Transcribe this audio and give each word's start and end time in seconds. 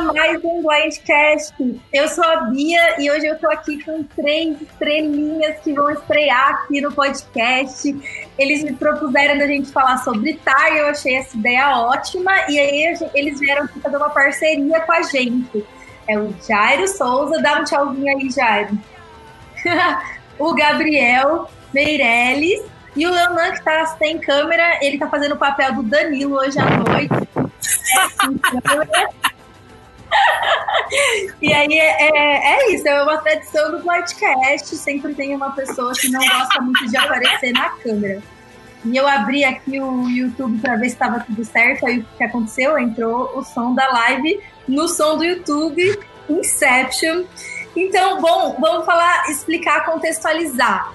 A 0.00 0.14
mais 0.14 0.42
um 0.42 0.62
Blindcast. 0.62 1.82
Eu 1.92 2.08
sou 2.08 2.24
a 2.24 2.36
Bia 2.44 2.98
e 2.98 3.10
hoje 3.10 3.26
eu 3.26 3.38
tô 3.38 3.46
aqui 3.50 3.84
com 3.84 4.02
três 4.02 4.58
estrelinhas 4.62 5.60
que 5.60 5.74
vão 5.74 5.90
estrear 5.90 6.54
aqui 6.54 6.80
no 6.80 6.90
podcast. 6.90 7.94
Eles 8.38 8.64
me 8.64 8.72
propuseram 8.72 9.36
da 9.36 9.46
gente 9.46 9.70
falar 9.70 9.98
sobre 9.98 10.40
TAR 10.42 10.74
eu 10.74 10.86
achei 10.86 11.16
essa 11.16 11.36
ideia 11.36 11.76
ótima. 11.80 12.32
E 12.48 12.58
aí 12.58 12.96
eles 13.12 13.38
vieram 13.38 13.64
aqui 13.64 13.78
fazer 13.78 13.98
uma 13.98 14.08
parceria 14.08 14.80
com 14.80 14.92
a 14.92 15.02
gente. 15.02 15.66
É 16.08 16.18
o 16.18 16.34
Jairo 16.48 16.88
Souza, 16.88 17.42
dá 17.42 17.60
um 17.60 17.64
tchauzinho 17.64 18.16
aí, 18.16 18.30
Jairo. 18.30 18.78
o 20.38 20.54
Gabriel 20.54 21.50
Meirelles 21.74 22.64
e 22.96 23.06
o 23.06 23.10
Leonan, 23.10 23.52
que 23.52 23.62
tá 23.62 23.84
sem 23.98 24.18
câmera, 24.18 24.78
ele 24.80 24.96
tá 24.96 25.08
fazendo 25.08 25.34
o 25.34 25.38
papel 25.38 25.74
do 25.74 25.82
Danilo 25.82 26.36
hoje 26.36 26.58
à 26.58 26.64
noite. 26.78 27.28
e 31.40 31.52
aí 31.52 31.78
é, 31.78 32.02
é, 32.02 32.54
é, 32.54 32.74
isso, 32.74 32.86
é 32.88 33.02
uma 33.02 33.18
tradição 33.18 33.70
do 33.70 33.80
podcast. 33.80 34.76
Sempre 34.76 35.14
tem 35.14 35.34
uma 35.34 35.50
pessoa 35.52 35.92
que 35.92 36.08
não 36.08 36.20
gosta 36.20 36.60
muito 36.60 36.88
de 36.88 36.96
aparecer 36.96 37.52
na 37.52 37.70
câmera. 37.70 38.22
E 38.84 38.96
eu 38.96 39.06
abri 39.06 39.44
aqui 39.44 39.78
o 39.78 40.08
YouTube 40.08 40.58
para 40.60 40.76
ver 40.76 40.88
se 40.88 40.94
estava 40.94 41.20
tudo 41.20 41.44
certo. 41.44 41.86
Aí 41.86 41.98
o 41.98 42.06
que 42.16 42.24
aconteceu? 42.24 42.78
Entrou 42.78 43.30
o 43.34 43.44
som 43.44 43.74
da 43.74 43.88
live 43.90 44.40
no 44.66 44.88
som 44.88 45.16
do 45.16 45.24
YouTube, 45.24 45.98
Inception. 46.28 47.24
Então, 47.76 48.20
bom, 48.20 48.56
vamos 48.58 48.84
falar, 48.84 49.30
explicar, 49.30 49.84
contextualizar. 49.84 50.92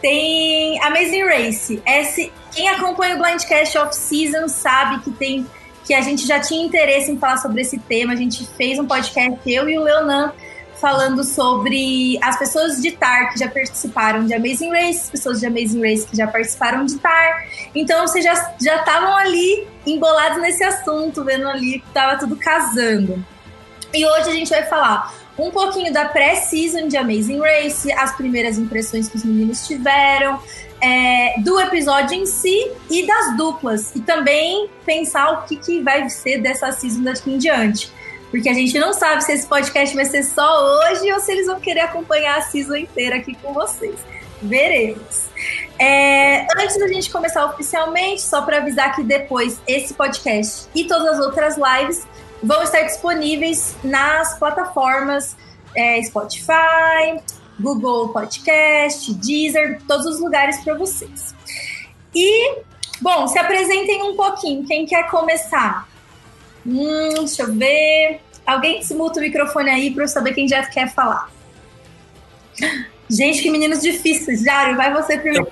Tem 0.00 0.82
Amazing 0.82 1.24
Race. 1.24 1.82
Esse, 1.86 2.32
quem 2.50 2.68
acompanha 2.68 3.14
o 3.14 3.18
Blindcast 3.18 3.78
Off-Season 3.78 4.48
sabe 4.48 4.98
que 5.00 5.10
tem 5.12 5.46
que 5.84 5.94
a 5.94 6.00
gente 6.00 6.26
já 6.26 6.40
tinha 6.40 6.64
interesse 6.64 7.10
em 7.10 7.18
falar 7.18 7.38
sobre 7.38 7.62
esse 7.62 7.78
tema. 7.78 8.12
A 8.12 8.16
gente 8.16 8.46
fez 8.56 8.78
um 8.78 8.86
podcast, 8.86 9.38
eu 9.46 9.68
e 9.68 9.78
o 9.78 9.82
Leonan, 9.82 10.32
falando 10.80 11.22
sobre 11.22 12.18
as 12.20 12.36
pessoas 12.38 12.82
de 12.82 12.90
TAR 12.90 13.32
que 13.32 13.38
já 13.38 13.48
participaram 13.48 14.26
de 14.26 14.34
Amazing 14.34 14.70
Race, 14.70 15.10
pessoas 15.10 15.38
de 15.38 15.46
Amazing 15.46 15.80
Race 15.80 16.06
que 16.06 16.16
já 16.16 16.26
participaram 16.26 16.84
de 16.84 16.98
TAR. 16.98 17.46
Então 17.74 18.06
vocês 18.06 18.24
já 18.24 18.34
estavam 18.58 19.16
ali 19.16 19.68
embolados 19.86 20.42
nesse 20.42 20.64
assunto, 20.64 21.22
vendo 21.22 21.48
ali 21.48 21.78
que 21.78 21.86
estava 21.86 22.18
tudo 22.18 22.34
casando. 22.36 23.24
E 23.94 24.04
hoje 24.04 24.30
a 24.30 24.32
gente 24.32 24.50
vai 24.50 24.64
falar 24.64 25.14
um 25.38 25.50
pouquinho 25.50 25.92
da 25.92 26.06
pré-season 26.06 26.88
de 26.88 26.96
Amazing 26.96 27.40
Race, 27.40 27.90
as 27.92 28.14
primeiras 28.16 28.58
impressões 28.58 29.08
que 29.08 29.16
os 29.16 29.24
meninos 29.24 29.66
tiveram, 29.66 30.38
é, 30.80 31.40
do 31.40 31.58
episódio 31.60 32.14
em 32.16 32.26
si 32.26 32.70
e 32.90 33.06
das 33.06 33.36
duplas. 33.36 33.94
E 33.94 34.00
também 34.00 34.68
pensar 34.84 35.30
o 35.32 35.42
que, 35.44 35.56
que 35.56 35.80
vai 35.80 36.08
ser 36.10 36.38
dessa 36.38 36.70
season 36.72 37.02
daqui 37.02 37.32
em 37.32 37.38
diante. 37.38 37.90
Porque 38.30 38.48
a 38.48 38.54
gente 38.54 38.78
não 38.78 38.92
sabe 38.92 39.22
se 39.22 39.32
esse 39.32 39.46
podcast 39.46 39.94
vai 39.94 40.06
ser 40.06 40.22
só 40.22 40.64
hoje 40.64 41.12
ou 41.12 41.20
se 41.20 41.32
eles 41.32 41.46
vão 41.46 41.60
querer 41.60 41.80
acompanhar 41.80 42.38
a 42.38 42.42
season 42.42 42.76
inteira 42.76 43.16
aqui 43.16 43.34
com 43.36 43.52
vocês. 43.52 43.94
Veremos. 44.40 45.28
É, 45.78 46.46
antes 46.58 46.78
da 46.78 46.88
gente 46.88 47.10
começar 47.10 47.44
oficialmente, 47.46 48.22
só 48.22 48.42
para 48.42 48.58
avisar 48.58 48.94
que 48.94 49.02
depois 49.02 49.60
esse 49.66 49.94
podcast 49.94 50.66
e 50.74 50.84
todas 50.84 51.18
as 51.18 51.24
outras 51.24 51.56
lives 51.56 52.06
vão 52.42 52.62
estar 52.62 52.82
disponíveis 52.82 53.76
nas 53.84 54.38
plataformas 54.38 55.36
é, 55.74 56.02
Spotify, 56.02 57.20
Google 57.58 58.08
Podcast, 58.08 59.12
Deezer, 59.14 59.80
todos 59.86 60.06
os 60.06 60.20
lugares 60.20 60.62
para 60.62 60.74
vocês. 60.74 61.34
E, 62.14 62.56
bom, 63.00 63.26
se 63.28 63.38
apresentem 63.38 64.02
um 64.02 64.16
pouquinho. 64.16 64.66
Quem 64.66 64.84
quer 64.84 65.08
começar? 65.08 65.88
Hum, 66.66 67.14
deixa 67.14 67.42
eu 67.42 67.52
ver. 67.54 68.20
Alguém 68.46 68.82
se 68.82 68.94
muta 68.94 69.20
o 69.20 69.22
microfone 69.22 69.70
aí 69.70 69.90
para 69.92 70.04
eu 70.04 70.08
saber 70.08 70.34
quem 70.34 70.48
já 70.48 70.64
quer 70.66 70.92
falar. 70.92 71.30
Gente, 73.08 73.42
que 73.42 73.50
meninos 73.50 73.80
difíceis. 73.80 74.42
Jairo, 74.42 74.76
vai 74.76 74.92
você 74.92 75.18
primeiro. 75.18 75.48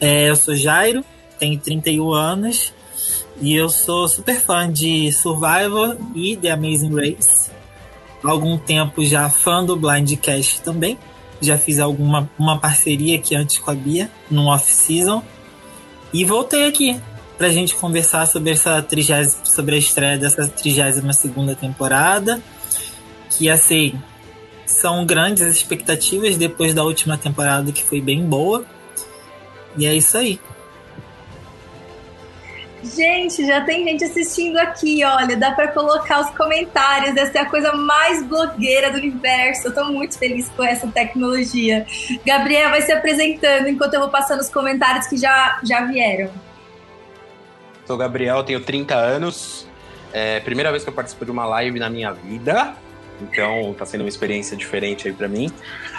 É, 0.00 0.28
eu 0.28 0.36
sou 0.36 0.54
Jairo, 0.54 1.04
tenho 1.38 1.58
31 1.58 2.12
anos 2.12 2.73
e 3.40 3.54
eu 3.54 3.68
sou 3.68 4.06
super 4.08 4.40
fã 4.40 4.70
de 4.70 5.12
Survivor 5.12 5.96
e 6.14 6.36
The 6.36 6.50
Amazing 6.50 6.94
Race. 6.94 7.50
Há 8.22 8.30
algum 8.30 8.56
tempo 8.56 9.04
já 9.04 9.28
fã 9.28 9.64
do 9.64 9.76
Blindcast 9.76 10.62
também. 10.62 10.98
Já 11.40 11.58
fiz 11.58 11.78
alguma 11.78 12.30
uma 12.38 12.58
parceria 12.58 13.16
aqui 13.16 13.34
antes 13.34 13.58
com 13.58 13.70
a 13.70 13.74
Bia, 13.74 14.10
no 14.30 14.46
off-season. 14.46 15.22
E 16.12 16.24
voltei 16.24 16.66
aqui 16.66 16.98
pra 17.36 17.48
gente 17.48 17.74
conversar 17.74 18.26
sobre 18.26 18.52
essa 18.52 18.80
trigésima, 18.80 19.44
sobre 19.44 19.74
a 19.74 19.78
estreia 19.78 20.16
dessa 20.16 20.46
32 20.46 21.16
segunda 21.16 21.54
temporada. 21.54 22.40
Que 23.30 23.50
assim, 23.50 24.00
são 24.64 25.04
grandes 25.04 25.42
expectativas 25.42 26.36
depois 26.36 26.72
da 26.72 26.84
última 26.84 27.18
temporada 27.18 27.72
que 27.72 27.82
foi 27.82 28.00
bem 28.00 28.24
boa. 28.24 28.64
E 29.76 29.86
é 29.86 29.94
isso 29.94 30.16
aí. 30.16 30.38
Gente, 32.84 33.46
já 33.46 33.62
tem 33.62 33.82
gente 33.82 34.04
assistindo 34.04 34.58
aqui, 34.58 35.02
olha, 35.04 35.36
dá 35.36 35.52
para 35.52 35.68
colocar 35.68 36.20
os 36.20 36.30
comentários, 36.36 37.16
essa 37.16 37.38
é 37.38 37.40
a 37.40 37.46
coisa 37.48 37.72
mais 37.72 38.22
blogueira 38.22 38.90
do 38.90 38.98
universo. 38.98 39.68
Eu 39.68 39.74
tô 39.74 39.84
muito 39.86 40.18
feliz 40.18 40.50
com 40.50 40.62
essa 40.62 40.86
tecnologia. 40.88 41.86
Gabriel 42.26 42.68
vai 42.68 42.82
se 42.82 42.92
apresentando 42.92 43.68
enquanto 43.68 43.94
eu 43.94 44.00
vou 44.00 44.10
passando 44.10 44.40
os 44.40 44.50
comentários 44.50 45.06
que 45.06 45.16
já, 45.16 45.60
já 45.64 45.86
vieram. 45.86 46.30
Sou 47.86 47.96
Gabriel, 47.96 48.44
tenho 48.44 48.60
30 48.60 48.94
anos. 48.94 49.66
É 50.12 50.40
primeira 50.40 50.70
vez 50.70 50.84
que 50.84 50.90
eu 50.90 50.94
participo 50.94 51.24
de 51.24 51.30
uma 51.30 51.46
live 51.46 51.78
na 51.78 51.88
minha 51.88 52.12
vida. 52.12 52.74
Então 53.20 53.74
tá 53.78 53.86
sendo 53.86 54.02
uma 54.02 54.08
experiência 54.08 54.56
diferente 54.56 55.08
aí 55.08 55.14
para 55.14 55.28
mim. 55.28 55.50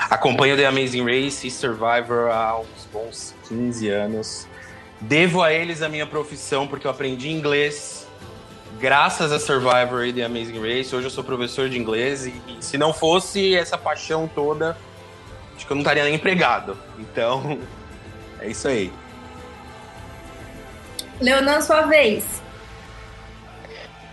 Acompanho 0.10 0.56
The 0.56 0.68
Amazing 0.68 1.04
Race 1.04 1.48
e 1.48 1.50
Survivor 1.50 2.30
há 2.32 2.60
uns 2.60 2.88
bons 2.94 3.36
15 3.48 3.90
anos. 3.90 4.48
Devo 5.08 5.44
a 5.44 5.54
eles 5.54 5.84
a 5.84 5.90
minha 5.90 6.08
profissão 6.08 6.68
porque 6.68 6.88
eu 6.88 6.92
aprendi 6.92 7.30
inglês 7.30 8.08
graças 8.80 9.32
a 9.32 9.40
Survivor 9.40 10.04
e 10.04 10.12
The 10.12 10.24
Amazing 10.24 10.60
Race. 10.60 10.96
Hoje 10.96 11.06
eu 11.06 11.12
sou 11.12 11.24
professor 11.24 11.70
de 11.70 11.78
inglês 11.78 12.26
e, 12.26 12.34
e 12.48 12.58
se 12.60 12.76
não 12.76 12.92
fosse 12.92 13.54
essa 13.54 13.78
paixão 13.78 14.28
toda, 14.28 14.76
acho 15.56 15.68
que 15.68 15.72
eu 15.72 15.76
não 15.76 15.84
estaria 15.84 16.04
nem 16.06 16.16
empregado. 16.16 16.76
Então, 16.98 17.60
é 18.42 18.48
isso 18.48 18.68
aí. 18.68 18.92
Leonan, 21.22 21.62
sua 21.62 21.84
vez. 21.84 22.42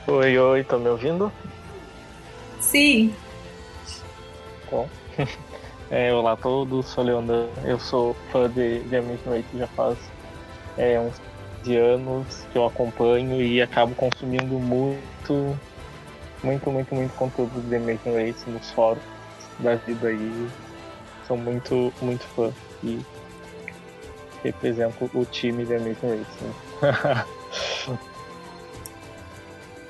Oi, 0.06 0.38
oi, 0.38 0.62
tá 0.62 0.76
me 0.76 0.90
ouvindo? 0.90 1.32
Sim. 2.60 3.14
Bom. 4.70 4.86
É, 5.94 6.10
olá 6.10 6.32
a 6.32 6.36
todos, 6.36 6.86
sou 6.86 7.04
Leonan, 7.04 7.48
eu 7.66 7.78
sou 7.78 8.16
fã 8.32 8.48
de 8.48 8.80
The 8.88 8.96
Amazing 8.96 9.28
Race 9.28 9.58
já 9.58 9.66
faz 9.66 9.98
é, 10.76 10.98
uns 10.98 11.20
de 11.62 11.76
anos 11.76 12.44
que 12.52 12.58
eu 12.58 12.66
acompanho 12.66 13.40
e 13.40 13.62
acabo 13.62 13.94
consumindo 13.94 14.58
muito, 14.58 15.56
muito, 16.42 16.70
muito, 16.70 16.94
muito 16.94 17.14
conteúdo 17.14 17.60
de 17.62 17.70
The 17.70 17.78
Making 17.78 18.26
Race 18.26 18.50
nos 18.50 18.70
fóruns 18.72 19.02
da 19.60 19.76
vida 19.76 20.08
aí. 20.08 20.48
Sou 21.26 21.36
muito, 21.36 21.92
muito 22.02 22.24
fã 22.34 22.52
e 22.82 23.00
represento 24.42 25.08
o 25.14 25.24
time 25.24 25.64
The 25.64 25.78
Making 25.78 26.24
Race. 26.24 28.06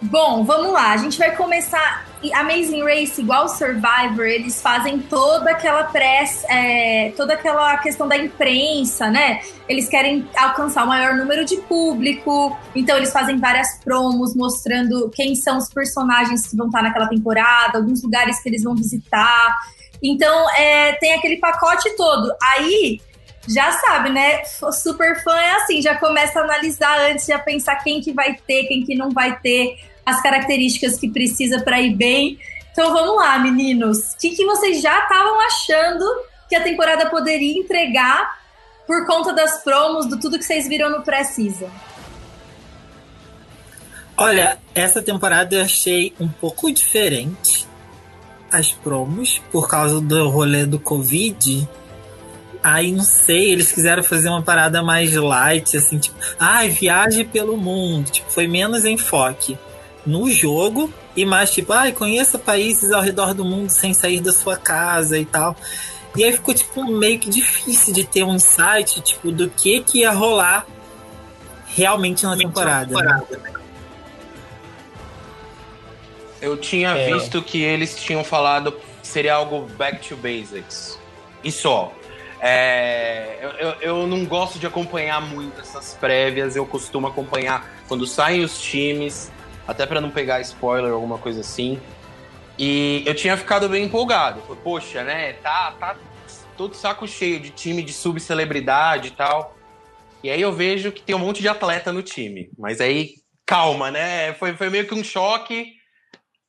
Bom, 0.02 0.44
vamos 0.44 0.72
lá. 0.72 0.90
A 0.90 0.96
gente 0.96 1.16
vai 1.16 1.36
começar. 1.36 2.06
Amazing 2.34 2.82
Race, 2.82 3.20
igual 3.20 3.48
Survivor, 3.48 4.26
eles 4.26 4.60
fazem 4.60 5.00
toda 5.00 5.50
aquela 5.50 5.84
press, 5.84 6.44
é, 6.48 7.12
toda 7.16 7.34
aquela 7.34 7.76
questão 7.78 8.06
da 8.06 8.16
imprensa, 8.16 9.10
né? 9.10 9.40
Eles 9.68 9.88
querem 9.88 10.28
alcançar 10.36 10.84
o 10.84 10.86
maior 10.86 11.16
número 11.16 11.44
de 11.44 11.56
público, 11.56 12.56
então 12.76 12.96
eles 12.96 13.12
fazem 13.12 13.38
várias 13.38 13.78
promos 13.82 14.36
mostrando 14.36 15.10
quem 15.10 15.34
são 15.34 15.58
os 15.58 15.68
personagens 15.68 16.46
que 16.46 16.56
vão 16.56 16.66
estar 16.66 16.82
naquela 16.82 17.08
temporada, 17.08 17.78
alguns 17.78 18.02
lugares 18.02 18.40
que 18.40 18.48
eles 18.48 18.62
vão 18.62 18.74
visitar. 18.74 19.56
Então, 20.00 20.50
é, 20.56 20.92
tem 20.94 21.14
aquele 21.14 21.38
pacote 21.38 21.90
todo. 21.96 22.32
Aí, 22.54 23.00
já 23.48 23.72
sabe, 23.72 24.10
né? 24.10 24.44
Super 24.44 25.22
fã 25.24 25.34
é 25.34 25.56
assim, 25.56 25.82
já 25.82 25.96
começa 25.96 26.40
a 26.40 26.44
analisar 26.44 27.10
antes, 27.10 27.26
já 27.26 27.38
pensar 27.38 27.76
quem 27.76 28.00
que 28.00 28.12
vai 28.12 28.34
ter, 28.46 28.64
quem 28.64 28.84
que 28.84 28.94
não 28.94 29.10
vai 29.10 29.38
ter 29.40 29.76
as 30.04 30.20
características 30.22 30.98
que 30.98 31.08
precisa 31.08 31.60
para 31.60 31.80
ir 31.80 31.94
bem. 31.94 32.38
Então 32.72 32.92
vamos 32.92 33.16
lá, 33.16 33.38
meninos. 33.38 34.12
O 34.12 34.18
que, 34.18 34.30
que 34.30 34.44
vocês 34.44 34.80
já 34.80 35.02
estavam 35.02 35.40
achando 35.46 36.04
que 36.48 36.56
a 36.56 36.62
temporada 36.62 37.08
poderia 37.08 37.58
entregar 37.58 38.40
por 38.86 39.06
conta 39.06 39.32
das 39.32 39.62
promos, 39.62 40.06
do 40.06 40.18
tudo 40.18 40.38
que 40.38 40.44
vocês 40.44 40.68
viram 40.68 40.90
no 40.90 41.02
pré-season? 41.02 41.70
Olha, 44.16 44.58
essa 44.74 45.00
temporada 45.00 45.54
eu 45.54 45.62
achei 45.62 46.12
um 46.20 46.28
pouco 46.28 46.70
diferente 46.70 47.66
as 48.50 48.70
promos 48.70 49.40
por 49.50 49.68
causa 49.68 50.00
do 50.00 50.28
rolê 50.28 50.66
do 50.66 50.78
Covid. 50.78 51.66
Aí 52.62 52.92
não 52.92 53.02
sei, 53.02 53.52
eles 53.52 53.72
quiseram 53.72 54.02
fazer 54.02 54.28
uma 54.28 54.42
parada 54.42 54.82
mais 54.82 55.14
light, 55.14 55.76
assim, 55.76 55.98
tipo, 55.98 56.16
ai, 56.38 56.68
ah, 56.68 56.70
viaje 56.70 57.24
pelo 57.24 57.56
mundo. 57.56 58.10
Tipo, 58.10 58.30
foi 58.30 58.46
menos 58.46 58.84
enfoque 58.84 59.58
no 60.04 60.30
jogo 60.30 60.92
e 61.14 61.24
mais 61.24 61.50
tipo, 61.50 61.72
ai, 61.72 61.90
ah, 61.90 61.92
conheça 61.92 62.38
países 62.38 62.90
ao 62.90 63.02
redor 63.02 63.34
do 63.34 63.44
mundo 63.44 63.70
sem 63.70 63.94
sair 63.94 64.20
da 64.20 64.32
sua 64.32 64.56
casa 64.56 65.18
e 65.18 65.24
tal. 65.24 65.56
E 66.16 66.24
aí 66.24 66.32
ficou, 66.32 66.52
tipo, 66.54 66.84
meio 66.84 67.18
que 67.18 67.30
difícil 67.30 67.94
de 67.94 68.04
ter 68.04 68.22
um 68.22 68.34
insight, 68.34 69.00
tipo, 69.00 69.30
do 69.30 69.48
que 69.48 69.80
que 69.80 70.00
ia 70.00 70.12
rolar 70.12 70.66
realmente 71.68 72.24
na 72.24 72.36
temporada. 72.36 72.94
Né? 72.94 73.22
Eu 76.40 76.56
tinha 76.56 76.90
é. 76.90 77.12
visto 77.12 77.40
que 77.40 77.62
eles 77.62 77.96
tinham 77.96 78.22
falado 78.24 78.74
seria 79.02 79.34
algo 79.34 79.68
back 79.76 80.08
to 80.08 80.16
basics. 80.16 80.98
E 81.42 81.50
só. 81.52 81.92
É, 82.40 83.38
eu, 83.60 83.70
eu 83.80 84.06
não 84.06 84.24
gosto 84.24 84.58
de 84.58 84.66
acompanhar 84.66 85.20
muito 85.20 85.60
essas 85.60 85.94
prévias, 85.94 86.56
eu 86.56 86.66
costumo 86.66 87.06
acompanhar 87.06 87.70
quando 87.86 88.04
saem 88.04 88.42
os 88.42 88.60
times, 88.60 89.30
até 89.66 89.86
para 89.86 90.00
não 90.00 90.10
pegar 90.10 90.40
spoiler 90.40 90.92
alguma 90.92 91.18
coisa 91.18 91.40
assim. 91.40 91.80
E 92.58 93.02
eu 93.06 93.14
tinha 93.14 93.36
ficado 93.36 93.68
bem 93.68 93.84
empolgado. 93.84 94.40
Falei, 94.42 94.60
poxa, 94.62 95.02
né? 95.04 95.32
Tá, 95.34 95.72
tá 95.78 95.96
todo 96.56 96.74
saco 96.74 97.08
cheio 97.08 97.40
de 97.40 97.50
time 97.50 97.82
de 97.82 97.92
subcelebridade 97.92 99.08
e 99.08 99.10
tal. 99.12 99.56
E 100.22 100.30
aí 100.30 100.40
eu 100.40 100.52
vejo 100.52 100.92
que 100.92 101.02
tem 101.02 101.16
um 101.16 101.18
monte 101.18 101.40
de 101.40 101.48
atleta 101.48 101.92
no 101.92 102.02
time. 102.02 102.50
Mas 102.58 102.80
aí, 102.80 103.14
calma, 103.44 103.90
né? 103.90 104.34
Foi, 104.34 104.54
foi 104.54 104.70
meio 104.70 104.86
que 104.86 104.94
um 104.94 105.02
choque 105.02 105.74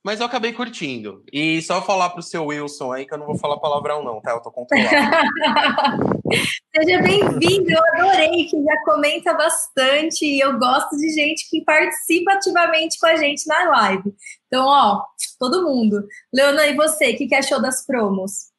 mas 0.04 0.20
eu 0.20 0.26
acabei 0.26 0.52
curtindo. 0.52 1.24
E 1.32 1.62
só 1.62 1.82
falar 1.82 2.10
pro 2.10 2.22
seu 2.22 2.46
Wilson 2.46 2.92
aí, 2.92 3.06
que 3.06 3.14
eu 3.14 3.18
não 3.18 3.26
vou 3.26 3.38
falar 3.38 3.58
palavrão, 3.60 4.04
não, 4.04 4.22
tá? 4.22 4.32
Eu 4.32 4.42
tô 4.42 4.52
controlado. 4.52 4.90
Seja 6.76 7.02
bem-vindo, 7.02 7.72
eu 7.72 7.80
adorei 7.94 8.46
que 8.46 8.62
já 8.62 8.84
comenta 8.84 9.34
bastante 9.34 10.26
e 10.26 10.42
eu 10.42 10.60
gosto 10.60 10.98
de 10.98 11.10
gente 11.10 11.50
que 11.50 11.64
participa 11.64 12.34
ativamente 12.34 13.00
com 13.00 13.08
a 13.08 13.16
gente 13.16 13.48
na 13.48 13.70
live. 13.70 14.14
Então, 14.48 14.66
ó, 14.68 15.04
todo 15.40 15.64
mundo. 15.64 16.06
Leona, 16.34 16.68
e 16.68 16.76
você, 16.76 17.12
o 17.12 17.18
que, 17.18 17.28
que 17.28 17.36
achou 17.36 17.62
das 17.62 17.86
promos? 17.86 18.52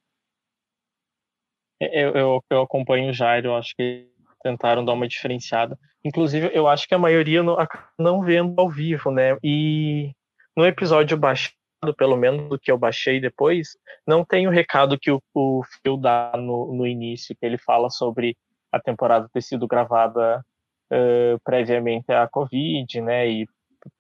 Eu, 1.79 2.14
eu, 2.14 2.44
eu 2.50 2.62
acompanho 2.62 3.11
o 3.11 3.12
Jairo, 3.12 3.49
eu 3.49 3.56
acho 3.56 3.75
que 3.76 4.08
tentaram 4.43 4.85
dar 4.85 4.94
uma 4.94 5.08
diferenciada. 5.08 5.79
Inclusive, 6.02 6.50
eu 6.55 6.67
acho 6.67 6.88
que 6.88 6.94
a 6.94 6.99
maioria 6.99 7.43
não, 7.43 7.56
não 7.99 8.23
vendo 8.23 8.55
ao 8.58 8.70
vivo, 8.70 9.11
né? 9.11 9.37
E 9.43 10.12
no 10.56 10.67
episódio 10.67 11.17
baixado, 11.17 11.55
pelo 11.97 12.17
menos 12.17 12.49
do 12.49 12.59
que 12.59 12.71
eu 12.71 12.79
baixei 12.79 13.21
depois, 13.21 13.77
não 14.06 14.25
tem 14.25 14.47
o 14.47 14.51
recado 14.51 14.99
que 14.99 15.11
o, 15.11 15.23
o 15.35 15.62
Phil 15.65 15.97
dá 15.97 16.33
no, 16.37 16.73
no 16.75 16.87
início, 16.87 17.37
que 17.37 17.45
ele 17.45 17.59
fala 17.59 17.91
sobre 17.91 18.37
a 18.73 18.81
temporada 18.81 19.29
ter 19.33 19.43
sido 19.43 19.67
gravada 19.67 20.45
uh, 20.91 21.39
previamente 21.45 22.12
à 22.12 22.27
Covid, 22.29 23.01
né? 23.01 23.29
E 23.29 23.49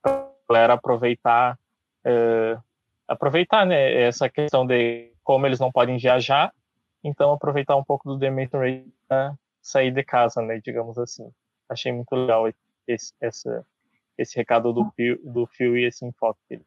a 0.04 0.28
galera 0.48 0.74
aproveitar, 0.74 1.58
uh, 2.06 2.62
aproveitar, 3.06 3.66
né? 3.66 4.02
Essa 4.02 4.28
questão 4.28 4.66
de 4.66 5.12
como 5.22 5.46
eles 5.46 5.60
não 5.60 5.72
podem 5.72 5.96
viajar, 5.96 6.52
então 7.02 7.32
aproveitar 7.32 7.76
um 7.76 7.84
pouco 7.84 8.08
do 8.08 8.18
Demetrius 8.18 8.62
Ray 8.62 8.86
para 9.08 9.34
sair 9.62 9.90
de 9.90 10.02
casa, 10.02 10.42
né? 10.42 10.60
Digamos 10.62 10.98
assim. 10.98 11.30
Achei 11.68 11.92
muito 11.92 12.14
legal 12.14 12.46
esse, 12.86 13.14
essa, 13.20 13.64
esse 14.18 14.36
recado 14.36 14.72
do 14.72 14.90
Phil, 14.96 15.18
do 15.24 15.46
Phil 15.46 15.76
e 15.76 15.86
esse 15.86 16.04
enfoque 16.04 16.40
dele. 16.48 16.64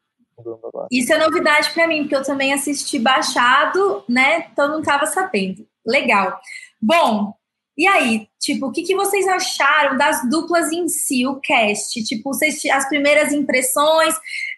Isso 0.90 1.12
é 1.12 1.18
novidade 1.18 1.70
para 1.72 1.86
mim, 1.88 2.02
porque 2.02 2.14
eu 2.14 2.22
também 2.22 2.52
assisti 2.52 2.98
baixado, 2.98 4.04
né? 4.08 4.46
Então 4.52 4.68
não 4.68 4.80
estava 4.80 5.04
sabendo. 5.06 5.66
Legal. 5.84 6.38
Bom, 6.80 7.34
e 7.76 7.86
aí, 7.86 8.28
tipo, 8.38 8.66
o 8.66 8.72
que, 8.72 8.82
que 8.82 8.94
vocês 8.94 9.26
acharam 9.26 9.96
das 9.96 10.28
duplas 10.28 10.70
em 10.72 10.88
si, 10.88 11.26
o 11.26 11.40
cast? 11.40 12.02
Tipo, 12.04 12.32
vocês, 12.32 12.64
as 12.66 12.88
primeiras 12.88 13.32
impressões, 13.32 14.14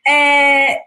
é, 0.06 0.82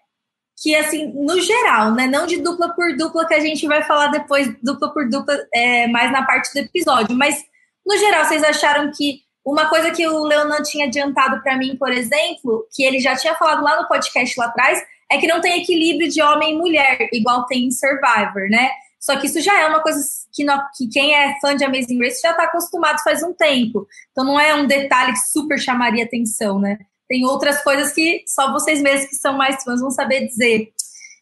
que 0.61 0.75
assim, 0.75 1.11
no 1.13 1.39
geral, 1.41 1.91
né? 1.93 2.07
Não 2.07 2.27
de 2.27 2.37
dupla 2.41 2.73
por 2.73 2.95
dupla, 2.95 3.27
que 3.27 3.33
a 3.33 3.39
gente 3.39 3.65
vai 3.65 3.83
falar 3.83 4.07
depois, 4.07 4.53
dupla 4.61 4.93
por 4.93 5.09
dupla, 5.09 5.35
é, 5.53 5.87
mais 5.87 6.11
na 6.11 6.23
parte 6.25 6.53
do 6.53 6.59
episódio, 6.59 7.15
mas 7.15 7.43
no 7.85 7.97
geral, 7.97 8.25
vocês 8.25 8.43
acharam 8.43 8.91
que 8.91 9.22
uma 9.45 9.67
coisa 9.69 9.91
que 9.91 10.07
o 10.07 10.23
Leonan 10.23 10.61
tinha 10.63 10.87
adiantado 10.87 11.41
para 11.41 11.57
mim, 11.57 11.75
por 11.75 11.91
exemplo, 11.91 12.67
que 12.73 12.83
ele 12.83 12.99
já 12.99 13.15
tinha 13.15 13.35
falado 13.35 13.63
lá 13.63 13.81
no 13.81 13.87
podcast 13.87 14.39
lá 14.39 14.45
atrás, 14.45 14.81
é 15.11 15.17
que 15.17 15.27
não 15.27 15.41
tem 15.41 15.61
equilíbrio 15.61 16.09
de 16.09 16.21
homem 16.21 16.53
e 16.53 16.57
mulher, 16.57 17.09
igual 17.11 17.45
tem 17.45 17.65
em 17.65 17.71
Survivor, 17.71 18.49
né? 18.49 18.69
Só 18.99 19.17
que 19.17 19.27
isso 19.27 19.41
já 19.41 19.59
é 19.59 19.67
uma 19.67 19.81
coisa 19.81 19.99
que, 20.31 20.45
que 20.77 20.87
quem 20.87 21.13
é 21.13 21.37
fã 21.41 21.55
de 21.55 21.65
Amazing 21.65 21.99
Race 21.99 22.21
já 22.21 22.31
está 22.31 22.43
acostumado 22.43 23.03
faz 23.03 23.21
um 23.21 23.33
tempo. 23.33 23.85
Então 24.11 24.23
não 24.23 24.39
é 24.39 24.55
um 24.55 24.65
detalhe 24.65 25.11
que 25.11 25.29
super 25.29 25.59
chamaria 25.59 26.05
atenção, 26.05 26.57
né? 26.57 26.79
Tem 27.07 27.25
outras 27.25 27.61
coisas 27.61 27.91
que 27.91 28.23
só 28.25 28.51
vocês 28.53 28.81
mesmos 28.81 29.09
que 29.09 29.15
são 29.17 29.35
mais 29.37 29.61
fãs 29.61 29.81
vão 29.81 29.91
saber 29.91 30.25
dizer. 30.25 30.71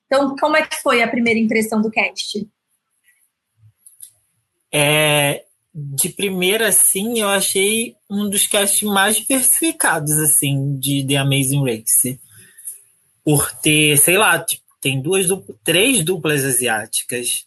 Então, 0.05 0.35
como 0.35 0.55
é 0.55 0.65
que 0.65 0.75
foi 0.81 1.01
a 1.01 1.07
primeira 1.07 1.39
impressão 1.39 1.81
do 1.81 1.89
cast? 1.89 2.47
É, 4.71 5.43
de 5.73 6.09
primeira, 6.09 6.67
assim, 6.67 7.19
eu 7.19 7.29
achei 7.29 7.95
um 8.09 8.29
dos 8.29 8.45
casts 8.45 8.81
mais 8.83 9.17
diversificados, 9.17 10.11
assim, 10.17 10.77
de 10.77 11.05
The 11.07 11.17
Amazing 11.17 11.63
Race. 11.63 12.19
Por 13.23 13.51
ter, 13.61 13.97
sei 13.97 14.17
lá, 14.17 14.39
tipo, 14.39 14.63
tem 14.81 15.01
duas, 15.01 15.27
três 15.63 16.03
duplas 16.03 16.43
asiáticas, 16.43 17.45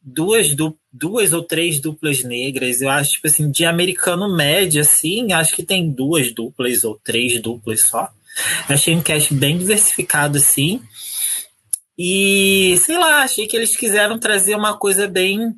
duas, 0.00 0.54
du, 0.54 0.78
duas 0.92 1.32
ou 1.32 1.42
três 1.42 1.80
duplas 1.80 2.22
negras. 2.22 2.80
Eu 2.80 2.88
acho, 2.88 3.12
tipo 3.12 3.26
assim, 3.26 3.50
de 3.50 3.64
americano 3.64 4.34
médio, 4.34 4.80
assim, 4.80 5.32
acho 5.32 5.54
que 5.54 5.62
tem 5.62 5.90
duas 5.90 6.32
duplas 6.32 6.84
ou 6.84 6.98
três 7.04 7.40
duplas 7.42 7.82
só. 7.82 8.08
achei 8.68 8.94
um 8.94 9.02
cast 9.02 9.34
bem 9.34 9.58
diversificado, 9.58 10.38
assim. 10.38 10.80
E, 11.98 12.76
sei 12.78 12.96
lá, 12.96 13.24
achei 13.24 13.46
que 13.46 13.56
eles 13.56 13.76
quiseram 13.76 14.18
trazer 14.18 14.54
uma 14.54 14.78
coisa 14.78 15.08
bem 15.08 15.52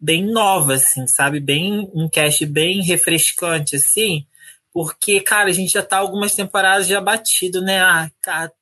bem 0.00 0.24
nova, 0.24 0.74
assim, 0.74 1.06
sabe? 1.06 1.40
Bem, 1.40 1.90
um 1.94 2.08
cast 2.08 2.44
bem 2.46 2.82
refrescante, 2.82 3.76
assim. 3.76 4.26
Porque, 4.72 5.20
cara, 5.20 5.48
a 5.48 5.52
gente 5.52 5.72
já 5.72 5.82
tá 5.82 5.96
algumas 5.96 6.34
temporadas 6.34 6.86
já 6.86 7.00
batido, 7.00 7.62
né? 7.62 7.80
Ah, 7.80 8.10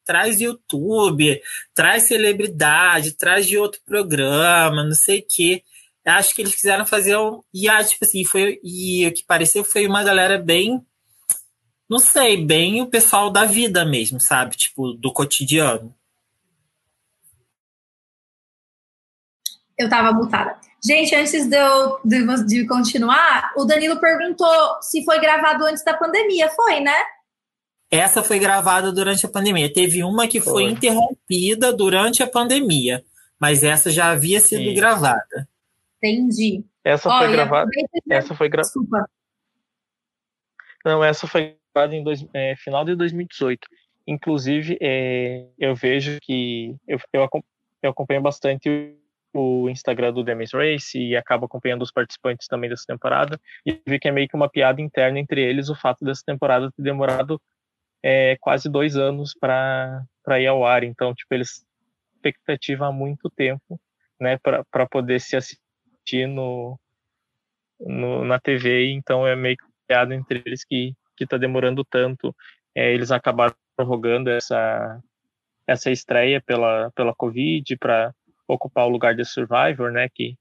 traz 0.04 0.40
YouTube, 0.40 1.40
traz 1.74 2.04
celebridade, 2.04 3.16
traz 3.16 3.46
de 3.46 3.58
outro 3.58 3.80
programa, 3.84 4.84
não 4.84 4.94
sei 4.94 5.18
o 5.20 5.26
quê. 5.28 5.62
Acho 6.06 6.34
que 6.34 6.42
eles 6.42 6.54
quiseram 6.54 6.86
fazer 6.86 7.16
um. 7.16 7.42
E, 7.52 7.68
ah, 7.68 7.82
tipo 7.82 8.04
assim, 8.04 8.24
foi. 8.24 8.60
E 8.62 9.06
o 9.06 9.12
que 9.12 9.24
pareceu 9.24 9.64
foi 9.64 9.86
uma 9.86 10.04
galera 10.04 10.38
bem. 10.38 10.84
Não 11.88 11.98
sei, 11.98 12.44
bem 12.44 12.80
o 12.80 12.86
pessoal 12.86 13.30
da 13.30 13.44
vida 13.44 13.84
mesmo, 13.84 14.20
sabe? 14.20 14.56
Tipo, 14.56 14.92
do 14.92 15.12
cotidiano. 15.12 15.94
Eu 19.76 19.88
tava 19.88 20.12
mutada. 20.12 20.60
Gente, 20.84 21.14
antes 21.14 21.48
de 21.48 21.56
eu 21.56 21.98
de, 22.04 22.44
de, 22.44 22.66
continuar, 22.66 23.54
o 23.56 23.64
Danilo 23.64 23.98
perguntou 23.98 24.82
se 24.82 25.02
foi 25.02 25.18
gravado 25.18 25.64
antes 25.64 25.82
da 25.82 25.96
pandemia. 25.96 26.50
Foi, 26.50 26.80
né? 26.80 26.96
Essa 27.90 28.22
foi 28.22 28.38
gravada 28.38 28.92
durante 28.92 29.24
a 29.24 29.28
pandemia. 29.30 29.72
Teve 29.72 30.04
uma 30.04 30.28
que 30.28 30.42
foi, 30.42 30.52
foi 30.52 30.64
interrompida 30.64 31.72
durante 31.72 32.22
a 32.22 32.26
pandemia, 32.26 33.02
mas 33.40 33.64
essa 33.64 33.88
já 33.90 34.10
havia 34.10 34.40
sido 34.40 34.62
Sim. 34.62 34.74
gravada. 34.74 35.48
Entendi. 36.02 36.62
Essa 36.84 37.08
foi 37.08 37.32
gravada. 37.32 37.70
Essa 38.10 38.34
foi 38.34 38.48
gravada. 38.50 38.68
Desculpa. 38.68 39.08
Não, 40.84 41.02
essa 41.02 41.26
foi 41.26 41.56
gravada 41.74 41.94
em 41.94 42.04
dois, 42.04 42.26
é, 42.34 42.56
final 42.56 42.84
de 42.84 42.94
2018. 42.94 43.66
Inclusive, 44.06 44.76
é, 44.82 45.46
eu 45.58 45.74
vejo 45.74 46.18
que 46.20 46.76
eu, 46.86 46.98
eu, 47.10 47.26
eu 47.82 47.90
acompanho 47.90 48.20
bastante 48.20 48.98
o 49.34 49.68
Instagram 49.68 50.12
do 50.12 50.24
Demis 50.24 50.52
Race 50.52 50.98
e 50.98 51.16
acabo 51.16 51.46
acompanhando 51.46 51.82
os 51.82 51.90
participantes 51.90 52.46
também 52.46 52.70
dessa 52.70 52.84
temporada 52.86 53.40
e 53.66 53.80
vi 53.86 53.98
que 53.98 54.08
é 54.08 54.12
meio 54.12 54.28
que 54.28 54.36
uma 54.36 54.48
piada 54.48 54.80
interna 54.80 55.18
entre 55.18 55.42
eles 55.42 55.68
o 55.68 55.74
fato 55.74 56.04
dessa 56.04 56.22
temporada 56.24 56.70
ter 56.72 56.82
demorado 56.82 57.40
é, 58.02 58.36
quase 58.40 58.68
dois 58.68 58.96
anos 58.96 59.34
para 59.38 60.06
ir 60.38 60.46
ao 60.46 60.64
ar. 60.64 60.84
Então, 60.84 61.14
tipo, 61.14 61.34
eles 61.34 61.64
expectativa 62.24 62.86
há 62.86 62.92
muito 62.92 63.28
tempo, 63.30 63.80
né, 64.18 64.38
para 64.38 64.86
poder 64.86 65.20
se 65.20 65.36
assistir 65.36 66.26
no, 66.26 66.78
no, 67.80 68.24
na 68.24 68.38
TV. 68.38 68.90
Então, 68.92 69.26
é 69.26 69.36
meio 69.36 69.56
que 69.56 69.64
piada 69.86 70.14
entre 70.14 70.42
eles 70.46 70.64
que 70.64 70.94
que 71.16 71.24
está 71.24 71.36
demorando 71.36 71.84
tanto. 71.84 72.34
É, 72.74 72.92
eles 72.92 73.12
acabaram 73.12 73.54
prorrogando 73.76 74.30
essa 74.30 75.00
essa 75.66 75.90
estreia 75.90 76.40
pela 76.40 76.90
pela 76.92 77.14
Covid 77.14 77.76
para 77.76 78.12
ocupar 78.48 78.86
o 78.86 78.90
lugar 78.90 79.14
de 79.14 79.24
Survivor, 79.24 79.90
né? 79.90 80.08
Que, 80.14 80.36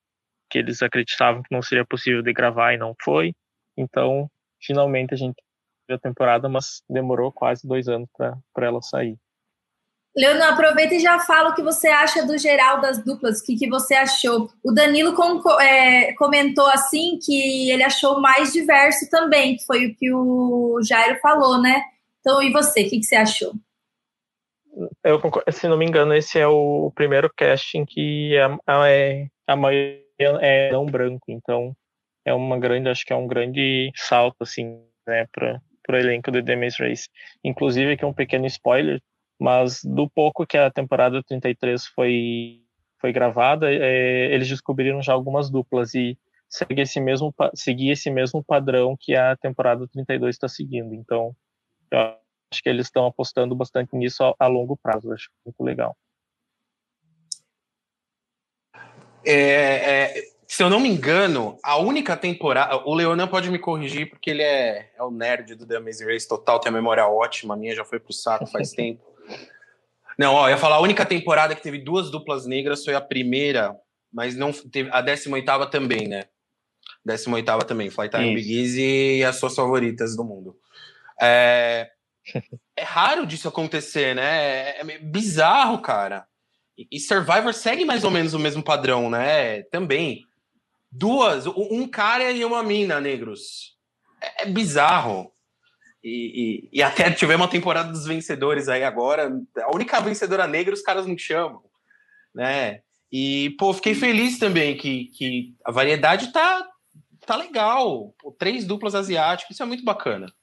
que 0.49 0.59
eles 0.59 0.81
acreditavam 0.81 1.41
que 1.41 1.53
não 1.53 1.61
seria 1.61 1.85
possível 1.85 2.21
de 2.21 2.33
gravar 2.33 2.73
e 2.73 2.77
não 2.77 2.95
foi. 3.01 3.33
Então, 3.77 4.29
finalmente 4.61 5.13
a 5.13 5.17
gente 5.17 5.35
teve 5.87 5.97
a 5.97 5.99
temporada, 5.99 6.47
mas 6.47 6.83
demorou 6.89 7.31
quase 7.31 7.67
dois 7.67 7.87
anos 7.87 8.09
para 8.13 8.65
ela 8.65 8.81
sair. 8.81 9.17
Leandro, 10.15 10.43
aproveita 10.43 10.93
e 10.93 10.99
já 10.99 11.19
fala 11.19 11.49
o 11.49 11.55
que 11.55 11.63
você 11.63 11.87
acha 11.87 12.23
do 12.23 12.37
geral 12.37 12.79
das 12.79 13.03
duplas, 13.03 13.39
o 13.39 13.43
que, 13.43 13.55
que 13.55 13.67
você 13.67 13.95
achou. 13.95 14.47
O 14.63 14.71
Danilo 14.71 15.15
com, 15.15 15.59
é, 15.59 16.13
comentou 16.13 16.67
assim 16.67 17.17
que 17.19 17.71
ele 17.71 17.83
achou 17.83 18.21
mais 18.21 18.53
diverso 18.53 19.09
também, 19.09 19.57
que 19.57 19.65
foi 19.65 19.87
o 19.87 19.95
que 19.95 20.13
o 20.13 20.79
Jairo 20.83 21.19
falou, 21.19 21.59
né? 21.59 21.81
Então, 22.19 22.43
e 22.43 22.51
você, 22.51 22.83
o 22.83 22.89
que, 22.89 22.99
que 22.99 23.05
você 23.05 23.15
achou? 23.15 23.53
Eu, 25.03 25.21
se 25.51 25.67
não 25.67 25.77
me 25.77 25.85
engano, 25.85 26.13
esse 26.15 26.39
é 26.39 26.47
o 26.47 26.91
primeiro 26.95 27.31
casting 27.35 27.85
que 27.85 28.37
a, 28.37 28.57
a, 28.65 28.89
é, 28.89 29.27
a 29.45 29.55
maioria 29.55 30.03
é 30.41 30.71
não 30.71 30.85
branco, 30.85 31.25
então 31.29 31.75
é 32.25 32.33
uma 32.33 32.57
grande, 32.57 32.89
acho 32.89 33.05
que 33.05 33.13
é 33.13 33.15
um 33.15 33.27
grande 33.27 33.91
salto, 33.95 34.37
assim, 34.41 34.81
né, 35.05 35.27
para 35.31 35.61
o 35.89 35.95
elenco 35.95 36.31
do 36.31 36.43
The 36.43 36.55
Maze 36.55 36.77
Race. 36.79 37.09
Inclusive, 37.43 37.93
aqui 37.93 38.05
um 38.05 38.13
pequeno 38.13 38.45
spoiler, 38.47 39.01
mas 39.39 39.81
do 39.83 40.09
pouco 40.09 40.45
que 40.45 40.57
a 40.57 40.71
temporada 40.71 41.21
33 41.23 41.85
foi, 41.87 42.61
foi 42.99 43.11
gravada, 43.11 43.71
é, 43.71 44.33
eles 44.33 44.47
descobriram 44.47 45.01
já 45.01 45.13
algumas 45.13 45.49
duplas 45.49 45.93
e 45.93 46.17
segue 46.49 46.81
esse 46.81 46.99
mesmo, 46.99 47.33
seguir 47.53 47.89
esse 47.89 48.09
mesmo 48.09 48.43
padrão 48.43 48.95
que 48.99 49.15
a 49.15 49.35
temporada 49.35 49.87
32 49.87 50.35
está 50.35 50.47
seguindo. 50.47 50.93
Então, 50.93 51.35
eu 51.91 52.22
acho 52.53 52.61
que 52.61 52.69
eles 52.69 52.87
estão 52.87 53.05
apostando 53.07 53.55
bastante 53.55 53.95
nisso 53.95 54.23
a, 54.23 54.35
a 54.39 54.47
longo 54.47 54.77
prazo, 54.77 55.11
acho 55.11 55.29
muito 55.45 55.63
legal. 55.63 55.97
É, 59.25 59.33
é, 59.33 60.23
se 60.47 60.61
eu 60.61 60.69
não 60.69 60.79
me 60.79 60.89
engano, 60.89 61.57
a 61.63 61.77
única 61.77 62.15
temporada. 62.15 62.77
O 62.85 62.93
Leonan 62.93 63.27
pode 63.27 63.49
me 63.49 63.57
corrigir, 63.57 64.09
porque 64.09 64.29
ele 64.29 64.43
é, 64.43 64.91
é 64.95 65.03
o 65.03 65.09
nerd 65.09 65.55
do 65.55 65.65
The 65.65 65.77
Amazing 65.77 66.05
Race 66.05 66.27
total, 66.27 66.59
tem 66.59 66.69
a 66.69 66.73
memória 66.73 67.07
ótima, 67.07 67.53
a 67.53 67.57
minha 67.57 67.75
já 67.75 67.83
foi 67.83 67.99
pro 67.99 68.13
saco 68.13 68.45
faz 68.47 68.71
tempo. 68.71 69.01
Não, 70.17 70.33
ó, 70.35 70.47
eu 70.47 70.51
ia 70.51 70.57
falar, 70.57 70.75
a 70.75 70.81
única 70.81 71.05
temporada 71.05 71.55
que 71.55 71.63
teve 71.63 71.79
duas 71.79 72.11
duplas 72.11 72.45
negras 72.45 72.85
foi 72.85 72.93
a 72.93 73.01
primeira, 73.01 73.75
mas 74.11 74.35
não 74.35 74.51
teve. 74.51 74.89
A 74.93 75.01
18 75.01 75.69
também, 75.71 76.07
né? 76.07 76.25
18 77.03 77.65
também, 77.65 77.89
Flytime 77.89 78.35
Big 78.35 78.59
Easy 78.59 79.17
e 79.17 79.23
as 79.23 79.37
suas 79.37 79.55
favoritas 79.55 80.15
do 80.15 80.23
mundo. 80.23 80.55
É, 81.19 81.89
é 82.75 82.83
raro 82.83 83.25
disso 83.25 83.47
acontecer, 83.47 84.15
né? 84.15 84.69
É, 84.71 84.81
é 84.81 84.99
bizarro, 84.99 85.81
cara. 85.81 86.25
E 86.77 86.99
Survivor 86.99 87.53
segue 87.53 87.85
mais 87.85 88.03
ou 88.03 88.11
menos 88.11 88.33
o 88.33 88.39
mesmo 88.39 88.63
padrão, 88.63 89.09
né? 89.09 89.63
Também. 89.63 90.25
Duas, 90.91 91.45
um 91.47 91.87
cara 91.87 92.31
e 92.31 92.43
uma 92.43 92.63
mina 92.63 92.99
negros. 92.99 93.75
É, 94.21 94.43
é 94.43 94.45
bizarro. 94.45 95.31
E, 96.03 96.69
e, 96.71 96.79
e, 96.79 96.83
até 96.83 97.09
tivemos 97.11 97.45
uma 97.45 97.51
temporada 97.51 97.89
dos 97.89 98.05
vencedores 98.05 98.67
aí 98.67 98.83
agora. 98.83 99.31
A 99.57 99.73
única 99.73 100.01
vencedora 100.01 100.45
negra 100.47 100.73
os 100.73 100.81
caras 100.81 101.05
não 101.05 101.17
chamam, 101.17 101.63
né? 102.33 102.81
E, 103.11 103.51
pô, 103.59 103.73
fiquei 103.73 103.93
feliz 103.93 104.39
também 104.39 104.75
que, 104.75 105.05
que 105.05 105.55
a 105.63 105.71
variedade 105.71 106.33
tá, 106.33 106.67
tá 107.25 107.35
legal. 107.35 108.13
Pô, 108.19 108.31
três 108.31 108.65
duplas 108.65 108.95
asiáticas, 108.95 109.51
isso 109.51 109.63
é 109.63 109.65
muito 109.65 109.83
bacana. 109.83 110.33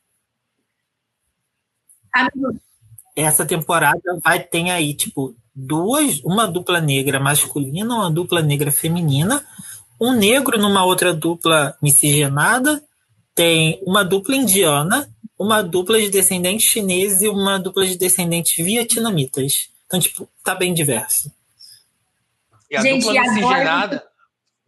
Essa 3.17 3.45
temporada 3.45 4.19
vai 4.23 4.41
ter 4.41 4.71
aí, 4.71 4.95
tipo, 4.95 5.35
duas, 5.55 6.21
uma 6.25 6.47
dupla 6.47 6.81
negra 6.81 7.21
masculina, 7.21 7.95
uma 7.95 8.11
dupla 8.11 8.43
negra 8.43 8.73
feminina, 8.73 9.45
um 10.01 10.13
negro 10.13 10.59
numa 10.59 10.85
outra 10.85 11.13
dupla 11.13 11.77
miscigenada, 11.83 12.83
tem 13.35 13.81
uma 13.87 14.05
dupla 14.05 14.37
indiana, 14.37 15.09
uma 15.39 15.63
dupla 15.63 16.01
de 16.01 16.09
descendentes 16.09 16.69
chineses 16.69 17.23
e 17.23 17.29
uma 17.29 17.59
dupla 17.59 17.87
de 17.87 17.97
descendentes 17.97 18.65
vietnamitas. 18.65 19.71
Então, 19.87 20.01
tipo, 20.01 20.29
tá 20.45 20.55
bem 20.55 20.73
diverso. 20.73 21.33
E 22.71 22.77
a 22.77 22.83
Gente, 22.83 23.05
dupla 23.05 23.21
miscigenada. 23.21 23.97
Agora... 23.97 24.11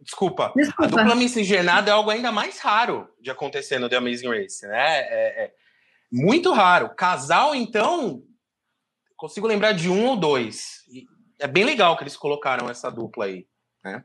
Desculpa, 0.01 0.51
Desculpa, 0.53 0.83
a 0.83 0.87
dupla 0.87 1.15
miscigenada 1.15 1.89
é 1.89 1.93
algo 1.93 2.09
ainda 2.09 2.29
mais 2.29 2.59
raro 2.59 3.07
de 3.21 3.31
acontecer 3.31 3.79
no 3.79 3.87
The 3.87 3.95
Amazing 3.95 4.27
Race, 4.27 4.67
né? 4.67 4.99
É, 4.99 5.45
é 5.45 5.51
muito 6.13 6.53
raro. 6.53 6.93
Casal, 6.95 7.55
então, 7.55 8.21
consigo 9.17 9.47
lembrar 9.47 9.71
de 9.71 9.89
um 9.89 10.05
ou 10.05 10.15
dois. 10.15 10.83
É 11.39 11.47
bem 11.47 11.63
legal 11.63 11.97
que 11.97 12.03
eles 12.03 12.15
colocaram 12.15 12.69
essa 12.69 12.91
dupla 12.91 13.25
aí, 13.25 13.47
né? 13.83 14.03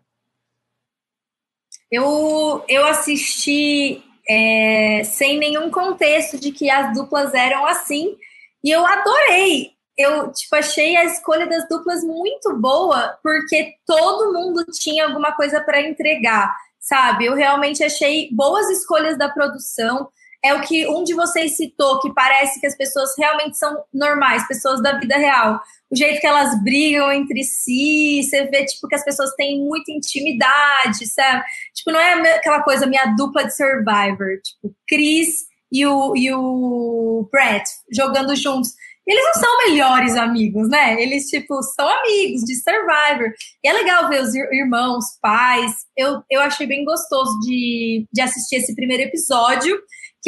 Eu, 1.93 2.65
eu 2.67 2.87
assisti 2.87 4.03
é, 4.29 5.03
sem 5.05 5.39
nenhum 5.39 5.71
contexto 5.71 6.39
de 6.39 6.51
que 6.51 6.71
as 6.71 6.95
duplas 6.95 7.35
eram 7.35 7.67
assim 7.67 8.17
e 8.65 8.71
eu 8.71 8.87
adorei. 8.87 9.73
Eu 9.97 10.33
tipo, 10.33 10.55
achei 10.57 10.97
a 10.97 11.05
escolha 11.05 11.47
das 11.47 11.69
duplas 11.69 12.03
muito 12.05 12.57
boa 12.57 13.19
porque 13.23 13.75
todo 13.87 14.33
mundo 14.33 14.65
tinha 14.73 15.07
alguma 15.07 15.33
coisa 15.33 15.61
para 15.61 15.81
entregar, 15.81 16.55
sabe? 16.79 17.27
Eu 17.27 17.35
realmente 17.35 17.85
achei 17.85 18.29
boas 18.33 18.69
escolhas 18.71 19.19
da 19.19 19.29
produção 19.29 20.09
é 20.45 20.55
o 20.55 20.61
que 20.61 20.87
um 20.89 21.03
de 21.03 21.15
vocês 21.15 21.57
citou, 21.57 22.01
que 22.01 22.13
parece 22.15 22.61
que 22.61 22.67
as 22.67 22.77
pessoas 22.77 23.11
realmente 23.19 23.59
são 23.59 23.83
normais, 23.93 24.47
pessoas 24.47 24.81
da 24.83 24.99
vida 24.99 25.17
real. 25.17 25.61
O 25.91 25.97
jeito 25.97 26.21
que 26.21 26.27
elas 26.27 26.63
brigam 26.63 27.11
entre 27.11 27.43
si, 27.43 28.23
você 28.23 28.45
vê, 28.47 28.65
tipo, 28.65 28.87
que 28.87 28.95
as 28.95 29.05
pessoas 29.05 29.35
têm 29.35 29.61
muita 29.61 29.91
intimidade, 29.91 31.07
sabe? 31.09 31.43
Tipo, 31.75 31.93
não 31.93 32.01
é 32.01 32.37
aquela 32.37 32.63
coisa, 32.63 32.87
minha 32.87 33.15
dupla 33.17 33.45
de 33.45 33.57
Survivor. 33.57 34.41
Tipo, 34.43 34.75
Chris 34.89 35.47
e 35.73 35.85
o, 35.87 36.15
e 36.17 36.33
o 36.33 37.29
Brett 37.33 37.69
jogando 37.93 38.37
juntos. 38.37 38.71
Eles 39.07 39.25
não 39.25 39.43
são 39.43 39.59
melhores 39.67 40.17
amigos, 40.17 40.69
né? 40.69 41.03
Eles, 41.03 41.25
tipo, 41.31 41.63
são 41.63 41.89
amigos 41.89 42.43
de 42.43 42.55
Survivor. 42.57 43.33
E 43.65 43.69
é 43.69 43.73
legal 43.73 44.09
ver 44.09 44.21
os 44.21 44.35
irmãos, 44.35 45.05
pais. 45.21 45.73
Eu, 45.97 46.23
eu 46.31 46.43
achei 46.43 46.67
bem 46.67 46.85
gostoso 46.85 47.41
de, 47.41 48.07
de 48.13 48.21
assistir 48.21 48.57
esse 48.57 48.75
primeiro 48.75 49.05
episódio 49.05 49.75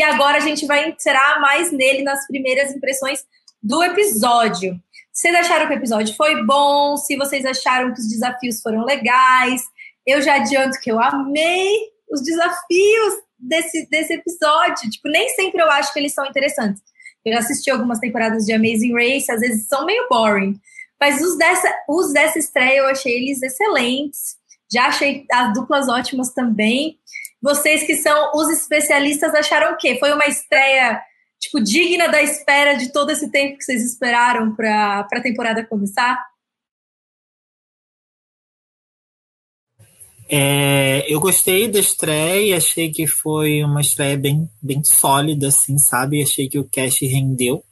que 0.00 0.04
agora 0.04 0.38
a 0.38 0.40
gente 0.40 0.64
vai 0.64 0.88
entrar 0.88 1.42
mais 1.42 1.70
nele 1.70 2.02
nas 2.02 2.26
primeiras 2.26 2.74
impressões 2.74 3.22
do 3.62 3.82
episódio. 3.82 4.80
Vocês 5.12 5.34
acharam 5.34 5.66
que 5.66 5.74
o 5.74 5.76
episódio 5.76 6.16
foi 6.16 6.42
bom? 6.46 6.96
Se 6.96 7.18
vocês 7.18 7.44
acharam 7.44 7.92
que 7.92 8.00
os 8.00 8.08
desafios 8.08 8.62
foram 8.62 8.82
legais? 8.82 9.60
Eu 10.06 10.22
já 10.22 10.36
adianto 10.36 10.80
que 10.80 10.90
eu 10.90 10.98
amei 10.98 11.70
os 12.10 12.22
desafios 12.22 13.14
desse, 13.38 13.90
desse 13.90 14.14
episódio. 14.14 14.88
Tipo, 14.88 15.10
nem 15.10 15.28
sempre 15.34 15.60
eu 15.60 15.70
acho 15.70 15.92
que 15.92 15.98
eles 15.98 16.14
são 16.14 16.24
interessantes. 16.24 16.80
Eu 17.22 17.34
já 17.34 17.40
assisti 17.40 17.70
algumas 17.70 17.98
temporadas 17.98 18.46
de 18.46 18.54
Amazing 18.54 18.94
Race, 18.94 19.30
às 19.30 19.40
vezes 19.40 19.68
são 19.68 19.84
meio 19.84 20.08
boring. 20.08 20.58
Mas 20.98 21.20
os 21.20 21.36
dessa, 21.36 21.70
os 21.86 22.10
dessa 22.14 22.38
estreia 22.38 22.78
eu 22.78 22.86
achei 22.86 23.16
eles 23.16 23.42
excelentes. 23.42 24.38
Já 24.72 24.86
achei 24.86 25.26
as 25.30 25.52
duplas 25.52 25.90
ótimas 25.90 26.32
também. 26.32 26.98
Vocês 27.42 27.84
que 27.84 27.96
são 27.96 28.32
os 28.34 28.50
especialistas 28.50 29.34
acharam 29.34 29.72
o 29.72 29.76
quê? 29.76 29.96
Foi 29.98 30.12
uma 30.12 30.26
estreia 30.26 31.00
tipo 31.38 31.58
digna 31.58 32.06
da 32.08 32.22
espera 32.22 32.74
de 32.74 32.92
todo 32.92 33.10
esse 33.10 33.30
tempo 33.30 33.56
que 33.56 33.64
vocês 33.64 33.82
esperaram 33.82 34.54
para 34.54 35.08
a 35.10 35.22
temporada 35.22 35.64
começar? 35.64 36.22
É, 40.28 41.12
eu 41.12 41.18
gostei 41.18 41.66
da 41.66 41.80
estreia, 41.80 42.56
achei 42.56 42.92
que 42.92 43.04
foi 43.06 43.64
uma 43.64 43.80
estreia 43.80 44.16
bem, 44.16 44.48
bem 44.62 44.84
sólida, 44.84 45.48
assim, 45.48 45.76
sabe? 45.78 46.22
Achei 46.22 46.48
que 46.48 46.58
o 46.58 46.68
cast 46.68 47.04
rendeu, 47.04 47.64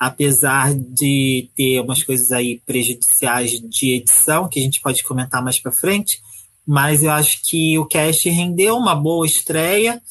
apesar 0.00 0.74
de 0.74 1.48
ter 1.54 1.80
umas 1.80 2.02
coisas 2.02 2.32
aí 2.32 2.60
prejudiciais 2.66 3.52
de 3.60 3.94
edição, 3.94 4.48
que 4.48 4.58
a 4.58 4.62
gente 4.62 4.80
pode 4.80 5.04
comentar 5.04 5.44
mais 5.44 5.60
para 5.60 5.70
frente 5.70 6.20
mas 6.66 7.02
eu 7.04 7.10
acho 7.10 7.40
que 7.42 7.78
o 7.78 7.86
cast 7.86 8.28
rendeu 8.28 8.76
uma 8.76 8.94
boa 8.94 9.24
estreia. 9.24 10.02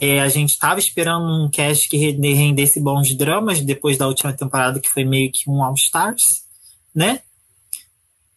É, 0.00 0.20
a 0.20 0.28
gente 0.28 0.50
estava 0.50 0.80
esperando 0.80 1.26
um 1.26 1.50
cast 1.50 1.86
que 1.88 1.96
rendesse 1.96 2.80
bons 2.80 3.14
dramas 3.14 3.60
depois 3.60 3.98
da 3.98 4.08
última 4.08 4.32
temporada, 4.32 4.80
que 4.80 4.88
foi 4.88 5.04
meio 5.04 5.30
que 5.30 5.48
um 5.50 5.62
All 5.62 5.74
Stars, 5.74 6.42
né? 6.94 7.20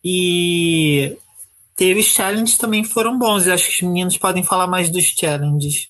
E 0.03 1.17
teve 1.73 2.01
os 2.01 2.07
challenges 2.07 2.57
também 2.57 2.83
foram 2.83 3.17
bons. 3.17 3.47
Eu 3.47 3.53
acho 3.53 3.67
que 3.67 3.75
os 3.75 3.81
meninos 3.81 4.17
podem 4.17 4.43
falar 4.43 4.67
mais 4.67 4.89
dos 4.89 5.05
challenges. 5.05 5.87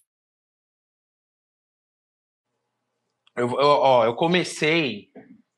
Eu, 3.36 3.50
eu, 3.50 3.68
ó, 3.68 4.06
eu 4.06 4.14
comecei 4.14 5.10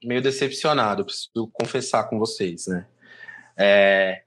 meio 0.01 0.22
decepcionado, 0.22 1.03
preciso 1.03 1.50
confessar 1.51 2.07
com 2.10 2.17
vocês, 2.17 2.67
né? 2.67 2.88
É, 3.57 4.25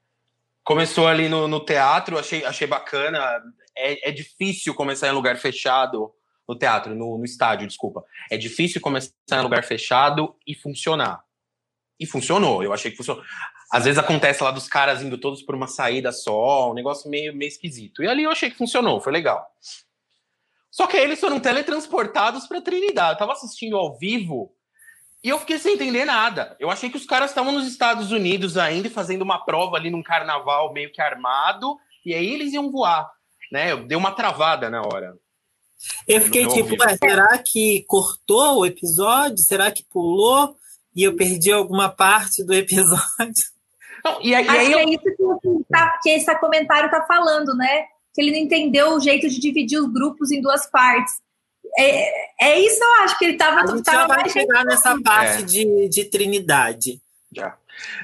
Começou 0.69 1.09
ali 1.09 1.31
no, 1.31 1.49
no 1.49 1.61
teatro, 1.61 2.19
achei, 2.19 2.45
achei 2.45 2.67
bacana. 2.67 3.19
É, 3.75 4.11
é 4.11 4.13
difícil 4.13 4.75
começar 4.75 5.09
em 5.09 5.13
lugar 5.13 5.39
fechado 5.39 6.13
no 6.47 6.55
teatro, 6.55 6.95
no, 6.95 7.17
no 7.17 7.25
estádio, 7.25 7.67
desculpa. 7.67 8.05
É 8.31 8.37
difícil 8.37 8.79
começar 8.79 9.15
em 9.33 9.41
lugar 9.41 9.65
fechado 9.65 10.37
e 10.47 10.55
funcionar. 10.55 11.25
E 11.99 12.05
funcionou, 12.05 12.63
eu 12.63 12.71
achei 12.71 12.91
que 12.91 12.99
funcionou. 12.99 13.25
Às 13.73 13.87
vezes 13.87 13.99
acontece 13.99 14.43
lá 14.43 14.51
dos 14.51 14.69
caras 14.69 15.01
indo 15.01 15.17
todos 15.17 15.43
por 15.43 15.55
uma 15.55 15.67
saída 15.67 16.13
só, 16.13 16.71
um 16.71 16.75
negócio 16.75 17.09
meio, 17.09 17.35
meio 17.35 17.49
esquisito. 17.49 18.03
E 18.03 18.07
ali 18.07 18.25
eu 18.25 18.31
achei 18.31 18.51
que 18.51 18.59
funcionou, 18.59 19.01
foi 19.01 19.15
legal. 19.15 19.43
Só 20.71 20.87
que 20.87 20.99
aí 20.99 21.05
eles 21.05 21.19
foram 21.19 21.41
teletransportados 21.41 22.47
para 22.47 22.61
Trinidade. 22.61 23.13
Eu 23.13 23.19
tava 23.21 23.33
assistindo 23.33 23.79
ao 23.79 23.97
vivo 23.97 24.55
E 25.23 25.29
eu 25.29 25.39
fiquei 25.39 25.59
sem 25.59 25.75
entender 25.75 26.05
nada. 26.05 26.57
Eu 26.61 26.71
achei 26.71 26.89
que 26.89 26.97
os 26.97 27.07
caras 27.07 27.31
estavam 27.31 27.53
nos 27.53 27.67
Estados 27.67 28.13
Unidos 28.13 28.57
ainda 28.57 28.89
fazendo 28.89 29.23
uma 29.23 29.45
prova 29.45 29.77
ali 29.77 29.91
num 29.91 30.03
carnaval 30.03 30.73
meio 30.73 30.93
que 30.93 31.01
armado, 31.01 31.77
e 32.07 32.15
aí 32.15 32.33
eles 32.33 32.53
iam 32.53 32.71
voar. 32.71 33.11
Né? 33.51 33.73
Eu 33.73 33.85
dei 33.85 33.97
uma 33.97 34.13
travada 34.13 34.71
na 34.71 34.83
hora. 34.83 35.17
Eu 36.07 36.21
fiquei 36.23 36.45
eu 36.45 36.49
tipo, 36.49 36.83
ué, 36.83 36.97
será 36.97 37.39
que 37.39 37.85
cortou 37.87 38.61
o 38.61 38.67
episódio? 38.67 39.39
Será 39.39 39.71
que 39.71 39.85
pulou? 39.85 40.57
E 40.95 41.05
eu 41.05 41.15
perdi 41.15 41.53
alguma 41.53 41.89
parte 41.89 42.45
do 42.45 42.53
episódio? 42.53 42.99
Não, 44.05 44.21
e, 44.23 44.35
aí, 44.35 44.49
Acho 44.49 44.59
aí 44.59 44.67
que 44.67 44.75
eu... 44.75 44.79
é 44.79 44.85
isso 44.85 45.41
que, 45.41 45.65
tá, 45.69 45.99
que 46.03 46.11
esse 46.11 46.39
comentário 46.39 46.91
tá 46.91 47.05
falando, 47.07 47.55
né? 47.55 47.85
Que 48.15 48.23
ele 48.23 48.31
não 48.31 48.39
entendeu 48.39 48.95
o 48.95 49.01
jeito 49.01 49.29
de 49.29 49.41
dividir 49.41 49.79
os 49.79 49.93
grupos 49.93 50.31
em 50.31 50.41
duas 50.41 50.71
partes. 50.71 51.21
É, 51.77 52.49
é 52.53 52.61
isso, 52.61 52.83
eu 52.83 53.05
acho 53.05 53.19
que 53.19 53.25
ele 53.25 53.37
tava. 53.37 53.63
A 53.63 53.67
gente 53.67 53.83
tava 53.83 53.99
já 53.99 54.07
vai 54.07 54.29
chegar 54.29 54.65
nessa 54.65 54.93
assim. 54.93 55.03
parte 55.03 55.43
é. 55.43 55.47
de, 55.47 55.89
de 55.89 56.05
Trinidade. 56.05 57.01
Já. 57.33 57.57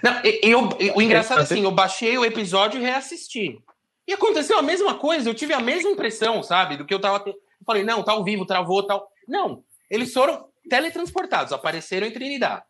Não, 0.02 0.20
eu, 0.22 0.68
eu, 0.78 0.96
o 0.96 1.02
engraçado 1.02 1.40
é 1.40 1.42
assim, 1.42 1.64
eu 1.64 1.70
baixei 1.70 2.16
o 2.16 2.24
episódio 2.24 2.80
e 2.80 2.84
reassisti. 2.84 3.60
E 4.06 4.12
aconteceu 4.12 4.58
a 4.58 4.62
mesma 4.62 4.94
coisa, 4.94 5.28
eu 5.28 5.34
tive 5.34 5.54
a 5.54 5.60
mesma 5.60 5.90
impressão, 5.90 6.42
sabe? 6.42 6.76
Do 6.76 6.84
que 6.84 6.92
eu 6.92 7.00
tava. 7.00 7.22
Eu 7.26 7.34
falei, 7.64 7.82
não, 7.82 8.02
tá 8.02 8.12
ao 8.12 8.24
vivo, 8.24 8.46
travou, 8.46 8.86
tal. 8.86 9.08
Não, 9.26 9.64
eles 9.90 10.12
foram 10.12 10.46
teletransportados, 10.68 11.52
apareceram 11.52 12.06
em 12.06 12.10
Trinidade. 12.10 12.62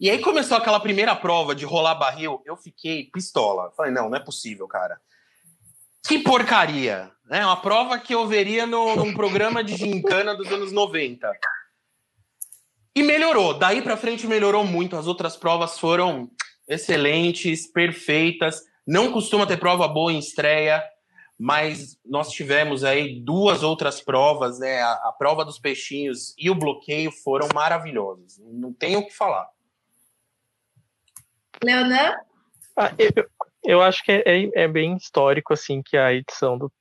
E 0.00 0.08
aí 0.08 0.18
começou 0.18 0.56
aquela 0.56 0.80
primeira 0.80 1.14
prova 1.14 1.54
de 1.54 1.66
rolar 1.66 1.94
barril, 1.94 2.42
eu 2.46 2.56
fiquei 2.56 3.04
pistola. 3.12 3.70
Falei, 3.76 3.92
não, 3.92 4.08
não 4.08 4.16
é 4.16 4.20
possível, 4.20 4.66
cara. 4.66 4.98
Que 6.06 6.18
porcaria! 6.18 7.10
Né? 7.30 7.46
Uma 7.46 7.62
prova 7.62 7.96
que 7.96 8.12
eu 8.12 8.26
veria 8.26 8.66
no, 8.66 8.96
num 8.96 9.14
programa 9.14 9.62
de 9.62 9.76
gincana 9.76 10.34
dos 10.34 10.50
anos 10.50 10.72
90. 10.72 11.32
E 12.96 13.04
melhorou. 13.04 13.54
Daí 13.54 13.80
para 13.80 13.96
frente 13.96 14.26
melhorou 14.26 14.64
muito. 14.64 14.96
As 14.96 15.06
outras 15.06 15.36
provas 15.36 15.78
foram 15.78 16.28
excelentes, 16.68 17.70
perfeitas. 17.70 18.60
Não 18.84 19.12
costuma 19.12 19.46
ter 19.46 19.58
prova 19.58 19.86
boa 19.86 20.12
em 20.12 20.18
estreia, 20.18 20.82
mas 21.38 21.96
nós 22.04 22.30
tivemos 22.32 22.82
aí 22.82 23.20
duas 23.20 23.62
outras 23.62 24.00
provas, 24.00 24.58
né? 24.58 24.82
A, 24.82 24.92
a 24.94 25.14
prova 25.16 25.44
dos 25.44 25.60
peixinhos 25.60 26.34
e 26.36 26.50
o 26.50 26.54
bloqueio 26.56 27.12
foram 27.12 27.48
maravilhosos. 27.54 28.38
Não 28.38 28.72
tenho 28.72 28.98
o 28.98 29.06
que 29.06 29.14
falar. 29.14 29.48
Leonan? 31.62 32.16
Ah, 32.76 32.92
eu, 32.98 33.30
eu 33.62 33.82
acho 33.82 34.02
que 34.02 34.10
é, 34.10 34.22
é, 34.26 34.50
é, 34.64 34.68
bem 34.68 34.96
histórico, 34.96 35.52
assim, 35.52 35.80
que 35.80 35.96
a 35.96 36.12
edição 36.12 36.58
do 36.58 36.72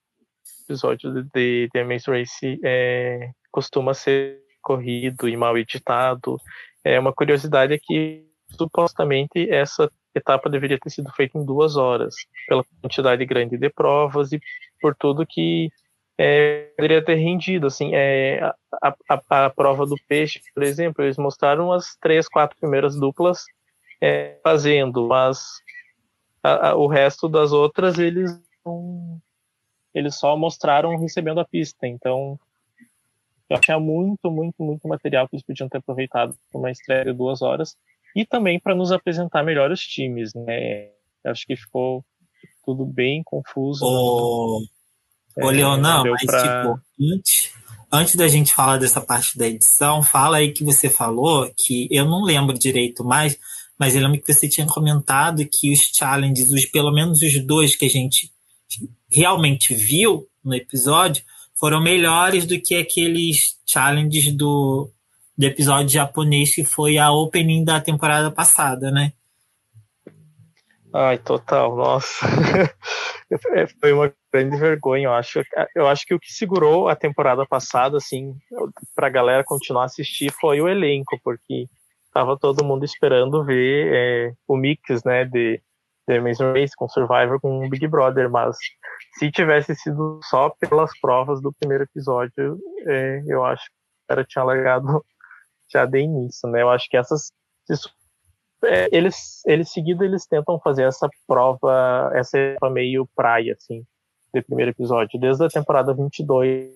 episódio 0.70 1.24
de 1.34 1.68
The 1.74 1.82
Amazing 1.82 2.12
Race 2.12 2.60
é, 2.64 3.32
costuma 3.52 3.96
ser 3.96 4.40
corrido 4.62 5.28
e 5.28 5.36
mal 5.36 5.58
editado. 5.58 6.38
É 6.84 7.00
uma 7.00 7.12
curiosidade 7.12 7.74
é 7.74 7.80
que 7.82 8.24
supostamente 8.52 9.50
essa 9.50 9.92
etapa 10.14 10.50
deveria 10.50 10.80
ter 10.80 10.92
sido 10.92 11.12
feita 11.12 11.38
em 11.38 11.46
duas 11.46 11.76
horas, 11.76 12.16
pela 12.48 12.64
quantidade 12.82 13.26
grande 13.26 13.58
de 13.58 13.70
provas 13.70 14.32
e 14.32 14.40
por 14.80 14.96
tudo 14.96 15.26
que 15.26 15.70
é, 16.18 16.72
poderia 16.76 17.04
ter 17.04 17.16
rendido. 17.16 17.68
Assim, 17.68 17.92
é, 17.96 18.40
a, 18.82 18.96
a, 19.10 19.46
a, 19.46 19.50
prova 19.50 19.86
do 19.86 19.96
peixe, 20.08 20.40
por 20.54 20.64
exemplo, 20.64 21.04
eles 21.04 21.18
mostraram 21.18 21.72
as 21.72 21.96
três, 21.96 22.28
quatro 22.28 22.58
primeiras 22.60 22.96
duplas 22.96 23.44
é, 24.02 24.38
fazendo, 24.44 25.08
mas 25.08 25.62
a, 26.44 26.76
o 26.76 26.88
resto 26.88 27.28
das 27.28 27.52
outras 27.52 27.98
eles 27.98 28.32
não, 28.66 29.20
eles 29.94 30.16
só 30.16 30.38
mostraram 30.38 30.98
recebendo 30.98 31.40
a 31.40 31.46
pista. 31.46 31.88
Então, 31.88 32.40
eu 33.50 33.60
tinha 33.60 33.80
muito, 33.80 34.30
muito, 34.30 34.64
muito 34.64 34.88
material 34.88 35.28
que 35.28 35.36
eles 35.36 35.46
podiam 35.46 35.68
ter 35.68 35.80
aproveitado 35.80 36.36
para 36.52 36.60
uma 36.60 36.72
estreia 36.72 37.06
de 37.06 37.14
duas 37.14 37.42
horas 37.42 37.76
e 38.16 38.26
também 38.26 38.60
para 38.60 38.76
nos 38.76 38.92
apresentar 38.92 39.44
melhor 39.44 39.72
os 39.72 39.82
times, 39.82 40.34
né? 40.34 40.90
Eu 41.24 41.32
acho 41.32 41.46
que 41.46 41.56
ficou 41.56 42.04
tudo 42.66 42.86
bem 42.86 43.24
confuso. 43.24 43.84
Ô, 43.84 44.62
é, 45.38 45.46
ô 45.46 45.50
Leonan, 45.50 46.04
mas 46.04 46.26
pra... 46.26 46.42
tipo, 46.42 46.82
antes, 47.14 47.54
antes 47.92 48.16
da 48.16 48.28
gente 48.28 48.54
falar 48.54 48.78
dessa 48.78 49.02
parte 49.02 49.38
da 49.38 49.48
edição, 49.48 50.04
fala 50.04 50.38
aí 50.38 50.52
que 50.52 50.64
você 50.64 50.90
falou 50.90 51.52
que 51.58 51.88
eu 51.92 52.06
não 52.06 52.24
lembro 52.24 52.58
direito 52.58 53.04
mais, 53.04 53.38
mas 53.78 53.96
eu 53.96 54.02
lembro 54.02 54.22
que 54.22 54.32
você 54.32 54.48
tinha 54.48 54.68
comentado 54.68 55.46
que 55.46 55.72
os 55.72 55.92
challenges, 55.96 56.52
os, 56.52 56.66
pelo 56.66 56.92
menos 56.92 57.22
os 57.22 57.44
dois 57.46 57.76
que 57.76 57.86
a 57.86 57.90
gente 57.90 58.32
realmente 59.10 59.74
viu 59.74 60.28
no 60.44 60.54
episódio, 60.54 61.24
foram 61.60 61.82
melhores 61.82 62.46
do 62.46 62.60
que 62.60 62.76
aqueles 62.76 63.58
challenges 63.66 64.32
do, 64.34 64.90
do 65.38 65.46
episódio 65.46 65.90
japonês 65.90 66.56
que 66.56 66.64
foi 66.64 66.98
a 66.98 67.12
opening 67.12 67.64
da 67.64 67.82
temporada 67.82 68.32
passada, 68.32 68.92
né? 68.92 69.14
Ai, 70.94 71.18
total, 71.20 71.76
nossa. 71.76 72.26
Foi 73.80 73.94
uma 73.94 74.12
grande 74.34 74.58
vergonha, 74.58 75.06
eu 75.06 75.14
acho. 75.14 75.44
Eu 75.76 75.88
acho 75.88 76.04
que 76.04 76.16
o 76.16 76.20
que 76.20 76.34
segurou 76.34 76.90
a 76.90 76.96
temporada 76.96 77.46
passada, 77.46 77.98
assim, 77.98 78.36
pra 78.96 79.08
galera 79.08 79.44
continuar 79.44 79.84
a 79.84 79.86
assistir 79.86 80.32
foi 80.32 80.60
o 80.60 80.68
elenco, 80.68 81.20
porque 81.24 81.68
tava 82.12 82.38
todo 82.38 82.66
mundo 82.66 82.84
esperando 82.84 83.46
ver 83.46 83.94
é, 83.94 84.34
o 84.48 84.58
mix, 84.58 85.04
né, 85.04 85.26
de 85.26 85.62
The 86.10 86.18
Amazing 86.18 86.54
Race 86.54 86.76
com 86.76 86.90
Survivor 86.90 87.40
com 87.40 87.70
Big 87.70 87.88
Brother, 87.88 88.32
mas 88.32 88.58
se 89.20 89.32
tivesse 89.32 89.76
sido 89.76 90.20
só 90.24 90.50
pelas 90.60 90.90
provas 91.00 91.40
do 91.40 91.54
primeiro 91.54 91.84
episódio, 91.84 92.60
é, 92.88 93.22
eu 93.28 93.46
acho 93.46 93.66
que 93.66 93.70
o 93.70 94.08
cara 94.10 94.26
tinha 94.26 94.44
largado 94.44 95.06
já 95.72 95.86
de 95.86 96.00
início, 96.00 96.50
né? 96.50 96.64
Eu 96.64 96.72
acho 96.72 96.90
que 96.90 96.98
essas 96.98 97.32
é, 98.64 98.90
eles 98.92 99.44
eles 99.46 99.72
seguido 99.72 100.04
eles 100.04 100.26
tentam 100.26 100.60
fazer 100.60 100.84
essa 100.84 101.08
prova, 101.28 102.12
essa 102.16 102.38
meio 102.72 103.08
praia 103.16 103.54
assim, 103.54 103.86
do 104.34 104.44
primeiro 104.44 104.72
episódio, 104.72 105.20
desde 105.20 105.46
a 105.46 105.48
temporada 105.50 105.94
22, 105.94 106.74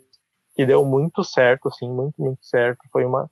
que 0.55 0.63
deu 0.63 0.85
muito 0.85 1.23
certo, 1.23 1.69
assim, 1.69 1.89
muito 1.89 2.21
muito 2.21 2.45
certo, 2.45 2.81
foi 2.91 3.03
uma 3.03 3.27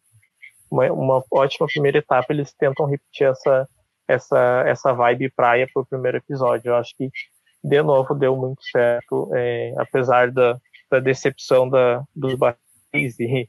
uma, 0.71 0.91
uma 0.91 1.23
ótima 1.29 1.67
primeira 1.67 1.99
etapa, 1.99 2.33
eles 2.33 2.53
tentam 2.53 2.87
repetir 2.87 3.27
essa, 3.27 3.67
essa, 4.11 4.63
essa 4.67 4.93
vibe 4.93 5.31
praia 5.31 5.67
pro 5.73 5.85
primeiro 5.85 6.17
episódio. 6.17 6.69
Eu 6.69 6.75
acho 6.75 6.95
que, 6.97 7.09
de 7.63 7.81
novo, 7.81 8.13
deu 8.13 8.35
muito 8.35 8.63
certo, 8.63 9.29
é, 9.33 9.73
apesar 9.77 10.31
da, 10.31 10.57
da 10.89 10.99
decepção 10.99 11.69
da, 11.69 12.03
dos 12.15 12.35
barris 12.35 13.19
e, 13.19 13.47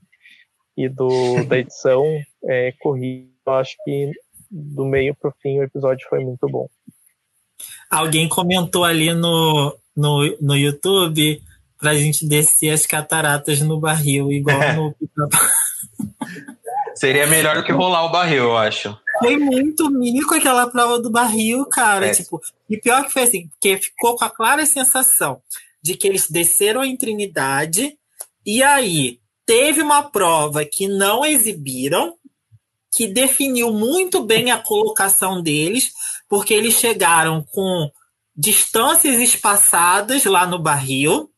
e 0.77 0.89
do, 0.89 1.09
da 1.49 1.59
edição 1.59 2.05
é, 2.45 2.73
corrida. 2.81 3.31
Eu 3.47 3.55
acho 3.55 3.77
que 3.85 4.13
do 4.51 4.85
meio 4.85 5.15
pro 5.15 5.35
fim 5.43 5.59
o 5.59 5.63
episódio 5.65 6.07
foi 6.09 6.21
muito 6.21 6.47
bom. 6.49 6.69
Alguém 7.91 8.29
comentou 8.29 8.85
ali 8.85 9.13
no, 9.15 9.77
no, 9.97 10.37
no 10.41 10.57
YouTube 10.57 11.43
pra 11.79 11.95
gente 11.95 12.27
descer 12.27 12.71
as 12.71 12.87
cataratas 12.87 13.61
no 13.61 13.81
barril, 13.81 14.31
igual 14.31 14.59
no 14.75 14.95
Seria 16.95 17.27
melhor 17.27 17.57
do 17.57 17.65
que 17.65 17.73
rolar 17.73 18.05
o 18.05 18.13
barril, 18.13 18.45
eu 18.45 18.57
acho. 18.57 18.97
Foi 19.23 19.37
muito 19.37 19.91
mico 19.91 20.35
aquela 20.35 20.67
prova 20.67 20.99
do 20.99 21.11
barril, 21.11 21.65
cara. 21.67 22.07
É. 22.07 22.11
Tipo, 22.11 22.41
e 22.69 22.77
pior 22.77 23.05
que 23.05 23.13
foi 23.13 23.23
assim, 23.23 23.49
porque 23.49 23.79
ficou 23.79 24.17
com 24.17 24.25
a 24.25 24.31
clara 24.31 24.67
sensação 24.67 25.41
de 25.83 25.97
que 25.97 26.07
eles 26.07 26.31
desceram 26.31 26.85
em 26.85 26.97
Trinidade 26.97 27.97
e 28.45 28.63
aí 28.63 29.21
teve 29.47 29.83
uma 29.83 30.03
prova 30.03 30.65
que 30.65 30.89
não 30.89 31.25
exibiram, 31.25 32.17
que 32.91 33.07
definiu 33.07 33.73
muito 33.73 34.23
bem 34.23 34.51
a 34.51 34.59
colocação 34.59 35.43
deles, 35.43 35.93
porque 36.29 36.55
eles 36.55 36.75
chegaram 36.75 37.45
com 37.53 37.91
distâncias 38.35 39.21
espaçadas 39.21 40.25
lá 40.25 40.47
no 40.47 40.59
barril. 40.59 41.31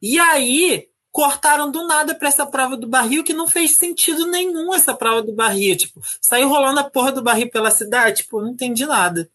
E 0.00 0.18
aí 0.18 0.88
cortaram 1.16 1.70
do 1.70 1.86
nada 1.86 2.14
para 2.14 2.28
essa 2.28 2.44
prova 2.44 2.76
do 2.76 2.86
barril 2.86 3.24
que 3.24 3.32
não 3.32 3.48
fez 3.48 3.78
sentido 3.78 4.30
nenhum 4.30 4.74
essa 4.74 4.92
prova 4.92 5.22
do 5.22 5.32
barril. 5.32 5.74
Tipo, 5.74 5.98
saiu 6.20 6.46
rolando 6.46 6.78
a 6.78 6.84
porra 6.84 7.10
do 7.10 7.22
barril 7.22 7.50
pela 7.50 7.70
cidade, 7.70 8.18
tipo, 8.18 8.38
não 8.38 8.50
entendi 8.50 8.84
nada. 8.84 9.26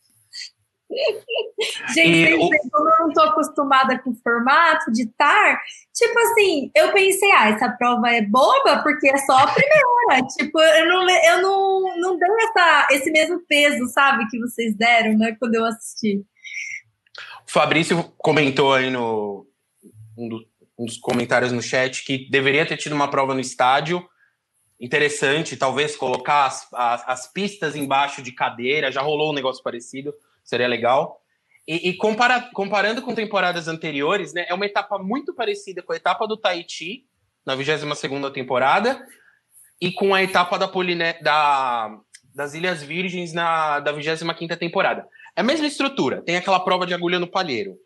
Gente, 1.92 2.36
o... 2.36 2.50
como 2.70 2.88
eu 2.88 3.00
não 3.00 3.14
tô 3.14 3.22
acostumada 3.22 3.98
com 3.98 4.12
o 4.12 4.16
formato 4.16 4.92
de 4.92 5.08
tar, 5.18 5.60
tipo 5.92 6.20
assim, 6.20 6.70
eu 6.76 6.94
pensei, 6.94 7.32
ah, 7.32 7.50
essa 7.50 7.70
prova 7.70 8.12
é 8.12 8.22
boba 8.22 8.84
porque 8.84 9.10
é 9.10 9.18
só 9.18 9.38
a 9.38 9.48
primeira. 9.48 10.28
tipo, 10.38 10.62
eu 10.62 10.88
não, 10.88 11.10
eu 11.10 11.42
não, 11.42 11.98
não 11.98 12.20
dei 12.20 12.30
essa, 12.44 12.88
esse 12.92 13.10
mesmo 13.10 13.42
peso, 13.48 13.88
sabe, 13.88 14.28
que 14.30 14.38
vocês 14.38 14.76
deram, 14.76 15.18
né, 15.18 15.36
quando 15.40 15.56
eu 15.56 15.66
assisti. 15.66 16.24
O 17.48 17.52
Fabrício 17.52 18.04
comentou 18.20 18.72
aí 18.72 18.92
no 18.92 19.48
um 20.16 20.30
do, 20.30 20.51
dos 20.86 20.98
comentários 20.98 21.52
no 21.52 21.62
chat 21.62 22.04
que 22.04 22.30
deveria 22.30 22.66
ter 22.66 22.78
tido 22.78 22.94
uma 22.94 23.10
prova 23.10 23.34
no 23.34 23.40
estádio. 23.40 24.08
Interessante, 24.80 25.56
talvez 25.56 25.96
colocar 25.96 26.46
as, 26.46 26.68
as, 26.74 27.04
as 27.08 27.32
pistas 27.32 27.76
embaixo 27.76 28.22
de 28.22 28.32
cadeira, 28.32 28.92
já 28.92 29.02
rolou 29.02 29.32
um 29.32 29.36
negócio 29.36 29.64
parecido, 29.64 30.14
seria 30.44 30.68
legal. 30.68 31.22
E, 31.68 31.90
e 31.90 31.94
compara, 31.98 32.50
comparando 32.54 33.02
com 33.02 33.14
temporadas 33.14 33.68
anteriores, 33.68 34.34
né, 34.34 34.46
é 34.48 34.54
uma 34.54 34.66
etapa 34.66 34.98
muito 34.98 35.34
parecida 35.34 35.84
com 35.84 35.94
a 35.94 35.96
etapa 35.96 36.28
do 36.28 36.36
Tahiti, 36.36 37.06
na 37.46 37.56
22 37.56 38.32
temporada, 38.34 39.06
e 39.80 39.92
com 39.92 40.14
a 40.14 40.24
etapa 40.24 40.58
da, 40.58 40.68
Poliné 40.68 41.20
da 41.22 41.98
das 42.34 42.54
Ilhas 42.54 42.82
Virgens 42.82 43.34
na 43.34 43.80
da 43.80 43.94
25ª 43.94 44.58
temporada. 44.58 45.08
É 45.36 45.42
a 45.42 45.44
mesma 45.44 45.68
estrutura, 45.68 46.22
tem 46.22 46.38
aquela 46.38 46.60
prova 46.60 46.86
de 46.86 46.94
agulha 46.94 47.20
no 47.20 47.28
palheiro. 47.28 47.78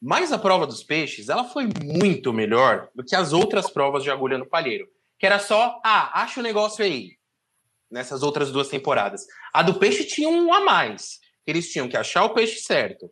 Mas 0.00 0.32
a 0.32 0.38
prova 0.38 0.66
dos 0.66 0.82
peixes, 0.82 1.28
ela 1.28 1.44
foi 1.44 1.68
muito 1.82 2.32
melhor 2.32 2.88
do 2.94 3.04
que 3.04 3.16
as 3.16 3.32
outras 3.32 3.70
provas 3.70 4.02
de 4.02 4.10
agulha 4.10 4.36
no 4.36 4.46
palheiro. 4.46 4.86
Que 5.18 5.26
era 5.26 5.38
só, 5.38 5.80
ah, 5.84 6.22
acha 6.22 6.40
o 6.40 6.42
negócio 6.42 6.84
aí. 6.84 7.12
Nessas 7.90 8.22
outras 8.22 8.50
duas 8.50 8.68
temporadas. 8.68 9.26
A 9.52 9.62
do 9.62 9.74
peixe 9.74 10.04
tinha 10.04 10.28
um 10.28 10.52
a 10.52 10.60
mais. 10.60 11.20
Eles 11.46 11.70
tinham 11.70 11.88
que 11.88 11.96
achar 11.96 12.24
o 12.24 12.34
peixe 12.34 12.60
certo. 12.60 13.10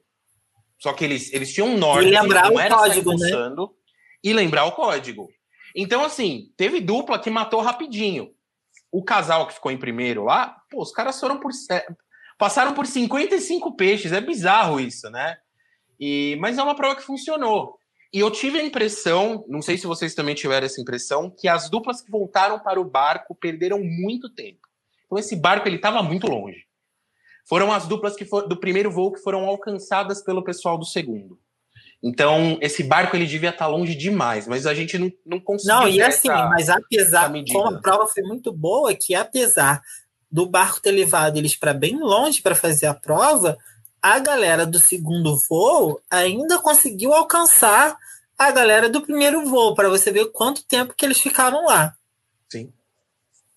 Só 0.78 0.92
que 0.92 1.04
eles, 1.04 1.32
eles 1.32 1.52
tinham 1.52 1.68
um 1.68 1.78
norte. 1.78 2.08
E 2.08 2.10
lembrar 2.10 2.50
o 2.50 2.68
código, 2.68 3.14
né? 3.16 3.30
E 4.24 4.32
lembrar 4.32 4.64
o 4.64 4.72
código. 4.72 5.28
Então, 5.74 6.04
assim, 6.04 6.52
teve 6.56 6.80
dupla 6.80 7.18
que 7.18 7.30
matou 7.30 7.60
rapidinho. 7.60 8.34
O 8.90 9.02
casal 9.02 9.46
que 9.46 9.54
ficou 9.54 9.70
em 9.70 9.78
primeiro 9.78 10.24
lá, 10.24 10.56
pô, 10.70 10.82
os 10.82 10.92
caras 10.92 11.18
foram 11.18 11.38
por. 11.38 11.52
Passaram 12.36 12.74
por 12.74 12.86
55 12.86 13.76
peixes. 13.76 14.12
É 14.12 14.20
bizarro 14.20 14.80
isso, 14.80 15.08
né? 15.10 15.38
E, 16.04 16.36
mas 16.40 16.58
é 16.58 16.62
uma 16.64 16.74
prova 16.74 16.96
que 16.96 17.04
funcionou. 17.04 17.78
E 18.12 18.18
eu 18.18 18.28
tive 18.28 18.58
a 18.58 18.64
impressão, 18.64 19.44
não 19.46 19.62
sei 19.62 19.78
se 19.78 19.86
vocês 19.86 20.16
também 20.16 20.34
tiveram 20.34 20.66
essa 20.66 20.80
impressão, 20.80 21.30
que 21.30 21.46
as 21.46 21.70
duplas 21.70 22.02
que 22.02 22.10
voltaram 22.10 22.58
para 22.58 22.80
o 22.80 22.84
barco 22.84 23.36
perderam 23.36 23.78
muito 23.80 24.28
tempo. 24.28 24.66
Então 25.06 25.16
esse 25.16 25.36
barco 25.36 25.68
ele 25.68 25.76
estava 25.76 26.02
muito 26.02 26.26
longe. 26.26 26.66
Foram 27.48 27.70
as 27.70 27.86
duplas 27.86 28.16
que 28.16 28.24
for, 28.24 28.48
do 28.48 28.56
primeiro 28.56 28.90
voo 28.90 29.12
que 29.12 29.20
foram 29.20 29.46
alcançadas 29.46 30.20
pelo 30.20 30.42
pessoal 30.42 30.76
do 30.76 30.84
segundo. 30.84 31.38
Então, 32.02 32.58
esse 32.60 32.82
barco 32.82 33.14
ele 33.14 33.26
devia 33.26 33.50
estar 33.50 33.68
longe 33.68 33.94
demais, 33.94 34.48
mas 34.48 34.66
a 34.66 34.74
gente 34.74 34.98
não, 34.98 35.12
não 35.24 35.38
conseguiu. 35.38 35.76
Não, 35.76 35.88
e 35.88 36.02
assim, 36.02 36.28
essa, 36.28 36.48
mas 36.48 36.68
apesar, 36.68 37.32
como 37.52 37.76
a 37.76 37.80
prova 37.80 38.08
foi 38.08 38.24
muito 38.24 38.52
boa, 38.52 38.92
que 38.92 39.14
apesar 39.14 39.80
do 40.28 40.46
barco 40.46 40.80
ter 40.80 40.90
levado 40.90 41.36
eles 41.36 41.54
para 41.54 41.72
bem 41.72 41.96
longe 42.00 42.42
para 42.42 42.56
fazer 42.56 42.86
a 42.86 42.94
prova, 42.94 43.56
a 44.02 44.18
galera 44.18 44.66
do 44.66 44.80
segundo 44.80 45.38
voo 45.48 46.00
ainda 46.10 46.58
conseguiu 46.58 47.14
alcançar 47.14 47.96
a 48.36 48.50
galera 48.50 48.88
do 48.88 49.00
primeiro 49.00 49.46
voo, 49.46 49.74
para 49.74 49.88
você 49.88 50.10
ver 50.10 50.32
quanto 50.32 50.66
tempo 50.66 50.94
que 50.96 51.04
eles 51.06 51.20
ficaram 51.20 51.66
lá. 51.66 51.94
Sim. 52.50 52.72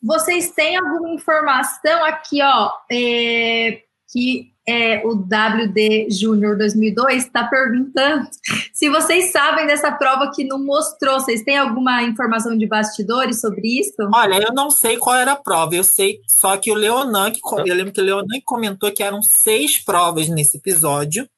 Vocês 0.01 0.51
têm 0.51 0.77
alguma 0.77 1.10
informação 1.10 2.05
aqui, 2.05 2.39
ó, 2.43 2.71
é, 2.91 3.81
que 4.08 4.53
é, 4.67 5.06
o 5.06 5.13
WD 5.13 6.10
Júnior 6.10 6.58
2002 6.58 7.25
está 7.25 7.43
perguntando 7.43 8.28
se 8.73 8.89
vocês 8.89 9.32
sabem 9.32 9.67
dessa 9.67 9.91
prova 9.91 10.32
que 10.34 10.43
não 10.43 10.63
mostrou. 10.63 11.19
Vocês 11.19 11.43
têm 11.43 11.58
alguma 11.58 12.01
informação 12.04 12.58
de 12.58 12.65
bastidores 12.65 13.39
sobre 13.39 13.80
isso? 13.80 13.93
Olha, 14.13 14.43
eu 14.43 14.54
não 14.54 14.71
sei 14.71 14.97
qual 14.97 15.15
era 15.15 15.34
a 15.34 15.36
prova. 15.36 15.75
Eu 15.75 15.84
sei 15.84 16.19
só 16.28 16.58
que 16.58 16.71
o 16.71 16.75
Leonan, 16.75 17.32
que, 17.32 17.39
eu 17.43 17.75
lembro 17.75 17.93
que 17.93 18.01
o 18.01 18.04
Leonan 18.04 18.41
comentou 18.43 18.91
que 18.91 19.04
eram 19.04 19.21
seis 19.21 19.78
provas 19.78 20.28
nesse 20.28 20.58
episódio. 20.58 21.30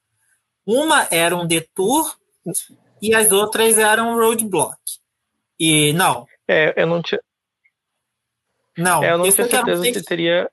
Uma 0.66 1.06
era 1.10 1.36
um 1.36 1.46
detour 1.46 2.16
e 3.00 3.14
as 3.14 3.30
outras 3.30 3.78
eram 3.78 4.16
roadblock. 4.16 4.76
E 5.60 5.92
não. 5.92 6.26
É, 6.46 6.82
eu 6.82 6.86
não 6.86 7.02
tinha. 7.02 7.20
Não, 8.76 9.02
é, 9.02 9.12
eu 9.12 9.18
não 9.18 9.24
tinha 9.30 9.48
certeza 9.48 9.82
se 9.82 10.04
teria 10.04 10.48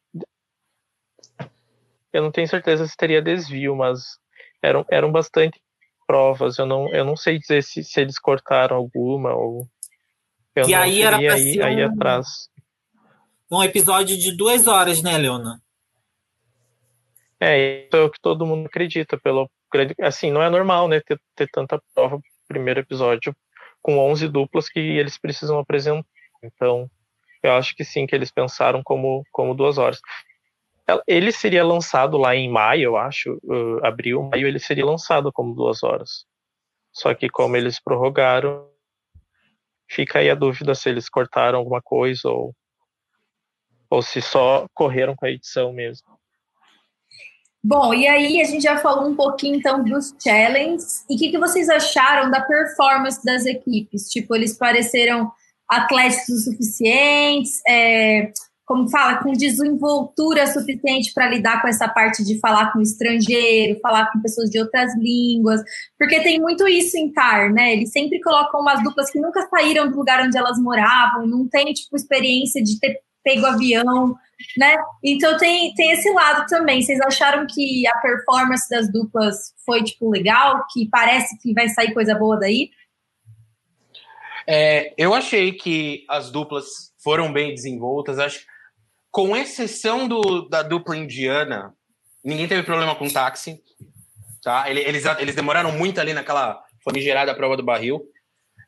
eu 2.16 2.22
não 2.22 2.32
tenho 2.32 2.48
certeza 2.48 2.88
se 2.88 2.96
teria 2.96 3.22
desvio, 3.22 3.76
mas 3.76 4.18
eram, 4.64 4.86
eram 4.90 5.12
bastante 5.12 5.62
provas. 6.08 6.58
Eu 6.58 6.66
não, 6.66 6.88
eu 6.94 7.04
não 7.04 7.18
sei 7.18 7.38
dizer 7.38 7.62
se, 7.62 7.84
se 7.84 8.00
eles 8.00 8.18
cortaram 8.18 8.78
alguma 8.78 9.36
ou. 9.36 9.68
Eu 10.56 10.70
e 10.70 10.74
aí 10.74 11.02
era 11.02 11.18
pra 11.18 11.34
aí, 11.34 11.62
aí 11.62 11.86
um, 11.86 11.92
atrás. 11.92 12.28
Um 13.52 13.62
episódio 13.62 14.18
de 14.18 14.32
duas 14.32 14.66
horas, 14.66 15.04
né, 15.04 15.18
Leona? 15.18 15.62
É, 17.38 17.84
isso 17.84 17.98
é 17.98 18.02
o 18.02 18.10
que 18.10 18.22
todo 18.22 18.46
mundo 18.46 18.68
acredita. 18.68 19.18
Pelo 19.18 19.50
assim, 20.02 20.32
não 20.32 20.42
é 20.42 20.50
normal, 20.50 20.88
né, 20.88 21.02
ter, 21.02 21.20
ter 21.36 21.50
tanta 21.52 21.82
prova 21.94 22.18
primeiro 22.48 22.80
episódio 22.80 23.36
com 23.82 24.00
11 24.00 24.30
duplas 24.30 24.70
que 24.70 24.80
eles 24.80 25.18
precisam 25.18 25.60
apresentar. 25.60 26.08
Então, 26.42 26.90
eu 27.44 27.52
acho 27.52 27.76
que 27.76 27.84
sim, 27.84 28.08
que 28.08 28.16
eles 28.16 28.32
pensaram 28.32 28.82
como, 28.82 29.26
como 29.34 29.54
duas 29.54 29.78
horas. 29.78 30.00
Ele 31.08 31.32
seria 31.32 31.66
lançado 31.66 32.18
lá 32.18 32.36
em 32.36 32.50
maio, 32.50 32.84
eu 32.84 32.98
acho, 32.98 33.40
uh, 33.44 33.84
abril, 33.84 34.24
maio, 34.24 34.48
ele 34.48 34.60
seria 34.60 34.86
lançado 34.86 35.32
como 35.34 35.56
duas 35.56 35.84
horas. 35.84 36.26
Só 36.94 37.14
que 37.14 37.28
como 37.28 37.58
eles 37.58 37.80
prorrogaram, 37.80 38.70
fica 39.90 40.20
aí 40.20 40.30
a 40.30 40.36
dúvida 40.36 40.76
se 40.76 40.90
eles 40.90 41.10
cortaram 41.10 41.60
alguma 41.60 41.82
coisa 41.82 42.30
ou, 42.30 42.56
ou 43.90 44.02
se 44.02 44.22
só 44.22 44.68
correram 44.74 45.16
com 45.16 45.26
a 45.26 45.32
edição 45.32 45.74
mesmo. 45.74 46.08
Bom, 47.64 47.96
e 47.96 48.08
aí 48.08 48.40
a 48.40 48.44
gente 48.44 48.62
já 48.62 48.78
falou 48.78 49.10
um 49.10 49.16
pouquinho 49.16 49.56
então 49.56 49.84
dos 49.84 50.14
challenges. 50.24 51.04
E 51.10 51.16
o 51.16 51.18
que, 51.18 51.32
que 51.32 51.40
vocês 51.40 51.68
acharam 51.68 52.30
da 52.30 52.40
performance 52.42 53.26
das 53.26 53.44
equipes? 53.48 54.08
Tipo, 54.10 54.36
eles 54.36 54.56
pareceram 54.56 55.32
atléticos 55.68 56.30
o 56.30 56.52
suficientes? 56.52 57.60
É, 57.68 58.32
como 58.66 58.90
fala, 58.90 59.18
com 59.22 59.32
desenvoltura 59.32 60.48
suficiente 60.48 61.14
para 61.14 61.30
lidar 61.30 61.62
com 61.62 61.68
essa 61.68 61.88
parte 61.88 62.24
de 62.24 62.40
falar 62.40 62.74
com 62.74 62.82
estrangeiro, 62.82 63.80
falar 63.80 64.12
com 64.12 64.22
pessoas 64.22 64.50
de 64.50 64.60
outras 64.60 64.96
línguas, 64.98 65.62
porque 66.00 66.20
tem 66.22 66.40
muito 66.40 66.68
isso 66.68 66.98
em 66.98 67.14
TAR, 67.14 67.54
né? 67.54 67.74
Eles 67.74 67.92
sempre 67.92 68.20
colocam 68.22 68.62
umas 68.62 68.84
duplas 68.84 69.12
que 69.12 69.20
nunca 69.20 69.48
saíram 69.50 69.90
do 69.90 69.96
lugar 69.96 70.26
onde 70.26 70.38
elas 70.38 70.60
moravam, 70.60 71.28
não 71.28 71.48
tem, 71.48 71.74
tipo, 71.74 71.96
experiência 71.96 72.64
de 72.64 72.80
ter 72.80 73.00
pego 73.24 73.46
avião, 73.46 74.16
né? 74.58 74.76
Então 75.04 75.38
tem, 75.38 75.74
tem 75.76 75.92
esse 75.92 76.12
lado 76.12 76.48
também. 76.48 76.82
Vocês 76.82 77.00
acharam 77.02 77.46
que 77.48 77.88
a 77.88 77.98
performance 78.00 78.70
das 78.70 78.92
duplas 78.92 79.54
foi, 79.66 79.84
tipo, 79.84 80.10
legal? 80.10 80.64
Que 80.72 80.88
parece 80.90 81.38
que 81.40 81.54
vai 81.54 81.68
sair 81.70 81.94
coisa 81.94 82.16
boa 82.16 82.40
daí? 82.40 82.70
É, 84.48 84.94
eu 84.96 85.14
achei 85.14 85.54
que 85.54 86.06
as 86.08 86.32
duplas 86.32 86.94
foram 87.04 87.34
bem 87.34 87.54
desenvoltas. 87.54 88.20
Acho 88.20 88.46
com 89.16 89.34
exceção 89.34 90.10
do, 90.10 90.42
da 90.50 90.62
dupla 90.62 90.98
indiana, 90.98 91.74
ninguém 92.22 92.50
teve 92.50 92.64
problema 92.64 92.94
com 92.96 93.08
táxi. 93.08 93.64
Tá? 94.44 94.70
Eles, 94.70 95.06
eles 95.20 95.34
demoraram 95.34 95.72
muito 95.72 96.02
ali 96.02 96.12
naquela 96.12 96.62
famigerada 96.84 97.34
prova 97.34 97.56
do 97.56 97.64
barril. 97.64 98.02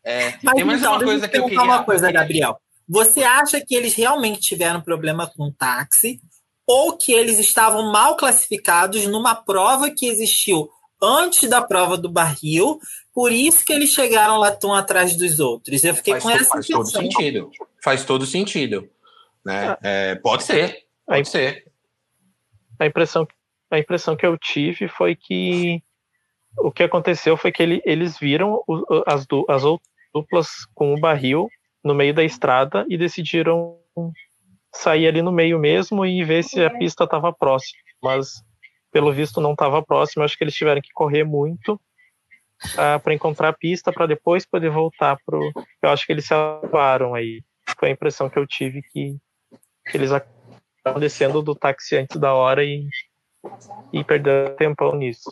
É, 0.06 0.36
Mas, 0.42 0.56
tem 0.56 0.64
mais 0.64 0.80
então, 0.80 0.94
uma 0.94 1.04
coisa 1.04 1.28
que 1.28 1.38
eu 1.38 1.44
queria... 1.44 1.62
uma 1.62 1.84
coisa, 1.84 2.10
Gabriel. 2.10 2.58
Você 2.88 3.24
acha 3.24 3.60
que 3.60 3.76
eles 3.76 3.94
realmente 3.94 4.40
tiveram 4.40 4.80
problema 4.80 5.30
com 5.36 5.52
táxi 5.52 6.22
ou 6.66 6.96
que 6.96 7.12
eles 7.12 7.40
estavam 7.40 7.92
mal 7.92 8.16
classificados 8.16 9.06
numa 9.06 9.36
prova 9.36 9.92
que 9.92 10.08
existiu 10.08 10.70
antes 11.04 11.50
da 11.50 11.62
prova 11.62 11.98
do 11.98 12.10
barril, 12.10 12.80
por 13.14 13.34
isso 13.34 13.66
que 13.66 13.74
eles 13.74 13.90
chegaram 13.90 14.38
lá 14.38 14.52
tão 14.52 14.74
atrás 14.74 15.14
dos 15.18 15.42
outros? 15.42 15.84
Eu 15.84 15.94
fiquei 15.94 16.14
faz 16.14 16.24
com 16.24 16.30
essa 16.30 16.50
Faz 16.52 16.68
todo 16.68 16.90
sentido. 16.90 17.52
Faz 17.84 18.06
todo 18.06 18.26
sentido. 18.26 18.90
Né? 19.46 19.78
É, 19.82 20.16
pode 20.16 20.44
ser, 20.44 20.78
pode 21.06 21.22
a, 21.22 21.26
ser. 21.26 21.66
A 22.80 22.86
impressão, 22.86 23.28
a 23.72 23.80
impressão 23.80 24.16
que 24.16 24.26
eu 24.26 24.38
tive 24.38 24.88
foi 24.88 25.16
que 25.16 25.82
o 26.58 26.72
que 26.72 26.84
aconteceu 26.84 27.38
foi 27.38 27.52
que 27.52 27.62
ele, 27.62 27.82
eles 27.86 28.18
viram 28.18 28.64
as, 29.06 29.26
as 29.50 29.64
duplas 30.14 30.66
com 30.74 30.94
o 30.94 31.00
barril 31.00 31.48
no 31.84 31.94
meio 31.94 32.14
da 32.14 32.24
estrada 32.24 32.86
e 32.90 32.98
decidiram 32.98 33.78
sair 34.74 35.08
ali 35.08 35.22
no 35.22 35.32
meio 35.32 35.60
mesmo 35.60 36.06
e 36.06 36.24
ver 36.24 36.44
se 36.44 36.64
a 36.64 36.70
pista 36.70 37.04
estava 37.04 37.32
próxima. 37.34 37.80
Mas, 38.02 38.44
pelo 38.92 39.12
visto, 39.12 39.42
não 39.42 39.54
estava 39.54 39.84
próxima. 39.84 40.26
Acho 40.26 40.38
que 40.38 40.44
eles 40.44 40.56
tiveram 40.56 40.82
que 40.82 40.92
correr 40.94 41.24
muito 41.24 41.74
uh, 41.74 43.00
para 43.02 43.14
encontrar 43.14 43.50
a 43.50 43.54
pista 43.54 43.92
para 43.92 44.06
depois 44.06 44.46
poder 44.46 44.70
voltar 44.70 45.18
pro. 45.26 45.52
Eu 45.82 45.90
acho 45.90 46.06
que 46.06 46.12
eles 46.12 46.26
se 46.26 46.30
salvaram 46.30 47.14
aí. 47.14 47.42
Foi 47.80 47.90
a 47.90 47.92
impressão 47.92 48.30
que 48.30 48.40
eu 48.40 48.48
tive 48.48 48.82
que 48.82 49.18
eles 49.94 50.12
acabam 50.12 51.00
descendo 51.00 51.42
do 51.42 51.56
táxi 51.56 51.98
antes 51.98 52.20
da 52.20 52.34
hora 52.34 52.64
e, 52.64 52.88
e 53.94 54.04
perdendo 54.04 54.56
tempão 54.56 54.96
nisso. 54.96 55.32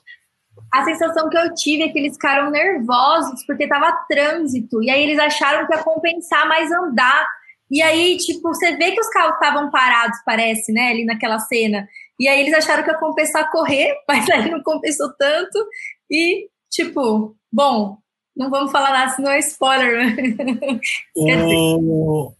A 0.71 0.83
sensação 0.83 1.29
que 1.29 1.37
eu 1.37 1.53
tive 1.53 1.83
é 1.83 1.89
que 1.89 1.99
eles 1.99 2.13
ficaram 2.13 2.49
nervosos 2.49 3.45
porque 3.45 3.67
tava 3.67 3.91
trânsito. 4.09 4.81
E 4.81 4.89
aí 4.89 5.03
eles 5.03 5.19
acharam 5.19 5.67
que 5.67 5.73
ia 5.73 5.83
compensar 5.83 6.47
mais 6.47 6.71
andar. 6.71 7.27
E 7.69 7.81
aí, 7.81 8.17
tipo, 8.17 8.41
você 8.41 8.75
vê 8.75 8.91
que 8.91 8.99
os 8.99 9.09
carros 9.09 9.33
estavam 9.35 9.69
parados, 9.69 10.19
parece, 10.25 10.71
né, 10.71 10.89
ali 10.89 11.05
naquela 11.05 11.39
cena. 11.39 11.87
E 12.19 12.27
aí 12.27 12.41
eles 12.41 12.53
acharam 12.53 12.83
que 12.83 12.89
ia 12.89 12.97
compensar 12.97 13.51
correr, 13.51 13.95
mas 14.07 14.29
aí 14.29 14.49
não 14.49 14.61
compensou 14.61 15.11
tanto. 15.17 15.67
E, 16.09 16.47
tipo, 16.69 17.35
bom, 17.51 17.97
não 18.35 18.49
vamos 18.49 18.71
falar 18.71 18.91
nada, 18.91 19.11
senão 19.11 19.31
é 19.31 19.39
spoiler. 19.39 20.15
Né? 20.15 20.79
O... 21.15 22.33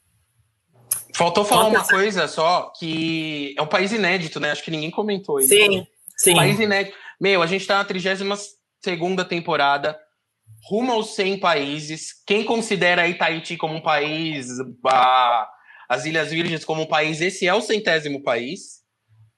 Faltou 1.16 1.46
falar 1.46 1.68
uma 1.68 1.88
coisa 1.88 2.28
só, 2.28 2.74
que 2.78 3.56
é 3.58 3.62
um 3.62 3.68
país 3.68 3.94
inédito, 3.94 4.38
né? 4.38 4.52
Acho 4.52 4.64
que 4.64 4.70
ninguém 4.70 4.92
comentou 4.92 5.40
isso. 5.40 5.48
Sim, 5.48 5.88
sim. 6.18 6.36
País 6.36 6.60
inédito. 6.60 6.98
Meu, 7.20 7.42
a 7.42 7.48
gente 7.48 7.66
tá 7.66 7.78
na 7.78 7.86
32 7.86 8.58
temporada, 9.30 9.98
rumo 10.70 10.92
aos 10.92 11.16
100 11.16 11.40
países. 11.40 12.12
Quem 12.28 12.44
considera 12.44 13.04
aí 13.04 13.14
Tahiti 13.14 13.56
como 13.56 13.76
um 13.76 13.82
país 13.82 14.50
a, 14.86 15.50
as 15.88 16.04
Ilhas 16.06 16.32
Virgens 16.32 16.66
como 16.66 16.82
um 16.82 16.86
país. 16.86 17.22
Esse 17.22 17.48
é 17.48 17.54
o 17.54 17.62
centésimo 17.62 18.22
país, 18.22 18.82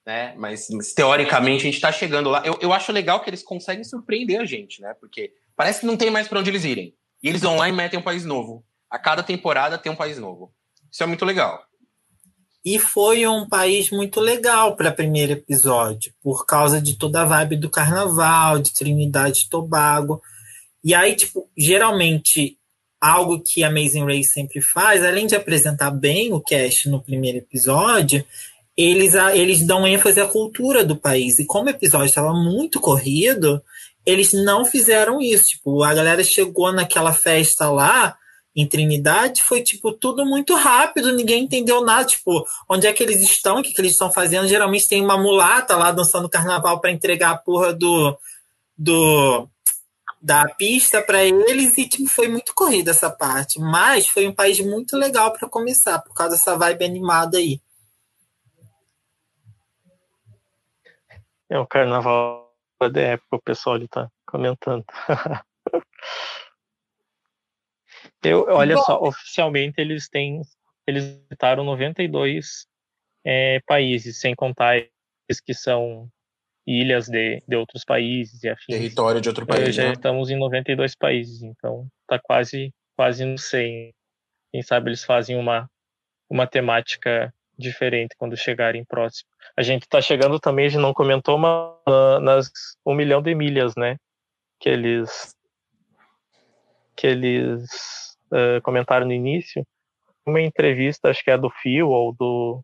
né? 0.04 0.34
Mas, 0.36 0.68
mas 0.72 0.94
teoricamente 0.94 1.62
a 1.62 1.66
gente 1.66 1.76
está 1.76 1.92
chegando 1.92 2.32
lá. 2.32 2.42
Eu, 2.44 2.58
eu 2.60 2.74
acho 2.74 2.92
legal 2.92 3.20
que 3.20 3.30
eles 3.30 3.44
conseguem 3.44 3.84
surpreender 3.84 4.42
a 4.42 4.46
gente, 4.46 4.82
né? 4.82 4.96
Porque 5.00 5.32
parece 5.56 5.82
que 5.82 5.86
não 5.86 5.96
tem 5.96 6.10
mais 6.10 6.28
para 6.28 6.40
onde 6.40 6.50
eles 6.50 6.66
irem. 6.66 6.96
E 7.22 7.30
eles 7.30 7.42
vão 7.42 7.56
lá 7.56 7.70
e 7.70 7.72
metem 7.72 8.00
um 8.00 8.04
país 8.04 8.26
novo. 8.26 8.66
A 8.90 8.98
cada 8.98 9.22
temporada 9.22 9.78
tem 9.78 9.92
um 9.92 9.96
país 9.96 10.18
novo. 10.18 10.52
Isso 10.98 11.04
é 11.04 11.06
muito 11.06 11.26
legal. 11.26 11.64
E 12.66 12.80
foi 12.80 13.28
um 13.28 13.48
país 13.48 13.92
muito 13.92 14.20
legal 14.20 14.76
para 14.76 14.92
primeiro 14.92 15.34
episódio, 15.34 16.12
por 16.24 16.44
causa 16.44 16.82
de 16.82 16.98
toda 16.98 17.22
a 17.22 17.26
vibe 17.26 17.58
do 17.58 17.70
carnaval, 17.70 18.58
de 18.58 18.74
Trinidade 18.74 19.42
e 19.42 19.50
Tobago. 19.52 20.20
E 20.84 20.96
aí, 20.96 21.16
tipo, 21.16 21.48
geralmente, 21.56 22.58
algo 23.00 23.40
que 23.40 23.64
Amazing 23.64 24.06
Race 24.06 24.32
sempre 24.32 24.60
faz, 24.60 25.06
além 25.06 25.28
de 25.28 25.36
apresentar 25.36 25.92
bem 25.92 26.34
o 26.34 26.42
cast 26.42 26.90
no 26.90 27.00
primeiro 27.00 27.38
episódio, 27.38 28.26
eles, 28.76 29.14
eles 29.36 29.64
dão 29.68 29.86
ênfase 29.86 30.20
à 30.20 30.26
cultura 30.26 30.84
do 30.84 30.98
país. 30.98 31.38
E 31.38 31.46
como 31.46 31.68
o 31.68 31.70
episódio 31.70 32.08
estava 32.08 32.34
muito 32.34 32.80
corrido, 32.80 33.62
eles 34.04 34.34
não 34.34 34.66
fizeram 34.66 35.22
isso. 35.22 35.50
Tipo, 35.50 35.84
a 35.84 35.94
galera 35.94 36.24
chegou 36.24 36.74
naquela 36.74 37.14
festa 37.14 37.70
lá, 37.70 38.18
em 38.58 38.68
Trinidade 38.68 39.44
foi, 39.44 39.62
tipo, 39.62 39.94
tudo 39.94 40.26
muito 40.26 40.56
rápido, 40.56 41.16
ninguém 41.16 41.44
entendeu 41.44 41.86
nada, 41.86 42.06
tipo, 42.06 42.44
onde 42.68 42.88
é 42.88 42.92
que 42.92 43.04
eles 43.04 43.22
estão, 43.22 43.60
o 43.60 43.64
que, 43.64 43.72
que 43.72 43.80
eles 43.80 43.92
estão 43.92 44.12
fazendo. 44.12 44.48
Geralmente 44.48 44.88
tem 44.88 45.00
uma 45.00 45.16
mulata 45.16 45.78
lá 45.78 45.92
dançando 45.92 46.28
carnaval 46.28 46.82
para 46.82 46.90
entregar 46.90 47.30
a 47.30 47.38
porra 47.38 47.72
do, 47.72 48.18
do 48.76 49.48
da 50.20 50.46
pista 50.56 51.00
para 51.04 51.24
eles 51.24 51.78
e 51.78 51.88
tipo, 51.88 52.10
foi 52.10 52.28
muito 52.28 52.56
corrida 52.56 52.90
essa 52.90 53.12
parte. 53.12 53.60
Mas 53.60 54.08
foi 54.08 54.28
um 54.28 54.34
país 54.34 54.60
muito 54.60 54.98
legal 54.98 55.32
para 55.32 55.48
começar, 55.48 56.00
por 56.00 56.16
causa 56.16 56.36
dessa 56.36 56.58
vibe 56.58 56.84
animada 56.84 57.38
aí. 57.38 57.62
É 61.48 61.60
o 61.60 61.68
carnaval 61.68 62.52
da 62.92 63.02
época, 63.02 63.36
o 63.36 63.42
pessoal 63.42 63.76
ali 63.76 63.88
tá 63.88 64.10
comentando. 64.26 64.84
Eu, 68.24 68.46
olha 68.50 68.76
Bom, 68.76 68.82
só, 68.82 69.02
oficialmente 69.02 69.80
eles 69.80 70.10
têm, 70.10 70.42
eles 70.86 71.06
visitaram 71.06 71.64
92 71.64 72.68
é, 73.26 73.60
países, 73.66 74.20
sem 74.20 74.36
contar 74.36 74.78
esses 75.30 75.42
que 75.42 75.54
são 75.54 76.10
ilhas 76.66 77.08
de, 77.08 77.42
de 77.48 77.56
outros 77.56 77.86
países 77.86 78.44
e 78.44 78.50
afins. 78.50 78.76
Território 78.76 79.22
de 79.22 79.30
outro 79.30 79.46
é, 79.46 79.48
país, 79.48 79.76
Já 79.76 79.84
né? 79.84 79.94
estamos 79.94 80.30
em 80.30 80.38
92 80.38 80.96
países, 80.96 81.42
então 81.42 81.88
tá 82.08 82.20
quase, 82.20 82.74
quase 82.96 83.24
no 83.24 83.38
100. 83.38 83.94
Quem 84.52 84.62
sabe 84.62 84.90
eles 84.90 85.04
fazem 85.04 85.38
uma, 85.38 85.70
uma 86.30 86.48
temática 86.48 87.34
diferente 87.58 88.16
quando 88.18 88.36
chegarem 88.38 88.86
próximo. 88.86 89.30
A 89.56 89.62
gente 89.62 89.84
está 89.84 90.02
chegando 90.02 90.40
também, 90.40 90.66
a 90.66 90.70
gente 90.70 90.82
não 90.82 90.94
comentou, 90.94 91.38
mas 91.38 92.22
nas 92.22 92.52
um 92.86 92.94
milhão 92.94 93.22
de 93.22 93.34
milhas, 93.34 93.74
né? 93.76 93.98
Que 94.60 94.70
eles 94.70 95.36
que 96.96 97.08
eles 97.08 98.07
uh, 98.32 98.62
comentaram 98.64 99.06
no 99.06 99.14
início, 99.14 99.66
uma 100.26 100.42
entrevista, 100.42 101.10
acho 101.10 101.24
que 101.24 101.32
é 101.32 101.38
do 101.38 101.50
Phil 101.50 101.90
ou 101.90 102.14
do, 102.14 102.62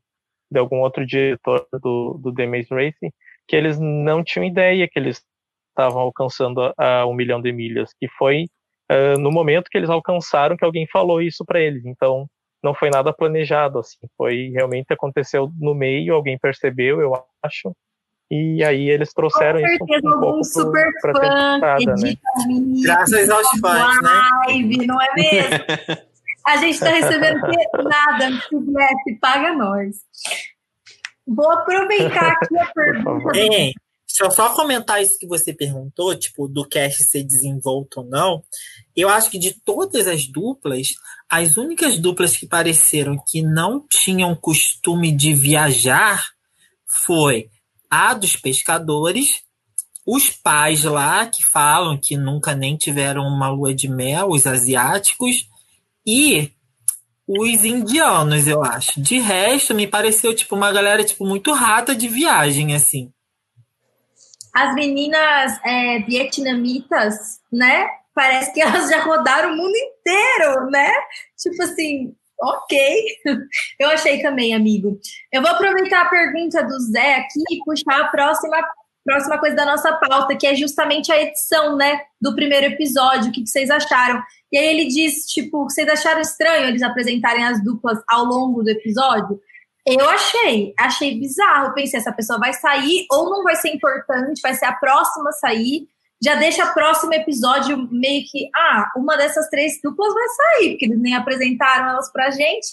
de 0.52 0.60
algum 0.60 0.82
outro 0.82 1.06
diretor 1.06 1.66
do, 1.82 2.20
do 2.22 2.34
The 2.34 2.46
Maze 2.46 2.68
Racing, 2.70 3.12
que 3.48 3.56
eles 3.56 3.80
não 3.80 4.24
tinham 4.24 4.46
ideia 4.46 4.88
que 4.88 5.00
eles 5.00 5.22
estavam 5.70 6.02
alcançando 6.02 6.62
a, 6.78 7.00
a 7.02 7.06
um 7.08 7.14
milhão 7.14 7.42
de 7.42 7.52
milhas, 7.52 7.92
que 8.00 8.08
foi 8.18 8.46
uh, 8.92 9.20
no 9.20 9.32
momento 9.32 9.70
que 9.70 9.78
eles 9.78 9.90
alcançaram 9.90 10.56
que 10.56 10.66
alguém 10.66 10.88
falou 10.88 11.22
isso 11.22 11.44
para 11.46 11.60
eles. 11.60 11.86
Então, 11.86 12.28
não 12.64 12.74
foi 12.74 12.90
nada 12.90 13.12
planejado, 13.12 13.80
assim, 13.80 13.98
foi 14.16 14.50
realmente 14.50 14.94
aconteceu 14.94 15.52
no 15.60 15.76
meio, 15.76 16.14
alguém 16.14 16.38
percebeu, 16.38 17.02
eu 17.02 17.12
acho, 17.44 17.76
e 18.32 18.64
aí 18.64 18.90
eles 18.90 19.14
trouxeram 19.14 19.60
isso 19.60 19.84
um, 19.84 20.10
um 20.10 20.20
pouco 20.20 20.44
super 20.44 20.92
para 21.02 21.14
temporada, 21.14 21.96
né? 22.02 22.16
Graças 22.84 23.30
aos 23.30 23.48
fãs, 23.60 24.02
né? 24.02 24.10
Live, 24.48 24.88
não 24.88 25.02
é 25.02 25.14
mesmo? 25.16 25.66
A 26.46 26.58
gente 26.58 26.74
está 26.74 26.90
recebendo 26.90 27.40
nada 27.40 28.30
no 28.30 28.40
CBF, 28.42 29.20
paga 29.22 29.54
nós. 29.54 29.96
Vou 31.26 31.50
aproveitar 31.50 32.34
aqui 32.34 32.58
a 32.58 32.66
pergunta. 32.76 33.38
Ei, 33.38 33.72
deixa 34.06 34.24
eu 34.24 34.32
só 34.32 34.54
comentar 34.54 35.02
isso 35.02 35.18
que 35.18 35.26
você 35.26 35.54
perguntou, 35.54 36.14
tipo, 36.16 36.48
do 36.48 36.68
cast 36.68 37.02
ser 37.06 37.24
desenvolto 37.24 38.02
ou 38.02 38.06
não. 38.06 38.44
Eu 38.94 39.08
acho 39.08 39.32
que 39.32 39.40
de 39.40 39.54
todas 39.64 40.06
as 40.06 40.28
duplas, 40.28 40.90
as 41.30 41.56
únicas 41.56 41.98
duplas 41.98 42.36
que 42.36 42.46
pareceram 42.46 43.16
que 43.26 43.42
não 43.42 43.86
tinham 43.88 44.36
costume 44.36 45.14
de 45.14 45.34
viajar 45.34 46.34
foi 46.86 47.50
a 47.94 48.14
dos 48.14 48.36
pescadores, 48.36 49.44
os 50.06 50.30
pais 50.30 50.84
lá 50.84 51.28
que 51.28 51.44
falam 51.46 51.98
que 51.98 52.18
nunca 52.18 52.56
nem 52.56 52.76
tiveram 52.76 53.24
uma 53.24 53.50
lua 53.50 53.74
de 53.74 53.88
mel, 53.88 54.30
os 54.30 54.48
asiáticos, 54.48 55.48
e 56.06 56.52
os 57.28 57.64
indianos, 57.64 58.48
eu 58.48 58.64
acho. 58.64 59.00
De 59.00 59.20
resto, 59.20 59.76
me 59.76 59.88
pareceu 59.88 60.36
tipo 60.36 60.56
uma 60.56 60.72
galera 60.72 61.04
tipo 61.04 61.26
muito 61.26 61.54
rata 61.54 61.96
de 61.96 62.08
viagem, 62.08 62.76
assim. 62.76 63.12
As 64.54 64.74
meninas 64.74 65.60
é, 65.64 66.00
vietnamitas, 66.00 67.40
né? 67.52 67.88
Parece 68.14 68.54
que 68.54 68.62
elas 68.62 68.90
já 68.90 69.02
rodaram 69.04 69.54
o 69.54 69.58
mundo 69.58 69.76
inteiro, 69.76 70.70
né? 70.70 70.92
Tipo 71.38 71.64
assim, 71.64 72.16
Ok, 72.44 72.78
eu 73.80 73.90
achei 73.90 74.22
também, 74.22 74.54
amigo. 74.54 75.00
Eu 75.32 75.42
vou 75.42 75.50
aproveitar 75.50 76.02
a 76.02 76.10
pergunta 76.10 76.62
do 76.62 76.78
Zé 76.78 77.16
aqui 77.16 77.42
e 77.50 77.64
puxar 77.64 78.02
a 78.02 78.08
próxima, 78.10 78.58
próxima 79.06 79.40
coisa 79.40 79.56
da 79.56 79.66
nossa 79.66 79.94
pauta, 79.94 80.36
que 80.36 80.46
é 80.46 80.54
justamente 80.54 81.10
a 81.10 81.22
edição, 81.22 81.78
né, 81.78 82.02
do 82.20 82.36
primeiro 82.36 82.66
episódio. 82.66 83.30
O 83.30 83.32
que, 83.32 83.48
vocês 83.48 83.72
acharam? 83.72 84.22
E 84.52 84.58
aí 84.58 84.66
ele 84.66 84.88
diz, 84.88 85.26
tipo, 85.28 85.64
vocês 85.64 85.88
acharam 85.88 86.20
estranho 86.20 86.68
eles 86.68 86.84
apresentarem 86.84 87.46
as 87.46 87.64
duplas 87.64 88.00
ao 88.10 88.26
longo 88.26 88.62
do 88.62 88.70
episódio? 88.70 89.40
Eu 89.88 90.10
achei, 90.10 90.74
achei 90.78 91.18
bizarro. 91.18 91.68
Eu 91.68 91.74
pensei, 91.74 91.98
essa 91.98 92.12
pessoa 92.12 92.40
vai 92.40 92.52
sair 92.52 93.06
ou 93.10 93.30
não 93.30 93.44
vai 93.44 93.56
ser 93.56 93.70
importante, 93.70 94.42
vai 94.42 94.54
ser 94.54 94.66
a 94.66 94.74
próxima 94.74 95.30
a 95.30 95.34
sair 95.34 95.88
já 96.24 96.36
deixa 96.36 96.64
o 96.64 96.74
próximo 96.74 97.14
episódio 97.14 97.78
meio 97.92 98.24
que, 98.30 98.50
ah, 98.56 98.92
uma 98.96 99.18
dessas 99.18 99.50
três 99.50 99.80
duplas 99.84 100.14
vai 100.14 100.28
sair, 100.30 100.70
porque 100.72 100.86
eles 100.86 101.00
nem 101.00 101.16
apresentaram 101.16 101.90
elas 101.90 102.12
pra 102.12 102.32
gente. 102.32 102.68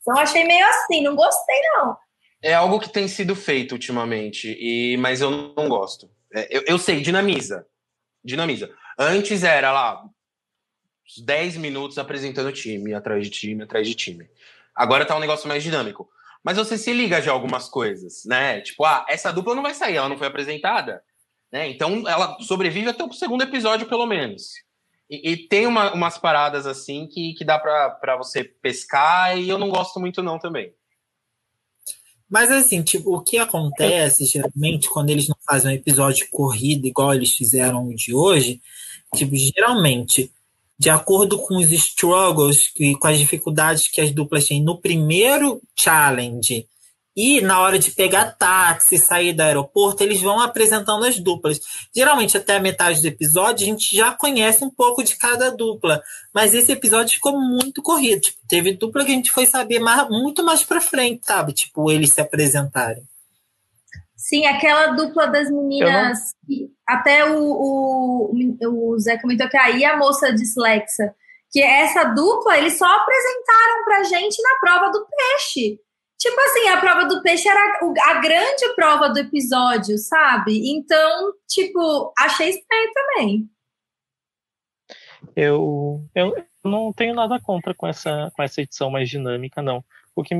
Então 0.00 0.18
achei 0.18 0.44
meio 0.44 0.66
assim, 0.66 1.02
não 1.02 1.14
gostei 1.14 1.60
não. 1.74 1.96
É 2.42 2.54
algo 2.54 2.80
que 2.80 2.92
tem 2.92 3.06
sido 3.06 3.36
feito 3.36 3.72
ultimamente, 3.72 4.56
e 4.58 4.96
mas 4.96 5.20
eu 5.20 5.30
não 5.30 5.68
gosto. 5.68 6.10
É, 6.34 6.48
eu, 6.50 6.64
eu 6.66 6.78
sei, 6.78 7.00
dinamiza. 7.00 7.66
Dinamiza. 8.24 8.70
Antes 8.98 9.44
era 9.44 9.72
lá 9.72 10.04
10 11.24 11.56
minutos 11.56 11.98
apresentando 11.98 12.52
time, 12.52 12.94
atrás 12.94 13.24
de 13.24 13.30
time, 13.30 13.62
atrás 13.62 13.86
de 13.86 13.94
time. 13.94 14.28
Agora 14.74 15.04
tá 15.04 15.16
um 15.16 15.20
negócio 15.20 15.48
mais 15.48 15.62
dinâmico. 15.62 16.08
Mas 16.42 16.56
você 16.56 16.78
se 16.78 16.92
liga 16.92 17.20
de 17.20 17.28
algumas 17.28 17.68
coisas, 17.68 18.24
né? 18.24 18.60
Tipo, 18.60 18.84
ah, 18.84 19.04
essa 19.08 19.32
dupla 19.32 19.54
não 19.54 19.62
vai 19.62 19.74
sair, 19.74 19.96
ela 19.96 20.08
não 20.08 20.16
foi 20.16 20.26
apresentada. 20.26 21.02
Né? 21.52 21.70
Então 21.70 22.06
ela 22.06 22.38
sobrevive 22.40 22.88
até 22.88 23.02
o 23.02 23.12
segundo 23.12 23.42
episódio, 23.42 23.88
pelo 23.88 24.06
menos. 24.06 24.52
E, 25.10 25.32
e 25.32 25.36
tem 25.48 25.66
uma, 25.66 25.92
umas 25.92 26.18
paradas 26.18 26.66
assim 26.66 27.06
que, 27.06 27.32
que 27.34 27.44
dá 27.44 27.58
para 27.58 28.16
você 28.16 28.44
pescar 28.44 29.38
e 29.38 29.48
eu 29.48 29.58
não 29.58 29.70
gosto 29.70 29.98
muito, 29.98 30.22
não, 30.22 30.38
também. 30.38 30.72
Mas 32.28 32.50
assim, 32.50 32.82
tipo, 32.82 33.16
o 33.16 33.22
que 33.22 33.38
acontece 33.38 34.26
geralmente 34.26 34.88
quando 34.90 35.08
eles 35.08 35.28
não 35.28 35.36
fazem 35.46 35.70
um 35.70 35.74
episódio 35.74 36.24
de 36.24 36.30
corrida 36.30 36.86
igual 36.86 37.14
eles 37.14 37.32
fizeram 37.32 37.88
o 37.88 37.94
de 37.94 38.14
hoje, 38.14 38.60
tipo, 39.14 39.34
geralmente, 39.34 40.30
de 40.78 40.90
acordo 40.90 41.38
com 41.38 41.56
os 41.56 41.72
struggles 41.72 42.70
e 42.78 42.94
com 42.94 43.08
as 43.08 43.18
dificuldades 43.18 43.88
que 43.88 44.02
as 44.02 44.10
duplas 44.10 44.46
têm 44.46 44.62
no 44.62 44.78
primeiro 44.78 45.62
challenge 45.74 46.68
e 47.20 47.40
na 47.40 47.60
hora 47.60 47.80
de 47.80 47.90
pegar 47.90 48.36
táxi, 48.38 48.96
sair 48.96 49.32
do 49.32 49.40
aeroporto, 49.40 50.04
eles 50.04 50.22
vão 50.22 50.38
apresentando 50.38 51.04
as 51.04 51.18
duplas. 51.18 51.58
Geralmente, 51.92 52.36
até 52.36 52.54
a 52.54 52.60
metade 52.60 53.02
do 53.02 53.08
episódio, 53.08 53.66
a 53.66 53.68
gente 53.68 53.96
já 53.96 54.12
conhece 54.12 54.64
um 54.64 54.70
pouco 54.70 55.02
de 55.02 55.16
cada 55.16 55.50
dupla. 55.50 56.00
Mas 56.32 56.54
esse 56.54 56.70
episódio 56.70 57.14
ficou 57.14 57.36
muito 57.36 57.82
corrido. 57.82 58.20
Tipo, 58.20 58.38
teve 58.46 58.76
dupla 58.76 59.04
que 59.04 59.10
a 59.10 59.14
gente 59.16 59.32
foi 59.32 59.46
saber 59.46 59.80
mais, 59.80 60.08
muito 60.08 60.44
mais 60.44 60.62
pra 60.62 60.80
frente, 60.80 61.26
sabe? 61.26 61.52
Tipo, 61.52 61.90
eles 61.90 62.12
se 62.12 62.20
apresentarem. 62.20 63.02
Sim, 64.14 64.46
aquela 64.46 64.94
dupla 64.94 65.26
das 65.26 65.50
meninas. 65.50 66.20
Até 66.86 67.28
o, 67.28 67.42
o, 67.42 68.92
o 68.92 68.98
Zé 69.00 69.18
comentou 69.18 69.48
que 69.48 69.56
aí 69.56 69.84
a 69.84 69.96
moça 69.96 70.32
dislexa. 70.32 71.12
Que 71.50 71.60
essa 71.60 72.04
dupla, 72.04 72.58
eles 72.58 72.78
só 72.78 72.86
apresentaram 72.86 73.84
pra 73.84 74.04
gente 74.04 74.40
na 74.40 74.60
prova 74.60 74.92
do 74.92 75.04
peixe. 75.04 75.80
Tipo 76.18 76.40
assim, 76.40 76.68
a 76.68 76.80
prova 76.80 77.04
do 77.04 77.22
peixe 77.22 77.48
era 77.48 77.78
a 78.06 78.14
grande 78.20 78.74
prova 78.74 79.08
do 79.08 79.20
episódio, 79.20 79.96
sabe? 79.98 80.68
Então, 80.68 81.32
tipo, 81.46 82.12
achei 82.18 82.50
estranho 82.50 82.90
também. 82.92 83.50
Eu, 85.36 86.04
eu 86.14 86.34
não 86.64 86.92
tenho 86.92 87.14
nada 87.14 87.38
contra 87.40 87.72
com 87.72 87.86
essa, 87.86 88.32
com 88.34 88.42
essa 88.42 88.60
edição 88.60 88.90
mais 88.90 89.08
dinâmica, 89.08 89.62
não. 89.62 89.84
o 90.16 90.24
que 90.24 90.34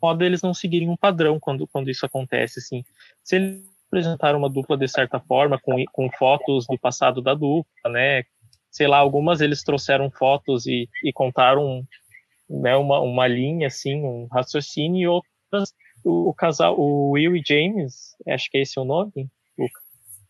modo 0.00 0.24
eles 0.24 0.42
não 0.42 0.54
seguirem 0.54 0.88
um 0.88 0.96
padrão 0.96 1.40
quando, 1.40 1.66
quando 1.66 1.90
isso 1.90 2.06
acontece, 2.06 2.60
assim. 2.60 2.84
Se 3.24 3.36
eles 3.36 3.64
apresentaram 3.88 4.38
uma 4.38 4.50
dupla 4.50 4.76
de 4.76 4.86
certa 4.86 5.18
forma, 5.18 5.58
com, 5.58 5.84
com 5.92 6.10
fotos 6.12 6.66
do 6.66 6.78
passado 6.78 7.20
da 7.20 7.34
dupla, 7.34 7.90
né? 7.90 8.22
Sei 8.70 8.86
lá, 8.86 8.98
algumas 8.98 9.40
eles 9.40 9.64
trouxeram 9.64 10.10
fotos 10.10 10.66
e, 10.66 10.88
e 11.02 11.12
contaram 11.12 11.84
né, 12.48 12.76
uma, 12.76 13.00
uma 13.00 13.26
linha, 13.26 13.66
assim, 13.66 14.02
um 14.02 14.26
raciocínio, 14.30 15.00
e 15.00 15.06
outras, 15.06 15.74
o, 16.04 16.30
o 16.30 16.34
casal, 16.34 16.78
o 16.78 17.10
Will 17.10 17.36
e 17.36 17.42
James, 17.46 18.16
acho 18.28 18.50
que 18.50 18.58
é 18.58 18.62
esse 18.62 18.78
o 18.78 18.84
nome, 18.84 19.28
o 19.58 19.68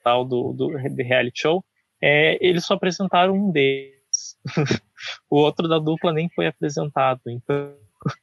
casal 0.02 0.24
do, 0.24 0.52
do, 0.52 0.68
do 0.68 1.02
reality 1.02 1.40
show, 1.40 1.64
é, 2.02 2.38
eles 2.46 2.64
só 2.64 2.74
apresentaram 2.74 3.34
um 3.34 3.50
deles. 3.50 3.98
o 5.30 5.36
outro 5.36 5.68
da 5.68 5.78
dupla 5.78 6.12
nem 6.12 6.28
foi 6.30 6.46
apresentado, 6.46 7.20
então 7.26 7.76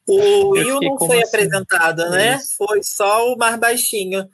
o 0.07 0.49
Will 0.51 0.79
não 0.79 0.97
foi 0.97 1.21
assim? 1.21 1.27
apresentado, 1.27 2.09
né? 2.09 2.35
Isso. 2.35 2.55
Foi 2.57 2.81
só 2.83 3.33
o 3.33 3.37
mais 3.37 3.59
baixinho, 3.59 4.27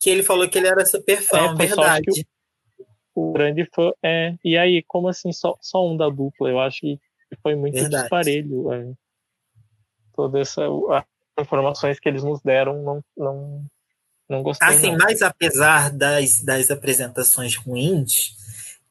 que 0.00 0.10
ele 0.10 0.22
falou 0.22 0.48
que 0.48 0.58
ele 0.58 0.68
era 0.68 0.84
super 0.84 1.20
fã, 1.22 1.52
é, 1.52 1.54
verdade. 1.54 2.26
O, 3.14 3.30
o, 3.30 3.32
grande 3.32 3.66
fã, 3.74 3.90
é. 4.02 4.34
E 4.44 4.56
aí, 4.56 4.82
como 4.86 5.08
assim, 5.08 5.32
só, 5.32 5.56
só 5.60 5.86
um 5.86 5.96
da 5.96 6.08
dupla? 6.08 6.50
Eu 6.50 6.60
acho 6.60 6.80
que 6.80 6.98
foi 7.42 7.54
muito 7.54 7.74
verdade. 7.74 8.02
disparelho. 8.02 8.72
É. 8.72 8.92
Toda 10.14 10.40
essa. 10.40 10.62
As 10.90 11.04
informações 11.46 11.98
que 11.98 12.08
eles 12.08 12.22
nos 12.22 12.40
deram, 12.42 12.82
não, 12.82 13.04
não, 13.16 13.64
não 14.28 14.42
gostei. 14.42 14.68
Assim, 14.68 14.96
mas 14.96 15.22
apesar 15.22 15.90
das, 15.90 16.42
das 16.42 16.70
apresentações 16.70 17.56
ruins, 17.56 18.36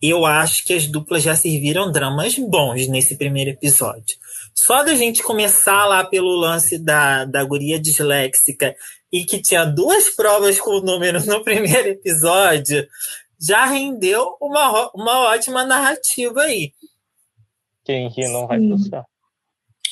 eu 0.01 0.25
acho 0.25 0.65
que 0.65 0.73
as 0.73 0.87
duplas 0.87 1.21
já 1.21 1.35
serviram 1.35 1.91
dramas 1.91 2.35
bons 2.35 2.87
nesse 2.87 3.15
primeiro 3.15 3.51
episódio. 3.51 4.17
Só 4.53 4.83
da 4.83 4.95
gente 4.95 5.21
começar 5.21 5.85
lá 5.85 6.03
pelo 6.03 6.35
lance 6.35 6.77
da, 6.77 7.25
da 7.25 7.43
guria 7.43 7.79
disléxica 7.79 8.75
e 9.11 9.23
que 9.23 9.41
tinha 9.41 9.65
duas 9.65 10.09
provas 10.09 10.59
com 10.59 10.71
o 10.71 10.81
número 10.81 11.23
no 11.25 11.43
primeiro 11.43 11.89
episódio, 11.89 12.87
já 13.39 13.65
rendeu 13.65 14.35
uma, 14.41 14.89
uma 14.93 15.29
ótima 15.29 15.65
narrativa 15.65 16.41
aí. 16.41 16.73
Quem 17.83 18.07
ri 18.09 18.27
não 18.27 18.47
vai 18.47 18.59
passar. 18.59 19.05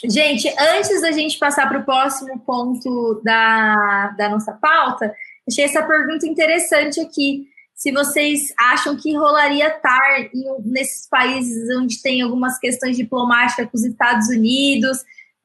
Gente, 0.06 0.48
antes 0.58 1.02
da 1.02 1.12
gente 1.12 1.38
passar 1.38 1.68
para 1.68 1.80
o 1.80 1.86
próximo 1.86 2.40
ponto 2.40 3.22
da, 3.24 4.14
da 4.18 4.30
nossa 4.30 4.54
pauta, 4.54 5.14
achei 5.48 5.66
essa 5.66 5.84
pergunta 5.84 6.26
interessante 6.26 7.02
aqui 7.02 7.48
se 7.80 7.94
vocês 7.94 8.54
acham 8.60 8.98
que 8.98 9.16
rolaria 9.16 9.70
estar 9.70 10.20
em, 10.34 10.44
nesses 10.66 11.08
países 11.08 11.74
onde 11.78 12.02
tem 12.02 12.22
algumas 12.22 12.60
questões 12.60 12.98
diplomáticas 12.98 13.70
com 13.70 13.78
os 13.78 13.86
Estados 13.86 14.28
Unidos. 14.28 14.98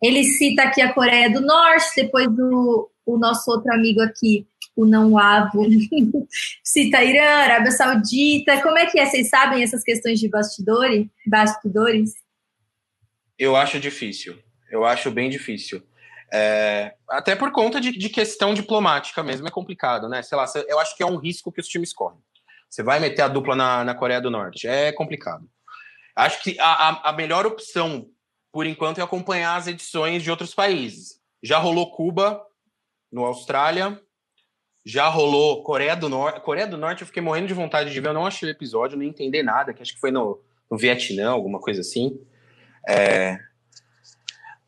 Ele 0.02 0.24
cita 0.24 0.62
aqui 0.62 0.82
a 0.82 0.92
Coreia 0.92 1.30
do 1.30 1.40
Norte, 1.40 1.86
depois 1.96 2.26
do 2.28 2.90
o 3.06 3.18
nosso 3.18 3.50
outro 3.50 3.72
amigo 3.72 4.00
aqui, 4.00 4.46
o 4.74 4.84
não 4.84 5.16
avo, 5.18 5.62
cita 6.64 7.04
Irã, 7.04 7.22
Arábia 7.22 7.70
Saudita. 7.70 8.60
Como 8.62 8.78
é 8.78 8.86
que 8.86 8.98
é? 8.98 9.06
Vocês 9.06 9.28
sabem 9.28 9.62
essas 9.62 9.84
questões 9.84 10.18
de 10.18 10.28
bastidores? 10.28 11.06
bastidores? 11.26 12.14
Eu 13.38 13.54
acho 13.54 13.78
difícil. 13.78 14.36
Eu 14.70 14.84
acho 14.84 15.10
bem 15.10 15.30
difícil. 15.30 15.82
É, 16.32 16.94
até 17.08 17.36
por 17.36 17.52
conta 17.52 17.80
de, 17.80 17.92
de, 17.96 18.08
questão 18.08 18.54
diplomática 18.54 19.22
mesmo, 19.22 19.46
é 19.46 19.50
complicado, 19.50 20.08
né? 20.08 20.22
Sei 20.22 20.36
lá, 20.36 20.46
eu 20.66 20.80
acho 20.80 20.96
que 20.96 21.02
é 21.02 21.06
um 21.06 21.16
risco 21.16 21.52
que 21.52 21.60
os 21.60 21.68
times 21.68 21.92
correm. 21.92 22.18
Você 22.68 22.82
vai 22.82 22.98
meter 22.98 23.22
a 23.22 23.28
dupla 23.28 23.54
na, 23.54 23.84
na 23.84 23.94
Coreia 23.94 24.20
do 24.20 24.30
Norte, 24.30 24.66
é 24.66 24.90
complicado. 24.90 25.48
Acho 26.16 26.42
que 26.42 26.58
a, 26.58 27.08
a, 27.08 27.12
melhor 27.12 27.46
opção, 27.46 28.08
por 28.52 28.66
enquanto, 28.66 28.98
é 28.98 29.02
acompanhar 29.02 29.56
as 29.56 29.66
edições 29.66 30.22
de 30.22 30.30
outros 30.30 30.54
países. 30.54 31.20
Já 31.42 31.58
rolou 31.58 31.92
Cuba, 31.92 32.44
no 33.12 33.24
Austrália, 33.24 34.00
já 34.84 35.08
rolou 35.08 35.62
Coreia 35.62 35.94
do 35.94 36.08
Norte. 36.08 36.40
Coreia 36.40 36.66
do 36.66 36.76
Norte 36.76 37.02
eu 37.02 37.06
fiquei 37.06 37.22
morrendo 37.22 37.46
de 37.46 37.54
vontade 37.54 37.92
de 37.92 38.00
ver, 38.00 38.08
eu 38.08 38.14
não 38.14 38.26
achei 38.26 38.48
o 38.48 38.50
episódio, 38.50 38.98
nem 38.98 39.08
entender 39.08 39.42
nada, 39.42 39.72
que 39.72 39.82
acho 39.82 39.94
que 39.94 40.00
foi 40.00 40.10
no, 40.10 40.42
no 40.70 40.76
Vietnã, 40.76 41.30
alguma 41.30 41.60
coisa 41.60 41.80
assim. 41.80 42.20
É, 42.88 43.38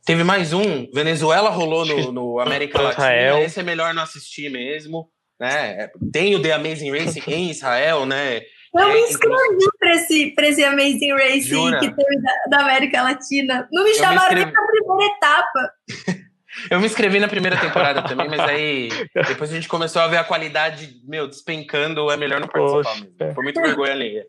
Teve 0.07 0.23
mais 0.23 0.53
um, 0.53 0.89
Venezuela 0.95 1.51
rolou 1.51 1.85
no, 1.85 2.13
no 2.13 2.39
América 2.39 2.81
Latina. 2.81 3.41
Esse 3.41 3.59
é 3.59 3.63
melhor 3.65 3.93
não 3.93 4.05
assistir 4.05 4.49
mesmo. 4.49 5.11
Né? 5.39 5.91
Tem 6.13 6.35
o 6.37 6.41
The 6.41 6.53
Amazing 6.53 6.93
Race 6.93 7.23
em 7.27 7.51
Israel, 7.51 8.07
né? 8.07 8.41
Eu 8.73 8.89
é, 8.89 8.95
me 8.95 9.01
inscrevi 9.01 9.67
para 9.79 9.95
esse, 9.97 10.35
esse 10.39 10.65
Amazing 10.65 11.13
Race 11.13 11.49
Jura? 11.49 11.81
que 11.81 11.91
teve 11.91 12.23
da, 12.23 12.57
da, 12.57 12.63
América 12.63 13.03
Latina. 13.03 13.69
Não 13.73 13.83
me 13.83 13.95
chamaram 13.95 14.35
nem 14.35 14.45
na 14.45 14.53
primeira 14.53 15.15
etapa. 15.15 15.73
Eu 16.71 16.81
me 16.81 16.87
inscrevi 16.87 17.21
na 17.21 17.29
primeira 17.29 17.61
temporada 17.61 18.03
também, 18.03 18.31
mas 18.31 18.41
aí 18.41 18.89
depois 19.29 19.51
a 19.51 19.55
gente 19.55 19.69
começou 19.69 20.01
a 20.01 20.09
ver 20.09 20.17
a 20.17 20.25
qualidade, 20.25 21.03
meu, 21.07 21.29
despencando, 21.29 22.11
é 22.11 22.17
melhor 22.17 22.41
não 22.41 22.49
participar 22.49 22.95
Poxa. 22.95 23.07
mesmo. 23.21 23.35
Por 23.35 23.45
muito 23.45 23.61
vergonha 23.61 23.93
alheia. 23.93 24.27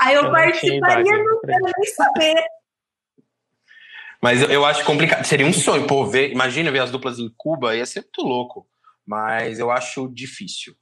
Aí 0.00 0.14
eu, 0.14 0.22
eu 0.22 0.30
participaria, 0.30 1.18
não 1.18 1.40
quero 1.40 1.64
nem 1.64 1.92
saber. 1.92 2.44
Mas 4.24 4.40
eu, 4.40 4.48
eu, 4.48 4.64
acho 4.64 4.82
complicado. 4.86 5.22
Seria 5.26 5.44
um 5.44 5.52
sonho, 5.52 5.86
pô, 5.86 6.06
ver, 6.06 6.32
imagina 6.32 6.72
ver 6.72 6.78
as 6.78 6.90
duplas 6.90 7.18
em 7.18 7.30
Cuba, 7.36 7.76
ia 7.76 7.84
ser 7.84 8.00
muito 8.00 8.22
louco. 8.22 8.66
Mas 9.06 9.58
eu 9.58 9.70
acho 9.70 10.08
difícil. 10.08 10.74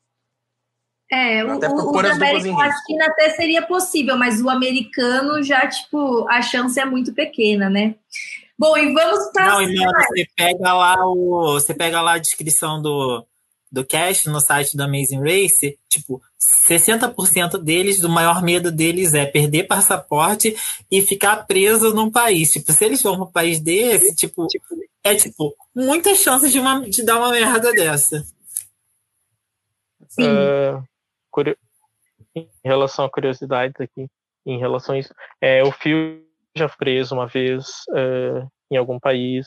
É, 1.10 1.40
até 1.40 1.68
o, 1.68 1.74
o 1.74 2.02
da 2.02 2.12
América 2.12 2.52
Latina 2.52 3.06
até 3.06 3.30
seria 3.30 3.60
possível, 3.62 4.16
mas 4.16 4.40
o 4.40 4.48
americano 4.48 5.42
já, 5.42 5.66
tipo, 5.66 6.24
a 6.30 6.40
chance 6.40 6.78
é 6.78 6.84
muito 6.84 7.12
pequena, 7.12 7.68
né? 7.68 7.96
Bom, 8.56 8.78
e 8.78 8.94
vamos 8.94 9.32
para. 9.32 9.46
Não, 9.46 9.62
irmão, 9.62 9.90
você 9.90 10.26
pega 10.36 10.72
lá 10.72 11.04
o. 11.04 11.54
Você 11.54 11.74
pega 11.74 12.00
lá 12.00 12.12
a 12.12 12.18
descrição 12.18 12.80
do, 12.80 13.26
do 13.72 13.84
cast 13.84 14.28
no 14.28 14.40
site 14.40 14.76
do 14.76 14.84
Amazing 14.84 15.20
Race, 15.20 15.76
tipo, 15.88 16.22
60% 16.68 17.58
deles, 17.58 18.02
o 18.02 18.08
maior 18.08 18.42
medo 18.42 18.70
deles 18.70 19.14
é 19.14 19.24
perder 19.24 19.64
passaporte 19.64 20.54
e 20.90 21.00
ficar 21.00 21.46
preso 21.46 21.94
num 21.94 22.10
país. 22.10 22.50
Tipo, 22.50 22.72
se 22.72 22.84
eles 22.84 23.02
vão 23.02 23.16
para 23.16 23.24
um 23.24 23.32
país 23.32 23.60
desse, 23.60 24.14
tipo, 24.14 24.46
é 25.04 25.14
tipo, 25.14 25.54
muitas 25.74 26.18
chances 26.18 26.52
de, 26.52 26.58
uma, 26.58 26.80
de 26.88 27.04
dar 27.04 27.18
uma 27.18 27.30
merda 27.30 27.72
dessa. 27.72 28.24
Uh, 30.18 30.86
em 32.34 32.48
relação 32.64 33.04
a 33.04 33.10
curiosidades 33.10 33.80
aqui, 33.80 34.06
em 34.44 34.58
relação 34.58 34.94
a 34.94 34.98
isso, 34.98 35.14
é, 35.40 35.62
o 35.62 35.72
Phil 35.72 36.22
já 36.56 36.68
foi 36.68 36.76
preso 36.78 37.14
uma 37.14 37.26
vez 37.26 37.66
uh, 37.90 38.46
em 38.70 38.76
algum 38.76 38.98
país 38.98 39.46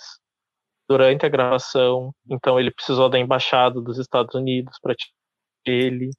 durante 0.88 1.25
a 1.25 1.29
gravação, 1.29 2.13
então 2.29 2.60
ele 2.60 2.71
precisou 2.71 3.10
da 3.10 3.19
embaixada 3.19 3.81
dos 3.81 3.97
Estados 3.97 4.36
Unidos 4.36 4.77
para 4.81 4.95
ele. 5.65 6.12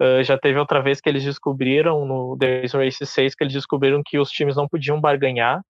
Uh, 0.00 0.24
já 0.24 0.38
teve 0.38 0.58
outra 0.58 0.80
vez 0.80 0.98
que 0.98 1.10
eles 1.10 1.22
descobriram 1.22 2.06
no 2.06 2.34
The 2.38 2.62
Race 2.72 3.04
6 3.04 3.34
que 3.34 3.44
eles 3.44 3.52
descobriram 3.52 4.02
que 4.02 4.18
os 4.18 4.30
times 4.30 4.56
não 4.56 4.66
podiam 4.66 4.98
barganhar 4.98 5.60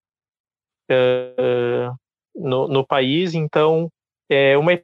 uh, 0.89 1.97
no, 2.35 2.69
no, 2.69 2.87
país, 2.87 3.35
então 3.35 3.91
é 4.31 4.57
uma 4.57 4.81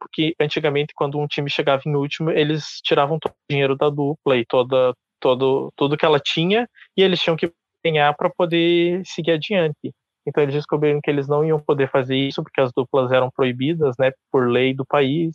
porque 0.00 0.34
antigamente 0.40 0.92
quando 0.94 1.18
um 1.18 1.26
time 1.26 1.50
chegava 1.50 1.82
em 1.84 1.96
último 1.96 2.30
eles 2.30 2.80
tiravam 2.82 3.18
todo 3.18 3.32
o 3.32 3.50
dinheiro 3.52 3.76
da 3.76 3.90
dupla 3.90 4.36
e 4.36 4.46
toda 4.46 4.94
todo 5.20 5.72
tudo 5.76 5.96
que 5.96 6.04
ela 6.04 6.20
tinha 6.20 6.68
e 6.96 7.02
eles 7.02 7.20
tinham 7.20 7.36
que 7.36 7.52
ganhar 7.84 8.14
para 8.14 8.30
poder 8.30 9.02
seguir 9.04 9.32
adiante. 9.32 9.92
Então 10.26 10.42
eles 10.42 10.54
descobriram 10.54 11.00
que 11.00 11.10
eles 11.10 11.28
não 11.28 11.44
iam 11.44 11.60
poder 11.60 11.90
fazer 11.90 12.16
isso 12.16 12.42
porque 12.42 12.60
as 12.60 12.72
duplas 12.72 13.10
eram 13.12 13.30
proibidas, 13.30 13.96
né, 13.98 14.12
por 14.30 14.48
lei 14.48 14.74
do 14.74 14.86
país. 14.86 15.34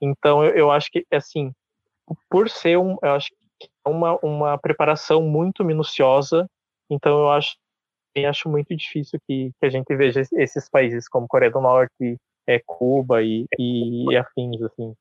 Então 0.00 0.44
eu, 0.44 0.54
eu 0.54 0.70
acho 0.70 0.90
que 0.90 1.04
assim, 1.12 1.52
por 2.28 2.48
ser 2.48 2.78
um, 2.78 2.96
eu 3.02 3.12
acho 3.12 3.28
é 3.86 3.88
uma 3.88 4.18
uma 4.22 4.58
preparação 4.58 5.22
muito 5.22 5.64
minuciosa. 5.64 6.48
Então 6.90 7.20
eu 7.20 7.30
acho 7.30 7.56
eu 8.14 8.28
acho 8.28 8.48
muito 8.48 8.76
difícil 8.76 9.18
que, 9.26 9.50
que 9.58 9.66
a 9.66 9.70
gente 9.70 9.94
veja 9.96 10.22
esses 10.32 10.68
países 10.68 11.08
como 11.08 11.28
Coreia 11.28 11.50
do 11.50 11.60
Norte, 11.60 12.18
é, 12.46 12.60
Cuba 12.66 13.22
e, 13.22 13.46
e, 13.58 14.10
e 14.10 14.16
afins 14.16 14.60
assim, 14.62 14.94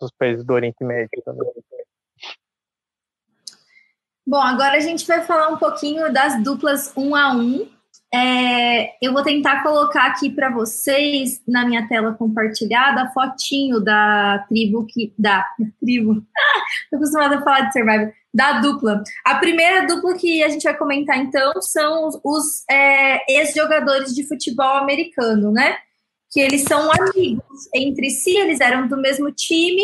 os 0.00 0.10
países 0.18 0.44
do 0.44 0.52
Oriente 0.52 0.82
Médio 0.82 1.22
também. 1.24 1.48
Bom, 4.26 4.40
agora 4.40 4.76
a 4.76 4.80
gente 4.80 5.06
vai 5.06 5.22
falar 5.22 5.48
um 5.48 5.56
pouquinho 5.56 6.12
das 6.12 6.42
duplas 6.42 6.92
um 6.96 7.14
a 7.14 7.32
um. 7.32 7.68
É, 8.12 8.96
eu 9.00 9.12
vou 9.12 9.22
tentar 9.22 9.62
colocar 9.62 10.06
aqui 10.06 10.30
para 10.30 10.50
vocês 10.50 11.40
na 11.46 11.64
minha 11.64 11.86
tela 11.86 12.12
compartilhada 12.12 13.02
a 13.02 13.10
fotinho 13.10 13.78
da 13.78 14.44
tribo 14.48 14.84
que 14.84 15.14
da, 15.16 15.46
tribo. 15.80 16.14
Estou 16.84 16.96
acostumada 16.98 17.38
a 17.38 17.42
falar 17.42 17.60
de 17.62 17.72
Survivor. 17.72 18.12
Da 18.32 18.60
dupla. 18.60 19.02
A 19.24 19.36
primeira 19.36 19.86
dupla 19.86 20.14
que 20.14 20.42
a 20.42 20.48
gente 20.48 20.62
vai 20.62 20.76
comentar 20.76 21.18
então 21.18 21.60
são 21.62 22.08
os, 22.08 22.20
os 22.24 22.64
é, 22.68 23.32
ex-jogadores 23.32 24.14
de 24.14 24.26
futebol 24.26 24.76
americano, 24.78 25.52
né? 25.52 25.76
Que 26.32 26.40
eles 26.40 26.62
são 26.62 26.90
amigos 26.92 27.68
entre 27.74 28.10
si, 28.10 28.36
eles 28.36 28.60
eram 28.60 28.86
do 28.86 28.96
mesmo 28.96 29.32
time. 29.32 29.82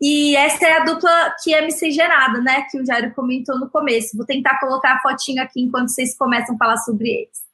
E 0.00 0.36
essa 0.36 0.64
é 0.64 0.76
a 0.76 0.84
dupla 0.84 1.34
que 1.42 1.54
é 1.54 1.64
miscigenada, 1.64 2.40
né? 2.40 2.66
Que 2.70 2.80
o 2.80 2.86
Jairo 2.86 3.12
comentou 3.14 3.58
no 3.58 3.68
começo. 3.68 4.16
Vou 4.16 4.26
tentar 4.26 4.58
colocar 4.60 4.94
a 4.94 5.00
fotinho 5.00 5.42
aqui 5.42 5.60
enquanto 5.60 5.88
vocês 5.88 6.16
começam 6.16 6.54
a 6.54 6.58
falar 6.58 6.76
sobre 6.78 7.08
eles. 7.08 7.47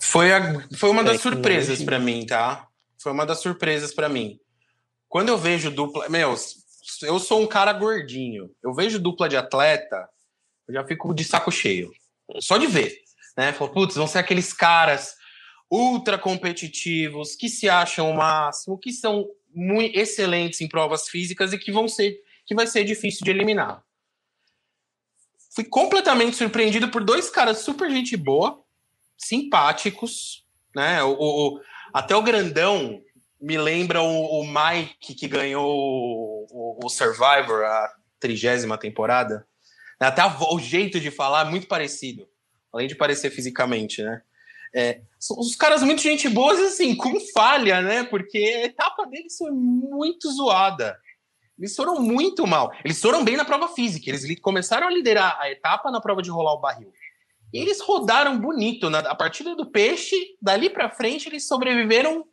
Foi, 0.00 0.32
a, 0.32 0.66
foi 0.76 0.90
uma 0.90 1.04
das 1.04 1.20
surpresas 1.20 1.82
pra 1.82 1.98
mim, 1.98 2.24
tá? 2.24 2.66
Foi 2.98 3.12
uma 3.12 3.26
das 3.26 3.40
surpresas 3.40 3.92
pra 3.94 4.08
mim. 4.08 4.40
Quando 5.08 5.28
eu 5.28 5.38
vejo 5.38 5.70
dupla. 5.70 6.08
Meu, 6.08 6.34
eu 7.02 7.18
sou 7.18 7.42
um 7.42 7.46
cara 7.46 7.72
gordinho. 7.72 8.50
Eu 8.62 8.72
vejo 8.72 8.98
dupla 8.98 9.28
de 9.28 9.36
atleta, 9.36 10.08
eu 10.66 10.74
já 10.74 10.84
fico 10.84 11.12
de 11.14 11.24
saco 11.24 11.50
cheio. 11.50 11.90
Só 12.40 12.56
de 12.56 12.66
ver. 12.66 12.96
Né? 13.36 13.52
Falo, 13.52 13.70
putz, 13.72 13.96
vão 13.96 14.06
ser 14.06 14.18
aqueles 14.18 14.52
caras 14.52 15.16
ultra 15.70 16.18
competitivos, 16.18 17.36
que 17.36 17.48
se 17.48 17.68
acham 17.68 18.10
o 18.10 18.16
máximo, 18.16 18.78
que 18.78 18.92
são 18.92 19.28
muito 19.54 19.96
excelentes 19.96 20.60
em 20.60 20.68
provas 20.68 21.08
físicas 21.08 21.52
e 21.52 21.58
que 21.58 21.70
vão 21.70 21.88
ser. 21.88 22.20
que 22.46 22.54
vai 22.54 22.66
ser 22.66 22.84
difícil 22.84 23.24
de 23.24 23.30
eliminar. 23.30 23.82
Fui 25.54 25.64
completamente 25.64 26.36
surpreendido 26.36 26.88
por 26.88 27.04
dois 27.04 27.28
caras 27.28 27.58
super 27.58 27.90
gente 27.90 28.16
boa, 28.16 28.64
simpáticos, 29.20 30.44
né? 30.74 31.02
O, 31.02 31.12
o- 31.18 31.60
até 31.92 32.14
o 32.16 32.22
grandão 32.22 33.00
me 33.40 33.58
lembra 33.58 34.02
o, 34.02 34.40
o 34.40 34.46
Mike 34.46 35.14
que 35.14 35.28
ganhou 35.28 35.66
o, 36.50 36.78
o- 36.84 36.88
Survivor, 36.88 37.64
a 37.64 37.94
trigésima 38.18 38.76
temporada. 38.78 39.46
Até 39.98 40.22
a 40.22 40.28
vo- 40.28 40.54
o 40.54 40.58
jeito 40.58 40.98
de 40.98 41.10
falar 41.10 41.46
é 41.46 41.50
muito 41.50 41.66
parecido, 41.66 42.26
além 42.72 42.86
de 42.88 42.94
parecer 42.94 43.30
fisicamente, 43.30 44.02
né? 44.02 44.22
É, 44.72 45.00
os 45.36 45.56
caras 45.56 45.82
muito 45.82 46.00
gente 46.00 46.28
boas, 46.28 46.58
assim, 46.60 46.94
com 46.94 47.18
falha, 47.34 47.82
né? 47.82 48.04
Porque 48.04 48.38
a 48.38 48.64
etapa 48.66 49.04
deles 49.06 49.36
foi 49.36 49.50
muito 49.50 50.30
zoada. 50.30 50.96
Eles 51.58 51.74
foram 51.76 52.00
muito 52.00 52.46
mal. 52.46 52.72
Eles 52.84 53.00
foram 53.00 53.22
bem 53.24 53.36
na 53.36 53.44
prova 53.44 53.68
física. 53.68 54.08
Eles 54.08 54.24
começaram 54.40 54.86
a 54.86 54.90
liderar 54.90 55.36
a 55.40 55.50
etapa 55.50 55.90
na 55.90 56.00
prova 56.00 56.22
de 56.22 56.30
rolar 56.30 56.54
o 56.54 56.60
barril. 56.60 56.90
E 57.52 57.58
eles 57.58 57.80
rodaram 57.80 58.38
bonito. 58.38 58.88
Na, 58.88 59.00
a 59.00 59.14
partida 59.14 59.54
do 59.54 59.70
peixe, 59.70 60.16
dali 60.40 60.70
pra 60.70 60.90
frente, 60.90 61.28
eles 61.28 61.46
sobreviveram 61.46 62.24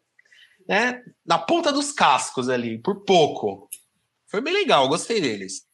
né, 0.68 1.01
na 1.26 1.38
ponta 1.38 1.72
dos 1.72 1.91
cascos 1.91 2.49
ali, 2.49 2.78
por 2.80 3.03
pouco. 3.03 3.70
Foi 4.30 4.41
bem 4.41 4.53
legal, 4.53 4.88
gostei 4.88 5.22
deles. 5.22 5.65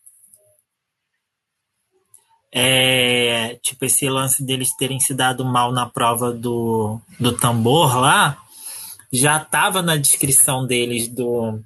É, 2.56 3.58
tipo, 3.64 3.84
esse 3.86 4.08
lance 4.08 4.46
deles 4.46 4.76
terem 4.76 5.00
se 5.00 5.14
dado 5.16 5.44
mal 5.44 5.72
na 5.72 5.90
prova 5.90 6.32
do, 6.32 7.02
do 7.20 7.36
tambor 7.36 8.00
lá, 8.00 8.38
já 9.12 9.38
estava 9.38 9.82
na 9.82 9.98
descrição 9.98 10.66
deles 10.66 11.08
do 11.08 11.60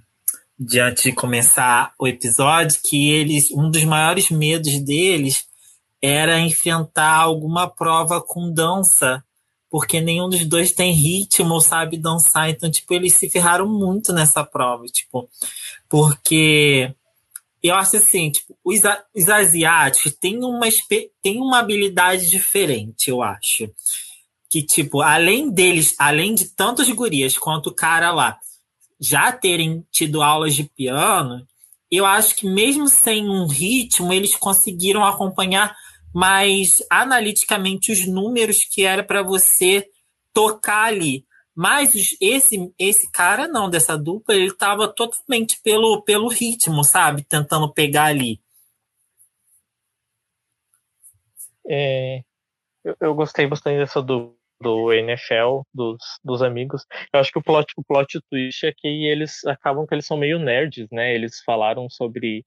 de 0.59 0.79
antes 0.79 1.03
de 1.03 1.11
começar 1.11 1.93
o 1.99 2.07
episódio 2.07 2.79
que 2.83 3.11
eles 3.11 3.51
um 3.51 3.69
dos 3.69 3.83
maiores 3.83 4.31
medos 4.31 4.79
deles 4.79 5.46
era 6.01 6.39
enfrentar 6.39 7.15
alguma 7.15 7.67
prova 7.67 8.21
com 8.21 8.51
dança 8.51 9.23
porque 9.69 9.99
nenhum 9.99 10.29
dos 10.29 10.45
dois 10.45 10.71
tem 10.71 10.93
ritmo 10.93 11.53
ou 11.53 11.61
sabe 11.61 11.97
dançar 11.97 12.49
então 12.49 12.69
tipo 12.69 12.93
eles 12.93 13.13
se 13.13 13.29
ferraram 13.29 13.67
muito 13.67 14.13
nessa 14.13 14.43
prova 14.43 14.85
tipo 14.85 15.29
porque 15.89 16.95
eu 17.61 17.75
acho 17.75 17.97
assim, 17.97 18.29
tipo, 18.31 18.57
os, 18.63 18.81
os 19.15 19.29
asiáticos 19.29 20.13
têm 20.13 20.43
uma, 20.43 20.67
têm 21.21 21.37
uma 21.37 21.59
habilidade 21.59 22.29
diferente, 22.29 23.09
eu 23.09 23.21
acho. 23.21 23.69
Que, 24.49 24.61
tipo, 24.61 25.01
além 25.01 25.49
deles, 25.49 25.95
além 25.99 26.33
de 26.33 26.45
tantos 26.45 26.89
gurias 26.89 27.37
quanto 27.37 27.67
o 27.67 27.73
cara 27.73 28.11
lá 28.11 28.37
já 28.99 29.31
terem 29.31 29.85
tido 29.91 30.21
aulas 30.21 30.55
de 30.55 30.63
piano, 30.63 31.45
eu 31.91 32.05
acho 32.05 32.35
que 32.35 32.47
mesmo 32.47 32.87
sem 32.87 33.29
um 33.29 33.45
ritmo, 33.45 34.13
eles 34.13 34.35
conseguiram 34.35 35.03
acompanhar 35.03 35.75
mais 36.13 36.81
analiticamente 36.89 37.91
os 37.91 38.07
números 38.07 38.63
que 38.63 38.83
era 38.83 39.03
para 39.03 39.21
você 39.21 39.87
tocar 40.33 40.85
ali. 40.85 41.25
Mas 41.55 42.15
esse, 42.21 42.71
esse 42.77 43.11
cara 43.11 43.47
não, 43.47 43.69
dessa 43.69 43.97
dupla, 43.97 44.35
ele 44.35 44.53
tava 44.53 44.87
totalmente 44.87 45.59
pelo, 45.63 46.03
pelo 46.03 46.27
ritmo, 46.27 46.83
sabe? 46.83 47.23
Tentando 47.23 47.73
pegar 47.73 48.05
ali. 48.05 48.39
É, 51.67 52.21
eu, 52.83 52.95
eu 53.01 53.15
gostei 53.15 53.47
bastante 53.47 53.79
dessa 53.79 54.01
do, 54.01 54.37
do 54.61 54.93
NFL, 54.93 55.61
dos, 55.73 55.97
dos 56.23 56.41
amigos. 56.41 56.85
Eu 57.13 57.19
acho 57.19 57.31
que 57.31 57.39
o 57.39 57.43
plot, 57.43 57.73
o 57.75 57.83
plot 57.83 58.19
twist 58.29 58.65
é 58.65 58.71
que 58.71 58.87
eles 59.07 59.43
acabam 59.45 59.85
que 59.85 59.93
eles 59.93 60.05
são 60.05 60.15
meio 60.15 60.39
nerds, 60.39 60.87
né? 60.91 61.13
Eles 61.13 61.41
falaram 61.43 61.89
sobre 61.89 62.45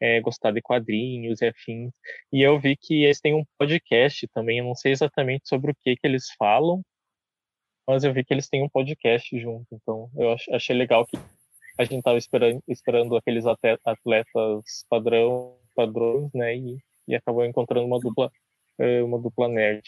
é, 0.00 0.20
gostar 0.20 0.52
de 0.52 0.60
quadrinhos 0.62 1.40
e 1.42 1.46
afins. 1.46 1.92
E 2.32 2.42
eu 2.42 2.58
vi 2.58 2.76
que 2.76 3.04
eles 3.04 3.20
têm 3.20 3.34
um 3.34 3.44
podcast 3.58 4.26
também, 4.28 4.58
eu 4.58 4.64
não 4.64 4.74
sei 4.74 4.92
exatamente 4.92 5.48
sobre 5.48 5.72
o 5.72 5.74
que 5.80 5.96
que 5.96 6.06
eles 6.06 6.26
falam, 6.38 6.82
mas 7.86 8.04
eu 8.04 8.12
vi 8.12 8.24
que 8.24 8.32
eles 8.32 8.48
têm 8.48 8.62
um 8.62 8.68
podcast 8.68 9.38
junto. 9.38 9.66
Então 9.72 10.10
eu 10.16 10.32
ach- 10.32 10.48
achei 10.50 10.74
legal 10.76 11.06
que 11.06 11.16
a 11.78 11.84
gente 11.84 12.02
tava 12.02 12.18
esperando, 12.18 12.62
esperando 12.68 13.16
aqueles 13.16 13.44
atletas 13.46 14.84
padrão, 14.88 15.58
padrões, 15.74 16.30
né? 16.32 16.56
E, 16.56 16.78
e 17.08 17.14
acabou 17.14 17.44
encontrando 17.44 17.86
uma 17.86 17.98
dupla, 17.98 18.30
eh, 18.78 19.02
uma 19.02 19.20
dupla 19.20 19.48
nerd. 19.48 19.82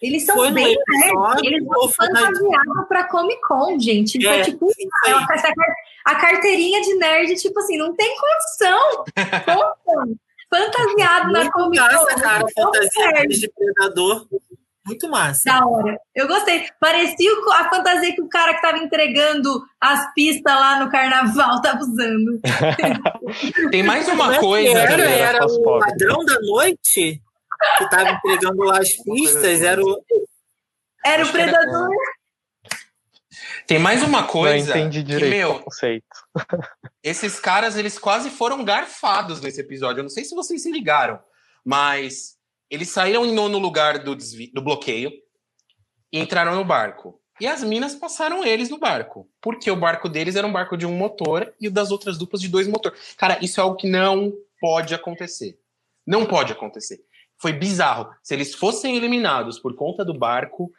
Eles 0.00 0.24
são 0.24 0.36
Foi 0.36 0.50
bem 0.52 0.72
episódio 0.72 1.20
nerds, 1.20 1.42
eles 1.44 1.64
vão 1.66 1.88
foi 1.88 2.06
fantasiados 2.06 2.88
pra 2.88 3.04
Comic 3.04 3.40
Con, 3.42 3.78
gente. 3.78 4.22
Foi 4.22 4.38
É, 4.38 4.42
tipo 4.44 4.68
ela- 5.06 5.26
essa 5.32 5.52
car- 5.52 5.74
a 6.06 6.14
carteirinha 6.14 6.80
de 6.82 6.94
nerd, 6.94 7.34
tipo 7.34 7.58
assim, 7.58 7.76
não 7.76 7.94
tem 7.96 8.14
condição. 8.16 9.04
Fantasiado 10.50 11.32
na 11.32 11.50
Comic 11.50 11.78
Con. 11.82 11.92
massa, 11.92 12.14
cara, 12.20 12.44
Tão 12.54 12.64
fantasia 12.72 13.06
nerd. 13.12 13.38
de 13.40 13.50
predador. 13.52 14.26
Muito 14.86 15.06
massa. 15.10 15.42
Da 15.44 15.66
hora. 15.66 15.98
Eu 16.14 16.26
gostei. 16.26 16.66
Parecia 16.80 17.30
a 17.58 17.68
fantasia 17.68 18.14
que 18.14 18.22
o 18.22 18.28
cara 18.28 18.54
que 18.54 18.62
tava 18.62 18.78
entregando 18.78 19.62
as 19.78 20.14
pistas 20.14 20.54
lá 20.54 20.80
no 20.82 20.90
carnaval 20.90 21.60
tava 21.60 21.80
usando. 21.80 22.40
Tem 23.70 23.82
mais 23.82 24.08
é 24.08 24.12
uma 24.14 24.32
que 24.32 24.38
coisa. 24.40 24.78
era, 24.78 24.92
era 24.94 25.02
era 25.10 25.38
pras 25.40 25.52
o 25.58 25.70
ladrão 25.76 26.24
da 26.24 26.40
noite 26.40 27.20
que 27.78 27.90
tava 27.90 28.10
entregando 28.10 28.62
lá 28.62 28.78
as 28.78 28.92
pistas, 29.02 29.62
era 29.62 29.82
o. 29.82 30.04
Era 31.04 31.22
o 31.22 31.26
que 31.26 31.32
predador. 31.32 31.88
Tem 33.66 33.78
mais 33.78 34.02
uma 34.02 34.22
Não 34.22 34.28
coisa. 34.28 34.70
entendi 34.70 34.98
que, 35.00 35.04
direito 35.04 35.30
meu, 35.36 35.50
o 35.52 35.62
conceito. 35.62 36.06
esses 37.02 37.38
caras, 37.38 37.76
eles 37.76 37.98
quase 37.98 38.30
foram 38.30 38.64
garfados 38.64 39.40
nesse 39.40 39.60
episódio. 39.60 40.00
Eu 40.00 40.04
não 40.04 40.10
sei 40.10 40.24
se 40.24 40.34
vocês 40.34 40.62
se 40.62 40.70
ligaram, 40.72 41.20
mas 41.64 42.36
eles 42.70 42.88
saíram 42.88 43.24
em 43.26 43.32
nono 43.32 43.58
lugar 43.58 43.98
do, 43.98 44.14
desvi- 44.16 44.50
do 44.52 44.62
bloqueio 44.62 45.12
e 46.12 46.18
entraram 46.18 46.54
no 46.54 46.64
barco. 46.64 47.20
E 47.40 47.46
as 47.46 47.62
minas 47.62 47.94
passaram 47.94 48.44
eles 48.44 48.68
no 48.70 48.78
barco. 48.78 49.30
Porque 49.40 49.70
o 49.70 49.76
barco 49.76 50.08
deles 50.08 50.34
era 50.34 50.46
um 50.46 50.52
barco 50.52 50.76
de 50.76 50.86
um 50.86 50.92
motor 50.96 51.54
e 51.60 51.68
o 51.68 51.70
das 51.70 51.90
outras 51.90 52.18
duplas 52.18 52.40
de 52.40 52.48
dois 52.48 52.66
motores. 52.66 53.14
Cara, 53.16 53.38
isso 53.42 53.60
é 53.60 53.62
algo 53.62 53.76
que 53.76 53.88
não 53.88 54.32
pode 54.60 54.94
acontecer. 54.94 55.58
Não 56.06 56.24
pode 56.26 56.52
acontecer. 56.52 57.00
Foi 57.40 57.52
bizarro. 57.52 58.12
Se 58.22 58.34
eles 58.34 58.54
fossem 58.54 58.96
eliminados 58.96 59.58
por 59.58 59.74
conta 59.76 60.04
do 60.04 60.12
barco, 60.12 60.72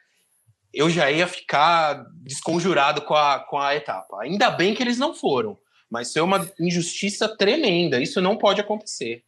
eu 0.73 0.89
já 0.89 1.09
ia 1.09 1.25
ficar 1.27 2.05
desconjurado 2.15 3.01
com 3.03 3.15
a, 3.15 3.39
com 3.39 3.57
a 3.57 3.75
etapa. 3.75 4.21
Ainda 4.21 4.51
bem 4.51 4.73
que 4.75 4.83
eles 4.83 4.97
não 4.97 5.13
foram. 5.13 5.57
Mas 5.89 6.11
foi 6.13 6.21
uma 6.21 6.47
injustiça 6.59 7.35
tremenda. 7.35 7.99
Isso 8.01 8.21
não 8.21 8.37
pode 8.37 8.61
acontecer. 8.61 9.23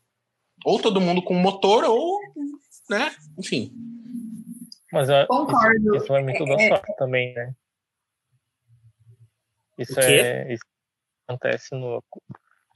Ou 0.66 0.80
todo 0.80 1.02
mundo 1.02 1.24
com 1.24 1.34
motor, 1.34 1.84
ou. 1.86 2.20
Né? 2.90 3.16
Enfim. 3.40 3.74
Mas 4.92 5.10
a- 5.10 5.26
Concordo. 5.26 5.96
Isso, 5.96 6.04
isso 6.04 6.16
é 6.16 6.22
muito 6.22 6.46
da 6.46 6.60
sorte 6.60 6.96
também, 6.98 7.34
né? 7.34 7.56
Isso 9.78 9.94
O 9.94 9.96
quê? 9.96 10.02
é. 10.02 10.54
Isso 10.54 10.64
acontece 11.28 11.74
no. 11.74 12.04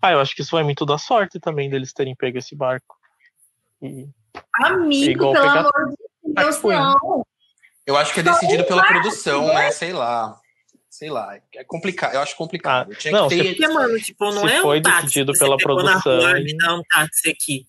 Ah, 0.02 0.12
eu 0.14 0.20
acho 0.20 0.36
que 0.36 0.42
isso 0.42 0.52
vai 0.52 0.64
muito 0.64 0.86
da 0.86 0.98
sorte 0.98 1.40
também 1.40 1.70
deles 1.70 1.94
terem 1.94 2.16
pego 2.16 2.38
esse 2.38 2.56
barco. 2.56 2.96
E, 3.82 4.08
Amigo, 4.62 5.12
Igual 5.12 5.34
pelo 5.34 5.46
pegar- 5.48 5.60
amor 5.60 5.90
de 5.90 6.34
Deus, 6.34 6.62
não. 6.64 7.26
Eu 7.86 7.96
acho 7.98 8.14
que 8.14 8.20
é 8.20 8.24
decidido 8.24 8.64
pela 8.66 8.84
produção, 8.86 9.48
né? 9.48 9.54
né? 9.54 9.72
Sei 9.72 9.94
lá. 9.94 10.40
Sei 10.90 11.10
lá. 11.10 11.38
É 11.54 11.64
complicado. 11.64 12.16
Eu 12.16 12.22
acho 12.22 12.36
complicado. 12.36 12.92
Ah, 12.92 12.96
Tinha 12.96 13.12
não, 13.14 13.28
que 13.28 13.36
ter. 13.38 13.56
Porque, 13.56 13.68
mano, 13.68 14.00
tipo, 14.00 14.26
não 14.32 14.48
Se 14.48 14.54
é 14.54 14.60
um 14.60 14.62
foi 14.64 14.82
táxi 14.82 15.02
decidido 15.04 15.34
pela 15.34 15.58
produção 15.58 16.20
rua, 16.20 16.34
me 16.36 16.58
dá 16.58 16.74
um 16.76 16.82
táxi 16.90 17.30
aqui. 17.30 17.68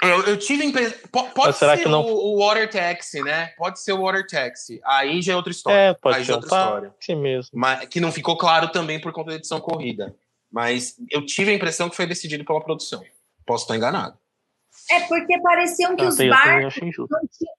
Eu, 0.00 0.22
eu 0.26 0.36
tive 0.38 0.64
impressão. 0.64 0.96
Pode 1.34 1.56
ser 1.56 1.76
que 1.78 1.88
não- 1.88 2.02
o, 2.04 2.36
o 2.36 2.46
Water 2.46 2.70
Taxi, 2.70 3.20
né? 3.22 3.48
Pode 3.56 3.80
ser 3.80 3.92
o 3.92 4.02
Water 4.02 4.24
Taxi. 4.26 4.80
Aí 4.84 5.20
já 5.20 5.32
é 5.32 5.36
outra 5.36 5.50
história. 5.50 5.76
é, 5.78 5.94
pode 5.94 6.16
Aí 6.18 6.22
ser 6.22 6.28
já 6.28 6.32
é 6.34 6.36
um 6.36 6.40
outra 6.40 6.56
história. 6.56 6.90
táxi 6.90 7.14
mesmo. 7.16 7.50
Mas, 7.58 7.88
que 7.88 7.98
não 8.00 8.12
ficou 8.12 8.36
claro 8.36 8.68
também 8.68 9.00
por 9.00 9.10
conta 9.12 9.30
da 9.30 9.36
edição 9.36 9.58
corrida. 9.60 10.14
Mas 10.52 10.94
eu 11.10 11.26
tive 11.26 11.50
a 11.50 11.54
impressão 11.54 11.90
que 11.90 11.96
foi 11.96 12.06
decidido 12.06 12.44
pela 12.44 12.60
produção. 12.62 13.02
Posso 13.44 13.64
estar 13.64 13.74
enganado. 13.76 14.16
É 14.90 15.00
porque 15.00 15.38
pareciam 15.42 15.94
que 15.96 16.04
Ah, 16.04 16.08
os 16.08 16.16
tem- 16.16 16.30
barcos 16.30 16.74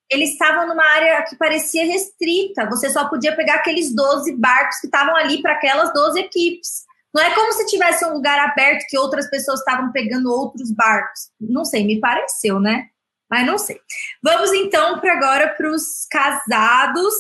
eles 0.10 0.32
estavam 0.32 0.68
numa 0.68 0.84
área 0.84 1.24
que 1.24 1.36
parecia 1.36 1.86
restrita. 1.86 2.68
Você 2.70 2.90
só 2.90 3.08
podia 3.08 3.36
pegar 3.36 3.56
aqueles 3.56 3.94
12 3.94 4.36
barcos 4.36 4.80
que 4.80 4.88
estavam 4.88 5.16
ali 5.16 5.42
para 5.42 5.54
aquelas 5.54 5.94
12 5.94 6.20
equipes. 6.20 6.84
Não 7.14 7.22
é 7.24 7.34
como 7.34 7.52
se 7.54 7.66
tivesse 7.68 8.06
um 8.06 8.14
lugar 8.14 8.40
aberto 8.40 8.86
que 8.88 8.98
outras 8.98 9.30
pessoas 9.30 9.60
estavam 9.60 9.92
pegando 9.92 10.32
outros 10.32 10.72
barcos. 10.72 11.30
Não 11.40 11.64
sei, 11.66 11.84
me 11.86 12.00
pareceu, 12.00 12.60
né? 12.60 12.88
Mas 13.30 13.46
não 13.46 13.58
sei. 13.60 13.80
Vamos 14.24 14.52
então 14.54 15.00
para 15.00 15.14
agora 15.14 15.50
para 15.56 15.70
os 15.70 16.06
casados 16.10 17.14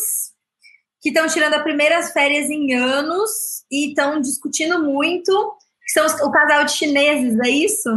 que 1.01 1.09
estão 1.09 1.27
tirando 1.27 1.53
as 1.53 1.63
primeiras 1.63 2.11
férias 2.11 2.49
em 2.49 2.73
anos 2.73 3.29
e 3.71 3.89
estão 3.89 4.19
discutindo 4.19 4.83
muito. 4.83 5.55
São 5.87 6.05
o 6.27 6.31
casal 6.31 6.65
de 6.65 6.71
chineses, 6.73 7.39
é 7.39 7.49
isso? 7.49 7.89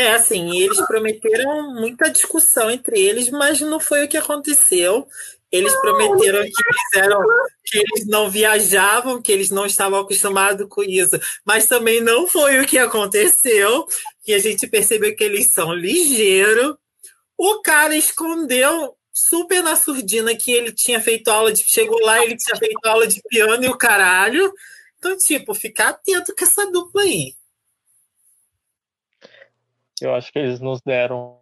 É, 0.00 0.14
assim, 0.14 0.58
eles 0.58 0.80
prometeram 0.86 1.74
muita 1.74 2.08
discussão 2.08 2.70
entre 2.70 2.98
eles, 2.98 3.28
mas 3.28 3.60
não 3.60 3.78
foi 3.78 4.02
o 4.02 4.08
que 4.08 4.16
aconteceu. 4.16 5.06
Eles 5.52 5.78
prometeram 5.78 6.42
que 6.42 6.52
fizeram 6.90 7.20
que 7.62 7.78
eles 7.78 8.06
não 8.06 8.30
viajavam, 8.30 9.20
que 9.20 9.30
eles 9.30 9.50
não 9.50 9.66
estavam 9.66 10.00
acostumados 10.00 10.66
com 10.70 10.82
isso, 10.82 11.20
mas 11.44 11.66
também 11.66 12.00
não 12.00 12.26
foi 12.26 12.60
o 12.60 12.66
que 12.66 12.78
aconteceu. 12.78 13.86
Que 14.24 14.32
a 14.32 14.38
gente 14.38 14.66
percebeu 14.66 15.14
que 15.14 15.22
eles 15.22 15.52
são 15.52 15.74
ligeiros. 15.74 16.76
O 17.36 17.60
cara 17.60 17.94
escondeu 17.94 18.96
super 19.12 19.62
na 19.62 19.76
surdina 19.76 20.34
que 20.34 20.50
ele 20.50 20.72
tinha 20.72 20.98
feito 20.98 21.28
aula 21.28 21.52
de. 21.52 21.62
Chegou 21.62 22.00
lá, 22.00 22.24
ele 22.24 22.38
tinha 22.38 22.56
feito 22.56 22.86
aula 22.86 23.06
de 23.06 23.20
piano 23.28 23.62
e 23.62 23.68
o 23.68 23.76
caralho. 23.76 24.50
Então, 24.98 25.14
tipo, 25.18 25.52
ficar 25.52 25.90
atento 25.90 26.34
com 26.34 26.44
essa 26.44 26.70
dupla 26.70 27.02
aí. 27.02 27.34
Eu 30.00 30.14
acho 30.14 30.32
que 30.32 30.38
eles 30.38 30.60
nos 30.60 30.80
deram 30.82 31.40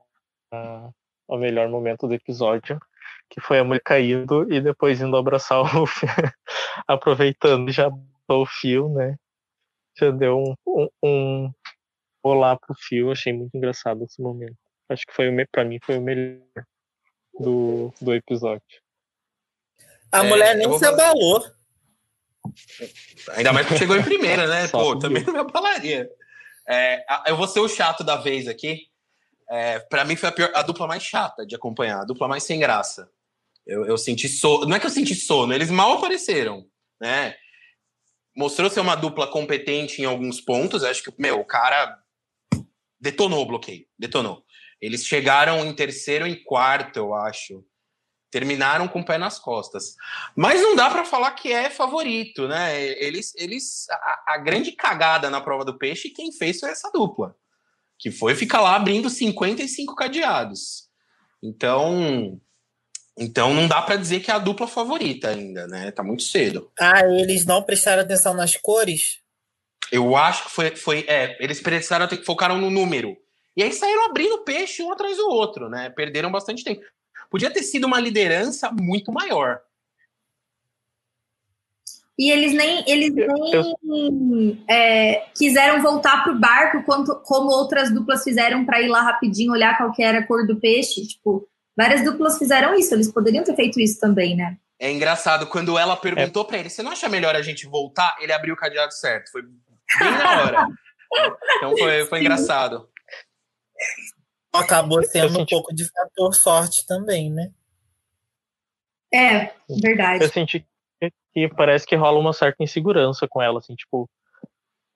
uh, 0.52 0.94
o 1.26 1.36
melhor 1.36 1.68
momento 1.68 2.06
do 2.06 2.14
episódio, 2.14 2.80
que 3.30 3.40
foi 3.40 3.59
a 3.59 3.64
mãe 3.64 3.80
caindo 3.84 4.50
e 4.52 4.61
depois 4.61 5.00
indo 5.00 5.16
abraçar 5.16 5.61
o 5.76 5.86
aproveitando 6.86 7.70
já 7.70 7.90
o 8.28 8.46
fio, 8.46 8.88
né? 8.88 9.16
Já 9.98 10.11
deu 10.11 10.38
um, 10.38 10.54
um, 10.66 10.88
um 11.02 11.52
olá 12.22 12.56
pro 12.56 12.74
fio, 12.74 13.11
achei 13.11 13.32
muito 13.32 13.56
engraçado 13.56 14.04
esse 14.04 14.20
momento. 14.20 14.56
Acho 14.88 15.04
que 15.06 15.12
foi 15.12 15.28
o 15.28 15.48
para 15.50 15.64
mim 15.64 15.78
foi 15.82 15.98
o 15.98 16.02
melhor 16.02 16.42
do, 17.38 17.92
do 18.00 18.14
episódio. 18.14 18.62
A 20.11 20.24
é, 20.24 20.28
mulher 20.28 20.56
nem 20.56 20.78
se 20.78 20.86
abalou. 20.86 21.44
Ainda 23.36 23.52
mais 23.52 23.66
que 23.66 23.76
chegou 23.76 23.96
em 23.96 24.02
primeira, 24.02 24.46
né? 24.46 24.68
Pô, 24.72 24.98
também 24.98 25.22
não 25.24 25.32
me 25.32 25.40
abalaria. 25.40 26.09
É, 26.68 27.02
eu 27.26 27.36
vou 27.36 27.48
ser 27.48 27.60
o 27.60 27.68
chato 27.68 28.04
da 28.04 28.16
vez 28.16 28.46
aqui. 28.46 28.88
É, 29.48 29.78
para 29.78 30.04
mim 30.04 30.14
foi 30.14 30.28
a, 30.28 30.32
pior, 30.32 30.50
a, 30.54 30.60
dupla 30.60 30.86
mais 30.86 31.02
chata 31.02 31.46
de 31.46 31.54
acompanhar, 31.54 32.02
a 32.02 32.04
dupla 32.04 32.28
mais 32.28 32.42
sem 32.42 32.60
graça. 32.60 33.10
Eu, 33.66 33.86
eu 33.86 33.96
senti 33.96 34.28
sono. 34.28 34.66
Não 34.66 34.76
é 34.76 34.80
que 34.80 34.86
eu 34.86 34.90
senti 34.90 35.14
sono, 35.14 35.54
eles 35.54 35.70
mal 35.70 35.94
apareceram, 35.94 36.66
né? 37.00 37.34
Mostrou 38.36 38.68
ser 38.68 38.80
uma 38.80 38.94
dupla 38.94 39.26
competente 39.26 40.02
em 40.02 40.04
alguns 40.04 40.40
pontos. 40.40 40.84
Acho 40.84 41.02
que, 41.02 41.12
meu, 41.18 41.40
o 41.40 41.44
cara 41.44 41.98
detonou 43.00 43.42
o 43.42 43.46
bloqueio, 43.46 43.86
detonou. 43.98 44.44
Eles 44.80 45.06
chegaram 45.06 45.64
em 45.64 45.74
terceiro 45.74 46.26
e 46.26 46.36
quarto, 46.36 46.98
eu 46.98 47.14
acho. 47.14 47.64
Terminaram 48.30 48.86
com 48.86 49.00
o 49.00 49.04
pé 49.04 49.16
nas 49.16 49.38
costas. 49.38 49.96
Mas 50.36 50.60
não 50.60 50.76
dá 50.76 50.90
para 50.90 51.04
falar 51.04 51.30
que 51.32 51.52
é 51.52 51.70
favorito, 51.70 52.46
né? 52.46 52.80
Eles, 53.02 53.34
eles 53.36 53.86
a, 53.90 54.34
a, 54.34 54.38
grande 54.38 54.72
cagada 54.72 55.30
na 55.30 55.40
prova 55.40 55.64
do 55.64 55.78
peixe, 55.78 56.10
quem 56.10 56.30
fez 56.32 56.60
foi 56.60 56.70
essa 56.70 56.90
dupla, 56.92 57.34
que 57.98 58.10
foi 58.10 58.34
ficar 58.34 58.60
lá 58.60 58.76
abrindo 58.76 59.08
55 59.08 59.94
cadeados. 59.94 60.88
Então, 61.42 62.38
então 63.16 63.54
não 63.54 63.66
dá 63.66 63.80
para 63.82 63.96
dizer 63.96 64.20
que 64.20 64.30
é 64.30 64.34
a 64.34 64.38
dupla 64.38 64.66
favorita 64.66 65.28
ainda, 65.28 65.66
né? 65.66 65.90
Tá 65.90 66.02
muito 66.02 66.22
cedo. 66.22 66.70
Ah, 66.78 67.00
eles 67.04 67.46
não 67.46 67.62
prestaram 67.62 68.02
atenção 68.02 68.34
nas 68.34 68.56
cores? 68.56 69.20
Eu 69.90 70.14
acho 70.16 70.44
que 70.44 70.50
foi, 70.50 70.76
foi 70.76 71.04
é, 71.08 71.36
eles 71.40 71.60
prestaram, 71.60 72.06
focaram 72.24 72.58
no 72.58 72.70
número. 72.70 73.16
E 73.56 73.62
aí 73.62 73.72
saíram 73.72 74.04
abrindo 74.04 74.44
peixe 74.44 74.82
um 74.82 74.92
atrás 74.92 75.16
do 75.16 75.28
outro, 75.28 75.68
né? 75.68 75.90
Perderam 75.90 76.30
bastante 76.30 76.62
tempo. 76.62 76.82
Podia 77.30 77.50
ter 77.50 77.62
sido 77.62 77.86
uma 77.86 78.00
liderança 78.00 78.70
muito 78.70 79.12
maior. 79.12 79.60
E 82.18 82.32
eles 82.32 82.52
nem, 82.52 82.82
eles 82.88 83.14
nem 83.14 84.64
é, 84.68 85.26
quiseram 85.36 85.80
voltar 85.80 86.24
para 86.24 86.32
o 86.32 86.38
barco 86.38 86.82
quanto, 86.82 87.14
como 87.22 87.48
outras 87.48 87.94
duplas 87.94 88.24
fizeram 88.24 88.64
para 88.64 88.82
ir 88.82 88.88
lá 88.88 89.02
rapidinho 89.02 89.52
olhar 89.52 89.76
qual 89.76 89.92
que 89.92 90.02
era 90.02 90.18
a 90.18 90.26
cor 90.26 90.44
do 90.44 90.58
peixe. 90.58 91.06
Tipo, 91.06 91.48
várias 91.76 92.02
duplas 92.02 92.36
fizeram 92.36 92.74
isso, 92.74 92.92
eles 92.92 93.12
poderiam 93.12 93.44
ter 93.44 93.54
feito 93.54 93.78
isso 93.78 94.00
também, 94.00 94.34
né? 94.34 94.56
É 94.80 94.90
engraçado, 94.90 95.46
quando 95.46 95.78
ela 95.78 95.96
perguntou 95.96 96.42
é. 96.42 96.46
para 96.46 96.58
ele, 96.58 96.70
você 96.70 96.82
não 96.82 96.90
acha 96.90 97.08
melhor 97.08 97.36
a 97.36 97.42
gente 97.42 97.66
voltar? 97.68 98.16
Ele 98.20 98.32
abriu 98.32 98.54
o 98.54 98.56
cadeado 98.56 98.92
certo. 98.92 99.30
Foi 99.30 99.42
bem 99.42 100.10
na 100.10 100.42
hora. 100.42 100.66
então 101.56 101.76
foi, 101.76 102.04
foi 102.06 102.20
engraçado. 102.20 102.88
Acabou 104.53 105.03
sendo 105.03 105.40
um 105.40 105.46
pouco 105.46 105.74
de 105.74 105.84
fator 105.90 106.34
sorte 106.34 106.86
também, 106.86 107.30
né? 107.30 107.53
É, 109.12 109.53
verdade. 109.80 110.24
Eu 110.24 110.28
senti 110.28 110.66
que 111.32 111.49
parece 111.49 111.86
que 111.86 111.94
rola 111.94 112.18
uma 112.18 112.32
certa 112.32 112.62
insegurança 112.62 113.26
com 113.28 113.40
ela, 113.40 113.59
assim, 113.59 113.74
tipo, 113.74 114.09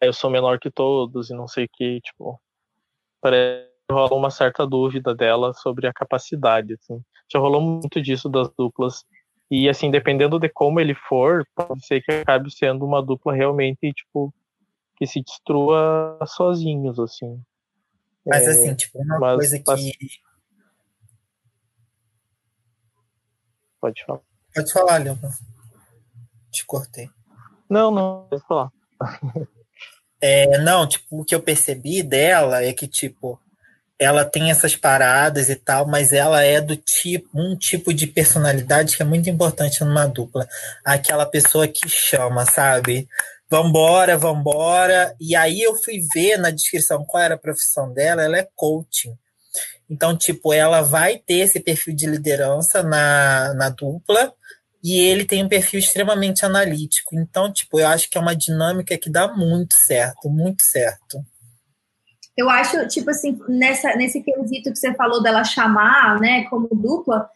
eu 0.00 0.12
sou 0.12 0.30
menor 0.30 0.58
que 0.58 0.70
todos 0.70 1.30
e 1.30 1.34
não 1.34 1.46
sei 1.46 1.66
o 1.66 1.68
que, 1.72 2.00
tipo, 2.00 2.40
parece 3.20 3.68
que 3.88 3.94
rola 3.94 4.14
uma 4.14 4.30
certa 4.30 4.66
dúvida 4.66 5.14
dela 5.14 5.52
sobre 5.54 5.86
a 5.86 5.92
capacidade, 5.92 6.74
assim. 6.74 7.00
Já 7.30 7.38
rolou 7.38 7.60
muito 7.60 8.02
disso 8.02 8.28
das 8.28 8.50
duplas. 8.58 9.04
E, 9.50 9.68
assim, 9.68 9.90
dependendo 9.90 10.38
de 10.38 10.48
como 10.48 10.80
ele 10.80 10.94
for, 10.94 11.46
pode 11.54 11.84
ser 11.86 12.02
que 12.02 12.10
acabe 12.10 12.50
sendo 12.50 12.84
uma 12.84 13.02
dupla 13.02 13.34
realmente, 13.34 13.92
tipo, 13.92 14.34
que 14.96 15.06
se 15.06 15.22
destrua 15.22 16.18
sozinhos, 16.26 16.98
assim. 16.98 17.40
Mas 18.26 18.46
assim, 18.46 18.70
é, 18.70 18.74
tipo, 18.74 18.98
uma 19.00 19.18
mas, 19.18 19.34
coisa 19.36 19.58
que. 19.58 19.92
Pode 23.80 24.04
falar. 24.04 24.20
Pode 24.54 24.72
falar, 24.72 24.96
Leon. 24.98 25.16
Te 26.50 26.64
cortei. 26.64 27.10
Não, 27.68 27.90
não, 27.90 28.26
pode 28.28 28.46
falar. 28.46 28.70
é, 30.20 30.58
não, 30.58 30.86
tipo, 30.86 31.20
o 31.20 31.24
que 31.24 31.34
eu 31.34 31.42
percebi 31.42 32.02
dela 32.02 32.62
é 32.62 32.72
que, 32.72 32.86
tipo, 32.86 33.40
ela 33.98 34.24
tem 34.24 34.50
essas 34.50 34.74
paradas 34.74 35.48
e 35.48 35.56
tal, 35.56 35.86
mas 35.86 36.12
ela 36.12 36.42
é 36.42 36.60
do 36.60 36.76
tipo, 36.76 37.28
um 37.34 37.56
tipo 37.56 37.94
de 37.94 38.06
personalidade 38.06 38.96
que 38.96 39.02
é 39.02 39.06
muito 39.06 39.30
importante 39.30 39.82
numa 39.84 40.06
dupla. 40.06 40.46
Aquela 40.84 41.24
pessoa 41.24 41.68
que 41.68 41.88
chama, 41.88 42.44
sabe? 42.44 43.08
Vambora, 43.52 44.16
vambora. 44.16 45.14
E 45.20 45.36
aí 45.36 45.60
eu 45.60 45.76
fui 45.76 46.00
ver 46.14 46.38
na 46.38 46.50
descrição 46.50 47.04
qual 47.04 47.22
era 47.22 47.34
a 47.34 47.38
profissão 47.38 47.92
dela, 47.92 48.22
ela 48.22 48.38
é 48.38 48.48
coaching. 48.56 49.14
Então, 49.90 50.16
tipo, 50.16 50.54
ela 50.54 50.80
vai 50.80 51.18
ter 51.18 51.40
esse 51.40 51.60
perfil 51.60 51.94
de 51.94 52.06
liderança 52.06 52.82
na, 52.82 53.52
na 53.52 53.68
dupla 53.68 54.32
e 54.82 54.98
ele 54.98 55.26
tem 55.26 55.44
um 55.44 55.50
perfil 55.50 55.80
extremamente 55.80 56.46
analítico. 56.46 57.14
Então, 57.14 57.52
tipo, 57.52 57.78
eu 57.78 57.86
acho 57.88 58.08
que 58.08 58.16
é 58.16 58.20
uma 58.22 58.34
dinâmica 58.34 58.96
que 58.96 59.10
dá 59.10 59.28
muito 59.28 59.74
certo, 59.74 60.30
muito 60.30 60.62
certo. 60.62 61.22
Eu 62.34 62.48
acho, 62.48 62.88
tipo 62.88 63.10
assim, 63.10 63.38
nessa, 63.46 63.94
nesse 63.96 64.22
quesito 64.22 64.72
que 64.72 64.78
você 64.78 64.94
falou 64.94 65.22
dela 65.22 65.44
chamar, 65.44 66.18
né, 66.18 66.44
como 66.44 66.70
dupla, 66.72 67.28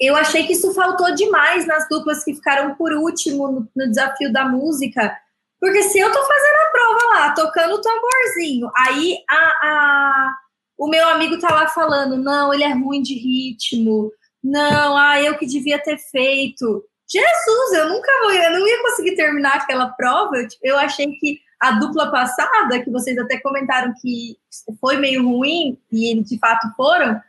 eu 0.00 0.16
achei 0.16 0.46
que 0.46 0.54
isso 0.54 0.72
faltou 0.72 1.14
demais 1.14 1.66
nas 1.66 1.86
duplas 1.90 2.24
que 2.24 2.34
ficaram 2.34 2.74
por 2.74 2.90
último 2.94 3.48
no, 3.52 3.68
no 3.76 3.86
desafio 3.86 4.32
da 4.32 4.46
música 4.46 5.14
porque 5.60 5.82
se 5.84 5.98
eu 5.98 6.12
tô 6.12 6.18
fazendo 6.24 6.56
a 6.56 6.70
prova 6.70 7.14
lá, 7.14 7.34
tocando 7.34 7.74
o 7.74 7.80
tamborzinho, 7.80 8.70
aí 8.76 9.18
a, 9.28 9.36
a, 9.36 10.34
o 10.76 10.88
meu 10.88 11.08
amigo 11.08 11.38
tá 11.38 11.52
lá 11.52 11.66
falando, 11.68 12.16
não, 12.16 12.54
ele 12.54 12.64
é 12.64 12.72
ruim 12.72 13.02
de 13.02 13.14
ritmo, 13.14 14.12
não, 14.42 14.96
ah, 14.96 15.20
eu 15.20 15.36
que 15.36 15.46
devia 15.46 15.78
ter 15.78 15.98
feito. 15.98 16.84
Jesus, 17.10 17.72
eu 17.72 17.88
nunca 17.88 18.10
vou, 18.22 18.32
eu 18.32 18.52
não 18.52 18.66
ia 18.66 18.82
conseguir 18.82 19.16
terminar 19.16 19.56
aquela 19.56 19.88
prova. 19.88 20.36
Eu, 20.36 20.46
eu 20.62 20.78
achei 20.78 21.06
que 21.18 21.40
a 21.60 21.72
dupla 21.72 22.10
passada, 22.10 22.82
que 22.82 22.90
vocês 22.90 23.18
até 23.18 23.40
comentaram 23.40 23.92
que 24.00 24.36
foi 24.80 24.96
meio 24.96 25.26
ruim, 25.26 25.76
e 25.90 26.22
de 26.22 26.38
fato 26.38 26.68
foram, 26.76 27.20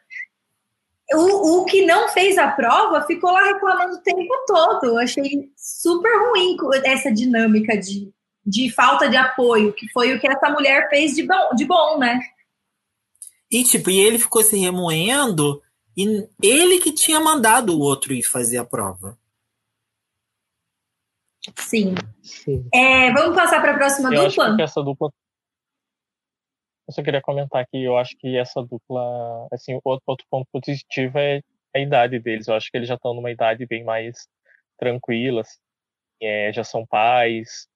o, 1.14 1.62
o, 1.62 1.66
que 1.66 1.86
não 1.86 2.10
fez 2.10 2.38
a 2.38 2.50
prova 2.50 3.06
ficou 3.08 3.32
lá 3.32 3.44
reclamando 3.44 3.96
o 3.96 4.02
tempo 4.02 4.34
todo. 4.46 4.86
Eu 4.86 5.00
achei 5.00 5.50
super 5.58 6.12
ruim 6.30 6.56
essa 6.86 7.12
dinâmica 7.12 7.76
de 7.76 8.14
de 8.46 8.72
falta 8.72 9.10
de 9.10 9.18
apoio, 9.18 9.74
que 9.74 9.88
foi 9.92 10.14
o 10.14 10.20
que 10.20 10.28
essa 10.28 10.50
mulher 10.50 10.90
fez 10.90 11.16
de 11.16 11.26
bom, 11.26 11.56
de 11.56 11.66
bom 11.66 11.98
né? 11.98 12.20
E 13.52 13.64
tipo, 13.64 13.90
e 13.90 14.00
ele 14.00 14.20
ficou 14.20 14.44
se 14.44 14.58
remoendo 14.58 15.62
e 15.98 16.30
ele 16.42 16.80
que 16.80 16.94
tinha 16.94 17.20
mandado 17.20 17.76
o 17.76 17.80
outro 17.80 18.14
ir 18.14 18.24
fazer 18.24 18.58
a 18.58 18.66
prova. 18.66 19.18
Sim. 21.58 21.96
Sim. 22.22 22.68
É, 22.74 23.12
vamos 23.12 23.36
passar 23.36 23.62
para 23.62 23.74
a 23.74 23.78
próxima 23.78 24.14
eu 24.14 24.24
dupla? 24.24 24.46
Acho 24.46 24.56
que 24.56 24.62
essa 24.62 24.84
dupla. 24.84 25.12
Eu 26.88 26.94
só 26.94 27.04
queria 27.04 27.22
comentar 27.22 27.68
que 27.68 27.84
eu 27.84 27.98
acho 27.98 28.16
que 28.18 28.38
essa 28.38 28.62
dupla, 28.64 29.48
assim, 29.52 29.80
outro, 29.84 30.04
outro 30.08 30.26
ponto 30.30 30.48
positivo 30.52 31.18
é 31.18 31.42
a 31.76 31.80
idade 31.80 32.20
deles. 32.20 32.48
Eu 32.48 32.56
acho 32.56 32.70
que 32.72 32.78
eles 32.78 32.88
já 32.88 32.96
estão 32.96 33.14
numa 33.14 33.32
idade 33.32 33.66
bem 33.66 33.84
mais 33.84 34.28
tranquila, 34.78 35.42
assim, 35.42 35.60
é, 36.22 36.52
já 36.54 36.64
são 36.64 36.86
pais, 36.86 37.68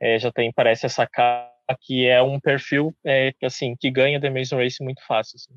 é, 0.00 0.18
já 0.18 0.30
tem, 0.30 0.52
parece, 0.52 0.86
essa 0.86 1.06
capa 1.06 1.52
que 1.80 2.06
é 2.06 2.22
um 2.22 2.40
perfil 2.40 2.94
é, 3.04 3.32
assim, 3.42 3.76
que 3.78 3.90
ganha 3.90 4.20
The 4.20 4.28
Amazing 4.28 4.56
Race 4.56 4.82
muito 4.82 5.04
fácil. 5.06 5.36
Assim. 5.36 5.54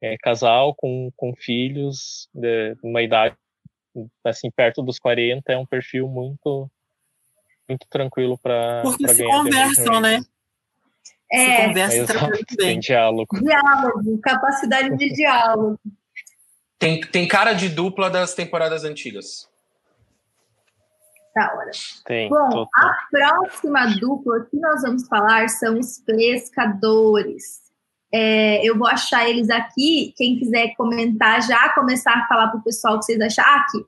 é, 0.00 0.16
casal 0.18 0.74
com, 0.74 1.10
com 1.16 1.34
filhos 1.34 2.28
de 2.34 2.76
uma 2.82 3.02
idade 3.02 3.36
assim 4.24 4.50
perto 4.50 4.82
dos 4.82 4.98
40 4.98 5.52
é 5.52 5.56
um 5.56 5.66
perfil 5.66 6.08
muito 6.08 6.70
muito 7.68 7.86
tranquilo 7.88 8.38
para 8.38 8.82
Porque 8.82 9.04
pra 9.04 9.14
se 9.14 9.22
ganhar 9.22 9.38
conversam, 9.38 10.00
né? 10.00 10.20
Se 10.20 10.26
É, 11.32 11.66
conversa 11.66 12.06
tranquilo 12.06 12.44
tem 12.46 12.56
bem. 12.56 12.80
diálogo. 12.80 13.38
diálogo, 13.40 14.18
capacidade 14.20 14.96
de 14.96 15.10
diálogo. 15.10 15.78
Tem, 16.78 17.00
tem 17.00 17.28
cara 17.28 17.52
de 17.52 17.68
dupla 17.68 18.10
das 18.10 18.34
temporadas 18.34 18.84
antigas. 18.84 19.48
Da 21.40 21.54
hora. 21.54 21.70
Tem. 22.04 22.28
Bom, 22.28 22.50
total. 22.50 22.68
a 22.76 22.96
próxima 23.10 23.86
dupla 23.98 24.46
que 24.50 24.58
nós 24.58 24.82
vamos 24.82 25.08
falar 25.08 25.48
são 25.48 25.78
os 25.78 25.98
pescadores. 26.04 27.60
É, 28.12 28.62
eu 28.62 28.76
vou 28.76 28.86
achar 28.86 29.26
eles 29.26 29.48
aqui. 29.48 30.12
Quem 30.18 30.38
quiser 30.38 30.74
comentar 30.76 31.40
já, 31.40 31.70
começar 31.70 32.12
a 32.12 32.28
falar 32.28 32.48
pro 32.48 32.62
pessoal 32.62 32.96
o 32.96 32.98
que 32.98 33.06
vocês 33.06 33.20
acharam. 33.22 33.50
Ah, 33.50 33.60
aqui. 33.62 33.86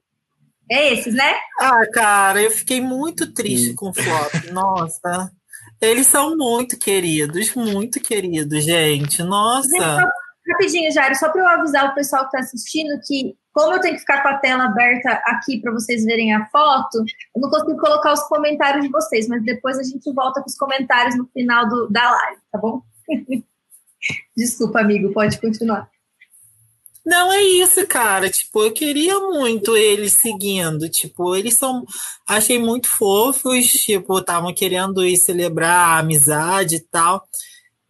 É 0.70 0.94
esses, 0.94 1.12
né? 1.12 1.34
Ah, 1.60 1.82
cara, 1.92 2.40
eu 2.40 2.50
fiquei 2.50 2.80
muito 2.80 3.34
triste 3.34 3.74
com 3.74 3.90
o 3.90 3.94
flop. 3.94 4.50
Nossa. 4.50 5.30
Eles 5.78 6.06
são 6.06 6.34
muito 6.34 6.78
queridos, 6.78 7.54
muito 7.54 8.00
queridos, 8.00 8.64
gente. 8.64 9.18
Gente, 9.18 9.22
Nossa. 9.24 10.10
Rapidinho, 10.50 10.90
Jairo, 10.92 11.14
só 11.14 11.30
para 11.30 11.40
eu 11.42 11.48
avisar 11.48 11.90
o 11.90 11.94
pessoal 11.94 12.22
que 12.22 12.36
está 12.36 12.40
assistindo 12.40 12.98
que, 13.06 13.34
como 13.52 13.74
eu 13.74 13.80
tenho 13.80 13.94
que 13.94 14.00
ficar 14.00 14.22
com 14.22 14.28
a 14.28 14.38
tela 14.38 14.64
aberta 14.64 15.10
aqui 15.26 15.60
para 15.60 15.72
vocês 15.72 16.04
verem 16.04 16.34
a 16.34 16.46
foto, 16.50 16.98
eu 17.34 17.40
não 17.40 17.50
consigo 17.50 17.76
colocar 17.78 18.12
os 18.12 18.22
comentários 18.24 18.84
de 18.84 18.90
vocês, 18.90 19.28
mas 19.28 19.42
depois 19.44 19.78
a 19.78 19.82
gente 19.82 20.12
volta 20.12 20.40
com 20.40 20.46
os 20.48 20.56
comentários 20.56 21.16
no 21.16 21.26
final 21.32 21.68
do- 21.68 21.88
da 21.88 22.10
live, 22.10 22.40
tá 22.50 22.58
bom? 22.58 22.82
Desculpa, 24.36 24.80
amigo, 24.80 25.12
pode 25.12 25.40
continuar. 25.40 25.88
Não 27.04 27.32
é 27.32 27.42
isso, 27.42 27.84
cara. 27.88 28.30
Tipo, 28.30 28.62
eu 28.64 28.72
queria 28.72 29.18
muito 29.18 29.76
eles 29.76 30.12
seguindo. 30.12 30.88
Tipo, 30.88 31.34
eles 31.34 31.54
são. 31.56 31.84
Achei 32.28 32.60
muito 32.60 32.88
fofos. 32.88 33.66
Tipo, 33.72 34.20
estavam 34.20 34.54
querendo 34.54 35.04
ir 35.04 35.16
celebrar 35.16 35.96
a 35.96 35.98
amizade 35.98 36.76
e 36.76 36.80
tal. 36.80 37.26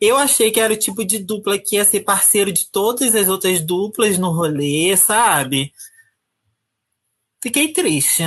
Eu 0.05 0.16
achei 0.16 0.50
que 0.50 0.59
era 0.59 0.72
o 0.72 0.76
tipo 0.76 1.05
de 1.05 1.20
dupla 1.20 1.57
que 1.57 1.76
ia 1.76 1.84
ser 1.84 2.00
parceiro 2.00 2.50
de 2.50 2.68
todas 2.68 3.14
as 3.14 3.28
outras 3.28 3.64
duplas 3.64 4.18
no 4.18 4.32
rolê, 4.32 4.96
sabe? 4.96 5.72
Fiquei 7.40 7.72
triste. 7.72 8.24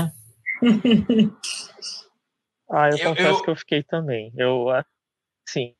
Ah, 2.67 2.89
eu, 2.89 2.97
Eu- 2.97 3.09
confesso 3.09 3.39
eu- 3.39 3.43
que 3.43 3.49
eu 3.51 3.55
fiquei 3.57 3.83
também. 3.83 4.33
Eu, 4.35 4.67
assim, 5.47 5.75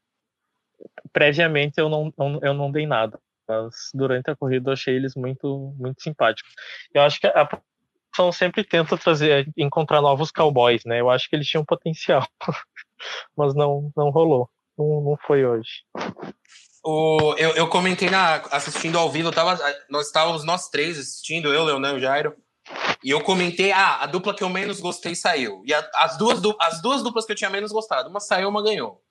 previamente 1.12 1.80
eu 1.80 1.90
não, 1.90 2.14
não- 2.18 2.40
eu 2.44 2.54
não 2.54 2.72
dei 2.72 2.86
nada, 2.86 3.20
mas 3.48 3.90
durante 3.94 4.30
a 4.30 4.36
corrida 4.36 4.70
eu 4.70 4.74
achei 4.74 4.96
eles 4.96 5.16
muito, 5.16 5.74
muito 5.78 6.04
simpáticos. 6.04 6.54
Eu 6.94 7.02
acho 7.02 7.20
que 7.20 7.26
a 7.26 7.44
produção 7.44 8.32
sempre 8.32 8.64
tenta 8.64 8.96
trazer, 8.98 9.52
encontrar 9.58 10.00
novos 10.02 10.30
cowboys, 10.32 10.84
né? 10.86 11.02
Eu 11.02 11.10
acho 11.10 11.28
que 11.28 11.36
eles 11.36 11.48
tinham 11.48 11.66
potencial, 11.66 12.28
mas 13.36 13.56
não, 13.56 13.92
não 13.98 14.12
rolou. 14.12 14.48
Não, 14.78 15.02
não 15.02 15.18
foi 15.26 15.46
hoje. 15.46 15.84
O, 16.84 17.34
eu, 17.38 17.52
eu 17.52 17.68
comentei 17.68 18.10
na, 18.10 18.36
assistindo 18.52 18.98
ao 19.00 19.10
vivo, 19.10 19.32
tava, 19.32 19.60
nós 19.90 20.08
estávamos 20.08 20.44
nós 20.44 20.70
três 20.70 21.00
assistindo, 21.00 21.52
eu, 21.54 21.64
Leonan 21.64 21.98
e 21.98 22.02
Jairo. 22.02 22.36
E 23.04 23.10
eu 23.10 23.22
comentei, 23.22 23.72
ah, 23.72 23.98
a 24.02 24.06
dupla 24.06 24.36
que 24.36 24.44
eu 24.44 24.50
menos 24.50 24.80
gostei 24.80 25.16
saiu. 25.16 25.62
E 25.66 25.74
a- 25.74 25.90
as, 25.96 26.18
duas, 26.18 26.42
du- 26.42 26.56
as 26.60 26.82
duas 26.82 27.02
duplas 27.04 27.26
que 27.26 27.32
eu 27.32 27.36
tinha 27.36 27.50
menos 27.50 27.72
gostado, 27.72 28.10
uma 28.10 28.20
saiu, 28.20 28.50
uma 28.50 28.64
ganhou. 28.64 29.02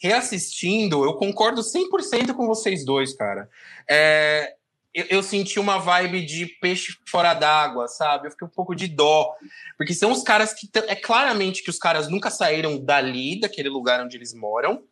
Reassistindo, 0.00 1.04
eu 1.04 1.14
concordo 1.14 1.60
100% 1.62 2.34
com 2.34 2.46
vocês 2.46 2.84
dois, 2.84 3.14
cara. 3.16 3.48
É, 3.88 4.54
eu, 4.94 5.06
eu 5.10 5.22
senti 5.24 5.58
uma 5.58 5.78
vibe 5.78 6.24
de 6.24 6.46
peixe 6.46 6.96
fora 7.08 7.34
d'água, 7.34 7.88
sabe? 7.88 8.26
Eu 8.28 8.30
fiquei 8.30 8.46
um 8.46 8.50
pouco 8.50 8.74
de 8.76 8.86
dó. 8.86 9.34
Porque 9.76 9.92
são 9.94 10.12
os 10.12 10.22
caras 10.22 10.52
que. 10.54 10.68
É 10.86 10.94
claramente 10.94 11.62
que 11.64 11.70
os 11.70 11.78
caras 11.78 12.08
nunca 12.08 12.30
saíram 12.30 12.78
dali, 12.78 13.40
daquele 13.40 13.68
lugar 13.68 14.00
onde 14.04 14.16
eles 14.16 14.32
moram 14.34 14.84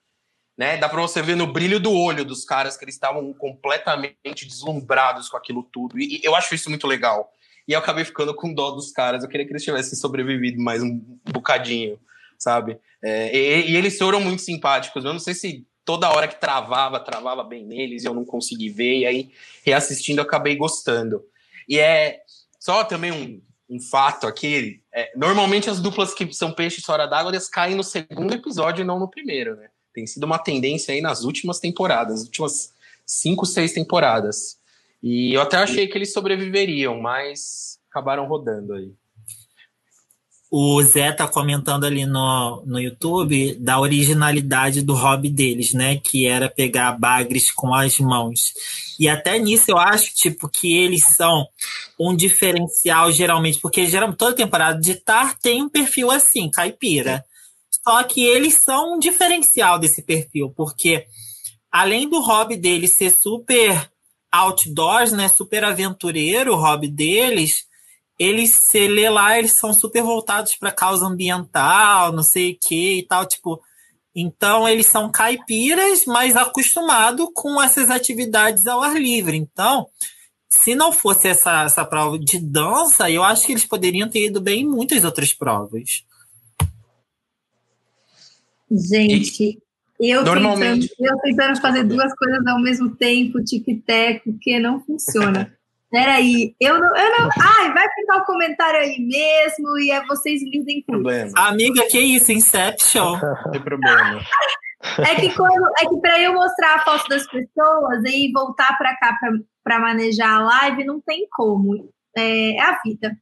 né? 0.57 0.77
Dá 0.77 0.89
para 0.89 1.01
você 1.01 1.21
ver 1.21 1.37
no 1.37 1.53
brilho 1.53 1.79
do 1.79 1.93
olho 1.93 2.25
dos 2.25 2.45
caras 2.45 2.77
que 2.77 2.85
eles 2.85 2.95
estavam 2.95 3.33
completamente 3.35 4.47
deslumbrados 4.47 5.29
com 5.29 5.37
aquilo 5.37 5.63
tudo. 5.63 5.99
E, 5.99 6.21
eu 6.23 6.35
acho 6.35 6.55
isso 6.55 6.71
muito 6.71 6.87
legal. 6.87 7.31
E 7.69 7.73
eu 7.73 7.79
acabei 7.79 8.05
ficando 8.05 8.35
com 8.35 8.55
dó 8.55 8.71
dos 8.71 8.91
caras. 8.91 9.23
Eu 9.23 9.29
queria 9.29 9.45
que 9.45 9.53
eles 9.53 9.65
tivessem 9.65 9.99
sobrevivido 9.99 10.61
mais 10.63 10.83
um 10.83 10.99
bocadinho, 11.31 11.99
sabe? 12.39 12.79
É, 13.03 13.37
e, 13.37 13.73
e 13.73 13.77
eles 13.77 13.99
foram 13.99 14.21
muito 14.21 14.43
simpáticos. 14.43 15.05
Eu 15.05 15.13
não 15.13 15.21
sei 15.21 15.35
se 15.35 15.67
toda 15.85 16.11
hora 16.11 16.27
que 16.27 16.41
travava, 16.41 17.01
travava 17.01 17.45
bem 17.45 17.65
neles 17.65 18.03
e 18.03 18.07
eu 18.07 18.15
não 18.15 18.25
consegui 18.25 18.71
ver. 18.71 19.01
E 19.01 19.07
aí, 19.07 19.31
reassistindo, 19.65 20.21
eu 20.21 20.25
acabei 20.25 20.57
gostando. 20.57 21.23
E 21.69 21.79
é 21.79 22.21
só 22.59 22.83
também 22.83 23.13
um, 23.13 23.43
um 23.69 23.81
fato 23.81 24.27
aqui. 24.27 24.81
é, 24.93 25.13
normalmente 25.17 25.69
as 25.69 25.81
duplas 25.81 26.15
que 26.15 26.33
são 26.33 26.53
peixes 26.53 26.85
fora 26.85 27.07
d'água, 27.07 27.31
eles 27.31 27.49
caem 27.49 27.75
no 27.75 27.85
segundo 27.85 28.33
episódio 28.33 28.83
e 28.83 28.87
não 28.87 28.99
no 28.99 29.11
primeiro, 29.11 29.57
né? 29.57 29.69
Tem 29.97 30.07
sido 30.07 30.25
uma 30.25 30.39
tendência 30.39 30.93
aí 30.93 31.01
nas 31.01 31.25
últimas 31.25 31.59
temporadas, 31.59 32.25
últimas 32.25 32.71
cinco, 33.07 33.47
seis 33.47 33.73
temporadas. 33.73 34.59
E 35.03 35.33
eu 35.33 35.41
até 35.41 35.57
achei 35.57 35.87
que 35.87 35.97
eles 35.97 36.13
sobreviveriam, 36.13 37.01
mas 37.01 37.79
acabaram 37.91 38.27
rodando 38.27 38.75
aí. 38.75 38.93
O 40.51 40.83
Zé 40.83 41.13
tá 41.13 41.27
comentando 41.27 41.85
ali 41.85 42.05
no, 42.05 42.63
no 42.67 42.79
YouTube 42.79 43.55
da 43.55 43.81
originalidade 43.81 44.83
do 44.83 44.95
hobby 44.95 45.31
deles, 45.31 45.73
né? 45.73 45.97
Que 45.97 46.27
era 46.27 46.51
pegar 46.51 46.93
bagres 46.93 47.51
com 47.51 47.75
as 47.75 47.99
mãos. 47.99 48.53
E 49.01 49.09
até 49.09 49.39
nisso 49.39 49.71
eu 49.71 49.79
acho, 49.79 50.15
tipo, 50.15 50.47
que 50.47 50.77
eles 50.77 51.05
são 51.17 51.49
um 51.99 52.15
diferencial, 52.15 53.11
geralmente, 53.11 53.59
porque 53.61 53.87
geralmente 53.87 54.19
toda 54.19 54.37
temporada 54.37 54.79
de 54.79 54.95
Tar 54.95 55.39
tem 55.39 55.63
um 55.63 55.71
perfil 55.71 56.11
assim, 56.11 56.51
caipira. 56.51 57.25
Só 57.87 58.03
que 58.05 58.25
eles 58.25 58.63
são 58.63 58.95
um 58.95 58.99
diferencial 58.99 59.79
desse 59.79 60.03
perfil, 60.03 60.53
porque 60.57 61.07
além 61.71 62.09
do 62.09 62.21
hobby 62.21 62.57
deles 62.57 62.97
ser 62.97 63.11
super 63.11 63.91
outdoors, 64.33 65.13
né? 65.13 65.29
Super 65.29 65.65
aventureiro, 65.65 66.53
o 66.55 66.57
hobby 66.57 66.89
deles 66.89 67.67
eles, 68.19 68.55
se 68.55 68.89
lê 68.89 69.09
lá, 69.11 69.39
eles 69.39 69.59
são 69.59 69.75
super 69.75 70.03
voltados 70.03 70.55
para 70.57 70.73
causa 70.73 71.07
ambiental, 71.07 72.13
não 72.13 72.23
sei 72.23 72.53
o 72.53 72.59
que 72.61 72.99
e 72.99 73.03
tal, 73.03 73.27
tipo. 73.27 73.61
Então, 74.15 74.67
eles 74.67 74.87
são 74.87 75.11
caipiras, 75.11 76.07
mas 76.07 76.35
acostumados 76.37 77.29
com 77.35 77.63
essas 77.63 77.91
atividades 77.91 78.67
ao 78.67 78.83
ar 78.83 78.97
livre. 78.99 79.37
Então, 79.37 79.87
se 80.49 80.75
não 80.75 80.91
fosse 80.91 81.29
essa, 81.29 81.65
essa 81.65 81.85
prova 81.85 82.19
de 82.19 82.39
dança, 82.39 83.11
eu 83.11 83.23
acho 83.23 83.45
que 83.45 83.53
eles 83.53 83.67
poderiam 83.67 84.09
ter 84.09 84.25
ido 84.25 84.41
bem 84.41 84.63
em 84.63 84.67
muitas 84.67 85.05
outras 85.05 85.35
provas. 85.35 86.06
Gente, 88.71 89.59
eu, 90.01 90.25
Normalmente- 90.25 90.89
tentando, 90.89 91.09
eu 91.17 91.19
tentando 91.21 91.61
fazer 91.61 91.85
duas 91.85 92.13
coisas 92.15 92.47
ao 92.47 92.61
mesmo 92.61 92.95
tempo, 92.97 93.43
tic-tac, 93.43 94.21
que 94.41 94.59
não 94.59 94.81
funciona. 94.85 95.53
Peraí, 95.91 96.55
eu 96.61 96.81
não, 96.81 96.97
eu 96.97 97.11
não. 97.19 97.31
Ai, 97.41 97.73
vai 97.73 97.89
ficar 97.95 98.17
o 98.19 98.25
comentário 98.25 98.81
aí 98.81 98.99
mesmo 98.99 99.79
e 99.79 99.91
é 99.93 100.05
vocês 100.07 100.43
lidem 100.43 100.83
com 100.83 100.95
isso. 100.95 101.03
Problema, 101.03 101.31
Amiga, 101.37 101.87
que 101.89 101.99
isso? 101.99 102.33
Inception? 102.33 103.17
não 103.23 103.51
tem 103.53 103.63
problema. 103.63 104.21
É 104.99 105.15
que 105.15 105.33
quando, 105.35 105.65
é 105.79 105.87
que 105.89 105.97
para 106.01 106.21
eu 106.21 106.35
mostrar 106.35 106.75
a 106.75 106.79
foto 106.85 107.09
das 107.09 107.25
pessoas 107.27 108.05
e 108.05 108.31
voltar 108.33 108.77
para 108.77 108.97
cá 108.97 109.17
para 109.65 109.79
manejar 109.79 110.35
a 110.35 110.45
live, 110.45 110.85
não 110.85 111.01
tem 111.01 111.27
como. 111.31 111.89
É, 112.17 112.57
é 112.57 112.61
a 112.61 112.79
vida. 112.85 113.17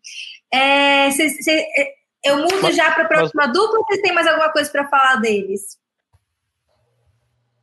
É, 0.52 1.10
cês- 1.10 1.44
cê- 1.44 1.66
é, 1.78 1.88
eu 2.24 2.38
mudo 2.38 2.62
Mas- 2.62 2.76
já 2.76 2.90
para 2.92 3.04
a 3.04 3.08
próxima 3.08 3.46
dupla 3.46 3.78
ou 3.78 3.84
vocês 3.86 4.00
têm 4.00 4.12
mais 4.14 4.26
alguma 4.26 4.50
coisa 4.52 4.70
para 4.70 4.88
falar 4.88 5.16
deles? 5.16 5.78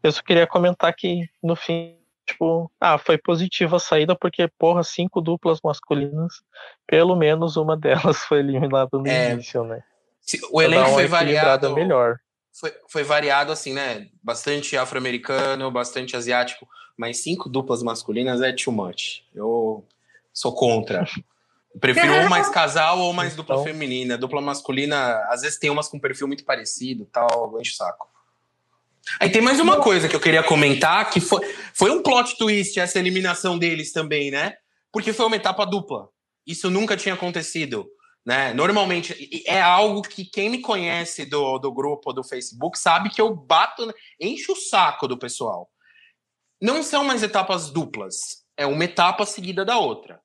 Eu 0.03 0.12
só 0.12 0.22
queria 0.24 0.47
comentar 0.47 0.93
que 0.95 1.30
no 1.43 1.55
fim, 1.55 1.97
tipo, 2.26 2.72
ah, 2.80 2.97
foi 2.97 3.18
positiva 3.18 3.76
a 3.76 3.80
saída, 3.80 4.16
porque, 4.16 4.47
porra, 4.57 4.84
cinco 4.84 5.22
duplas 5.22 5.59
masculinas, 5.64 6.41
pelo 6.88 7.16
menos 7.16 7.55
uma 7.57 7.78
delas 8.16 8.24
foi 8.26 8.39
eliminada 8.39 8.89
no 8.93 9.07
É, 9.07 9.34
início, 9.34 9.64
né? 9.64 9.84
Se- 10.22 10.39
O 10.49 10.57
Pra 10.57 10.64
elenco 10.64 10.89
foi 10.91 11.07
variado. 11.07 11.74
melhor. 11.76 12.18
Foi, 12.53 12.74
foi 12.89 13.03
variado, 13.03 13.51
assim, 13.51 13.74
né? 13.74 14.07
Bastante 14.22 14.76
afro-americano, 14.76 15.72
bastante 15.72 16.16
asiático, 16.18 16.68
mas 16.97 17.18
cinco 17.24 17.47
duplas 17.47 17.82
masculinas 17.82 18.41
é 18.41 18.51
too 18.51 18.74
much. 18.74 19.24
Eu 19.34 19.86
sou 20.34 20.53
contra. 20.53 21.05
Prefiro 21.80 22.24
ou 22.24 22.30
mais 22.30 22.49
casal 22.49 22.99
ou 22.99 23.13
mais 23.13 23.36
dupla 23.36 23.55
Então- 23.55 23.65
feminina. 23.65 24.17
Dupla 24.17 24.41
masculina, 24.41 25.17
às 25.30 25.41
vezes 25.41 25.57
tem 25.57 25.69
umas 25.69 25.88
com 25.88 25.99
perfil 25.99 26.28
muito 26.28 26.43
parecido 26.43 27.05
tal, 27.05 27.59
enche 27.59 27.72
o 27.72 27.76
saco. 27.76 28.09
Aí 29.19 29.30
tem 29.30 29.41
mais 29.41 29.59
uma 29.59 29.82
coisa 29.82 30.07
que 30.07 30.15
eu 30.15 30.19
queria 30.19 30.43
comentar, 30.43 31.09
que 31.09 31.19
foi, 31.19 31.41
foi 31.74 31.89
um 31.89 32.03
plot 32.03 32.38
twist 32.38 32.80
essa 32.80 32.99
eliminação 32.99 33.57
deles 33.57 33.91
também, 33.91 34.30
né? 34.30 34.55
Porque 34.91 35.11
foi 35.13 35.26
uma 35.26 35.36
etapa 35.36 35.65
dupla. 35.65 36.09
Isso 36.45 36.69
nunca 36.69 36.95
tinha 36.97 37.15
acontecido. 37.15 37.89
Né? 38.24 38.53
Normalmente 38.53 39.41
é 39.47 39.59
algo 39.59 40.03
que 40.03 40.24
quem 40.24 40.47
me 40.49 40.61
conhece 40.61 41.26
do, 41.26 41.57
do 41.57 41.72
grupo 41.74 42.13
do 42.13 42.24
Facebook 42.24 42.78
sabe 42.78 43.09
que 43.09 43.19
eu 43.19 43.34
bato, 43.36 43.91
encho 44.19 44.51
o 44.53 44.55
saco 44.55 45.07
do 45.07 45.17
pessoal. 45.17 45.67
Não 46.61 46.84
são 46.84 47.03
mais 47.03 47.24
etapas 47.24 47.72
duplas. 47.72 48.45
é 48.55 48.65
uma 48.67 48.84
etapa 48.86 49.26
seguida 49.26 49.65
da 49.65 49.80
outra. 49.80 50.22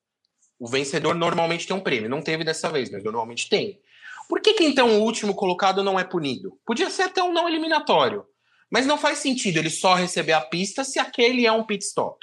O 0.58 0.66
vencedor 0.66 1.14
normalmente 1.14 1.66
tem 1.66 1.76
um 1.76 1.80
prêmio. 1.80 2.08
Não 2.08 2.22
teve 2.22 2.44
dessa 2.44 2.70
vez, 2.70 2.90
mas 2.90 3.04
normalmente 3.04 3.48
tem. 3.48 3.80
Por 4.28 4.40
que, 4.40 4.54
que 4.54 4.64
então 4.64 4.98
o 4.98 5.02
último 5.02 5.34
colocado 5.34 5.82
não 5.82 5.98
é 5.98 6.04
punido? 6.04 6.58
Podia 6.64 6.90
ser 6.90 7.02
até 7.02 7.22
um 7.22 7.32
não 7.32 7.48
eliminatório. 7.48 8.24
Mas 8.70 8.86
não 8.86 8.98
faz 8.98 9.18
sentido 9.18 9.58
ele 9.58 9.70
só 9.70 9.94
receber 9.94 10.32
a 10.32 10.40
pista 10.40 10.82
se 10.82 10.98
aquele 10.98 11.46
é 11.46 11.52
um 11.52 11.64
pit 11.64 11.84
stop. 11.84 12.18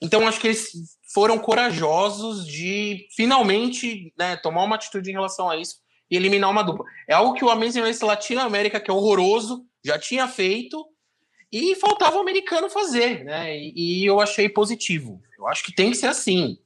Então 0.00 0.26
acho 0.26 0.40
que 0.40 0.48
eles 0.48 0.70
foram 1.12 1.38
corajosos 1.38 2.46
de 2.46 3.06
finalmente 3.14 4.12
né, 4.18 4.36
tomar 4.36 4.64
uma 4.64 4.76
atitude 4.76 5.10
em 5.10 5.14
relação 5.14 5.48
a 5.48 5.56
isso 5.56 5.76
e 6.10 6.16
eliminar 6.16 6.50
uma 6.50 6.62
dupla. 6.62 6.84
É 7.08 7.14
algo 7.14 7.34
que 7.34 7.44
o 7.44 7.50
Amazing 7.50 7.80
Race 7.80 8.04
Latinoamérica, 8.04 8.80
que 8.80 8.90
é 8.90 8.94
horroroso, 8.94 9.64
já 9.84 9.98
tinha 9.98 10.26
feito 10.26 10.84
e 11.52 11.74
faltava 11.76 12.16
o 12.16 12.20
americano 12.20 12.68
fazer, 12.68 13.24
né? 13.24 13.56
E, 13.56 14.02
e 14.02 14.06
eu 14.06 14.20
achei 14.20 14.48
positivo. 14.48 15.20
Eu 15.38 15.46
acho 15.46 15.64
que 15.64 15.74
tem 15.74 15.90
que 15.90 15.96
ser 15.96 16.08
assim. 16.08 16.58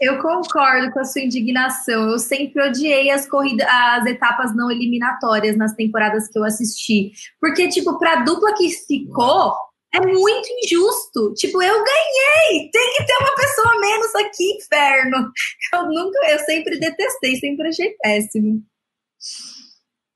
Eu 0.00 0.18
concordo 0.22 0.90
com 0.92 1.00
a 1.00 1.04
sua 1.04 1.20
indignação. 1.20 2.10
Eu 2.10 2.18
sempre 2.18 2.62
odiei 2.62 3.10
as 3.10 3.28
corridas, 3.28 3.66
as 3.68 4.06
etapas 4.06 4.56
não 4.56 4.70
eliminatórias 4.70 5.58
nas 5.58 5.74
temporadas 5.74 6.26
que 6.28 6.38
eu 6.38 6.44
assisti. 6.44 7.12
Porque, 7.38 7.68
tipo, 7.68 7.98
pra 7.98 8.24
dupla 8.24 8.54
que 8.54 8.70
ficou, 8.70 9.54
é 9.92 10.00
muito 10.00 10.48
injusto. 10.64 11.34
Tipo, 11.34 11.62
eu 11.62 11.84
ganhei! 11.84 12.70
Tem 12.70 12.94
que 12.96 13.04
ter 13.04 13.16
uma 13.20 13.34
pessoa 13.34 13.80
menos 13.80 14.14
aqui, 14.14 14.56
inferno. 14.56 15.30
Eu 15.74 15.86
nunca, 15.86 16.30
eu 16.30 16.38
sempre 16.40 16.78
detestei, 16.78 17.36
sempre 17.36 17.68
achei 17.68 17.94
péssimo. 18.02 18.62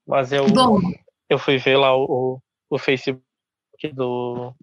Mas 0.07 0.33
eu, 0.33 0.47
Bom, 0.47 0.81
eu 1.29 1.39
fui 1.39 1.59
ver 1.59 1.77
lá 1.77 1.95
o, 1.95 2.41
o 2.71 2.79
Facebook 2.79 3.23
do, 3.93 4.55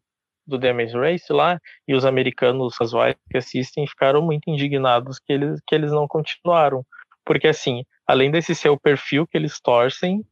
do 0.46 0.60
The 0.60 0.70
Amazing 0.70 0.98
Race 0.98 1.32
lá, 1.32 1.60
e 1.88 1.94
os 1.94 2.06
americanos 2.06 2.76
casuais 2.78 3.16
que 3.30 3.38
assistem 3.38 3.88
ficaram 3.88 4.22
muito 4.22 4.50
indignados 4.50 5.20
que 5.20 5.34
eles, 5.34 5.60
que 5.68 5.76
eles 5.76 5.92
não 5.92 6.08
continuaram. 6.08 6.86
Porque, 7.26 7.48
assim, 7.48 7.84
além 8.06 8.32
desse 8.32 8.56
ser 8.56 8.70
o 8.70 8.80
perfil 8.80 9.28
que 9.28 9.38
eles 9.38 9.60
torcem, 9.62 10.26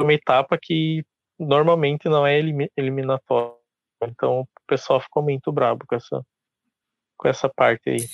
uma 0.00 0.12
etapa 0.12 0.58
que 0.60 1.04
normalmente 1.38 2.08
não 2.08 2.26
é 2.26 2.38
eliminatória. 2.76 3.54
Então, 4.02 4.40
o 4.40 4.48
pessoal 4.66 5.00
ficou 5.00 5.22
muito 5.22 5.52
brabo 5.52 5.84
com 5.86 5.94
essa, 5.94 6.22
com 7.16 7.28
essa 7.28 7.48
parte 7.48 7.90
aí. 7.90 8.06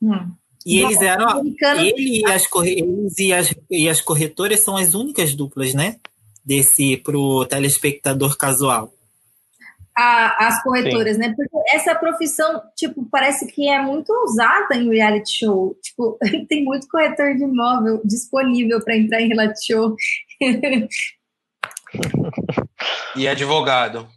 Hum. 0.00 0.34
E 0.64 0.80
eles 0.80 1.00
eram. 1.00 1.40
Ele 1.40 2.20
e 2.20 2.24
as, 2.26 2.48
eles 2.64 3.18
e 3.18 3.32
as, 3.32 3.54
e 3.68 3.88
as 3.88 4.00
corretoras 4.00 4.60
são 4.60 4.76
as 4.76 4.94
únicas 4.94 5.34
duplas, 5.34 5.74
né? 5.74 5.98
Desse 6.44 6.96
pro 6.96 7.44
telespectador 7.46 8.36
casual 8.36 8.92
a, 9.96 10.46
as 10.46 10.62
corretoras, 10.62 11.16
Sim. 11.16 11.20
né? 11.20 11.34
Porque 11.36 11.56
essa 11.74 11.94
profissão, 11.94 12.62
tipo, 12.76 13.06
parece 13.10 13.46
que 13.46 13.68
é 13.68 13.80
muito 13.80 14.10
usada 14.24 14.74
em 14.74 14.88
reality 14.88 15.38
show. 15.38 15.76
Tipo, 15.82 16.18
tem 16.48 16.64
muito 16.64 16.88
corretor 16.88 17.34
de 17.34 17.44
imóvel 17.44 18.00
disponível 18.04 18.82
para 18.82 18.96
entrar 18.96 19.20
em 19.20 19.28
reality 19.28 19.66
show. 19.66 19.94
e 23.16 23.28
advogado. 23.28 24.08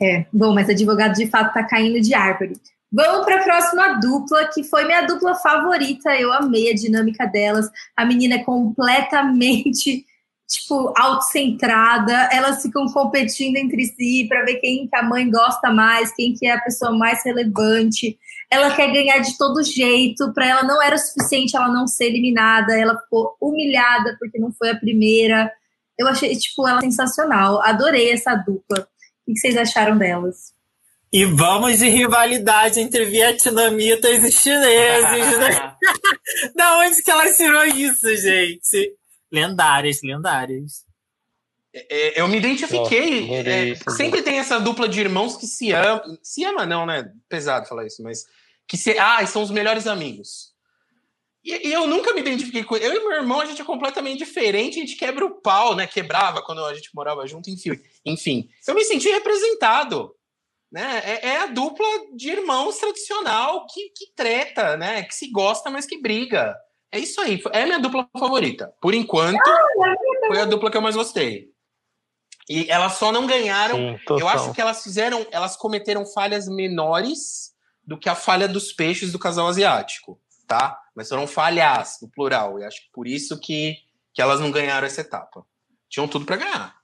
É, 0.00 0.26
bom, 0.32 0.54
mas 0.54 0.68
advogado 0.68 1.14
de 1.14 1.26
fato 1.28 1.54
tá 1.54 1.64
caindo 1.64 2.00
de 2.00 2.14
árvore. 2.14 2.52
Vamos 2.92 3.24
para 3.24 3.40
a 3.40 3.42
próxima 3.42 4.00
dupla, 4.00 4.50
que 4.52 4.62
foi 4.64 4.84
minha 4.84 5.06
dupla 5.06 5.34
favorita. 5.34 6.14
Eu 6.14 6.30
amei 6.30 6.70
a 6.70 6.74
dinâmica 6.74 7.24
delas. 7.24 7.70
A 7.96 8.04
menina 8.04 8.34
é 8.34 8.44
completamente 8.44 10.04
tipo, 10.52 10.92
autocentrada, 10.96 12.28
elas 12.30 12.60
ficam 12.60 12.86
competindo 12.92 13.56
entre 13.56 13.86
si 13.86 14.26
para 14.28 14.44
ver 14.44 14.56
quem 14.56 14.86
que 14.86 14.96
a 14.96 15.02
mãe 15.02 15.30
gosta 15.30 15.70
mais, 15.70 16.14
quem 16.14 16.34
que 16.34 16.46
é 16.46 16.52
a 16.52 16.60
pessoa 16.60 16.92
mais 16.92 17.24
relevante. 17.24 18.18
Ela 18.50 18.74
quer 18.76 18.92
ganhar 18.92 19.18
de 19.18 19.38
todo 19.38 19.64
jeito, 19.64 20.30
para 20.34 20.46
ela 20.46 20.62
não 20.62 20.82
era 20.82 20.98
suficiente 20.98 21.56
ela 21.56 21.68
não 21.68 21.86
ser 21.86 22.06
eliminada, 22.06 22.78
ela 22.78 22.98
ficou 22.98 23.34
humilhada 23.40 24.14
porque 24.20 24.38
não 24.38 24.52
foi 24.52 24.70
a 24.70 24.76
primeira. 24.76 25.50
Eu 25.98 26.06
achei, 26.06 26.36
tipo, 26.36 26.68
ela 26.68 26.80
sensacional. 26.82 27.62
Adorei 27.62 28.12
essa 28.12 28.34
dupla. 28.34 28.86
O 29.26 29.32
que 29.32 29.38
vocês 29.38 29.56
acharam 29.56 29.96
delas? 29.96 30.52
E 31.10 31.24
vamos 31.24 31.78
de 31.78 31.88
rivalidade 31.88 32.80
entre 32.80 33.06
vietnamitas 33.06 34.22
e 34.22 34.32
chineses, 34.32 35.38
né? 35.38 35.74
da 36.54 36.78
onde 36.78 37.02
que 37.02 37.10
ela 37.10 37.32
tirou 37.32 37.64
isso, 37.64 38.16
gente? 38.16 38.96
Lendárias, 39.32 40.02
lendárias. 40.02 40.84
É, 41.74 41.96
é, 41.96 42.20
eu 42.20 42.28
me 42.28 42.36
identifiquei. 42.36 43.28
Oh, 43.30 43.34
é, 43.34 43.94
sempre 43.94 44.22
tem 44.22 44.38
essa 44.38 44.60
dupla 44.60 44.88
de 44.88 45.00
irmãos 45.00 45.36
que 45.36 45.46
se 45.46 45.72
ama. 45.72 46.02
Se 46.22 46.44
ama, 46.44 46.66
não, 46.66 46.84
né? 46.84 47.10
Pesado 47.28 47.66
falar 47.66 47.86
isso, 47.86 48.02
mas. 48.02 48.26
Que 48.68 48.76
se, 48.76 48.96
ah, 48.98 49.26
são 49.26 49.42
os 49.42 49.50
melhores 49.50 49.86
amigos. 49.86 50.52
E, 51.44 51.68
e, 51.68 51.72
eu 51.72 51.86
nunca 51.86 52.14
me 52.14 52.20
identifiquei 52.20 52.62
com 52.62 52.76
Eu 52.76 52.94
e 52.94 53.00
meu 53.00 53.12
irmão, 53.12 53.40
a 53.40 53.46
gente 53.46 53.60
é 53.60 53.64
completamente 53.64 54.18
diferente, 54.18 54.78
a 54.78 54.80
gente 54.80 54.96
quebra 54.96 55.24
o 55.24 55.40
pau, 55.40 55.74
né? 55.74 55.86
Quebrava 55.86 56.42
quando 56.42 56.64
a 56.64 56.74
gente 56.74 56.90
morava 56.94 57.26
junto, 57.26 57.50
enfim. 57.50 57.80
Enfim, 58.04 58.48
eu 58.66 58.74
me 58.74 58.84
senti 58.84 59.08
representado. 59.08 60.14
Né? 60.70 61.02
É, 61.04 61.28
é 61.28 61.36
a 61.38 61.46
dupla 61.46 61.86
de 62.14 62.30
irmãos 62.30 62.78
tradicional 62.78 63.66
que, 63.66 63.90
que 63.90 64.12
treta, 64.14 64.76
né? 64.76 65.02
Que 65.02 65.14
se 65.14 65.30
gosta, 65.30 65.68
mas 65.68 65.84
que 65.84 66.00
briga. 66.00 66.56
É 66.92 66.98
isso 66.98 67.20
aí. 67.22 67.42
É 67.52 67.62
a 67.62 67.66
minha 67.66 67.80
dupla 67.80 68.06
favorita. 68.18 68.72
Por 68.78 68.92
enquanto, 68.92 69.40
foi 70.26 70.38
a 70.38 70.44
dupla 70.44 70.70
que 70.70 70.76
eu 70.76 70.82
mais 70.82 70.94
gostei. 70.94 71.50
E 72.48 72.70
elas 72.70 72.94
só 72.94 73.10
não 73.10 73.26
ganharam. 73.26 73.76
Sim, 73.76 73.98
eu 74.10 74.28
acho 74.28 74.52
que 74.52 74.60
elas 74.60 74.82
fizeram, 74.82 75.26
elas 75.30 75.56
cometeram 75.56 76.04
falhas 76.04 76.46
menores 76.46 77.52
do 77.82 77.98
que 77.98 78.10
a 78.10 78.14
falha 78.14 78.46
dos 78.46 78.72
peixes 78.72 79.10
do 79.10 79.18
casal 79.18 79.48
asiático, 79.48 80.20
tá? 80.46 80.78
Mas 80.94 81.08
foram 81.08 81.26
falhas, 81.26 81.98
no 82.02 82.08
plural. 82.10 82.58
E 82.58 82.64
acho 82.64 82.82
que 82.82 82.90
por 82.92 83.06
isso 83.06 83.40
que, 83.40 83.76
que 84.12 84.20
elas 84.20 84.38
não 84.38 84.50
ganharam 84.50 84.86
essa 84.86 85.00
etapa. 85.00 85.46
Tinham 85.88 86.06
tudo 86.06 86.26
para 86.26 86.36
ganhar. 86.36 86.76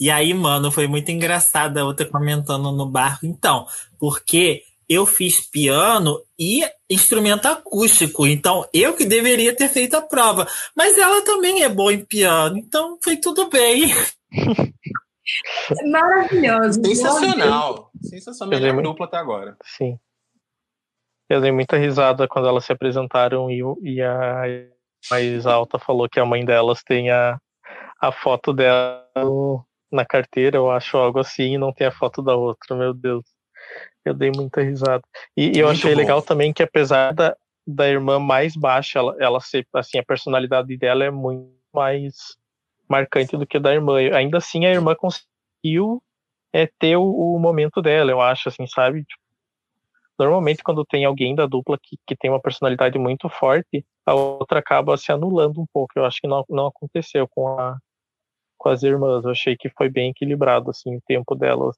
E 0.00 0.10
aí, 0.10 0.34
mano, 0.34 0.72
foi 0.72 0.88
muito 0.88 1.10
engraçado 1.10 1.76
a 1.76 1.84
outra 1.84 2.06
comentando 2.06 2.72
no 2.72 2.86
barco. 2.86 3.26
Então, 3.26 3.68
porque 3.98 4.64
eu 4.90 5.06
fiz 5.06 5.40
piano 5.48 6.20
e 6.36 6.68
instrumento 6.90 7.46
acústico, 7.46 8.26
então 8.26 8.68
eu 8.74 8.96
que 8.96 9.04
deveria 9.04 9.54
ter 9.54 9.68
feito 9.68 9.94
a 9.94 10.02
prova. 10.02 10.48
Mas 10.76 10.98
ela 10.98 11.24
também 11.24 11.62
é 11.62 11.68
boa 11.68 11.94
em 11.94 12.04
piano, 12.04 12.58
então 12.58 12.98
foi 13.00 13.16
tudo 13.16 13.48
bem. 13.48 13.84
Maravilhoso. 15.92 16.84
Sensacional. 16.84 17.92
Sensacional. 18.02 18.60
Melhor 18.60 18.82
dupla 18.82 19.06
até 19.06 19.16
agora. 19.16 19.56
Sim. 19.64 19.96
Eu 21.28 21.40
dei 21.40 21.52
muita 21.52 21.76
risada 21.76 22.26
quando 22.26 22.48
elas 22.48 22.64
se 22.64 22.72
apresentaram 22.72 23.48
e, 23.48 23.62
e 23.84 24.02
a 24.02 24.42
mais 25.08 25.46
alta 25.46 25.78
falou 25.78 26.08
que 26.08 26.18
a 26.18 26.26
mãe 26.26 26.44
delas 26.44 26.82
tem 26.82 27.12
a, 27.12 27.38
a 28.00 28.10
foto 28.10 28.52
dela 28.52 29.06
na 29.92 30.04
carteira, 30.04 30.56
eu 30.56 30.68
acho 30.68 30.96
algo 30.96 31.20
assim, 31.20 31.54
e 31.54 31.58
não 31.58 31.72
tem 31.72 31.86
a 31.86 31.92
foto 31.92 32.20
da 32.20 32.34
outra, 32.34 32.76
meu 32.76 32.92
Deus. 32.92 33.24
Eu 34.04 34.14
dei 34.14 34.30
muita 34.34 34.62
risada. 34.62 35.02
E, 35.36 35.56
e 35.56 35.58
eu 35.58 35.68
achei 35.68 35.92
bom. 35.92 35.98
legal 35.98 36.22
também 36.22 36.52
que 36.52 36.62
apesar 36.62 37.12
da, 37.12 37.36
da 37.66 37.88
irmã 37.88 38.18
mais 38.18 38.56
baixa, 38.56 38.98
ela, 38.98 39.16
ela 39.18 39.40
ser, 39.40 39.66
assim, 39.74 39.98
a 39.98 40.04
personalidade 40.04 40.76
dela 40.76 41.04
é 41.04 41.10
muito 41.10 41.52
mais 41.72 42.36
marcante 42.88 43.36
do 43.36 43.46
que 43.46 43.58
a 43.58 43.60
da 43.60 43.72
irmã. 43.72 43.98
Ainda 44.14 44.38
assim, 44.38 44.66
a 44.66 44.70
irmã 44.70 44.94
conseguiu 44.94 46.02
é, 46.52 46.66
ter 46.78 46.96
o, 46.96 47.04
o 47.04 47.38
momento 47.38 47.80
dela, 47.80 48.10
eu 48.10 48.20
acho, 48.20 48.48
assim, 48.48 48.66
sabe? 48.66 49.04
Tipo, 49.04 49.22
normalmente, 50.18 50.62
quando 50.62 50.84
tem 50.84 51.04
alguém 51.04 51.34
da 51.34 51.46
dupla 51.46 51.78
que, 51.80 51.96
que 52.06 52.16
tem 52.16 52.30
uma 52.30 52.40
personalidade 52.40 52.98
muito 52.98 53.28
forte, 53.28 53.84
a 54.04 54.14
outra 54.14 54.58
acaba 54.58 54.96
se 54.96 55.12
anulando 55.12 55.60
um 55.60 55.66
pouco. 55.72 55.92
Eu 55.96 56.04
acho 56.04 56.20
que 56.20 56.26
não, 56.26 56.44
não 56.48 56.66
aconteceu 56.66 57.28
com, 57.28 57.48
a, 57.48 57.78
com 58.58 58.68
as 58.68 58.82
irmãs. 58.82 59.24
Eu 59.24 59.30
achei 59.30 59.56
que 59.56 59.70
foi 59.70 59.88
bem 59.88 60.10
equilibrado, 60.10 60.70
assim, 60.70 60.96
o 60.96 61.02
tempo 61.06 61.34
delas 61.34 61.76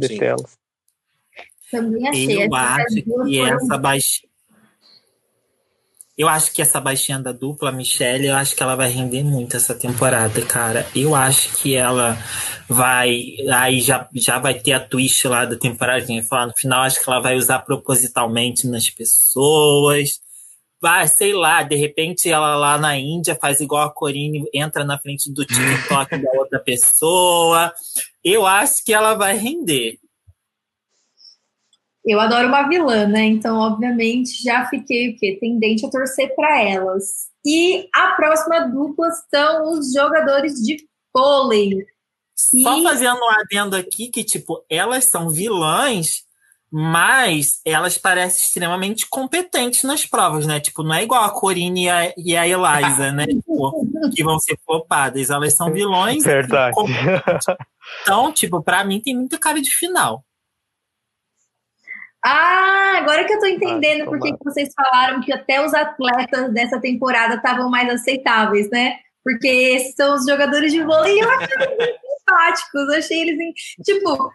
de 0.00 0.08
Sim. 0.08 0.18
tela. 0.18 0.44
Também 1.70 2.08
achei. 2.08 2.44
Eu 2.44 2.54
acho 2.54 3.02
que 3.02 3.40
essa 3.40 3.78
baixinha. 3.78 4.30
Eu 6.18 6.28
acho 6.28 6.52
que 6.52 6.60
essa 6.60 6.78
baixinha 6.78 7.18
da 7.18 7.32
dupla, 7.32 7.72
Michelle, 7.72 8.26
eu 8.26 8.36
acho 8.36 8.54
que 8.54 8.62
ela 8.62 8.76
vai 8.76 8.90
render 8.90 9.22
muito 9.22 9.56
essa 9.56 9.74
temporada, 9.74 10.42
cara. 10.42 10.86
Eu 10.94 11.14
acho 11.14 11.56
que 11.56 11.74
ela 11.74 12.18
vai. 12.68 13.36
Aí 13.54 13.80
já, 13.80 14.06
já 14.14 14.38
vai 14.38 14.52
ter 14.52 14.72
a 14.72 14.80
twist 14.80 15.26
lá 15.26 15.46
da 15.46 15.56
temporada. 15.56 16.04
Quem 16.04 16.22
falar 16.22 16.48
no 16.48 16.52
final, 16.54 16.82
acho 16.82 17.02
que 17.02 17.08
ela 17.08 17.20
vai 17.20 17.36
usar 17.36 17.60
propositalmente 17.60 18.66
nas 18.66 18.90
pessoas. 18.90 20.20
Vai, 20.78 21.08
sei 21.08 21.32
lá, 21.32 21.62
de 21.62 21.76
repente 21.76 22.28
ela 22.28 22.54
lá 22.54 22.76
na 22.76 22.98
Índia 22.98 23.34
faz 23.34 23.60
igual 23.60 23.86
a 23.86 23.92
Corine, 23.92 24.44
entra 24.52 24.84
na 24.84 24.98
frente 24.98 25.32
do 25.32 25.44
TikTok 25.46 26.18
da 26.18 26.30
outra 26.38 26.58
pessoa. 26.58 27.72
Eu 28.24 28.46
acho 28.46 28.84
que 28.84 28.92
ela 28.92 29.14
vai 29.14 29.36
render. 29.36 29.98
Eu 32.04 32.18
adoro 32.18 32.48
uma 32.48 32.66
vilã, 32.68 33.06
né? 33.06 33.24
Então, 33.24 33.58
obviamente, 33.58 34.42
já 34.42 34.66
fiquei 34.68 35.10
o 35.10 35.16
quê? 35.18 35.36
Tendente 35.40 35.84
a 35.84 35.90
torcer 35.90 36.34
para 36.34 36.62
elas. 36.62 37.28
E 37.44 37.88
a 37.94 38.14
próxima 38.14 38.60
dupla 38.60 39.08
são 39.30 39.72
os 39.72 39.92
jogadores 39.92 40.54
de 40.54 40.76
vôlei. 41.14 41.84
Só 42.34 42.82
fazendo 42.82 43.18
um 43.18 43.30
adendo 43.30 43.76
aqui 43.76 44.08
que, 44.08 44.24
tipo, 44.24 44.64
elas 44.68 45.04
são 45.04 45.28
vilãs, 45.28 46.24
Mas 46.72 47.60
elas 47.64 47.98
parecem 47.98 48.44
extremamente 48.44 49.04
competentes 49.08 49.82
nas 49.82 50.06
provas, 50.06 50.46
né? 50.46 50.60
Tipo, 50.60 50.84
não 50.84 50.94
é 50.94 51.02
igual 51.02 51.24
a 51.24 51.30
Corine 51.30 51.86
e 51.86 51.90
a, 51.90 52.14
e 52.16 52.36
a 52.36 52.46
Eliza, 52.46 53.10
né? 53.10 53.26
Tipo, 53.26 53.86
que 54.14 54.22
vão 54.22 54.38
ser 54.38 54.56
flopadas. 54.64 55.30
Elas 55.30 55.54
são 55.54 55.72
vilões. 55.72 56.22
Verdade. 56.22 56.76
Então, 58.02 58.32
tipo, 58.32 58.62
pra 58.62 58.84
mim 58.84 59.00
tem 59.00 59.16
muita 59.16 59.38
cara 59.38 59.60
de 59.60 59.70
final. 59.70 60.24
Ah, 62.22 62.98
agora 62.98 63.24
que 63.24 63.32
eu 63.32 63.40
tô 63.40 63.46
entendendo 63.46 64.04
por 64.04 64.20
que 64.20 64.34
vocês 64.44 64.68
falaram 64.74 65.22
que 65.22 65.32
até 65.32 65.64
os 65.64 65.72
atletas 65.72 66.52
dessa 66.52 66.78
temporada 66.78 67.36
estavam 67.36 67.70
mais 67.70 67.88
aceitáveis, 67.88 68.68
né? 68.70 68.98
Porque 69.24 69.48
esses 69.48 69.94
são 69.94 70.14
os 70.14 70.26
jogadores 70.26 70.70
de 70.72 70.82
vôlei 70.82 71.16
e 71.16 71.20
eu 71.20 71.30
achei 71.30 71.56
eles 71.56 71.96
simpáticos. 72.18 72.88
Eu 72.88 72.98
achei 72.98 73.20
eles, 73.20 73.54
tipo, 73.84 74.32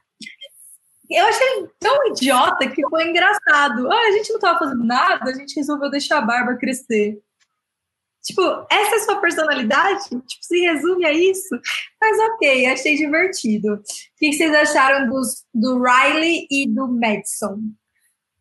eu 1.10 1.26
achei 1.28 1.68
tão 1.80 2.08
idiota 2.08 2.68
que 2.70 2.82
foi 2.90 3.08
engraçado. 3.08 3.92
Ah, 3.92 4.08
a 4.08 4.12
gente 4.12 4.34
não 4.34 4.40
tava 4.40 4.60
fazendo 4.60 4.84
nada, 4.84 5.30
a 5.30 5.34
gente 5.34 5.56
resolveu 5.56 5.90
deixar 5.90 6.18
a 6.18 6.22
barba 6.22 6.56
crescer. 6.56 7.20
Tipo, 8.26 8.42
essa 8.72 8.96
é 8.96 9.00
sua 9.00 9.22
personalidade? 9.22 10.10
Tipo, 10.10 10.24
se 10.42 10.60
resume 10.62 11.06
a 11.06 11.14
isso? 11.14 11.56
Mas 12.02 12.18
ok, 12.32 12.66
achei 12.66 12.98
divertido. 12.98 13.76
O 13.76 13.82
que 14.18 14.34
vocês 14.34 14.52
acharam 14.52 15.08
dos, 15.08 15.44
do 15.54 15.80
Riley 15.80 16.48
e 16.50 16.68
do 16.68 16.88
Madison? 16.88 17.60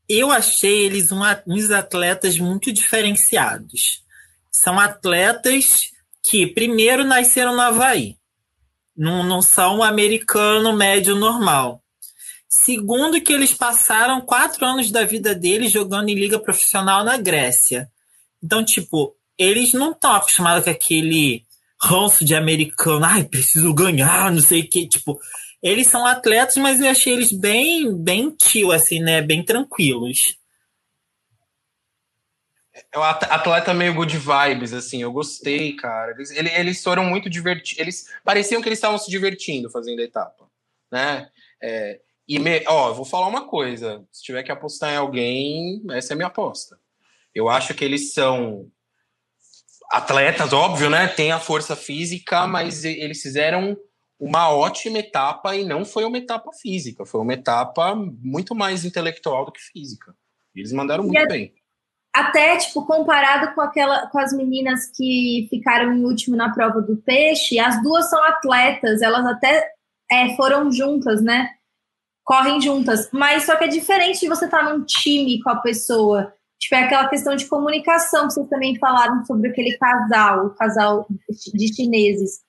Eu 0.09 0.31
achei 0.31 0.87
eles 0.87 1.11
uns 1.47 1.71
atletas 1.71 2.39
muito 2.39 2.73
diferenciados. 2.73 4.03
São 4.51 4.81
atletas 4.81 5.91
que, 6.23 6.47
primeiro, 6.47 7.05
nasceram 7.05 7.55
no 7.55 7.61
Havaí. 7.61 8.17
Não, 8.97 9.23
não 9.23 9.43
são 9.43 9.79
um 9.79 9.83
americano 9.83 10.73
médio 10.73 11.15
normal. 11.15 11.83
Segundo, 12.49 13.21
que 13.21 13.33
eles 13.33 13.53
passaram 13.53 14.23
quatro 14.23 14.65
anos 14.65 14.91
da 14.91 15.05
vida 15.05 15.35
deles 15.35 15.73
jogando 15.73 16.09
em 16.09 16.15
liga 16.15 16.39
profissional 16.39 17.05
na 17.05 17.19
Grécia. 17.19 17.91
Então, 18.43 18.65
tipo, 18.65 19.15
eles 19.39 19.73
não 19.73 19.93
estão 19.93 20.13
acostumados 20.13 20.65
com 20.65 20.71
aquele 20.71 21.45
ranço 21.81 22.25
de 22.25 22.35
americano, 22.35 23.05
ai, 23.05 23.25
preciso 23.25 23.75
ganhar, 23.75 24.33
não 24.33 24.41
sei 24.41 24.61
o 24.61 24.69
que, 24.69 24.89
tipo, 24.89 25.21
eles 25.63 25.89
são 25.89 26.07
atletas, 26.07 26.57
mas 26.57 26.81
eu 26.81 26.89
achei 26.89 27.13
eles 27.13 27.33
bem, 27.33 27.95
bem 27.97 28.31
tio, 28.31 28.71
assim, 28.73 29.01
né, 29.01 29.21
bem 29.21 29.45
tranquilos. 29.45 30.37
É 32.93 32.99
um 32.99 33.03
atleta 33.03 33.73
meio 33.73 33.95
good 33.95 34.17
vibes, 34.17 34.73
assim, 34.73 35.03
eu 35.03 35.13
gostei, 35.13 35.75
cara. 35.77 36.13
Eles, 36.13 36.31
eles 36.31 36.83
foram 36.83 37.05
muito 37.05 37.31
divertidos, 37.31 37.79
eles 37.81 38.07
pareciam 38.25 38.61
que 38.61 38.69
eles 38.69 38.79
estavam 38.79 38.99
se 38.99 39.11
divertindo 39.11 39.71
fazendo 39.71 40.01
a 40.01 40.05
etapa, 40.05 40.49
né? 40.91 41.29
É, 41.63 42.01
e, 42.27 42.39
me, 42.39 42.65
ó, 42.67 42.93
vou 42.93 43.05
falar 43.05 43.29
uma 43.29 43.47
coisa, 43.47 44.05
se 44.11 44.23
tiver 44.23 44.43
que 44.43 44.51
apostar 44.51 44.93
em 44.93 44.97
alguém, 44.97 45.83
essa 45.93 46.13
é 46.13 46.15
a 46.15 46.17
minha 46.17 46.29
aposta. 46.29 46.79
Eu 47.35 47.49
acho 47.49 47.75
que 47.75 47.85
eles 47.85 48.13
são 48.13 48.71
atletas, 49.91 50.53
óbvio, 50.53 50.91
né? 50.91 51.09
Tem 51.09 51.33
a 51.33 51.39
força 51.39 51.77
física, 51.77 52.47
mas 52.47 52.85
eles 52.85 53.21
fizeram 53.21 53.77
uma 54.19 54.51
ótima 54.51 54.99
etapa 54.99 55.57
e 55.57 55.65
não 55.65 55.85
foi 55.85 56.05
uma 56.05 56.19
etapa 56.19 56.51
física, 56.61 57.05
foi 57.05 57.21
uma 57.21 57.35
etapa 57.35 57.95
muito 57.95 58.55
mais 58.55 58.85
intelectual 58.85 59.45
do 59.45 59.53
que 59.53 59.61
física. 59.61 60.15
Eles 60.55 60.73
mandaram 60.73 61.05
muito 61.05 61.27
bem. 61.29 61.53
Até, 62.15 62.57
tipo, 62.59 62.87
comparado 62.87 63.53
com 63.55 63.61
aquela 63.61 64.07
com 64.07 64.19
as 64.21 64.33
meninas 64.33 64.89
que 64.95 65.49
ficaram 65.51 65.93
em 65.93 66.05
último 66.05 66.37
na 66.37 66.53
prova 66.53 66.81
do 66.81 66.97
peixe, 66.97 67.59
as 67.59 67.83
duas 67.83 68.09
são 68.09 68.23
atletas, 68.23 69.03
elas 69.03 69.27
até 69.27 69.69
é, 70.11 70.37
foram 70.37 70.71
juntas, 70.71 71.21
né? 71.21 71.51
Correm 72.25 72.61
juntas. 72.61 73.11
Mas 73.13 73.45
só 73.45 73.57
que 73.57 73.65
é 73.65 73.69
diferente 73.69 74.21
de 74.21 74.29
você 74.29 74.45
estar 74.45 74.65
tá 74.65 74.73
num 74.73 74.85
time 74.85 75.43
com 75.43 75.51
a 75.51 75.57
pessoa. 75.57 76.33
Tipo, 76.65 76.77
é 76.77 76.85
aquela 76.85 77.09
questão 77.09 77.37
de 77.37 77.45
comunicação 77.45 78.27
que 78.27 78.33
vocês 78.33 78.49
também 78.49 78.79
falaram 78.79 79.23
sobre 79.27 79.51
aquele 79.51 79.77
casal, 79.77 80.47
o 80.47 80.51
casal 80.55 81.07
de 81.53 81.75
chineses. 81.75 82.41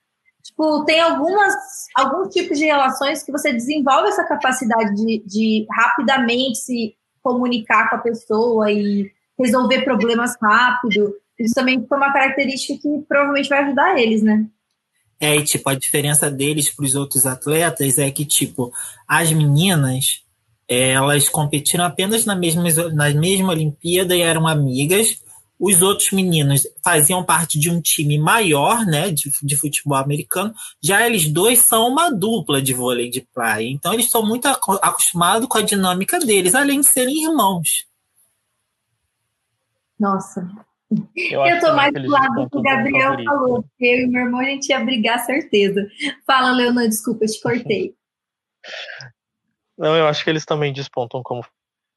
Tipo, 0.41 0.86
tem 0.86 1.01
algumas, 1.01 1.53
alguns 1.93 2.34
tipos 2.34 2.57
de 2.57 2.63
relações 2.63 3.24
que 3.24 3.32
você 3.32 3.51
desenvolve 3.51 4.07
essa 4.07 4.24
capacidade 4.24 4.95
de, 4.95 5.22
de 5.26 5.68
rapidamente 5.70 6.59
se 6.59 6.95
comunicar 7.22 7.89
com 7.89 7.97
a 7.97 7.99
pessoa 7.99 8.72
e 8.72 9.11
resolver 9.38 9.84
problemas 9.84 10.32
rápido. 10.41 11.13
Isso 11.38 11.53
também 11.53 11.86
foi 11.86 11.97
uma 11.97 12.13
característica 12.13 12.82
que 12.82 13.05
provavelmente 13.09 13.49
vai 13.49 13.66
ajudar 13.66 13.99
eles, 13.99 14.24
né? 14.24 14.45
É, 15.20 15.36
e 15.36 15.43
tipo, 15.43 15.70
a 15.70 15.76
diferença 15.76 16.32
deles 16.32 16.74
para 16.74 16.86
os 16.86 16.95
outros 16.95 17.26
atletas 17.26 17.97
é 17.97 18.09
que, 18.11 18.24
tipo, 18.24 18.72
as 19.05 19.34
meninas, 19.34 20.24
elas 20.68 21.30
competiram 21.30 21.86
apenas 21.86 22.26
na 22.26 22.36
mesma, 22.36 22.63
na 22.93 23.09
mesma 23.13 23.51
Olimpíada 23.51 24.16
e 24.16 24.22
eram 24.22 24.47
amigas. 24.47 25.24
Os 25.57 25.82
outros 25.82 26.11
meninos 26.11 26.63
faziam 26.84 27.24
parte 27.24 27.57
de 27.57 27.70
um 27.70 27.80
time 27.80 28.18
maior, 28.18 28.86
né, 28.86 29.09
de, 29.09 29.32
de 29.41 29.55
futebol 29.55 29.97
americano. 29.97 30.53
Já 30.82 31.05
eles 31.07 31.30
dois 31.30 31.59
são 31.59 31.88
uma 31.88 32.09
dupla 32.09 32.61
de 32.61 32.74
vôlei 32.74 33.09
de 33.09 33.22
praia. 33.22 33.68
Então 33.68 33.93
eles 33.93 34.05
estão 34.05 34.26
muito 34.26 34.47
acostumados 34.47 35.47
com 35.47 35.57
a 35.57 35.61
dinâmica 35.61 36.20
deles, 36.20 36.55
além 36.55 36.82
de 36.82 36.88
serem 36.88 37.24
irmãos. 37.24 37.86
Nossa. 39.97 40.45
Eu, 41.16 41.45
eu 41.45 41.59
tô 41.59 41.74
mais 41.74 41.93
do 41.93 42.07
lado 42.07 42.43
do 42.43 42.49
que 42.49 42.57
o 42.57 42.61
Gabriel 42.61 43.16
falou. 43.24 43.66
Eu 43.80 44.01
e 44.01 44.07
meu 44.07 44.26
irmão 44.26 44.41
a 44.41 44.45
gente 44.45 44.70
ia 44.70 44.84
brigar, 44.84 45.26
certeza. 45.26 45.88
Fala, 46.28 46.51
Leonan, 46.51 46.89
desculpa, 46.89 47.24
eu 47.24 47.30
te 47.30 47.41
cortei. 47.41 47.95
Não, 49.78 49.96
eu 49.96 50.08
acho 50.08 50.24
que 50.24 50.30
eles 50.30 50.46
também 50.46 50.72
despontam 50.72 51.22
como 51.22 51.46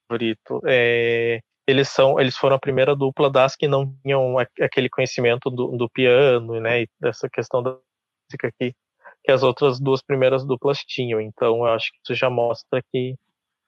favorito. 0.09 0.61
É, 0.67 1.41
eles 1.67 1.89
são, 1.89 2.19
eles 2.19 2.37
foram 2.37 2.57
a 2.57 2.61
primeira 2.61 2.97
dupla 2.97 3.31
das 3.31 3.55
que 3.55 3.69
não 3.69 3.95
tinham 4.03 4.37
aquele 4.39 4.89
conhecimento 4.89 5.51
do, 5.51 5.77
do 5.77 5.89
piano, 5.89 6.61
né, 6.61 6.83
e 6.83 6.89
dessa 7.01 7.29
questão 7.29 7.63
da 7.63 7.77
música 8.31 8.53
que, 8.59 8.75
que 9.25 9.33
as 9.33 9.43
outras 9.43 9.79
duas 9.79 10.03
primeiras 10.03 10.45
duplas 10.45 10.79
tinham. 10.79 11.21
Então, 11.21 11.59
eu 11.59 11.67
acho 11.67 11.91
que 11.93 11.99
isso 12.05 12.15
já 12.15 12.31
mostra 12.31 12.83
que 12.93 13.15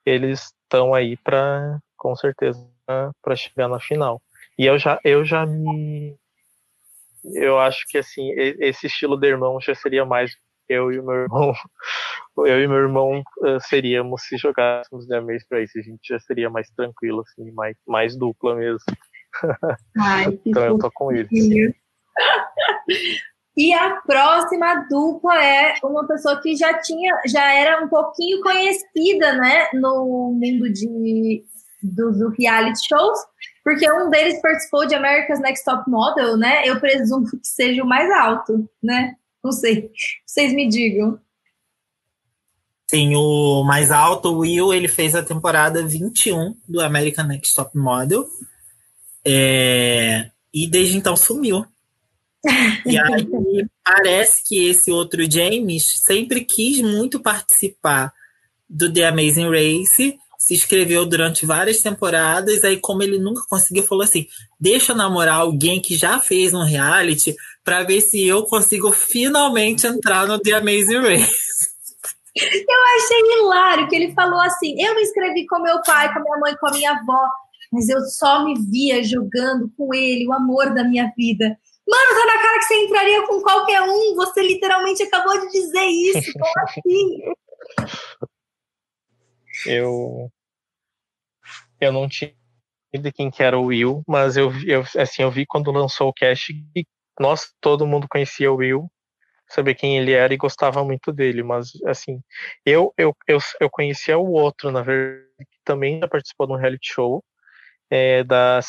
eles 0.05 0.51
estão 0.63 0.93
aí 0.93 1.15
para, 1.17 1.79
com 1.95 2.15
certeza, 2.15 2.59
para 3.21 3.35
chegar 3.35 3.67
na 3.67 3.79
final. 3.79 4.21
E 4.57 4.65
eu 4.65 4.77
já, 4.77 4.99
eu 5.03 5.23
já 5.23 5.45
me, 5.45 6.17
eu 7.23 7.59
acho 7.59 7.85
que 7.87 7.97
assim 7.97 8.31
esse 8.35 8.87
estilo 8.87 9.17
de 9.17 9.27
irmão 9.27 9.59
já 9.61 9.75
seria 9.75 10.05
mais 10.05 10.35
eu 10.71 10.91
e 10.91 10.99
o 10.99 11.05
meu 11.05 11.15
irmão, 11.15 11.53
eu 12.45 12.63
e 12.63 12.67
meu 12.67 12.77
irmão 12.77 13.19
uh, 13.19 13.59
seríamos 13.61 14.23
se 14.23 14.37
jogássemos 14.37 15.07
The 15.07 15.19
Maze 15.21 15.45
Race, 15.51 15.77
a 15.77 15.81
gente 15.81 15.99
já 16.07 16.19
seria 16.19 16.49
mais 16.49 16.69
tranquilo, 16.71 17.21
assim, 17.21 17.51
mais, 17.51 17.75
mais 17.87 18.15
dupla 18.15 18.55
mesmo. 18.55 18.79
Ai, 19.97 20.39
então 20.45 20.63
eu 20.63 20.77
tô 20.77 20.89
com 20.93 21.11
ele. 21.11 21.27
E 23.57 23.73
a 23.73 24.01
próxima 24.01 24.87
dupla 24.89 25.43
é 25.43 25.75
uma 25.83 26.07
pessoa 26.07 26.41
que 26.41 26.55
já 26.55 26.79
tinha, 26.79 27.13
já 27.27 27.53
era 27.53 27.83
um 27.83 27.89
pouquinho 27.89 28.41
conhecida, 28.41 29.33
né, 29.33 29.69
no 29.73 30.31
mundo 30.33 30.71
de 30.71 31.43
dos 31.83 32.19
do 32.19 32.29
reality 32.29 32.87
shows, 32.87 33.19
porque 33.63 33.91
um 33.91 34.09
deles 34.09 34.39
participou 34.41 34.85
de 34.85 34.95
America's 34.95 35.39
Next 35.39 35.65
Top 35.65 35.89
Model, 35.89 36.37
né? 36.37 36.61
Eu 36.65 36.79
presumo 36.79 37.25
que 37.25 37.39
seja 37.43 37.83
o 37.83 37.87
mais 37.87 38.09
alto, 38.11 38.69
né? 38.83 39.15
Não 39.43 39.51
sei. 39.51 39.91
Vocês 40.25 40.53
me 40.53 40.67
digam. 40.67 41.19
Sim, 42.89 43.15
o 43.15 43.63
mais 43.63 43.89
alto, 43.89 44.29
o 44.29 44.39
Will, 44.39 44.73
ele 44.73 44.87
fez 44.87 45.15
a 45.15 45.23
temporada 45.23 45.85
21 45.85 46.55
do 46.67 46.81
American 46.81 47.25
Next 47.25 47.55
Top 47.55 47.77
Model. 47.77 48.27
É, 49.25 50.29
e 50.53 50.67
desde 50.67 50.97
então 50.97 51.15
sumiu. 51.15 51.65
E 52.85 52.97
aí 52.97 53.29
parece 53.83 54.43
que 54.43 54.67
esse 54.67 54.91
outro 54.91 55.29
James 55.31 56.01
sempre 56.03 56.43
quis 56.43 56.81
muito 56.81 57.19
participar 57.19 58.11
do 58.67 58.91
The 58.91 59.07
Amazing 59.07 59.49
Race, 59.49 60.17
se 60.37 60.53
inscreveu 60.55 61.05
durante 61.05 61.45
várias 61.45 61.81
temporadas, 61.81 62.63
aí 62.63 62.77
como 62.77 63.03
ele 63.03 63.19
nunca 63.19 63.43
conseguiu, 63.47 63.83
falou 63.83 64.03
assim: 64.03 64.27
deixa 64.59 64.91
eu 64.91 64.95
namorar 64.95 65.35
alguém 65.35 65.79
que 65.79 65.95
já 65.95 66.19
fez 66.19 66.53
um 66.53 66.63
reality 66.63 67.35
para 67.63 67.83
ver 67.83 68.01
se 68.01 68.25
eu 68.27 68.43
consigo 68.43 68.91
finalmente 68.91 69.85
entrar 69.85 70.27
no 70.27 70.39
The 70.39 70.53
Amazing 70.53 71.01
Race. 71.01 71.51
Eu 72.35 72.79
achei 72.95 73.19
hilário 73.39 73.87
que 73.89 73.95
ele 73.95 74.13
falou 74.13 74.39
assim: 74.39 74.81
eu 74.81 74.95
me 74.95 75.01
inscrevi 75.01 75.45
com 75.45 75.59
meu 75.59 75.81
pai, 75.81 76.13
com 76.13 76.21
minha 76.21 76.37
mãe, 76.37 76.55
com 76.55 76.67
a 76.67 76.71
minha 76.71 76.91
avó, 76.91 77.29
mas 77.71 77.89
eu 77.89 77.99
só 78.01 78.43
me 78.43 78.53
via 78.69 79.03
jogando 79.03 79.71
com 79.77 79.93
ele, 79.93 80.27
o 80.27 80.33
amor 80.33 80.73
da 80.73 80.83
minha 80.83 81.11
vida. 81.15 81.57
Mano, 81.87 82.19
tá 82.19 82.25
na 82.25 82.41
cara 82.41 82.59
que 82.59 82.65
você 82.65 82.85
entraria 82.85 83.27
com 83.27 83.41
qualquer 83.41 83.81
um. 83.81 84.15
Você 84.15 84.41
literalmente 84.41 85.03
acabou 85.03 85.39
de 85.41 85.51
dizer 85.51 85.83
isso. 85.83 86.31
Como 86.39 86.53
assim? 86.63 87.33
Eu 89.65 90.31
eu 91.81 91.91
não 91.91 92.07
tinha 92.07 92.33
de 92.93 93.11
quem 93.11 93.29
que 93.31 93.43
era 93.43 93.57
o 93.57 93.65
Will, 93.65 94.03
mas 94.07 94.37
eu, 94.37 94.51
eu 94.65 94.83
assim 94.97 95.23
eu 95.23 95.31
vi 95.31 95.45
quando 95.45 95.71
lançou 95.71 96.09
o 96.09 96.13
cast 96.13 96.53
e 96.75 96.85
nós 97.21 97.53
todo 97.61 97.87
mundo 97.87 98.07
conhecia 98.09 98.51
o 98.51 98.57
Will, 98.57 98.91
sabia 99.47 99.75
quem 99.75 99.97
ele 99.97 100.11
era 100.13 100.33
e 100.33 100.37
gostava 100.37 100.83
muito 100.83 101.11
dele, 101.13 101.43
mas 101.43 101.71
assim, 101.85 102.21
eu 102.65 102.93
eu, 102.97 103.15
eu, 103.27 103.39
eu 103.59 103.69
conhecia 103.69 104.17
o 104.17 104.31
outro, 104.31 104.71
na 104.71 104.81
verdade, 104.81 105.27
também 105.63 105.99
já 105.99 106.07
participou 106.07 106.47
de 106.47 106.53
um 106.53 106.57
reality 106.57 106.93
show 106.93 107.23
é, 107.89 108.23
da 108.23 108.59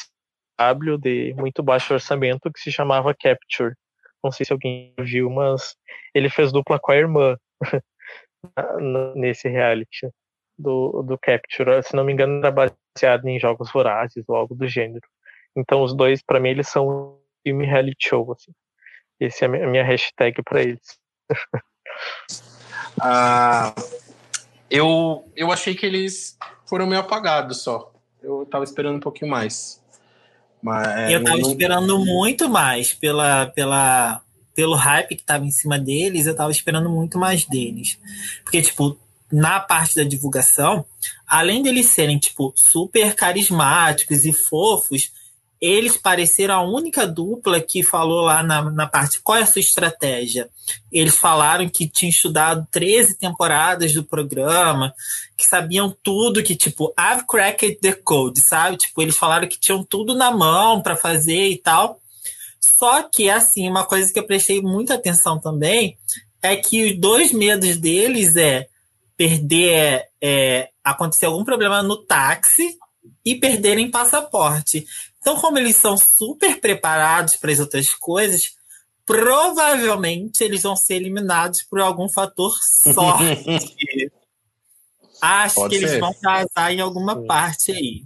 W 0.59 0.99
de 0.99 1.35
muito 1.35 1.63
baixo 1.63 1.95
orçamento 1.95 2.53
que 2.53 2.61
se 2.61 2.71
chamava 2.71 3.15
Capture. 3.15 3.75
Não 4.23 4.31
sei 4.31 4.47
se 4.47 4.53
alguém 4.53 4.95
viu, 5.01 5.31
mas 5.31 5.77
ele 6.15 6.29
fez 6.31 6.53
dupla 6.53 6.79
com 6.79 6.93
a 6.93 6.97
irmã 6.97 7.37
nesse 9.17 9.49
reality 9.49 10.09
do, 10.59 11.03
do 11.03 11.19
Capture. 11.19 11.83
Se 11.83 11.97
não 11.97 12.05
me 12.05 12.13
engano, 12.13 12.39
era 12.39 12.51
baseado 12.51 13.27
em 13.27 13.39
jogos 13.41 13.73
vorazes 13.73 14.25
ou 14.29 14.37
algo 14.37 14.55
do 14.55 14.69
gênero. 14.69 15.07
Então, 15.57 15.83
os 15.83 15.95
dois, 15.95 16.23
para 16.23 16.41
mim, 16.41 16.51
eles 16.51 16.69
são 16.69 17.22
filme 17.43 17.67
reality 17.67 18.09
show. 18.09 18.33
Assim. 18.33 18.53
Esse 19.21 19.45
é 19.45 19.47
a 19.47 19.67
minha 19.67 19.85
hashtag 19.85 20.43
para 20.43 20.63
eles. 20.63 20.99
ah, 23.01 23.75
eu, 24.71 25.31
eu 25.37 25.53
achei 25.53 25.75
que 25.75 25.87
eles 25.87 26.37
foram 26.67 26.87
meio 26.87 27.01
apagados 27.01 27.63
só. 27.63 27.93
Eu 28.23 28.47
tava 28.47 28.65
esperando 28.65 28.97
um 28.97 29.01
pouquinho 29.01 29.31
mais. 29.31 29.83
Mas, 30.63 30.87
é, 30.87 31.15
eu 31.15 31.25
tava 31.25 31.39
não... 31.39 31.51
esperando 31.51 31.99
muito 31.99 32.49
mais 32.49 32.93
pela, 32.93 33.47
pela, 33.47 34.23
pelo 34.55 34.75
hype 34.75 35.17
que 35.17 35.25
tava 35.25 35.45
em 35.45 35.51
cima 35.51 35.79
deles, 35.79 36.27
eu 36.27 36.37
tava 36.37 36.53
esperando 36.53 36.89
muito 36.89 37.19
mais 37.19 37.45
deles. 37.45 37.99
Porque, 38.45 38.63
tipo, 38.63 38.97
na 39.31 39.59
parte 39.59 39.97
da 39.97 40.05
divulgação, 40.05 40.85
além 41.27 41.63
deles 41.63 41.87
serem, 41.87 42.19
tipo, 42.19 42.53
super 42.55 43.15
carismáticos 43.15 44.25
e 44.25 44.33
fofos, 44.33 45.11
eles 45.63 45.97
pareceram 45.97 46.57
a 46.57 46.63
única 46.63 47.07
dupla 47.07 47.61
que 47.61 47.85
falou 47.85 48.23
lá 48.23 48.43
na, 48.43 48.69
na 48.69 48.85
parte 48.85 49.21
qual 49.21 49.39
é 49.39 49.43
a 49.43 49.47
sua 49.47 49.61
estratégia. 49.61 50.51
Eles 50.91 51.17
falaram 51.17 51.69
que 51.69 51.89
tinham 51.89 52.11
estudado 52.11 52.67
13 52.73 53.17
temporadas 53.17 53.93
do 53.93 54.03
programa, 54.03 54.93
que 55.37 55.47
sabiam 55.47 55.97
tudo, 56.03 56.43
que 56.43 56.57
tipo, 56.57 56.93
I've 56.99 57.27
cracked 57.29 57.77
the 57.77 57.93
code, 57.93 58.41
sabe? 58.41 58.77
Tipo, 58.77 59.03
eles 59.03 59.17
falaram 59.17 59.47
que 59.47 59.59
tinham 59.59 59.85
tudo 59.85 60.17
na 60.17 60.33
mão 60.33 60.83
para 60.83 60.97
fazer 60.97 61.51
e 61.51 61.57
tal. 61.57 62.01
Só 62.61 63.05
que, 63.05 63.31
assim, 63.31 63.69
uma 63.69 63.85
coisa 63.85 64.13
que 64.13 64.19
eu 64.19 64.27
prestei 64.27 64.61
muita 64.61 64.95
atenção 64.95 65.39
também 65.39 65.97
é 66.43 66.57
que 66.57 66.91
os 66.91 66.99
dois 66.99 67.33
medos 67.33 67.77
deles 67.77 68.35
é 68.35 68.67
perder, 69.17 70.09
é, 70.21 70.71
acontecer 70.83 71.27
algum 71.27 71.45
problema 71.45 71.85
no 71.85 71.97
táxi 71.97 72.77
e 73.25 73.37
perderem 73.37 73.89
passaporte. 73.89 74.85
Então, 75.23 75.37
como 75.37 75.57
eles 75.57 75.77
são 75.77 75.97
super 75.97 76.61
preparados 76.61 77.37
para 77.37 77.53
as 77.53 77.61
outras 77.61 77.95
coisas, 77.95 78.57
provavelmente 79.07 80.43
eles 80.43 80.65
vão 80.65 80.75
ser 80.75 80.97
eliminados 80.97 81.63
por 81.63 81.81
algum 81.81 82.09
fator 82.09 82.53
sorte. 82.61 83.45
Acho 85.23 85.55
Pode 85.55 85.75
que 85.77 85.79
ser. 85.79 85.87
eles 85.87 86.01
vão 86.01 86.13
casar 86.21 86.73
em 86.73 86.81
alguma 86.81 87.25
parte 87.25 87.71
aí. 87.71 88.03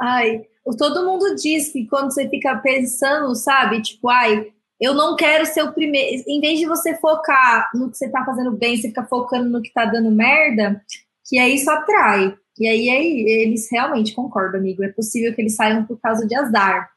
Ai, 0.00 0.46
todo 0.78 1.04
mundo 1.04 1.34
diz 1.34 1.72
que 1.72 1.84
quando 1.88 2.12
você 2.12 2.28
fica 2.28 2.56
pensando, 2.58 3.34
sabe, 3.34 3.82
tipo, 3.82 4.08
ai, 4.08 4.52
eu 4.80 4.94
não 4.94 5.16
quero 5.16 5.44
ser 5.44 5.64
o 5.64 5.72
primeiro. 5.72 6.22
Em 6.28 6.40
vez 6.40 6.60
de 6.60 6.66
você 6.66 6.96
focar 6.98 7.68
no 7.74 7.90
que 7.90 7.98
você 7.98 8.08
tá 8.08 8.24
fazendo 8.24 8.52
bem, 8.52 8.76
você 8.76 8.86
fica 8.86 9.04
focando 9.04 9.50
no 9.50 9.60
que 9.60 9.72
tá 9.72 9.84
dando 9.86 10.12
merda, 10.12 10.80
que 11.26 11.36
aí 11.36 11.56
isso 11.56 11.68
atrai. 11.68 12.36
E 12.60 12.68
aí, 12.68 12.90
aí 12.90 13.24
eles 13.26 13.68
realmente 13.72 14.14
concordam, 14.14 14.60
amigo. 14.60 14.84
É 14.84 14.92
possível 14.92 15.34
que 15.34 15.40
eles 15.40 15.56
saiam 15.56 15.86
por 15.86 15.98
causa 15.98 16.26
de 16.26 16.34
azar. 16.34 16.90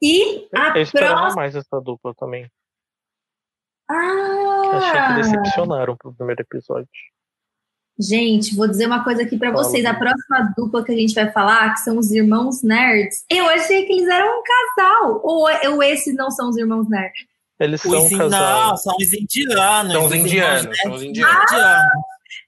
E 0.00 0.46
a 0.54 0.78
Eu 0.78 0.86
próxima... 0.86 1.34
mais 1.34 1.56
essa 1.56 1.80
dupla 1.80 2.14
também. 2.14 2.48
Ah! 3.90 4.70
Achei 4.72 5.02
que 5.02 5.14
decepcionaram 5.22 5.96
pro 5.96 6.14
primeiro 6.14 6.42
episódio. 6.42 6.88
Gente, 7.98 8.54
vou 8.54 8.68
dizer 8.68 8.86
uma 8.86 9.02
coisa 9.02 9.22
aqui 9.22 9.36
para 9.36 9.50
vocês. 9.50 9.84
A 9.84 9.94
próxima 9.94 10.52
dupla 10.56 10.84
que 10.84 10.92
a 10.92 10.96
gente 10.96 11.14
vai 11.14 11.32
falar, 11.32 11.72
que 11.72 11.80
são 11.80 11.98
os 11.98 12.12
irmãos 12.12 12.62
nerds, 12.62 13.24
eu 13.28 13.48
achei 13.48 13.84
que 13.86 13.92
eles 13.94 14.06
eram 14.06 14.38
um 14.38 14.42
casal. 14.42 15.20
Ou, 15.24 15.48
ou 15.72 15.82
esses 15.82 16.14
não 16.14 16.30
são 16.30 16.50
os 16.50 16.56
irmãos 16.56 16.88
nerds? 16.88 17.26
Eles 17.58 17.80
são 17.80 18.04
os, 18.04 18.12
um 18.12 18.18
casal. 18.18 18.68
Não, 18.68 18.76
são 18.76 18.96
os 18.96 19.12
indianos. 19.12 19.92
São 19.92 20.04
os 20.04 20.14
indianos. 20.14 20.78
São 20.78 20.92
os 20.92 21.02
indianos. 21.02 21.52
Ah, 21.52 21.82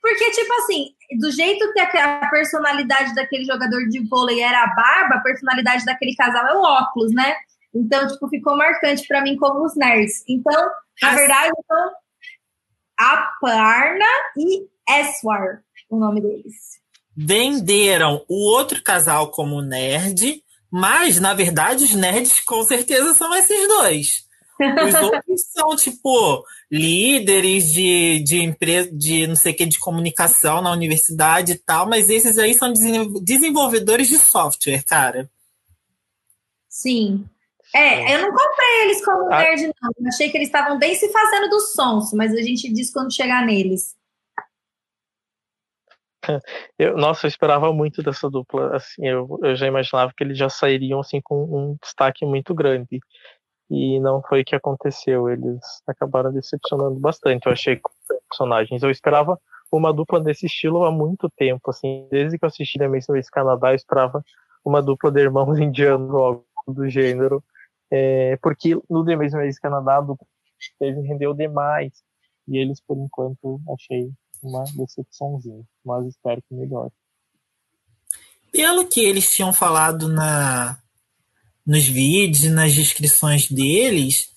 porque, 0.00 0.30
tipo 0.30 0.52
assim, 0.54 0.86
do 1.18 1.30
jeito 1.30 1.72
que 1.72 1.80
a 1.80 2.28
personalidade 2.30 3.14
daquele 3.14 3.44
jogador 3.44 3.88
de 3.88 4.06
vôlei 4.08 4.40
era 4.40 4.62
a 4.62 4.74
barba, 4.74 5.16
a 5.16 5.20
personalidade 5.20 5.84
daquele 5.84 6.14
casal 6.14 6.46
é 6.46 6.54
o 6.54 6.62
óculos, 6.62 7.12
né? 7.12 7.34
Então, 7.74 8.06
tipo, 8.06 8.28
ficou 8.28 8.56
marcante 8.56 9.06
para 9.06 9.22
mim 9.22 9.36
como 9.36 9.64
os 9.64 9.76
nerds. 9.76 10.24
Então, 10.28 10.70
na 11.02 11.14
verdade, 11.14 11.52
então, 11.58 11.90
Aparna 12.98 14.06
e 14.36 14.66
Eswar, 14.88 15.62
o 15.90 15.98
nome 15.98 16.20
deles. 16.20 16.78
Venderam 17.16 18.24
o 18.28 18.50
outro 18.52 18.82
casal 18.82 19.30
como 19.30 19.60
nerd, 19.60 20.42
mas, 20.70 21.20
na 21.20 21.34
verdade, 21.34 21.84
os 21.84 21.94
nerds 21.94 22.40
com 22.40 22.62
certeza 22.62 23.14
são 23.14 23.34
esses 23.34 23.68
dois. 23.68 24.27
Os 24.58 24.94
outros 24.94 25.42
são, 25.52 25.76
tipo, 25.76 26.44
líderes 26.70 27.72
de, 27.72 28.20
de 28.20 28.42
empresa, 28.42 28.90
de 28.92 29.26
não 29.26 29.36
sei 29.36 29.52
o 29.52 29.56
que, 29.56 29.66
de 29.66 29.78
comunicação 29.78 30.60
na 30.60 30.72
universidade 30.72 31.52
e 31.52 31.58
tal, 31.58 31.88
mas 31.88 32.10
esses 32.10 32.38
aí 32.38 32.54
são 32.54 32.72
desenvolvedores 33.22 34.08
de 34.08 34.18
software, 34.18 34.82
cara. 34.84 35.30
Sim. 36.68 37.24
É, 37.74 38.14
eu 38.14 38.22
não 38.22 38.30
comprei 38.30 38.82
eles 38.84 39.04
como 39.04 39.32
ah. 39.32 39.38
nerd, 39.38 39.62
não. 39.66 39.90
Eu 39.98 40.08
achei 40.08 40.30
que 40.30 40.36
eles 40.36 40.48
estavam 40.48 40.78
bem 40.78 40.94
se 40.94 41.10
fazendo 41.12 41.48
do 41.50 41.60
sonso, 41.60 42.16
mas 42.16 42.32
a 42.32 42.42
gente 42.42 42.72
diz 42.72 42.92
quando 42.92 43.14
chegar 43.14 43.44
neles. 43.44 43.96
Eu, 46.78 46.96
nossa, 46.96 47.26
eu 47.26 47.28
esperava 47.28 47.72
muito 47.72 48.02
dessa 48.02 48.28
dupla. 48.28 48.76
Assim, 48.76 49.06
eu, 49.06 49.38
eu 49.42 49.56
já 49.56 49.66
imaginava 49.66 50.12
que 50.14 50.22
eles 50.22 50.36
já 50.36 50.50
sairiam 50.50 51.00
assim 51.00 51.20
com 51.22 51.42
um 51.44 51.76
destaque 51.82 52.26
muito 52.26 52.54
grande 52.54 53.00
e 53.70 54.00
não 54.00 54.22
foi 54.22 54.42
o 54.42 54.44
que 54.44 54.54
aconteceu. 54.54 55.28
Eles 55.28 55.60
acabaram 55.86 56.32
decepcionando 56.32 56.98
bastante, 56.98 57.46
eu 57.46 57.52
achei, 57.52 57.80
personagens. 58.28 58.82
Eu 58.82 58.90
esperava 58.90 59.38
uma 59.70 59.92
dupla 59.92 60.20
desse 60.20 60.46
estilo 60.46 60.84
há 60.84 60.90
muito 60.90 61.28
tempo, 61.30 61.70
assim, 61.70 62.06
desde 62.10 62.38
que 62.38 62.44
eu 62.44 62.48
assisti 62.48 62.78
The 62.78 62.88
Mason 62.88 63.12
Race 63.12 63.30
Canadá, 63.30 63.70
eu 63.70 63.76
esperava 63.76 64.24
uma 64.64 64.82
dupla 64.82 65.10
de 65.10 65.20
irmãos 65.20 65.58
indianos 65.60 66.10
ou 66.10 66.24
algo 66.24 66.46
do 66.66 66.88
gênero, 66.88 67.42
é, 67.90 68.36
porque 68.42 68.74
no 68.88 69.04
The 69.04 69.16
Mason 69.16 69.38
Race 69.38 69.60
Canadá 69.60 69.98
a 69.98 70.00
dupla 70.00 70.26
rendeu 70.80 71.34
demais, 71.34 71.92
e 72.46 72.56
eles, 72.56 72.80
por 72.80 72.96
enquanto, 72.96 73.60
achei 73.74 74.10
uma 74.42 74.64
decepçãozinha, 74.74 75.62
mas 75.84 76.06
espero 76.06 76.42
que 76.42 76.54
melhore. 76.54 76.92
Pelo 78.50 78.88
que 78.88 79.04
eles 79.04 79.30
tinham 79.30 79.52
falado 79.52 80.08
na, 80.08 80.78
nos 81.68 81.86
vídeos, 81.86 82.50
nas 82.50 82.72
descrições 82.72 83.46
deles, 83.50 84.30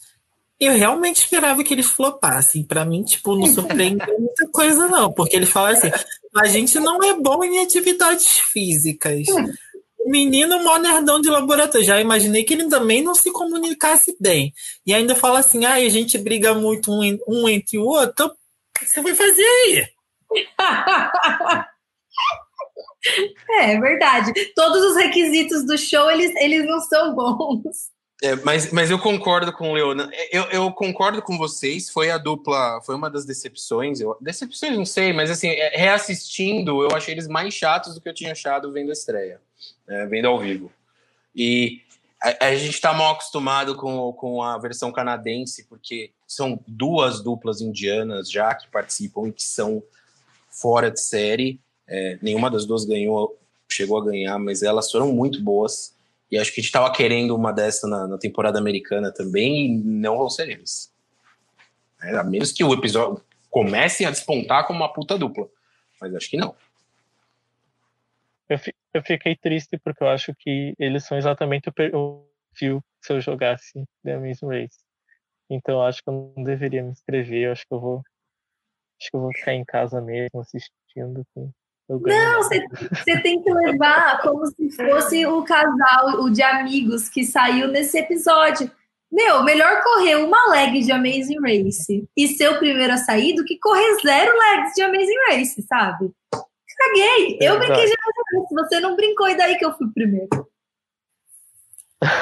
eu 0.59 0.73
realmente 0.73 1.21
esperava 1.21 1.63
que 1.63 1.73
eles 1.73 1.85
flopassem. 1.85 2.61
Para 2.61 2.83
mim, 2.83 3.03
tipo, 3.03 3.37
não 3.37 3.47
surpreendeu 3.47 4.05
muita 4.19 4.49
coisa, 4.49 4.85
não. 4.89 5.13
Porque 5.13 5.37
eles 5.37 5.49
falam 5.49 5.71
assim: 5.71 5.89
a 6.35 6.47
gente 6.47 6.77
não 6.77 7.01
é 7.01 7.13
bom 7.13 7.41
em 7.41 7.63
atividades 7.63 8.37
físicas. 8.51 9.25
O 9.97 10.09
menino 10.09 10.61
mó 10.61 10.77
nerdão 10.77 11.21
de 11.21 11.29
laboratório. 11.29 11.87
Já 11.87 12.01
imaginei 12.01 12.43
que 12.43 12.53
ele 12.53 12.67
também 12.67 13.01
não 13.01 13.15
se 13.15 13.31
comunicasse 13.31 14.13
bem. 14.19 14.53
E 14.85 14.93
ainda 14.93 15.15
fala 15.15 15.39
assim: 15.39 15.63
ah, 15.63 15.75
a 15.75 15.89
gente 15.89 16.17
briga 16.17 16.53
muito 16.53 16.91
um, 16.91 17.17
um 17.25 17.47
entre 17.47 17.77
o 17.77 17.85
outro. 17.85 18.25
O 18.27 18.33
que 18.77 18.85
você 18.85 19.01
vai 19.01 19.15
fazer 19.15 19.41
aí? 19.41 19.87
É, 23.49 23.73
é 23.73 23.79
verdade. 23.79 24.31
Todos 24.55 24.81
os 24.83 24.95
requisitos 24.95 25.65
do 25.65 25.77
show, 25.77 26.09
eles, 26.11 26.33
eles 26.35 26.65
não 26.65 26.79
são 26.79 27.15
bons. 27.15 27.89
É, 28.23 28.35
mas, 28.35 28.71
mas 28.71 28.91
eu 28.91 28.99
concordo 28.99 29.51
com 29.51 29.71
o 29.71 29.73
Leona. 29.73 30.09
Eu, 30.31 30.43
eu 30.51 30.71
concordo 30.71 31.21
com 31.23 31.37
vocês. 31.39 31.89
Foi 31.89 32.11
a 32.11 32.19
dupla, 32.19 32.79
foi 32.83 32.93
uma 32.95 33.09
das 33.09 33.25
decepções. 33.25 33.99
Eu, 33.99 34.15
decepções 34.21 34.77
não 34.77 34.85
sei, 34.85 35.11
mas 35.11 35.31
assim, 35.31 35.49
é, 35.49 35.75
reassistindo, 35.75 36.83
eu 36.83 36.95
achei 36.95 37.15
eles 37.15 37.27
mais 37.27 37.51
chatos 37.53 37.95
do 37.95 38.01
que 38.01 38.07
eu 38.07 38.13
tinha 38.13 38.33
achado 38.33 38.71
vendo 38.71 38.89
a 38.89 38.93
estreia, 38.93 39.41
é, 39.87 40.05
vendo 40.05 40.27
ao 40.27 40.39
vivo. 40.39 40.71
E 41.35 41.81
a, 42.21 42.45
a 42.45 42.55
gente 42.55 42.75
está 42.75 42.93
mal 42.93 43.13
acostumado 43.13 43.75
com, 43.75 44.13
com 44.13 44.43
a 44.43 44.55
versão 44.59 44.91
canadense, 44.91 45.65
porque 45.67 46.11
são 46.27 46.59
duas 46.67 47.23
duplas 47.23 47.59
indianas 47.59 48.29
já 48.29 48.53
que 48.53 48.69
participam 48.69 49.27
e 49.27 49.33
que 49.33 49.43
são 49.43 49.81
fora 50.47 50.91
de 50.91 51.01
série. 51.01 51.59
É, 51.93 52.17
nenhuma 52.21 52.49
das 52.49 52.65
duas 52.65 52.85
ganhou, 52.85 53.37
chegou 53.69 53.97
a 53.97 54.05
ganhar, 54.05 54.39
mas 54.39 54.63
elas 54.63 54.89
foram 54.89 55.11
muito 55.11 55.43
boas. 55.43 55.93
E 56.31 56.37
acho 56.37 56.53
que 56.53 56.61
a 56.61 56.63
gente 56.63 56.69
estava 56.69 56.89
querendo 56.93 57.35
uma 57.35 57.51
dessa 57.51 57.85
na, 57.85 58.07
na, 58.07 58.17
temporada 58.17 58.57
americana 58.57 59.11
também, 59.11 59.65
e 59.65 59.77
não 59.77 60.25
eles. 60.39 60.89
É, 62.01 62.15
a 62.15 62.23
menos 62.23 62.53
que 62.53 62.63
o 62.63 62.73
episódio 62.73 63.21
comece 63.49 64.05
a 64.05 64.09
despontar 64.09 64.65
como 64.65 64.79
uma 64.79 64.93
puta 64.93 65.17
dupla. 65.17 65.49
Mas 65.99 66.15
acho 66.15 66.29
que 66.29 66.37
não. 66.37 66.55
Eu, 68.47 68.57
eu 68.93 69.03
fiquei 69.03 69.35
triste 69.35 69.77
porque 69.77 70.01
eu 70.01 70.07
acho 70.07 70.33
que 70.33 70.73
eles 70.79 71.03
são 71.03 71.17
exatamente 71.17 71.67
o 71.67 71.73
perfil 71.73 72.81
se 73.01 73.11
eu 73.11 73.19
jogasse 73.19 73.83
The 74.05 74.13
Amazing 74.13 74.47
Race. 74.47 74.79
Então 75.49 75.75
eu 75.75 75.81
acho 75.81 76.01
que 76.01 76.09
eu 76.09 76.33
não 76.37 76.43
deveria 76.45 76.81
me 76.81 76.91
inscrever, 76.91 77.47
eu 77.47 77.51
acho 77.51 77.67
que 77.67 77.73
eu 77.73 77.81
vou 77.81 78.01
acho 78.97 79.09
que 79.09 79.17
eu 79.17 79.21
vou 79.21 79.33
ficar 79.33 79.53
em 79.53 79.65
casa 79.65 79.99
mesmo 79.99 80.39
assistindo. 80.39 81.21
Assim 81.21 81.51
Não, 81.99 82.43
você, 82.43 83.21
tem 83.21 83.41
que 83.41 83.53
levar 83.53 84.21
como 84.21 84.45
se 84.45 84.71
fosse 84.71 85.25
o 85.25 85.43
casal, 85.43 86.21
o 86.21 86.29
de 86.29 86.41
amigos 86.41 87.09
que 87.09 87.25
saiu 87.25 87.67
nesse 87.67 87.97
episódio. 87.97 88.71
Meu, 89.11 89.43
melhor 89.43 89.83
correr 89.83 90.15
uma 90.15 90.51
leg 90.51 90.81
de 90.81 90.91
Amazing 90.91 91.41
Race 91.41 92.07
e 92.15 92.27
ser 92.29 92.49
o 92.49 92.59
primeiro 92.59 92.93
a 92.93 92.97
sair 92.97 93.35
do 93.35 93.43
que 93.43 93.59
correr 93.59 93.97
zero 94.01 94.31
legs 94.37 94.73
de 94.73 94.81
Amazing 94.81 95.19
Race, 95.29 95.61
sabe? 95.63 96.11
Caguei. 96.77 97.37
Eu 97.41 97.59
brinquei 97.59 97.85
de 97.85 97.93
Amazing 97.93 98.39
Race. 98.39 98.55
Você 98.55 98.79
não 98.79 98.95
brincou 98.95 99.27
e 99.27 99.35
daí 99.35 99.57
que 99.57 99.65
eu 99.65 99.73
fui 99.73 99.87
primeiro. 99.93 100.29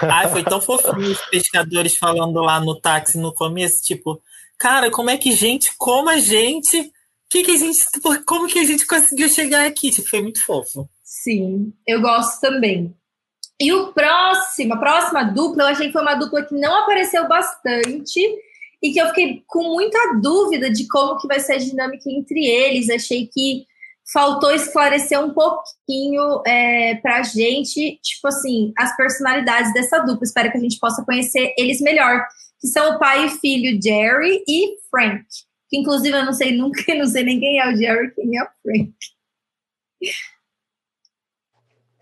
Ai, 0.02 0.30
foi 0.30 0.44
tão 0.44 0.60
fofinho 0.60 1.12
os 1.12 1.22
pescadores 1.30 1.96
falando 1.96 2.42
lá 2.42 2.60
no 2.60 2.80
táxi 2.80 3.18
no 3.18 3.34
começo, 3.34 3.82
tipo, 3.82 4.22
cara, 4.58 4.92
como 4.92 5.10
é 5.10 5.18
que 5.18 5.32
gente 5.32 5.74
como 5.78 6.10
a 6.10 6.18
gente 6.18 6.92
que, 7.30 7.44
que 7.44 7.52
a 7.52 7.58
gente. 7.58 7.86
Como 8.26 8.48
que 8.48 8.60
a 8.60 8.64
gente 8.64 8.86
conseguiu 8.88 9.30
chegar 9.30 9.66
aqui? 9.66 9.92
Tipo, 9.92 10.10
foi 10.10 10.22
muito 10.22 10.44
fofo. 10.44 10.90
Sim, 11.04 11.72
eu 11.88 12.02
gosto 12.02 12.42
também. 12.42 12.96
E 13.62 13.72
o 13.74 13.94
próximo, 13.94 14.74
a 14.74 14.78
próxima 14.78 15.24
dupla, 15.24 15.64
eu 15.64 15.68
achei 15.68 15.88
que 15.88 15.94
foi 15.94 16.02
uma 16.02 16.16
dupla 16.16 16.44
que 16.44 16.56
não 16.56 16.84
apareceu 16.84 17.28
bastante 17.28 18.20
e 18.82 18.92
que 18.92 19.00
eu 19.00 19.08
fiquei 19.10 19.44
com 19.48 19.64
muita 19.64 20.20
dúvida 20.22 20.72
de 20.72 20.88
como 20.88 21.20
que 21.20 21.28
vai 21.28 21.40
ser 21.40 21.54
a 21.54 21.58
dinâmica 21.58 22.10
entre 22.10 22.46
eles. 22.46 22.90
Achei 22.90 23.28
que 23.28 23.66
faltou 24.12 24.52
esclarecer 24.52 25.20
um 25.20 25.34
pouquinho 25.34 26.42
é, 26.48 26.96
pra 26.96 27.22
gente, 27.22 28.00
tipo 28.02 28.28
assim, 28.30 28.72
as 28.78 28.96
personalidades 28.96 29.74
dessa 29.74 30.00
dupla. 30.00 30.24
Espero 30.24 30.52
que 30.52 30.58
a 30.58 30.62
gente 30.62 30.80
possa 30.80 31.04
conhecer 31.04 31.54
eles 31.58 31.82
melhor. 31.82 32.26
Que 32.62 32.68
são 32.68 32.96
o 32.96 33.00
pai 33.00 33.26
e 33.26 33.30
filho 33.30 33.80
Jerry 33.82 34.42
e 34.48 34.78
Frank 34.90 35.26
que 35.70 35.78
inclusive 35.78 36.18
eu 36.18 36.26
não 36.26 36.34
sei 36.34 36.56
nunca, 36.58 36.82
não 36.96 37.06
sei 37.06 37.24
nem 37.24 37.40
quem 37.40 37.60
é 37.60 37.72
o 37.72 37.76
Jerry, 37.76 38.14
quem 38.14 38.38
é 38.38 38.44
o 38.44 38.48
Frank. 38.62 38.94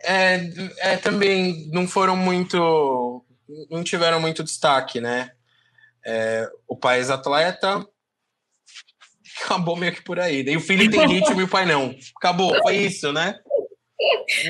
É, 0.03 0.93
é, 0.93 0.97
também 0.97 1.69
não 1.71 1.87
foram 1.87 2.15
muito, 2.15 3.25
não 3.69 3.83
tiveram 3.83 4.21
muito 4.21 4.43
destaque, 4.43 5.01
né? 5.01 5.31
É, 6.05 6.49
o 6.67 6.77
pai 6.77 7.01
é 7.01 7.11
atleta, 7.11 7.85
acabou 9.43 9.75
meio 9.75 9.93
que 9.93 10.03
por 10.03 10.19
aí. 10.19 10.43
Daí 10.43 10.55
o 10.55 10.61
filho 10.61 10.89
tem 10.89 11.07
ritmo 11.07 11.41
e 11.41 11.43
o 11.43 11.49
pai 11.49 11.65
não. 11.65 11.93
Acabou, 12.15 12.55
foi 12.61 12.77
isso, 12.77 13.11
né? 13.11 13.39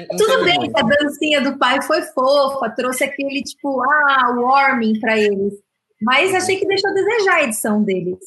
Não 0.09 0.18
Tudo 0.18 0.43
bem, 0.43 0.59
muito. 0.59 0.78
a 0.78 0.82
dancinha 0.82 1.41
do 1.41 1.57
pai 1.57 1.82
foi 1.82 2.01
fofa, 2.01 2.70
trouxe 2.72 3.05
aquele 3.05 3.41
tipo, 3.41 3.82
ah, 3.82 4.36
warming 4.36 4.99
para 4.99 5.18
eles. 5.18 5.53
Mas 6.01 6.34
achei 6.36 6.57
que 6.57 6.68
deixou 6.68 6.91
a 6.91 6.93
desejar 6.93 7.36
a 7.36 7.43
edição 7.43 7.84
deles. 7.84 8.20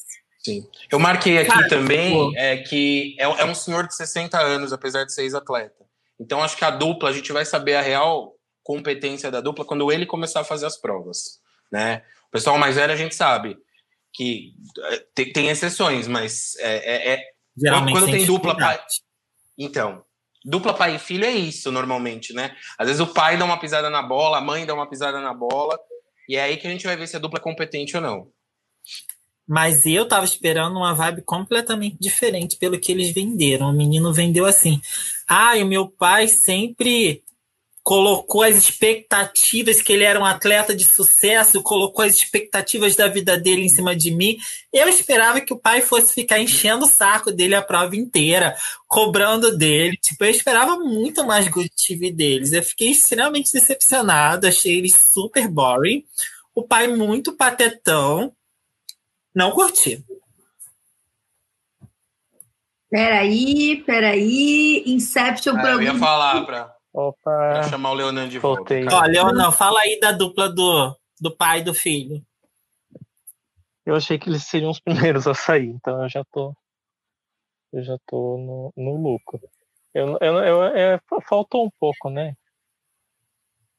Sim. 0.43 0.67
Eu 0.91 0.99
marquei 0.99 1.37
aqui 1.37 1.51
Cara, 1.51 1.67
também 1.67 2.31
é, 2.35 2.57
que 2.57 3.15
é, 3.19 3.23
é, 3.23 3.45
um 3.45 3.53
senhor 3.53 3.87
de 3.87 3.95
60 3.95 4.39
anos, 4.39 4.73
apesar 4.73 5.03
de 5.03 5.13
ser 5.13 5.23
ex-atleta. 5.23 5.85
Então, 6.19 6.43
acho 6.43 6.57
que 6.57 6.65
a 6.65 6.71
dupla, 6.71 7.09
a 7.09 7.13
gente 7.13 7.31
vai 7.31 7.45
saber 7.45 7.75
a 7.75 7.81
real 7.81 8.35
competência 8.63 9.29
da 9.29 9.41
dupla 9.41 9.65
quando 9.65 9.91
ele 9.91 10.05
começar 10.05 10.41
a 10.41 10.45
fazer 10.45 10.65
as 10.65 10.77
provas. 10.77 11.39
Né? 11.71 12.03
O 12.27 12.31
pessoal 12.31 12.57
mais 12.57 12.75
velho, 12.75 12.91
a 12.91 12.95
gente 12.95 13.15
sabe 13.15 13.57
que 14.13 14.53
é, 14.85 15.05
tem, 15.15 15.31
tem 15.31 15.49
exceções, 15.49 16.07
mas 16.07 16.55
é, 16.57 16.75
é, 16.75 17.13
é 17.13 17.23
Geralmente 17.55 17.93
quando 17.93 18.11
tem 18.11 18.25
dupla 18.25 18.57
pai. 18.57 18.79
Então, 19.57 20.03
dupla 20.43 20.73
pai 20.73 20.95
e 20.95 20.99
filho 20.99 21.25
é 21.25 21.31
isso 21.31 21.71
normalmente, 21.71 22.33
né? 22.33 22.55
Às 22.77 22.87
vezes 22.87 23.01
o 23.01 23.13
pai 23.13 23.37
dá 23.37 23.45
uma 23.45 23.59
pisada 23.59 23.89
na 23.89 24.01
bola, 24.01 24.37
a 24.37 24.41
mãe 24.41 24.65
dá 24.65 24.73
uma 24.73 24.89
pisada 24.89 25.19
na 25.21 25.33
bola, 25.33 25.79
e 26.27 26.35
é 26.35 26.43
aí 26.43 26.57
que 26.57 26.67
a 26.67 26.69
gente 26.69 26.85
vai 26.85 26.95
ver 26.95 27.07
se 27.07 27.15
a 27.15 27.19
dupla 27.19 27.39
é 27.39 27.43
competente 27.43 27.95
ou 27.95 28.01
não. 28.01 28.31
Mas 29.51 29.85
eu 29.85 30.07
tava 30.07 30.23
esperando 30.23 30.77
uma 30.77 30.93
vibe 30.93 31.23
completamente 31.23 31.97
diferente 31.99 32.55
pelo 32.55 32.79
que 32.79 32.89
eles 32.89 33.13
venderam. 33.13 33.69
O 33.69 33.73
menino 33.73 34.13
vendeu 34.13 34.45
assim: 34.45 34.79
ah, 35.27 35.55
o 35.57 35.65
meu 35.65 35.89
pai 35.89 36.29
sempre 36.29 37.21
colocou 37.83 38.43
as 38.43 38.55
expectativas 38.55 39.81
que 39.81 39.91
ele 39.91 40.05
era 40.05 40.17
um 40.17 40.23
atleta 40.23 40.73
de 40.73 40.85
sucesso, 40.85 41.61
colocou 41.61 42.05
as 42.05 42.13
expectativas 42.13 42.95
da 42.95 43.09
vida 43.09 43.37
dele 43.37 43.63
em 43.63 43.67
cima 43.67 43.93
de 43.93 44.09
mim. 44.09 44.37
Eu 44.71 44.87
esperava 44.87 45.41
que 45.41 45.53
o 45.53 45.59
pai 45.59 45.81
fosse 45.81 46.13
ficar 46.13 46.39
enchendo 46.39 46.85
o 46.85 46.89
saco 46.89 47.29
dele 47.29 47.53
a 47.53 47.61
prova 47.61 47.93
inteira, 47.93 48.55
cobrando 48.87 49.57
dele. 49.57 49.97
Tipo, 50.01 50.23
eu 50.23 50.31
esperava 50.31 50.77
muito 50.77 51.25
mais 51.25 51.49
good 51.49 51.69
TV 51.75 52.09
deles. 52.09 52.53
Eu 52.53 52.63
fiquei 52.63 52.91
extremamente 52.91 53.51
decepcionado, 53.51 54.47
achei 54.47 54.77
eles 54.77 54.95
super 55.11 55.49
boring. 55.49 56.05
O 56.55 56.63
pai 56.63 56.87
muito 56.87 57.35
patetão 57.35 58.31
não 59.33 59.51
curti. 59.51 60.03
Peraí, 62.89 63.81
peraí. 63.85 64.83
Inception 64.85 65.55
ah, 65.55 65.69
Eu 65.69 65.81
ia 65.81 65.97
falar 65.97 66.45
pra, 66.45 66.75
Opa. 66.93 67.17
pra 67.23 67.63
chamar 67.63 67.91
o 67.91 67.93
Leonan 67.93 68.27
de 68.27 68.37
Voltei. 68.37 68.83
volta. 68.83 68.97
Ó, 68.97 69.07
Leonan, 69.07 69.51
fala 69.51 69.79
aí 69.79 69.97
da 69.99 70.11
dupla 70.11 70.49
do, 70.49 70.93
do 71.19 71.35
pai 71.35 71.61
e 71.61 71.63
do 71.63 71.73
filho. 71.73 72.21
Eu 73.85 73.95
achei 73.95 74.19
que 74.19 74.29
eles 74.29 74.43
seriam 74.43 74.69
os 74.69 74.79
primeiros 74.79 75.25
a 75.25 75.33
sair, 75.33 75.67
então 75.67 76.03
eu 76.03 76.09
já 76.09 76.23
tô. 76.31 76.53
Eu 77.71 77.81
já 77.83 77.97
tô 78.05 78.37
no, 78.37 78.73
no 78.75 79.01
lucro. 79.01 79.39
Eu, 79.93 80.17
eu, 80.19 80.37
eu, 80.39 80.63
é, 80.65 80.99
faltou 81.27 81.65
um 81.65 81.69
pouco, 81.79 82.09
né? 82.09 82.35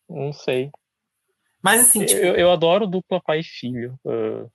Não 0.08 0.32
sei. 0.32 0.70
Mas 1.62 1.82
assim. 1.82 2.06
Tipo... 2.06 2.20
Eu, 2.20 2.34
eu 2.34 2.50
adoro 2.50 2.86
dupla 2.86 3.20
pai 3.20 3.40
e 3.40 3.44
filho. 3.44 3.98
Uh, 4.04 4.50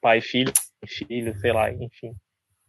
pai, 0.00 0.20
filho, 0.20 0.52
filho, 0.86 1.38
sei 1.40 1.52
lá, 1.52 1.70
enfim. 1.72 2.14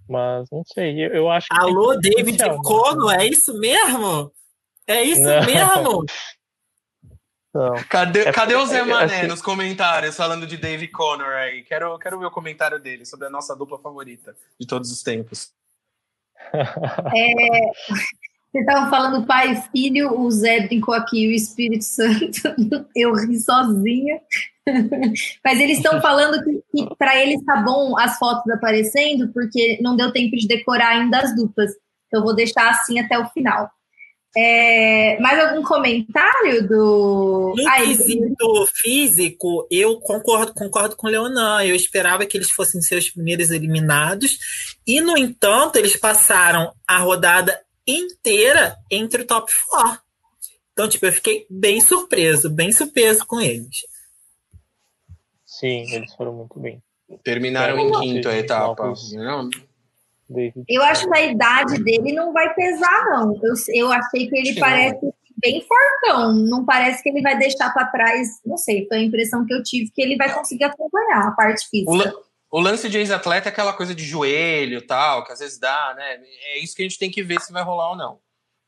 Mas 0.07 0.49
não 0.51 0.63
sei, 0.65 1.05
eu, 1.05 1.09
eu 1.13 1.29
acho 1.29 1.47
que. 1.47 1.59
Alô, 1.59 1.95
David 1.95 2.41
Cono, 2.63 3.09
é 3.11 3.25
isso 3.25 3.57
mesmo? 3.59 4.31
É 4.87 5.03
isso 5.03 5.21
não. 5.21 5.45
mesmo? 5.45 6.05
Não. 7.53 7.75
Cadê, 7.89 8.21
é, 8.21 8.31
cadê 8.31 8.55
o 8.55 8.65
Zé 8.65 8.83
Mané 8.83 9.17
assim, 9.17 9.27
nos 9.27 9.41
comentários 9.41 10.15
falando 10.15 10.45
de 10.45 10.57
David 10.57 10.91
Connor 10.91 11.33
aí? 11.33 11.63
Quero, 11.63 11.97
quero 11.97 12.19
ver 12.19 12.27
o 12.27 12.31
comentário 12.31 12.79
dele 12.79 13.05
sobre 13.05 13.27
a 13.27 13.29
nossa 13.29 13.55
dupla 13.55 13.79
favorita 13.79 14.35
de 14.59 14.67
todos 14.67 14.91
os 14.91 15.01
tempos. 15.01 15.51
É, 16.53 17.71
vocês 18.49 18.65
estavam 18.65 18.89
falando 18.89 19.25
pai 19.25 19.51
e 19.51 19.61
filho, 19.71 20.17
o 20.17 20.31
Zé 20.31 20.61
brincou 20.61 20.93
aqui, 20.93 21.27
o 21.27 21.31
Espírito 21.31 21.83
Santo, 21.83 22.55
eu 22.95 23.13
ri 23.13 23.37
sozinha. 23.37 24.21
Mas 25.43 25.59
eles 25.59 25.77
estão 25.77 26.01
falando 26.01 26.43
que, 26.43 26.61
que 26.71 26.95
para 26.95 27.21
eles 27.21 27.43
tá 27.45 27.57
bom 27.57 27.97
as 27.97 28.17
fotos 28.17 28.51
aparecendo, 28.51 29.31
porque 29.33 29.79
não 29.81 29.95
deu 29.95 30.11
tempo 30.11 30.35
de 30.35 30.47
decorar 30.47 30.89
ainda 30.89 31.19
as 31.19 31.35
duplas. 31.35 31.71
Então, 32.07 32.21
eu 32.21 32.23
vou 32.23 32.35
deixar 32.35 32.69
assim 32.69 32.99
até 32.99 33.17
o 33.17 33.27
final. 33.29 33.69
É, 34.35 35.17
mais 35.19 35.39
algum 35.39 35.63
comentário 35.63 36.67
do. 36.67 37.55
No 37.57 37.67
ah, 37.67 37.77
quesito 37.77 38.67
físico, 38.75 39.67
eu 39.71 39.99
concordo, 39.99 40.53
concordo 40.53 40.95
com 40.95 41.07
o 41.07 41.09
Leonan. 41.09 41.63
Eu 41.63 41.75
esperava 41.75 42.25
que 42.25 42.37
eles 42.37 42.51
fossem 42.51 42.81
ser 42.81 42.97
os 42.97 43.09
primeiros 43.09 43.49
eliminados. 43.49 44.75
E, 44.85 45.01
no 45.01 45.17
entanto, 45.17 45.77
eles 45.77 45.97
passaram 45.97 46.71
a 46.87 46.99
rodada 46.99 47.59
inteira 47.87 48.75
entre 48.91 49.23
o 49.23 49.25
top 49.25 49.51
4. 49.69 49.99
Então, 50.71 50.87
tipo, 50.87 51.07
eu 51.07 51.13
fiquei 51.13 51.47
bem 51.49 51.81
surpreso, 51.81 52.49
bem 52.49 52.71
surpreso 52.71 53.25
com 53.25 53.41
eles. 53.41 53.77
Sim, 55.59 55.91
eles 55.91 56.13
foram 56.13 56.33
muito 56.33 56.59
bem. 56.59 56.81
Terminaram 57.23 57.79
em 57.79 57.91
quinto 57.99 58.29
a 58.29 58.37
etapa. 58.37 58.93
Eu 60.67 60.83
acho 60.83 61.09
que 61.09 61.17
a 61.17 61.21
idade 61.21 61.83
dele 61.83 62.11
não 62.13 62.31
vai 62.31 62.53
pesar, 62.53 63.05
não. 63.05 63.33
Eu, 63.41 63.53
eu 63.73 63.91
achei 63.91 64.27
que 64.27 64.37
ele 64.37 64.53
Sim. 64.53 64.59
parece 64.59 64.99
bem 65.41 65.65
fortão. 65.65 66.33
Não 66.33 66.63
parece 66.63 67.01
que 67.01 67.09
ele 67.09 67.21
vai 67.21 67.37
deixar 67.39 67.73
para 67.73 67.87
trás. 67.87 68.27
Não 68.45 68.57
sei, 68.57 68.85
foi 68.87 68.97
a 68.97 69.03
impressão 69.03 69.45
que 69.45 69.53
eu 69.53 69.63
tive 69.63 69.89
que 69.89 70.01
ele 70.01 70.15
vai 70.15 70.31
conseguir 70.31 70.65
acompanhar 70.65 71.27
a 71.27 71.31
parte 71.31 71.67
física. 71.69 72.13
O, 72.51 72.59
o 72.59 72.61
lance 72.61 72.87
de 72.87 72.97
ex-atleta 72.99 73.49
é 73.49 73.51
aquela 73.51 73.73
coisa 73.73 73.95
de 73.95 74.03
joelho 74.03 74.85
tal, 74.85 75.23
que 75.23 75.31
às 75.31 75.39
vezes 75.39 75.57
dá, 75.57 75.95
né? 75.97 76.19
É 76.53 76.59
isso 76.59 76.75
que 76.75 76.83
a 76.83 76.85
gente 76.85 76.99
tem 76.99 77.09
que 77.09 77.23
ver 77.23 77.41
se 77.41 77.51
vai 77.51 77.63
rolar 77.63 77.91
ou 77.91 77.97
não. 77.97 78.19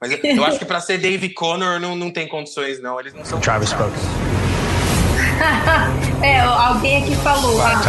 Mas 0.01 0.11
eu, 0.11 0.17
eu 0.23 0.45
acho 0.45 0.57
que 0.57 0.65
para 0.65 0.79
ser 0.79 0.97
Dave 0.97 1.33
Connor 1.33 1.79
não, 1.79 1.95
não 1.95 2.09
tem 2.09 2.27
condições, 2.27 2.81
não. 2.81 2.99
Eles 2.99 3.13
não 3.13 3.25
são. 3.25 3.39
Travis 3.39 3.73
Brooks. 3.73 4.48
é, 6.23 6.39
alguém 6.39 7.03
aqui 7.03 7.15
falou. 7.17 7.61
Ah, 7.61 7.81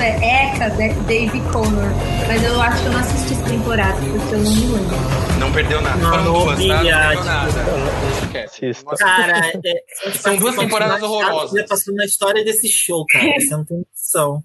é 0.00 0.46
Eca, 0.46 0.70
Dave 1.06 1.40
Connor. 1.52 1.90
Mas 2.26 2.42
eu 2.42 2.60
acho 2.60 2.82
que 2.82 2.86
eu 2.86 2.92
não 2.92 3.00
assisti 3.00 3.34
essa 3.34 3.44
temporada, 3.44 3.96
porque 4.00 4.34
eu 4.34 4.38
não 4.38 4.50
me 4.50 4.66
lembro. 4.66 4.96
Não 5.38 5.52
perdeu 5.52 5.80
nada. 5.80 5.96
Não, 5.96 6.24
não, 6.24 6.32
duas, 6.32 6.58
tá? 6.58 6.66
não 6.66 6.82
perdeu 6.82 7.24
nada. 7.24 8.98
Cara, 8.98 9.52
é, 9.64 10.10
são 10.12 10.36
duas 10.36 10.56
temporadas 10.56 11.02
horrorosas. 11.02 11.66
Passando 11.68 11.96
na 11.96 12.04
história 12.04 12.44
desse 12.44 12.68
show, 12.68 13.04
cara. 13.08 13.24
Você 13.38 13.50
não 13.50 13.64
tem 13.64 13.78
noção. 13.78 14.42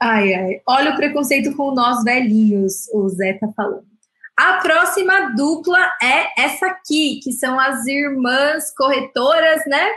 Ai, 0.00 0.34
ai. 0.34 0.60
Olha 0.66 0.92
o 0.92 0.96
preconceito 0.96 1.54
com 1.56 1.74
nós 1.74 2.02
velhinhos, 2.04 2.88
o 2.92 3.08
Zé 3.08 3.34
tá 3.34 3.48
falando. 3.56 3.94
A 4.36 4.54
próxima 4.54 5.32
dupla 5.36 5.78
é 6.02 6.42
essa 6.42 6.66
aqui, 6.66 7.20
que 7.22 7.32
são 7.32 7.58
as 7.58 7.86
irmãs 7.86 8.74
corretoras, 8.74 9.62
né? 9.66 9.88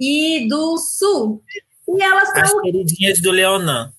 E 0.00 0.48
do 0.48 0.78
Sul. 0.78 1.42
E 1.88 2.02
elas 2.02 2.30
são. 2.30 2.42
As 2.42 2.60
queridinhas 2.62 3.20
do 3.20 3.30
Leonan. 3.30 3.92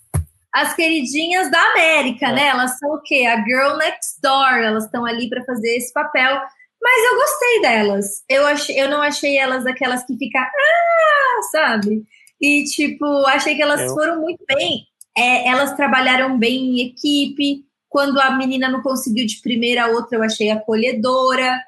as 0.53 0.73
queridinhas 0.73 1.49
da 1.51 1.61
América, 1.71 2.27
é. 2.27 2.33
né? 2.33 2.47
Elas 2.47 2.77
são 2.77 2.89
o 2.95 3.01
quê? 3.01 3.25
A 3.25 3.43
girl 3.43 3.77
next 3.77 4.19
door. 4.21 4.57
Elas 4.57 4.85
estão 4.85 5.05
ali 5.05 5.29
para 5.29 5.45
fazer 5.45 5.77
esse 5.77 5.93
papel. 5.93 6.41
Mas 6.81 7.05
eu 7.05 7.15
gostei 7.15 7.61
delas. 7.61 8.23
Eu, 8.27 8.45
achei, 8.47 8.81
eu 8.81 8.89
não 8.89 9.01
achei 9.01 9.37
elas 9.37 9.63
daquelas 9.63 10.03
que 10.03 10.17
ficam, 10.17 10.41
ah, 10.41 11.41
sabe? 11.51 12.03
E, 12.41 12.63
tipo, 12.63 13.05
achei 13.27 13.55
que 13.55 13.61
elas 13.61 13.81
eu... 13.81 13.89
foram 13.89 14.19
muito 14.19 14.43
bem. 14.47 14.85
É, 15.15 15.47
elas 15.47 15.75
trabalharam 15.75 16.39
bem 16.39 16.57
em 16.57 16.87
equipe. 16.87 17.63
Quando 17.87 18.19
a 18.19 18.31
menina 18.31 18.67
não 18.69 18.81
conseguiu 18.81 19.27
de 19.27 19.41
primeira, 19.41 19.83
a 19.85 19.87
outra 19.89 20.17
eu 20.17 20.23
achei 20.23 20.49
acolhedora. 20.49 21.61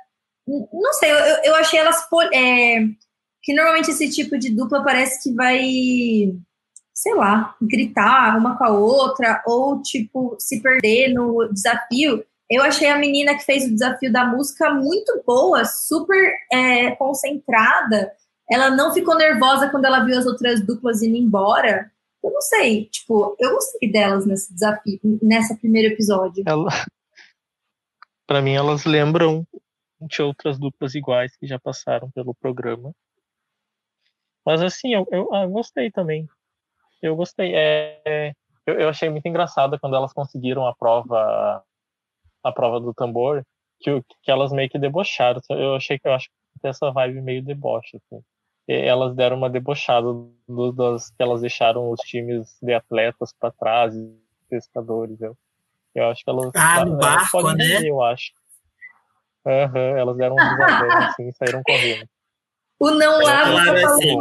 Não 0.48 0.94
sei, 0.94 1.12
eu, 1.12 1.18
eu 1.44 1.56
achei 1.56 1.80
elas. 1.80 2.08
É, 2.34 2.80
que 3.44 3.54
normalmente 3.54 3.92
esse 3.92 4.10
tipo 4.10 4.40
de 4.40 4.50
dupla 4.50 4.84
parece 4.84 5.22
que 5.22 5.36
vai, 5.36 6.34
sei 6.94 7.14
lá, 7.14 7.56
gritar 7.62 8.38
uma 8.38 8.58
com 8.58 8.64
a 8.64 8.70
outra, 8.70 9.44
ou, 9.46 9.82
tipo, 9.82 10.38
se 10.40 10.62
perder 10.62 11.14
no 11.14 11.50
desafio. 11.52 12.24
Eu 12.50 12.64
achei 12.64 12.90
a 12.90 12.98
menina 12.98 13.36
que 13.36 13.44
fez 13.44 13.66
o 13.66 13.74
desafio 13.74 14.12
da 14.12 14.26
música 14.26 14.74
muito 14.74 15.22
boa, 15.26 15.66
super 15.66 16.34
é, 16.52 16.92
concentrada. 16.92 18.14
Ela 18.50 18.70
não 18.70 18.94
ficou 18.94 19.18
nervosa 19.18 19.70
quando 19.70 19.86
ela 19.86 20.06
viu 20.06 20.18
as 20.18 20.26
outras 20.26 20.66
duplas 20.66 21.02
indo 21.02 21.18
embora. 21.18 21.92
Eu 22.24 22.32
não 22.32 22.42
sei, 22.42 22.86
tipo, 22.86 23.36
eu 23.38 23.52
gostei 23.52 23.92
delas 23.92 24.26
nesse 24.26 24.54
desafio, 24.54 25.00
nessa 25.22 25.56
primeiro 25.56 25.94
episódio. 25.94 26.44
Ela... 26.48 26.70
Para 28.26 28.42
mim, 28.42 28.54
elas 28.54 28.86
lembram 28.86 29.46
de 30.00 30.22
outras 30.22 30.58
duplas 30.58 30.96
iguais 30.96 31.36
que 31.36 31.46
já 31.46 31.60
passaram 31.60 32.10
pelo 32.12 32.34
programa. 32.34 32.94
Mas 34.46 34.62
assim, 34.62 34.94
eu, 34.94 35.08
eu 35.12 35.34
ah, 35.34 35.46
gostei 35.48 35.90
também. 35.92 36.28
Eu 37.02 37.16
gostei. 37.16 37.54
É, 37.56 38.34
eu, 38.66 38.80
eu 38.80 38.90
achei 38.90 39.10
muito 39.10 39.28
engraçado 39.28 39.80
quando 39.80 39.96
elas 39.96 40.14
conseguiram 40.14 40.66
a 40.66 40.76
prova 40.76 41.64
a 42.44 42.52
prova 42.52 42.80
do 42.80 42.94
tambor, 42.94 43.46
que, 43.80 44.04
que 44.22 44.32
elas 44.32 44.52
meio 44.52 44.70
que 44.70 44.78
debocharam. 44.78 45.42
Eu 45.50 45.76
achei 45.76 45.98
que 45.98 46.08
eu 46.08 46.14
acho 46.14 46.28
que 46.28 46.60
tem 46.62 46.70
essa 46.70 46.92
vibe 46.92 47.22
meio 47.22 47.44
deboche, 47.44 47.98
assim. 47.98 48.22
E 48.68 48.74
elas 48.74 49.16
deram 49.16 49.38
uma 49.38 49.50
debochada 49.50 50.08
do, 50.48 50.72
das 50.72 51.10
que 51.10 51.22
elas 51.22 51.42
deixaram 51.42 51.90
os 51.90 52.00
times 52.02 52.58
de 52.62 52.74
atletas 52.74 53.34
para 53.38 53.52
trás, 53.52 53.94
pescadores. 54.50 55.20
Eu, 55.22 55.38
eu 55.96 56.10
acho 56.10 56.24
que 56.24 56.30
elas. 56.30 56.52
Ah, 56.56 56.86
no 56.86 56.98
barco, 56.98 57.42
né? 57.54 57.82
eu 57.82 58.02
acho. 58.02 58.32
Uhum, 59.46 59.98
elas 59.98 60.16
deram 60.16 60.36
um 60.36 60.38
desabão 60.38 60.98
assim 61.04 61.28
e 61.28 61.34
saíram 61.34 61.62
correndo. 61.64 62.08
O 62.84 62.92
não 62.92 63.22
lava 63.22 63.72
assim, 63.86 64.18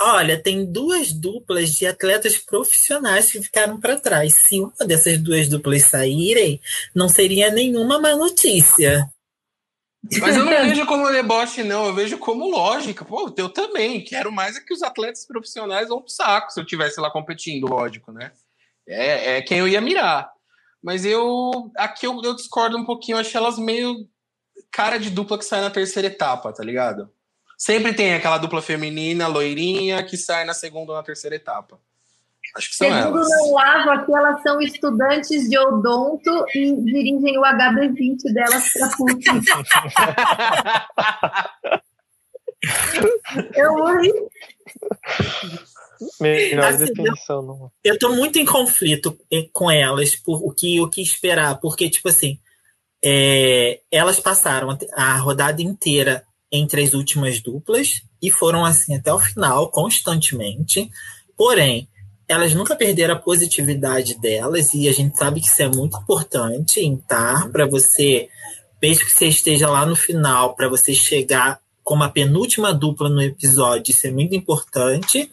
Olha, 0.00 0.40
tem 0.40 0.64
duas 0.64 1.12
duplas 1.12 1.70
de 1.70 1.84
atletas 1.84 2.38
profissionais 2.38 3.32
que 3.32 3.42
ficaram 3.42 3.80
para 3.80 3.98
trás. 3.98 4.34
Se 4.34 4.60
uma 4.60 4.86
dessas 4.86 5.18
duas 5.18 5.48
duplas 5.48 5.82
saírem, 5.84 6.60
não 6.94 7.08
seria 7.08 7.50
nenhuma 7.50 7.98
má 7.98 8.14
notícia. 8.14 9.08
Mas 10.20 10.36
eu 10.36 10.44
não 10.44 10.52
vejo 10.62 10.86
como 10.86 11.10
deboche, 11.10 11.64
não. 11.64 11.86
Eu 11.86 11.94
vejo 11.94 12.18
como 12.18 12.48
lógica. 12.48 13.04
Pô, 13.04 13.32
eu 13.36 13.48
também. 13.48 14.04
Quero 14.04 14.30
mais 14.30 14.56
é 14.56 14.60
que 14.60 14.72
os 14.72 14.82
atletas 14.82 15.26
profissionais 15.26 15.88
vão 15.88 16.00
pro 16.00 16.10
saco 16.10 16.52
se 16.52 16.60
eu 16.60 16.64
tivesse 16.64 17.00
lá 17.00 17.10
competindo, 17.10 17.66
lógico, 17.66 18.12
né? 18.12 18.30
É, 18.86 19.38
é 19.38 19.42
quem 19.42 19.58
eu 19.58 19.66
ia 19.66 19.80
mirar. 19.80 20.30
Mas 20.80 21.04
eu. 21.04 21.70
Aqui 21.76 22.06
eu, 22.06 22.20
eu 22.22 22.36
discordo 22.36 22.76
um 22.76 22.84
pouquinho. 22.84 23.16
Eu 23.16 23.20
achei 23.20 23.40
elas 23.40 23.58
meio 23.58 24.08
cara 24.70 24.98
de 24.98 25.10
dupla 25.10 25.36
que 25.36 25.44
sai 25.44 25.60
na 25.60 25.70
terceira 25.70 26.06
etapa, 26.06 26.52
tá 26.52 26.62
ligado? 26.62 27.10
Sempre 27.64 27.94
tem 27.94 28.12
aquela 28.12 28.38
dupla 28.38 28.60
feminina, 28.60 29.28
loirinha, 29.28 30.02
que 30.02 30.16
sai 30.16 30.44
na 30.44 30.52
segunda 30.52 30.90
ou 30.90 30.98
na 30.98 31.04
terceira 31.04 31.36
etapa. 31.36 31.78
Acho 32.56 32.68
que 32.68 32.74
são 32.74 32.88
Segundo 32.88 33.18
elas. 33.18 33.28
não 33.30 33.52
lavo, 33.52 33.90
aqui 33.90 34.12
elas 34.12 34.42
são 34.42 34.60
estudantes 34.60 35.48
de 35.48 35.56
odonto 35.56 36.44
e 36.56 36.74
dirigem 36.82 37.38
o 37.38 37.42
HB20 37.42 38.34
delas 38.34 38.68
para 38.72 38.88
PUC. 38.96 39.22
Eu 43.54 43.74
morri. 43.74 44.12
Melhor 46.20 46.64
assim, 46.64 46.86
definição. 46.86 47.42
Não. 47.42 47.70
Eu 47.84 47.96
tô 47.96 48.08
muito 48.08 48.40
em 48.40 48.44
conflito 48.44 49.16
com 49.52 49.70
elas 49.70 50.16
por 50.16 50.44
o 50.44 50.50
que, 50.50 50.80
o 50.80 50.90
que 50.90 51.00
esperar, 51.00 51.60
porque, 51.60 51.88
tipo 51.88 52.08
assim, 52.08 52.40
é, 53.04 53.78
elas 53.88 54.18
passaram 54.18 54.76
a 54.96 55.16
rodada 55.18 55.62
inteira 55.62 56.26
entre 56.52 56.82
as 56.82 56.92
últimas 56.92 57.40
duplas 57.40 58.02
e 58.20 58.30
foram 58.30 58.64
assim 58.64 58.94
até 58.94 59.12
o 59.12 59.18
final, 59.18 59.70
constantemente. 59.70 60.90
Porém, 61.36 61.88
elas 62.28 62.54
nunca 62.54 62.76
perderam 62.76 63.14
a 63.14 63.18
positividade 63.18 64.20
delas 64.20 64.74
e 64.74 64.88
a 64.88 64.92
gente 64.92 65.16
sabe 65.16 65.40
que 65.40 65.48
isso 65.48 65.62
é 65.62 65.68
muito 65.68 65.96
importante 65.98 66.80
em 66.80 66.94
estar 66.94 67.48
para 67.50 67.66
você, 67.66 68.28
mesmo 68.80 69.06
que 69.06 69.12
você 69.12 69.26
esteja 69.26 69.68
lá 69.68 69.86
no 69.86 69.96
final, 69.96 70.54
para 70.54 70.68
você 70.68 70.94
chegar 70.94 71.58
como 71.82 72.04
a 72.04 72.08
penúltima 72.08 72.72
dupla 72.72 73.08
no 73.08 73.22
episódio, 73.22 73.90
isso 73.90 74.06
é 74.06 74.10
muito 74.10 74.34
importante. 74.34 75.30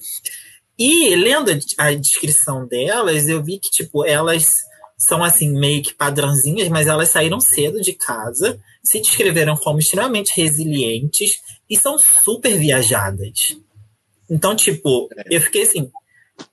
E 0.77 1.15
lendo 1.15 1.51
a 1.77 1.93
descrição 1.93 2.65
delas, 2.65 3.27
eu 3.27 3.43
vi 3.43 3.59
que 3.59 3.69
tipo 3.69 4.05
elas 4.05 4.63
são 4.99 5.23
assim 5.23 5.57
meio 5.57 5.81
que 5.81 5.93
padrãozinhas, 5.93 6.67
mas 6.67 6.85
elas 6.85 7.09
saíram 7.09 7.39
cedo 7.39 7.79
de 7.79 7.93
casa 7.93 8.59
se 8.83 8.99
descreveram 8.99 9.55
como 9.55 9.79
extremamente 9.79 10.33
resilientes 10.35 11.41
e 11.69 11.77
são 11.77 11.97
super 11.97 12.57
viajadas. 12.57 13.57
Então, 14.29 14.55
tipo, 14.55 15.09
eu 15.29 15.39
fiquei 15.41 15.63
assim, 15.63 15.89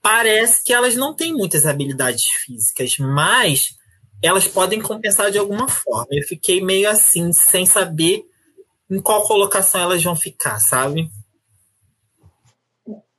parece 0.01 0.63
que 0.63 0.73
elas 0.73 0.95
não 0.95 1.15
têm 1.15 1.33
muitas 1.33 1.67
habilidades 1.67 2.25
físicas, 2.45 2.97
mas 2.99 3.77
elas 4.23 4.47
podem 4.47 4.81
compensar 4.81 5.31
de 5.31 5.39
alguma 5.39 5.69
forma. 5.69 6.09
Eu 6.13 6.23
fiquei 6.23 6.63
meio 6.63 6.89
assim, 6.89 7.33
sem 7.33 7.67
saber 7.67 8.25
em 8.89 9.01
qual 9.01 9.27
colocação 9.27 9.81
elas 9.81 10.03
vão 10.03 10.15
ficar, 10.15 10.61
sabe? 10.61 11.11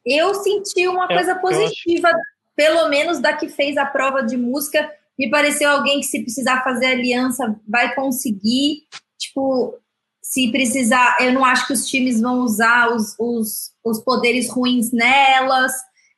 Eu 0.05 0.33
senti 0.35 0.87
uma 0.87 1.07
coisa 1.07 1.35
positiva, 1.35 2.09
pelo 2.55 2.87
menos 2.87 3.19
da 3.19 3.33
que 3.33 3.49
fez 3.49 3.75
a 3.77 3.85
prova 3.85 4.23
de 4.23 4.37
música, 4.37 4.89
me 5.17 5.29
pareceu 5.29 5.69
alguém 5.69 5.99
que, 5.99 6.05
se 6.05 6.21
precisar 6.21 6.63
fazer 6.63 6.87
aliança, 6.87 7.59
vai 7.67 7.95
conseguir. 7.95 8.83
Tipo, 9.17 9.75
se 10.21 10.51
precisar, 10.51 11.17
eu 11.21 11.33
não 11.33 11.43
acho 11.43 11.67
que 11.67 11.73
os 11.73 11.87
times 11.87 12.21
vão 12.21 12.39
usar 12.39 12.93
os, 12.93 13.15
os, 13.17 13.71
os 13.83 13.99
poderes 14.01 14.49
ruins 14.49 14.91
nelas. 14.91 15.71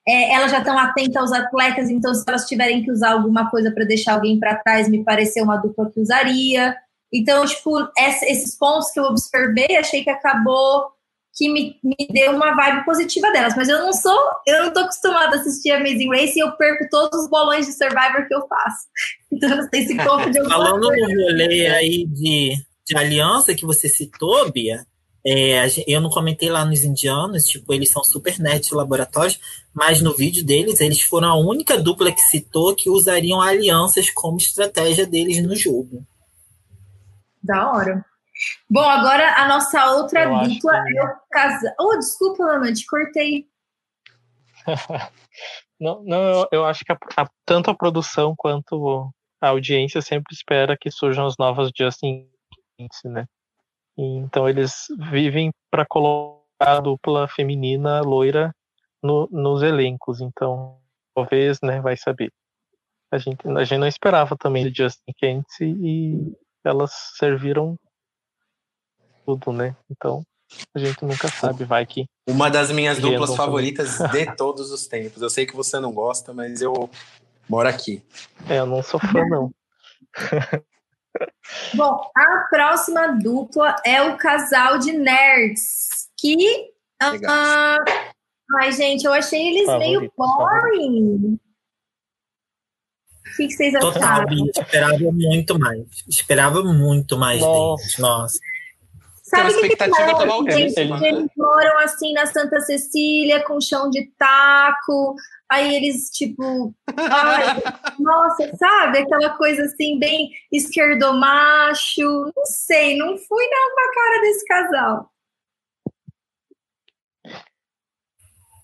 É, 0.08 0.34
elas 0.34 0.52
já 0.52 0.60
estão 0.60 0.78
atentas 0.78 1.16
aos 1.16 1.32
atletas, 1.32 1.90
então 1.90 2.14
se 2.14 2.24
elas 2.28 2.48
tiverem 2.48 2.84
que 2.84 2.92
usar 2.92 3.12
alguma 3.12 3.50
coisa 3.50 3.72
para 3.72 3.86
deixar 3.86 4.14
alguém 4.14 4.40
para 4.40 4.56
trás, 4.56 4.90
me 4.90 5.04
pareceu 5.04 5.44
uma 5.44 5.58
dupla 5.58 5.92
que 5.92 6.00
usaria. 6.00 6.76
Então, 7.14 7.46
tipo, 7.46 7.72
esses 7.98 8.58
pontos 8.58 8.92
que 8.92 9.00
eu 9.00 9.04
observei, 9.04 9.78
achei 9.78 10.04
que 10.04 10.10
acabou 10.10 10.92
que 11.40 11.48
me, 11.48 11.80
me 11.82 11.96
deu 12.12 12.34
uma 12.34 12.54
vibe 12.54 12.84
positiva 12.84 13.32
delas. 13.32 13.56
Mas 13.56 13.70
eu 13.70 13.80
não 13.80 13.94
sou, 13.94 14.20
eu 14.46 14.66
não 14.66 14.74
tô 14.74 14.82
acostumada 14.82 15.38
a 15.38 15.40
assistir 15.40 15.72
Amazing 15.72 16.10
Race 16.10 16.38
e 16.38 16.42
eu 16.42 16.52
perco 16.58 16.86
todos 16.92 17.18
os 17.18 17.30
bolões 17.30 17.66
de 17.66 17.72
Survivor 17.72 18.28
que 18.28 18.36
eu 18.36 18.46
faço. 18.48 18.88
Então 19.32 19.48
não 19.56 19.70
sei 19.70 19.86
se 19.86 19.96
conta 19.96 20.32
de 20.32 20.44
Falando 20.44 20.88
coisa. 20.88 21.08
no 21.08 21.22
rolê 21.22 21.68
aí 21.68 22.04
de, 22.08 22.56
de 22.86 22.98
aliança 22.98 23.54
que 23.54 23.64
você 23.64 23.88
citou, 23.88 24.52
Bia, 24.52 24.84
é, 25.24 25.68
eu 25.88 26.02
não 26.02 26.10
comentei 26.10 26.50
lá 26.50 26.66
nos 26.66 26.84
indianos, 26.84 27.46
tipo, 27.46 27.72
eles 27.72 27.92
são 27.92 28.04
super 28.04 28.40
net 28.40 28.74
laboratórios, 28.74 29.40
mas 29.72 30.02
no 30.02 30.16
vídeo 30.16 30.44
deles, 30.44 30.82
eles 30.82 31.04
foram 31.04 31.30
a 31.30 31.36
única 31.36 31.78
dupla 31.78 32.12
que 32.12 32.22
citou 32.22 32.76
que 32.76 32.90
usariam 32.90 33.40
alianças 33.40 34.10
como 34.10 34.38
estratégia 34.38 35.06
deles 35.06 35.42
no 35.44 35.56
jogo. 35.56 36.04
Da 37.44 37.72
hora. 37.72 38.04
Bom, 38.70 38.84
agora 38.84 39.36
a 39.36 39.48
nossa 39.48 39.92
outra 39.92 40.24
eu 40.24 40.30
dupla 40.44 40.84
que... 40.84 40.98
é 40.98 41.04
o 41.04 41.16
casal. 41.32 41.74
Oh, 41.80 41.96
desculpa, 41.98 42.44
Ana, 42.44 42.74
te 42.74 42.86
cortei. 42.86 43.48
não, 45.80 46.04
não 46.04 46.22
eu, 46.22 46.48
eu, 46.52 46.66
acho 46.66 46.84
que 46.84 46.92
a, 46.92 46.98
a, 47.18 47.28
tanto 47.46 47.72
a 47.72 47.76
produção 47.76 48.34
quanto 48.38 49.12
a 49.42 49.50
audiência 49.50 50.02
sempre 50.02 50.34
espera 50.34 50.78
que 50.80 50.92
surjam 50.92 51.26
as 51.26 51.36
novas 51.38 51.72
Justin 51.78 52.30
né? 53.06 53.26
então 53.98 54.48
eles 54.48 54.86
vivem 55.12 55.52
para 55.70 55.86
colocar 55.86 56.78
a 56.78 56.80
dupla 56.80 57.28
feminina 57.28 58.02
loira 58.02 58.54
no, 59.04 59.28
nos 59.32 59.62
elencos. 59.64 60.22
Então, 60.22 60.80
talvez, 61.16 61.60
né, 61.62 61.82
vai 61.82 61.98
saber. 61.98 62.32
A 63.12 63.18
gente, 63.18 63.48
a 63.48 63.64
gente 63.64 63.80
não 63.80 63.88
esperava 63.88 64.38
também 64.38 64.70
de 64.70 64.84
Justin 64.84 65.12
Kent 65.18 65.48
e 65.62 66.34
elas 66.64 66.92
serviram 67.18 67.78
tudo, 69.38 69.54
né? 69.54 69.76
Então, 69.90 70.24
a 70.74 70.80
gente 70.80 71.04
nunca 71.04 71.28
sabe, 71.28 71.64
vai 71.64 71.86
que. 71.86 72.06
Uma 72.28 72.50
das 72.50 72.72
minhas 72.72 72.98
duplas 73.00 73.36
favoritas 73.36 73.98
também. 73.98 74.26
de 74.30 74.36
todos 74.36 74.72
os 74.72 74.88
tempos. 74.88 75.22
Eu 75.22 75.30
sei 75.30 75.46
que 75.46 75.56
você 75.56 75.80
não 75.80 75.92
gosta, 75.92 76.34
mas 76.34 76.62
eu 76.62 76.90
moro 77.48 77.68
aqui. 77.68 78.04
É, 78.48 78.60
eu 78.60 78.66
não 78.66 78.82
sou 78.82 79.00
fã, 79.00 79.26
não. 79.28 79.52
Bom, 81.74 82.12
a 82.16 82.48
próxima 82.50 83.08
dupla 83.08 83.76
é 83.86 84.02
o 84.02 84.18
casal 84.18 84.78
de 84.78 84.92
nerds. 84.92 86.10
Que. 86.18 86.72
Uh, 87.02 87.84
ai, 88.60 88.72
gente, 88.72 89.06
eu 89.06 89.14
achei 89.14 89.50
eles 89.50 89.66
Favorito, 89.66 90.00
meio 90.00 90.14
boring. 90.16 91.40
O 93.26 93.38
que, 93.38 93.48
que 93.48 93.54
vocês 93.54 93.74
Total, 93.74 94.04
acharam? 94.04 94.28
Bia, 94.28 94.52
esperava 94.58 95.12
muito 95.12 95.60
mais. 95.60 95.86
Esperava 96.08 96.64
muito 96.64 97.18
mais 97.18 97.42
Nossa. 97.42 97.84
deles. 97.84 97.98
Nossa. 97.98 98.40
Sabe 99.30 99.54
que, 99.70 99.76
que 99.76 99.84
altíssima, 99.84 100.98
Eles, 100.98 101.02
né? 101.02 101.08
eles 101.10 101.30
moram 101.38 101.80
assim 101.80 102.14
na 102.14 102.26
Santa 102.26 102.60
Cecília, 102.62 103.44
com 103.44 103.62
chão 103.62 103.90
de 103.90 104.10
taco. 104.18 105.16
Aí 105.52 105.76
eles, 105.76 106.10
tipo, 106.12 106.74
ai, 106.96 107.46
nossa, 108.00 108.56
sabe? 108.58 109.00
Aquela 109.00 109.36
coisa 109.38 109.64
assim, 109.64 109.98
bem 110.00 110.30
esquerdomacho. 110.52 112.02
Não 112.36 112.46
sei, 112.46 112.96
não 112.98 113.18
fui 113.18 113.48
não 113.50 113.74
com 113.76 113.82
a 113.82 113.94
cara 113.94 114.22
desse 114.22 114.46
casal. 114.46 115.12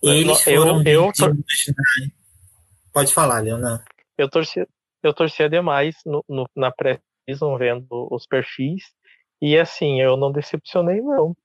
Eles 0.03 0.45
Eu- 0.47 0.59
foram 0.61 0.77
eu- 0.77 0.83
vendidos 1.11 1.19
na- 1.19 2.11
Pode 2.93 3.13
falar, 3.13 3.39
Leona. 3.39 3.83
Eu 4.17 4.29
torcia, 4.29 4.67
eu 5.03 5.13
torcia 5.13 5.49
demais 5.49 5.95
no, 6.05 6.23
no- 6.29 6.49
na 6.55 6.71
pré-season 6.71 7.57
vendo 7.57 8.07
os 8.11 8.25
perfis. 8.27 8.83
E 9.45 9.57
assim, 9.59 10.01
eu 10.01 10.17
não 10.17 10.31
decepcionei, 10.31 11.01
não. 11.01 11.35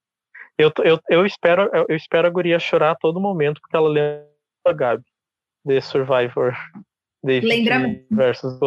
Eu, 0.56 0.72
eu, 0.84 0.98
eu, 1.08 1.26
espero, 1.26 1.70
eu, 1.88 1.94
espero 1.96 2.26
a 2.26 2.30
guria 2.30 2.58
chorar 2.58 2.92
a 2.92 2.94
todo 2.96 3.20
momento, 3.20 3.60
porque 3.60 3.76
ela 3.76 3.88
lembra 3.88 4.26
a 4.66 4.72
Gabi, 4.72 5.04
de 5.64 5.80
Survivor. 5.80 6.54
David 7.22 7.46
Lembra 7.48 7.78
mesmo. 7.78 8.06
versus. 8.10 8.58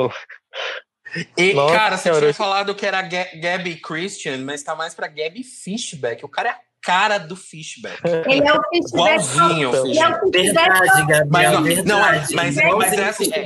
E, 1.38 1.54
Nossa 1.54 1.76
cara, 1.76 1.98
você 1.98 2.04
senhora, 2.04 2.20
tinha 2.22 2.30
eu- 2.30 2.34
falado 2.36 2.76
que 2.76 2.86
era 2.86 3.02
Ga- 3.02 3.30
Gabby 3.40 3.76
Christian, 3.80 4.38
mas 4.40 4.64
tá 4.64 4.76
mais 4.76 4.94
pra 4.96 5.08
Gabby 5.08 5.44
Fishback. 5.44 6.24
O 6.26 6.30
cara 6.30 6.50
é 6.50 6.52
a 6.52 6.60
cara 6.82 7.18
do 7.20 7.36
Fishback. 7.36 7.98
Ele 8.30 8.48
é 8.48 8.54
o 8.54 8.62
feedback. 8.70 8.94
Igualzinho 8.94 9.72
o 9.72 9.76
Ele 9.88 10.00
é 10.00 10.04
Fishback. 10.04 10.32
Verdade, 10.32 11.08
Gabriel, 11.08 11.28
Mas 11.30 11.52
não- 11.52 11.64
verdade. 11.64 11.88
não, 11.88 12.00
é- 12.00 12.12
mas- 12.12 12.32
mas 12.32 12.58
Igualzinho 12.58 13.02
é 13.02 13.10
assim, 13.10 13.32
é-. 13.34 13.42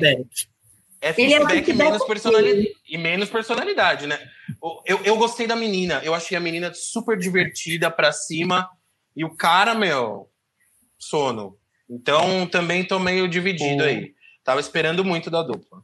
É 0.99 1.13
Ele 1.17 1.33
é 1.33 1.39
o 1.39 1.47
feedback 1.47 1.67
e 1.69 1.73
menos 1.73 2.03
personalidade. 2.05 2.73
E 2.89 2.97
menos 2.97 3.29
personalidade, 3.29 4.07
né? 4.07 4.17
Eu, 4.85 5.01
eu 5.03 5.17
gostei 5.17 5.47
da 5.47 5.55
menina. 5.55 6.01
Eu 6.03 6.13
achei 6.13 6.37
a 6.37 6.41
menina 6.41 6.73
super 6.73 7.17
divertida 7.17 7.89
pra 7.91 8.11
cima. 8.11 8.69
E 9.15 9.23
o 9.23 9.35
cara, 9.35 9.73
meu, 9.73 10.29
sono. 10.97 11.57
Então 11.89 12.45
também 12.47 12.85
tô 12.85 12.99
meio 12.99 13.27
dividido 13.27 13.83
aí. 13.83 14.13
Tava 14.43 14.59
esperando 14.59 15.03
muito 15.03 15.29
da 15.29 15.43
dupla. 15.43 15.81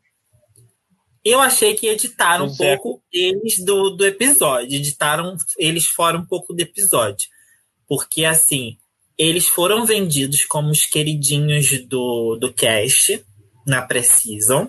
Eu 1.23 1.39
achei 1.39 1.73
que 1.73 1.87
editaram 1.87 2.47
um 2.47 2.53
é. 2.59 2.75
pouco 2.77 3.01
eles 3.11 3.63
do, 3.63 3.91
do 3.91 4.05
episódio. 4.05 4.75
Editaram 4.75 5.37
eles 5.57 5.85
fora 5.85 6.17
um 6.17 6.25
pouco 6.25 6.53
do 6.53 6.59
episódio. 6.59 7.29
Porque, 7.87 8.25
assim, 8.25 8.77
eles 9.17 9.47
foram 9.47 9.85
vendidos 9.85 10.43
como 10.43 10.69
os 10.69 10.85
queridinhos 10.85 11.85
do, 11.87 12.35
do 12.35 12.51
cast 12.53 13.23
na 13.65 13.81
Precision. 13.81 14.67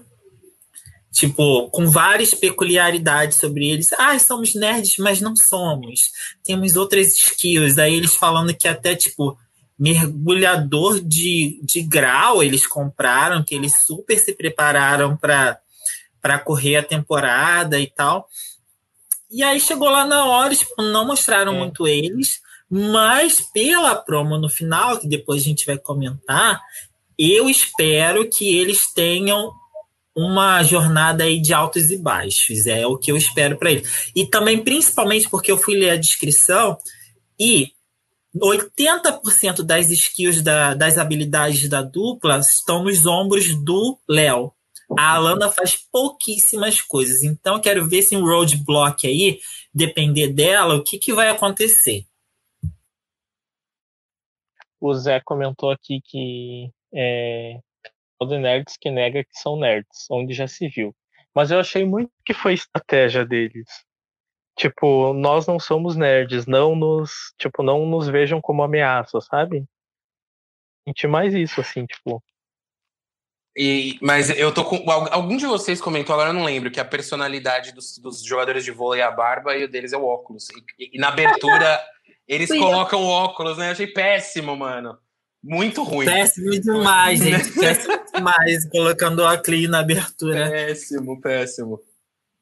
Tipo, 1.15 1.71
com 1.71 1.87
várias 1.87 2.35
peculiaridades 2.35 3.39
sobre 3.39 3.69
eles. 3.69 3.93
Ah, 3.93 4.19
somos 4.19 4.53
nerds, 4.53 4.97
mas 4.99 5.21
não 5.21 5.37
somos. 5.37 6.11
Temos 6.43 6.75
outras 6.75 7.15
skills. 7.15 7.79
Aí 7.79 7.95
eles 7.95 8.17
falando 8.17 8.53
que 8.53 8.67
até, 8.67 8.97
tipo, 8.97 9.39
mergulhador 9.79 11.01
de, 11.01 11.61
de 11.63 11.83
grau 11.83 12.43
eles 12.43 12.67
compraram, 12.67 13.45
que 13.45 13.55
eles 13.55 13.85
super 13.87 14.19
se 14.19 14.35
prepararam 14.35 15.17
para 15.17 16.39
correr 16.45 16.77
a 16.77 16.83
temporada 16.83 17.79
e 17.79 17.87
tal. 17.87 18.29
E 19.31 19.41
aí 19.43 19.61
chegou 19.61 19.89
lá 19.89 20.05
na 20.05 20.27
hora, 20.27 20.55
tipo, 20.55 20.83
não 20.83 21.07
mostraram 21.07 21.55
É. 21.55 21.59
muito 21.59 21.87
eles, 21.87 22.41
mas 22.69 23.41
pela 23.53 23.95
promo 23.95 24.37
no 24.37 24.49
final, 24.49 24.99
que 24.99 25.07
depois 25.07 25.43
a 25.43 25.45
gente 25.45 25.65
vai 25.65 25.79
comentar, 25.79 26.61
eu 27.17 27.49
espero 27.49 28.29
que 28.29 28.57
eles 28.57 28.93
tenham 28.93 29.53
uma 30.17 30.63
jornada 30.63 31.25
aí 31.25 31.41
de 31.41 31.53
altos 31.53 31.91
e 31.91 31.97
baixos. 31.99 32.67
É 32.67 32.87
o 32.87 32.97
que 32.97 33.11
eu 33.11 33.17
espero 33.17 33.59
para 33.59 33.73
eles. 33.73 34.11
E 34.15 34.27
também, 34.27 34.63
principalmente, 34.63 35.29
porque 35.29 35.51
eu 35.51 35.59
fui 35.59 35.75
ler 35.77 35.91
a 35.91 35.97
descrição 35.97 36.79
e 37.39 37.73
80% 38.37 39.63
das 39.63 39.91
skills 39.91 40.43
da- 40.43 40.75
das 40.75 40.99
habilidades 40.99 41.69
da 41.69 41.83
dupla 41.83 42.39
estão 42.39 42.85
nos 42.85 43.07
ombros 43.07 43.55
do 43.65 43.99
Léo. 44.09 44.53
A 44.99 45.15
Alana 45.15 45.51
faz 45.51 45.77
pouquíssimas 45.91 46.81
coisas. 46.81 47.23
Então, 47.23 47.61
quero 47.61 47.89
ver 47.89 48.03
se 48.03 48.17
um 48.17 48.25
roadblock 48.25 49.07
aí, 49.07 49.41
depender 49.73 50.29
dela, 50.29 50.75
o 50.75 50.83
que, 50.83 50.99
que 50.99 51.13
vai 51.13 51.29
acontecer. 51.31 52.05
O 54.81 54.93
Zé 54.95 55.21
comentou 55.25 55.71
aqui 55.71 56.01
que 56.05 56.71
é, 56.93 57.59
todo 58.19 58.39
nerds 58.39 58.77
que 58.81 58.91
nega 58.91 59.25
que 59.25 59.39
são 59.39 59.57
nerds, 59.57 60.07
onde 60.11 60.33
já 60.35 60.47
se 60.47 60.69
viu. 60.69 60.95
Mas 61.35 61.51
eu 61.51 61.59
achei 61.59 61.85
muito 61.85 62.11
que 62.25 62.33
foi 62.33 62.55
estratégia 62.55 63.25
deles. 63.27 63.69
Tipo, 64.57 65.13
nós 65.13 65.47
não 65.47 65.59
somos 65.59 65.97
nerds, 65.97 66.47
não 66.47 66.77
nos, 66.77 67.11
tipo, 67.39 67.63
não 67.63 67.85
nos 67.87 68.09
vejam 68.09 68.41
como 68.41 68.63
ameaça, 68.63 69.21
sabe? 69.21 69.65
Senti 70.87 71.07
mais 71.09 71.35
isso, 71.35 71.61
assim, 71.61 71.85
tipo. 71.87 72.23
E, 73.57 73.99
mas 74.03 74.31
eu 74.31 74.53
tô 74.53 74.65
com. 74.65 74.89
al- 74.91 75.13
Algum 75.13 75.37
de 75.37 75.47
vocês 75.47 75.81
comentou, 75.81 76.13
agora 76.15 76.31
eu 76.31 76.35
não 76.35 76.45
lembro, 76.45 76.71
que 76.71 76.81
a 76.81 76.85
personalidade 76.85 77.73
dos, 77.73 77.99
dos 77.99 78.23
jogadores 78.23 78.65
de 78.65 78.71
vôlei 78.71 79.01
é 79.01 79.05
a 79.05 79.11
barba 79.11 79.57
e 79.57 79.65
o 79.65 79.69
deles 79.69 79.93
é 79.93 79.97
o 79.97 80.05
óculos. 80.05 80.49
E, 80.79 80.97
e 80.97 80.99
na 80.99 81.09
abertura 81.09 81.81
eles 82.29 82.49
colocam 82.59 83.03
o 83.03 83.09
óculos, 83.09 83.59
né? 83.59 83.69
Eu 83.69 83.73
achei 83.73 83.87
péssimo, 83.87 84.57
mano. 84.57 84.99
Muito 85.47 85.83
ruim. 85.83 86.07
Péssimo 86.07 86.51
demais, 86.59 87.19
gente. 87.21 87.53
Péssimo 87.61 87.95
demais, 88.15 88.69
colocando 88.71 89.19
o 89.21 89.27
Acli 89.27 89.69
na 89.69 89.81
abertura. 89.81 90.49
Péssimo, 90.51 91.21
péssimo. 91.21 91.79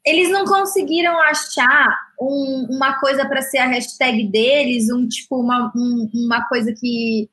Eles 0.07 0.31
não 0.31 0.45
conseguiram 0.45 1.19
achar 1.21 1.89
um- 2.21 2.69
uma 2.71 2.99
coisa 3.01 3.27
para 3.29 3.43
ser 3.43 3.59
a 3.59 3.67
hashtag 3.67 4.29
deles, 4.29 4.89
um 4.91 5.07
tipo 5.09 5.37
uma, 5.41 5.73
um- 5.77 6.09
uma 6.15 6.47
coisa 6.49 6.73
que 6.73 7.29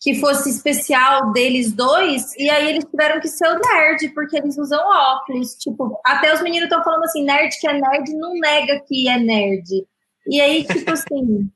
que 0.00 0.14
fosse 0.20 0.48
especial 0.48 1.32
deles 1.32 1.72
dois, 1.72 2.32
e 2.36 2.48
aí 2.48 2.68
eles 2.68 2.84
tiveram 2.84 3.20
que 3.20 3.26
ser 3.26 3.48
o 3.48 3.58
nerd, 3.58 4.08
porque 4.10 4.36
eles 4.36 4.56
usam 4.56 4.78
óculos. 4.78 5.56
Tipo, 5.56 5.98
até 6.06 6.32
os 6.32 6.40
meninos 6.40 6.68
estão 6.68 6.84
falando 6.84 7.02
assim, 7.02 7.24
nerd 7.24 7.50
que 7.60 7.66
é 7.66 7.72
nerd 7.72 8.14
não 8.14 8.32
nega 8.34 8.80
que 8.86 9.08
é 9.08 9.18
nerd. 9.18 9.66
E 10.28 10.40
aí, 10.40 10.62
tipo 10.64 10.88
assim. 10.92 11.50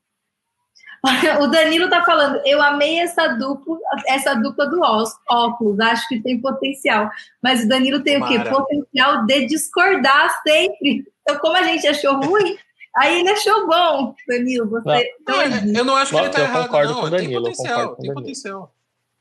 o 1.40 1.46
Danilo 1.48 1.90
tá 1.90 2.04
falando, 2.04 2.40
eu 2.44 2.62
amei 2.62 3.00
essa 3.00 3.26
dupla, 3.28 3.76
essa 4.06 4.34
dupla 4.34 4.66
do 4.66 4.80
óculos, 5.28 5.80
acho 5.80 6.08
que 6.08 6.20
tem 6.20 6.40
potencial. 6.40 7.10
Mas 7.42 7.64
o 7.64 7.68
Danilo 7.68 8.02
tem 8.04 8.22
o 8.22 8.26
quê? 8.26 8.38
Potencial 8.38 9.26
de 9.26 9.46
discordar 9.46 10.42
sempre. 10.42 11.04
Então, 11.22 11.38
como 11.38 11.56
a 11.56 11.64
gente 11.64 11.86
achou 11.88 12.20
ruim, 12.20 12.56
aí 12.96 13.20
ele 13.20 13.30
achou 13.30 13.66
bom, 13.66 14.14
Danilo. 14.28 14.70
Você. 14.70 15.10
Não. 15.26 15.36
Não, 15.36 15.42
é- 15.42 15.80
eu 15.80 15.84
não 15.84 15.96
acho 15.96 16.12
que 16.12 16.18
ele 16.18 16.28
tá 16.28 16.38
eu 16.38 16.44
errado, 16.44 16.66
concordo 16.66 16.92
não. 16.92 17.00
com 17.00 17.06
o 17.06 17.10
tem 17.10 17.18
Danilo, 17.18 17.34
eu 17.34 17.42
potencial, 17.52 17.74
concordo 17.74 17.96
com 17.96 18.02
o 18.02 18.04
tem 18.04 18.14
potencial. 18.14 18.74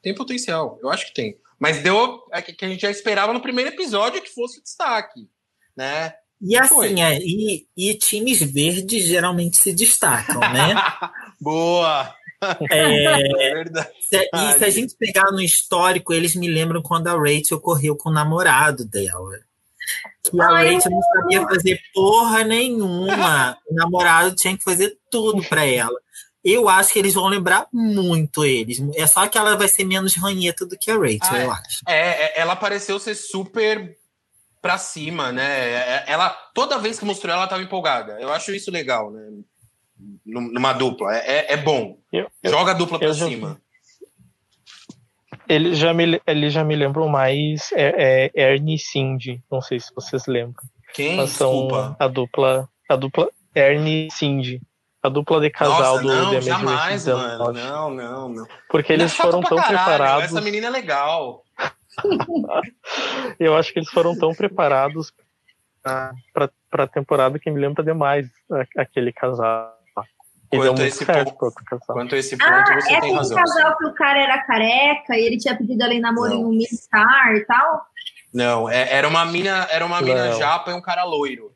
Tem 0.03 0.16
potencial, 0.16 0.80
eu 0.84 0.90
acho 0.90 1.08
que 1.08 1.14
tem. 1.14 1.38
Mas 1.60 1.82
deu 1.82 2.24
é 2.32 2.41
que 2.41 2.53
que 2.53 2.66
a 2.66 2.68
gente 2.68 2.82
já 2.82 2.91
esperava 2.91 3.34
no 3.34 3.41
primeiro 3.41 3.72
episódio 3.72 4.22
que 4.22 4.34
fosse 4.34 4.60
o 4.60 4.64
destaque, 4.64 5.28
né? 5.76 6.14
E 6.41 6.57
assim, 6.57 7.01
é, 7.01 7.19
e, 7.19 7.65
e 7.77 7.93
times 7.95 8.41
verdes 8.41 9.05
geralmente 9.05 9.57
se 9.57 9.72
destacam, 9.73 10.39
né? 10.39 10.73
Boa! 11.39 12.13
É, 12.72 13.49
É 13.49 13.53
verdade. 13.53 13.89
se, 14.09 14.30
e 14.34 14.57
se 14.57 14.65
a 14.65 14.69
gente 14.69 14.95
pegar 14.97 15.31
no 15.31 15.39
histórico, 15.41 16.11
eles 16.13 16.35
me 16.35 16.47
lembram 16.49 16.81
quando 16.81 17.07
a 17.07 17.13
Rachel 17.13 17.59
correu 17.59 17.95
com 17.95 18.09
o 18.09 18.13
namorado 18.13 18.84
dela. 18.85 19.38
Que 20.23 20.41
a 20.41 20.47
Ai, 20.49 20.73
Rachel 20.73 20.91
não 20.91 21.01
sabia 21.01 21.41
fazer 21.41 21.80
porra 21.93 22.43
nenhuma. 22.43 23.57
O 23.69 23.76
namorado 23.76 24.35
tinha 24.35 24.57
que 24.57 24.63
fazer 24.63 24.97
tudo 25.11 25.43
pra 25.43 25.65
ela. 25.65 25.99
Eu 26.43 26.68
acho 26.68 26.91
que 26.93 26.97
eles 26.97 27.13
vão 27.13 27.27
lembrar 27.27 27.68
muito 27.72 28.43
eles. 28.43 28.81
É 28.95 29.05
só 29.05 29.27
que 29.27 29.38
ela 29.38 29.55
vai 29.55 29.68
ser 29.68 29.84
menos 29.84 30.15
ranheta 30.15 30.65
do 30.65 30.76
que 30.76 30.89
a 30.89 30.95
Rachel, 30.95 31.19
Ah, 31.22 31.38
é. 31.39 31.45
eu 31.45 31.51
acho. 31.51 31.80
É, 31.88 32.09
é, 32.26 32.39
ela 32.41 32.55
pareceu 32.55 32.99
ser 32.99 33.13
super 33.13 33.95
pra 34.61 34.77
cima, 34.77 35.31
né? 35.31 35.43
É, 35.71 36.03
Ela, 36.07 36.29
toda 36.53 36.77
vez 36.77 36.99
que 36.99 37.05
mostrou 37.05 37.33
ela, 37.33 37.47
tava 37.47 37.63
empolgada. 37.63 38.17
Eu 38.19 38.31
acho 38.31 38.51
isso 38.53 38.69
legal, 38.71 39.11
né? 39.11 39.21
Num- 40.25 40.51
Numa 40.51 40.73
dupla. 40.73 41.15
É, 41.15 41.38
é- 41.51 41.53
é 41.53 41.57
bom. 41.57 41.97
Eu, 42.11 42.27
Joga 42.43 42.71
a 42.71 42.75
dupla 42.75 42.99
já- 43.13 43.25
cima. 43.25 43.59
eles, 45.47 45.77
já 45.77 45.93
me, 45.93 46.21
eles 46.25 46.53
já 46.53 46.63
me 46.63 46.75
lembram 46.75 47.07
mais 47.07 47.71
é, 47.73 48.29
é, 48.35 48.51
Ernie 48.53 48.75
e 48.75 48.79
Cindy. 48.79 49.43
Não 49.51 49.61
sei 49.61 49.79
se 49.79 49.93
vocês 49.93 50.25
lembram. 50.27 50.63
Quem? 50.93 51.17
Mas 51.17 51.31
são 51.31 51.67
a 51.99 52.07
dupla. 52.07 52.67
A 52.89 52.95
dupla 52.95 53.29
Ernie 53.55 54.07
e 54.07 54.11
Cindy. 54.11 54.61
A 55.03 55.09
dupla 55.09 55.41
de 55.41 55.49
casal 55.49 55.95
Nossa, 55.95 56.01
do 56.03 56.07
não, 56.07 56.29
The 56.31 56.41
jamais, 56.41 57.07
mano. 57.07 57.53
19. 57.53 57.59
Não, 57.59 57.89
não, 57.89 58.29
não. 58.29 58.47
Porque 58.69 58.91
é 58.93 58.95
eles 58.95 59.13
foram 59.15 59.41
tão 59.41 59.57
caralho, 59.57 59.77
preparados. 59.77 60.25
Essa 60.25 60.41
menina 60.41 60.67
é 60.67 60.69
legal. 60.69 61.43
Eu 63.39 63.55
acho 63.55 63.73
que 63.73 63.80
eles 63.80 63.89
foram 63.89 64.18
tão 64.18 64.34
preparados 64.34 65.13
pra, 65.81 66.13
pra, 66.34 66.49
pra 66.69 66.88
temporada 66.88 67.39
que 67.39 67.49
me 67.51 67.59
lembra 67.59 67.84
demais 67.84 68.27
a- 68.51 68.81
aquele 68.81 69.11
casal. 69.11 69.77
Deu 70.51 70.61
Quanto 70.63 70.81
esse 70.81 71.05
ponto-. 71.05 71.53
Quanto 71.88 72.13
a 72.13 72.18
esse 72.18 72.35
ponto, 72.38 72.49
Ah, 72.51 72.65
você 72.81 72.88
é 72.88 72.88
tem 72.88 72.97
aquele 72.97 73.13
razão. 73.13 73.38
casal 73.38 73.77
que 73.77 73.85
o 73.85 73.93
cara 73.93 74.19
era 74.22 74.43
careca 74.43 75.18
e 75.18 75.26
ele 75.26 75.38
tinha 75.38 75.55
pedido 75.57 75.81
em 75.85 76.01
namoro 76.01 76.34
em 76.34 76.43
um 76.43 76.49
militar 76.49 77.35
e 77.35 77.45
tal? 77.45 77.85
Não, 78.34 78.69
é, 78.69 78.93
era 78.93 79.07
uma 79.07 79.26
mina, 79.26 79.65
era 79.72 79.85
uma 79.85 80.01
mina 80.01 80.34
japa 80.34 80.72
e 80.72 80.73
um 80.73 80.81
cara 80.81 81.05
loiro. 81.05 81.53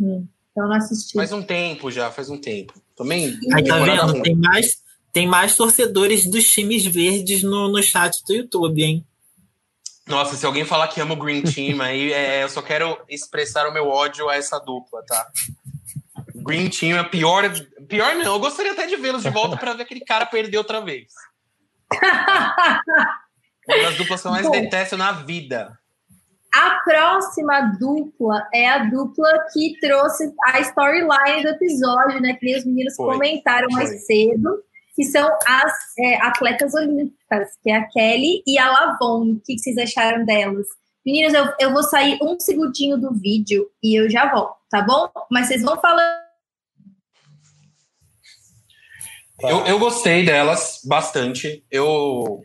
Hum, 0.00 0.26
então 0.52 0.68
não 0.68 0.76
assisti. 0.76 1.14
Faz 1.14 1.32
um 1.32 1.42
tempo 1.42 1.90
já, 1.90 2.08
faz 2.12 2.30
um 2.30 2.40
tempo. 2.40 2.72
Também. 2.96 3.36
Aí 3.52 3.64
tá 3.64 3.78
vendo? 3.80 4.22
Tem 4.22 4.36
mais, 4.36 4.76
tem 5.12 5.26
mais 5.26 5.56
torcedores 5.56 6.24
dos 6.30 6.48
times 6.48 6.86
verdes 6.86 7.42
no, 7.42 7.66
no 7.68 7.82
chat 7.82 8.22
do 8.24 8.32
YouTube, 8.32 8.80
hein? 8.80 9.04
Nossa, 10.06 10.36
se 10.36 10.46
alguém 10.46 10.64
falar 10.64 10.88
que 10.88 11.00
ama 11.00 11.14
o 11.14 11.18
Green 11.18 11.42
Team, 11.42 11.80
aí 11.80 12.12
é, 12.12 12.44
eu 12.44 12.48
só 12.48 12.62
quero 12.62 12.96
expressar 13.08 13.68
o 13.68 13.72
meu 13.72 13.88
ódio 13.88 14.28
a 14.28 14.36
essa 14.36 14.58
dupla, 14.58 15.02
tá? 15.04 15.26
Green 16.36 16.70
Team 16.70 16.96
é 16.96 17.02
pior. 17.04 17.42
Pior 17.88 18.14
não, 18.14 18.34
eu 18.34 18.38
gostaria 18.38 18.72
até 18.72 18.86
de 18.86 18.96
vê-los 18.96 19.22
de 19.22 19.30
volta 19.30 19.56
pra 19.56 19.72
ver 19.72 19.82
aquele 19.82 20.00
cara 20.00 20.24
perder 20.24 20.58
outra 20.58 20.80
vez. 20.80 21.12
Uma 23.68 23.82
das 23.82 23.96
duplas 23.96 24.22
que 24.22 24.28
eu 24.28 24.32
mais 24.32 24.46
Bom. 24.46 24.52
detesto 24.52 24.96
na 24.96 25.10
vida. 25.10 25.76
A 26.54 26.80
próxima 26.84 27.60
dupla 27.78 28.46
é 28.54 28.68
a 28.68 28.78
dupla 28.84 29.28
que 29.52 29.76
trouxe 29.80 30.32
a 30.44 30.60
storyline 30.60 31.42
do 31.42 31.48
episódio, 31.48 32.20
né? 32.20 32.34
Que 32.34 32.56
os 32.56 32.64
meninos 32.64 32.94
Foi, 32.94 33.12
comentaram 33.12 33.68
foi. 33.70 33.82
mais 33.82 34.06
cedo, 34.06 34.62
que 34.96 35.04
são 35.04 35.30
as 35.46 35.72
é, 35.98 36.16
atletas 36.22 36.72
olímpicas, 36.74 37.50
que 37.62 37.70
é 37.70 37.76
a 37.76 37.86
Kelly 37.86 38.42
e 38.46 38.58
a 38.58 38.70
Lavon. 38.70 39.32
O 39.32 39.40
que 39.44 39.58
vocês 39.58 39.76
acharam 39.76 40.24
delas? 40.24 40.66
Meninas, 41.04 41.34
eu, 41.34 41.52
eu 41.60 41.72
vou 41.72 41.82
sair 41.82 42.18
um 42.22 42.40
segundinho 42.40 42.96
do 42.96 43.12
vídeo 43.12 43.70
e 43.82 44.00
eu 44.00 44.10
já 44.10 44.32
volto, 44.32 44.56
tá 44.70 44.80
bom? 44.80 45.08
Mas 45.30 45.46
vocês 45.46 45.62
vão 45.62 45.78
falando. 45.78 46.26
Tá. 49.38 49.50
Eu, 49.50 49.66
eu 49.66 49.78
gostei 49.78 50.24
delas 50.24 50.80
bastante. 50.82 51.62
Eu 51.70 52.42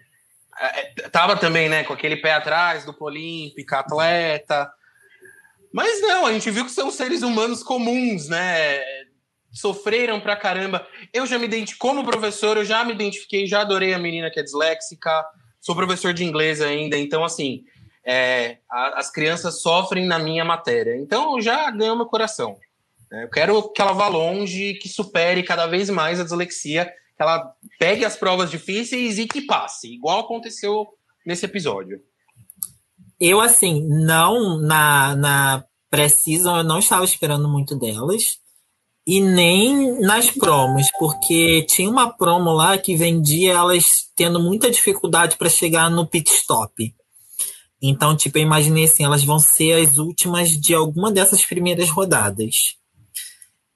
é, 0.59 1.05
é, 1.05 1.09
tava 1.09 1.37
também, 1.37 1.69
né, 1.69 1.85
com 1.85 1.93
aquele 1.93 2.17
pé 2.17 2.33
atrás, 2.33 2.85
dupla 2.85 3.07
olímpica, 3.07 3.79
atleta. 3.79 4.69
Mas 5.73 6.01
não, 6.01 6.25
a 6.25 6.33
gente 6.33 6.51
viu 6.51 6.65
que 6.65 6.71
são 6.71 6.91
seres 6.91 7.23
humanos 7.23 7.63
comuns, 7.63 8.27
né? 8.27 8.83
Sofreram 9.51 10.19
pra 10.19 10.35
caramba. 10.35 10.85
Eu 11.13 11.25
já 11.25 11.37
me 11.37 11.45
identifiquei, 11.45 11.77
como 11.79 12.03
professor, 12.03 12.57
eu 12.57 12.65
já 12.65 12.83
me 12.85 12.93
identifiquei, 12.93 13.45
já 13.45 13.61
adorei 13.61 13.93
a 13.93 13.99
menina 13.99 14.29
que 14.31 14.39
é 14.39 14.43
disléxica. 14.43 15.25
Sou 15.59 15.75
professor 15.75 16.13
de 16.13 16.23
inglês 16.23 16.61
ainda, 16.61 16.97
então, 16.97 17.23
assim, 17.23 17.63
é, 18.05 18.57
a- 18.69 18.99
as 18.99 19.11
crianças 19.11 19.61
sofrem 19.61 20.05
na 20.05 20.17
minha 20.17 20.43
matéria. 20.45 20.95
Então, 20.97 21.39
já 21.41 21.69
ganhou 21.71 21.95
meu 21.95 22.05
coração. 22.05 22.57
né? 23.11 23.25
Eu 23.25 23.29
quero 23.29 23.69
que 23.69 23.81
ela 23.81 23.91
vá 23.91 24.07
longe, 24.07 24.75
que 24.75 24.87
supere 24.87 25.43
cada 25.43 25.67
vez 25.67 25.89
mais 25.89 26.19
a 26.19 26.23
dislexia, 26.23 26.85
que 26.85 27.21
ela 27.21 27.53
pegue 27.77 28.05
as 28.05 28.15
provas 28.15 28.49
difíceis 28.49 29.19
e 29.19 29.27
que 29.27 29.41
passe, 29.41 29.93
igual 29.93 30.21
aconteceu 30.21 30.87
nesse 31.25 31.45
episódio. 31.45 32.01
Eu, 33.19 33.39
assim, 33.41 33.85
não 33.87 34.57
na, 34.61 35.15
na 35.15 35.65
eu 35.93 36.63
não 36.63 36.79
estava 36.79 37.03
esperando 37.03 37.47
muito 37.49 37.77
delas. 37.77 38.39
E 39.05 39.19
nem 39.19 39.99
nas 39.99 40.29
promos, 40.29 40.87
porque 40.99 41.65
tinha 41.67 41.89
uma 41.89 42.09
promo 42.09 42.51
lá 42.51 42.77
que 42.77 42.95
vendia 42.95 43.53
elas 43.53 44.07
tendo 44.15 44.39
muita 44.39 44.69
dificuldade 44.69 45.37
para 45.37 45.49
chegar 45.49 45.89
no 45.89 46.05
pit 46.05 46.31
stop. 46.31 46.93
Então, 47.81 48.15
tipo, 48.15 48.37
eu 48.37 48.43
imaginei 48.43 48.83
assim, 48.83 49.03
elas 49.03 49.23
vão 49.23 49.39
ser 49.39 49.73
as 49.73 49.97
últimas 49.97 50.51
de 50.51 50.75
alguma 50.75 51.11
dessas 51.11 51.43
primeiras 51.43 51.89
rodadas. 51.89 52.75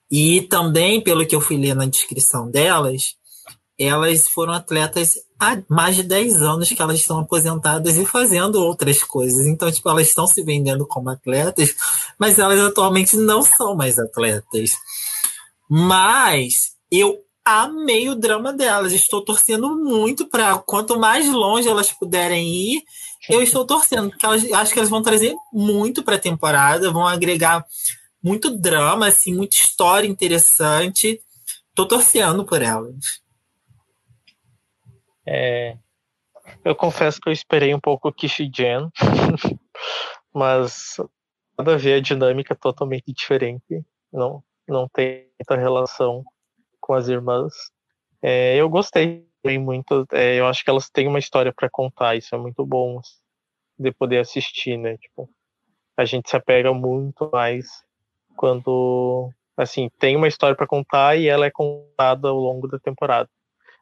E 0.08 0.42
também, 0.42 1.00
pelo 1.00 1.26
que 1.26 1.34
eu 1.34 1.40
fui 1.40 1.56
ler 1.56 1.74
na 1.74 1.86
descrição 1.86 2.48
delas, 2.48 3.16
elas 3.78 4.28
foram 4.28 4.52
atletas 4.52 5.10
há 5.38 5.60
mais 5.68 5.96
de 5.96 6.02
10 6.04 6.40
anos 6.40 6.68
que 6.68 6.80
elas 6.80 7.00
estão 7.00 7.18
aposentadas 7.18 7.96
e 7.96 8.06
fazendo 8.06 8.62
outras 8.62 9.02
coisas. 9.02 9.46
Então, 9.46 9.70
tipo, 9.70 9.88
elas 9.88 10.08
estão 10.08 10.26
se 10.26 10.42
vendendo 10.42 10.86
como 10.86 11.10
atletas, 11.10 11.74
mas 12.18 12.38
elas 12.38 12.60
atualmente 12.60 13.16
não 13.16 13.42
são 13.42 13.74
mais 13.74 13.98
atletas. 13.98 14.72
Mas 15.68 16.76
eu 16.90 17.22
amei 17.44 18.08
o 18.08 18.14
drama 18.14 18.52
delas. 18.52 18.92
Estou 18.92 19.24
torcendo 19.24 19.76
muito 19.76 20.28
para 20.28 20.58
quanto 20.58 20.98
mais 20.98 21.28
longe 21.28 21.68
elas 21.68 21.92
puderem 21.92 22.48
ir, 22.48 22.82
eu 23.28 23.42
estou 23.42 23.66
torcendo, 23.66 24.10
porque 24.10 24.26
elas, 24.26 24.52
acho 24.52 24.72
que 24.72 24.78
elas 24.78 24.90
vão 24.90 25.02
trazer 25.02 25.34
muito 25.52 26.02
para 26.02 26.16
a 26.16 26.20
temporada, 26.20 26.90
vão 26.90 27.06
agregar 27.06 27.64
muito 28.22 28.56
drama, 28.56 29.06
assim, 29.06 29.34
muita 29.34 29.56
história 29.56 30.06
interessante. 30.06 31.20
Tô 31.74 31.86
torcendo 31.86 32.44
por 32.44 32.62
elas. 32.62 33.20
É, 35.26 35.76
eu 36.64 36.74
confesso 36.74 37.20
que 37.20 37.28
eu 37.28 37.32
esperei 37.32 37.74
um 37.74 37.80
pouco 37.80 38.08
o 38.08 38.12
Kishi 38.12 38.50
Jen, 38.52 38.90
mas 40.32 40.96
nada 41.58 41.74
a 41.74 41.76
ver 41.76 41.94
a 41.94 42.00
dinâmica 42.00 42.54
é 42.54 42.56
totalmente 42.56 43.12
diferente. 43.12 43.84
Não, 44.12 44.42
não 44.68 44.88
tem 44.88 45.28
muita 45.38 45.56
relação 45.56 46.24
com 46.80 46.94
as 46.94 47.08
irmãs. 47.08 47.52
É, 48.22 48.56
eu 48.56 48.68
gostei 48.68 49.26
muito. 49.60 50.06
é, 50.12 50.40
eu 50.40 50.46
acho 50.46 50.64
que 50.64 50.70
elas 50.70 50.88
têm 50.90 51.06
uma 51.06 51.18
história 51.18 51.52
para 51.52 51.70
contar. 51.70 52.16
Isso 52.16 52.34
é 52.34 52.38
muito 52.38 52.64
bom 52.66 53.00
de 53.78 53.92
poder 53.92 54.18
assistir, 54.18 54.76
né? 54.76 54.96
Tipo, 54.98 55.28
a 55.96 56.04
gente 56.04 56.28
se 56.28 56.36
apega 56.36 56.72
muito 56.72 57.30
mais 57.32 57.66
quando 58.36 59.30
assim 59.56 59.88
tem 59.98 60.16
uma 60.16 60.28
história 60.28 60.54
para 60.54 60.66
contar 60.66 61.16
e 61.16 61.26
ela 61.26 61.46
é 61.46 61.50
contada 61.50 62.28
ao 62.28 62.36
longo 62.36 62.68
da 62.68 62.78
temporada. 62.78 63.28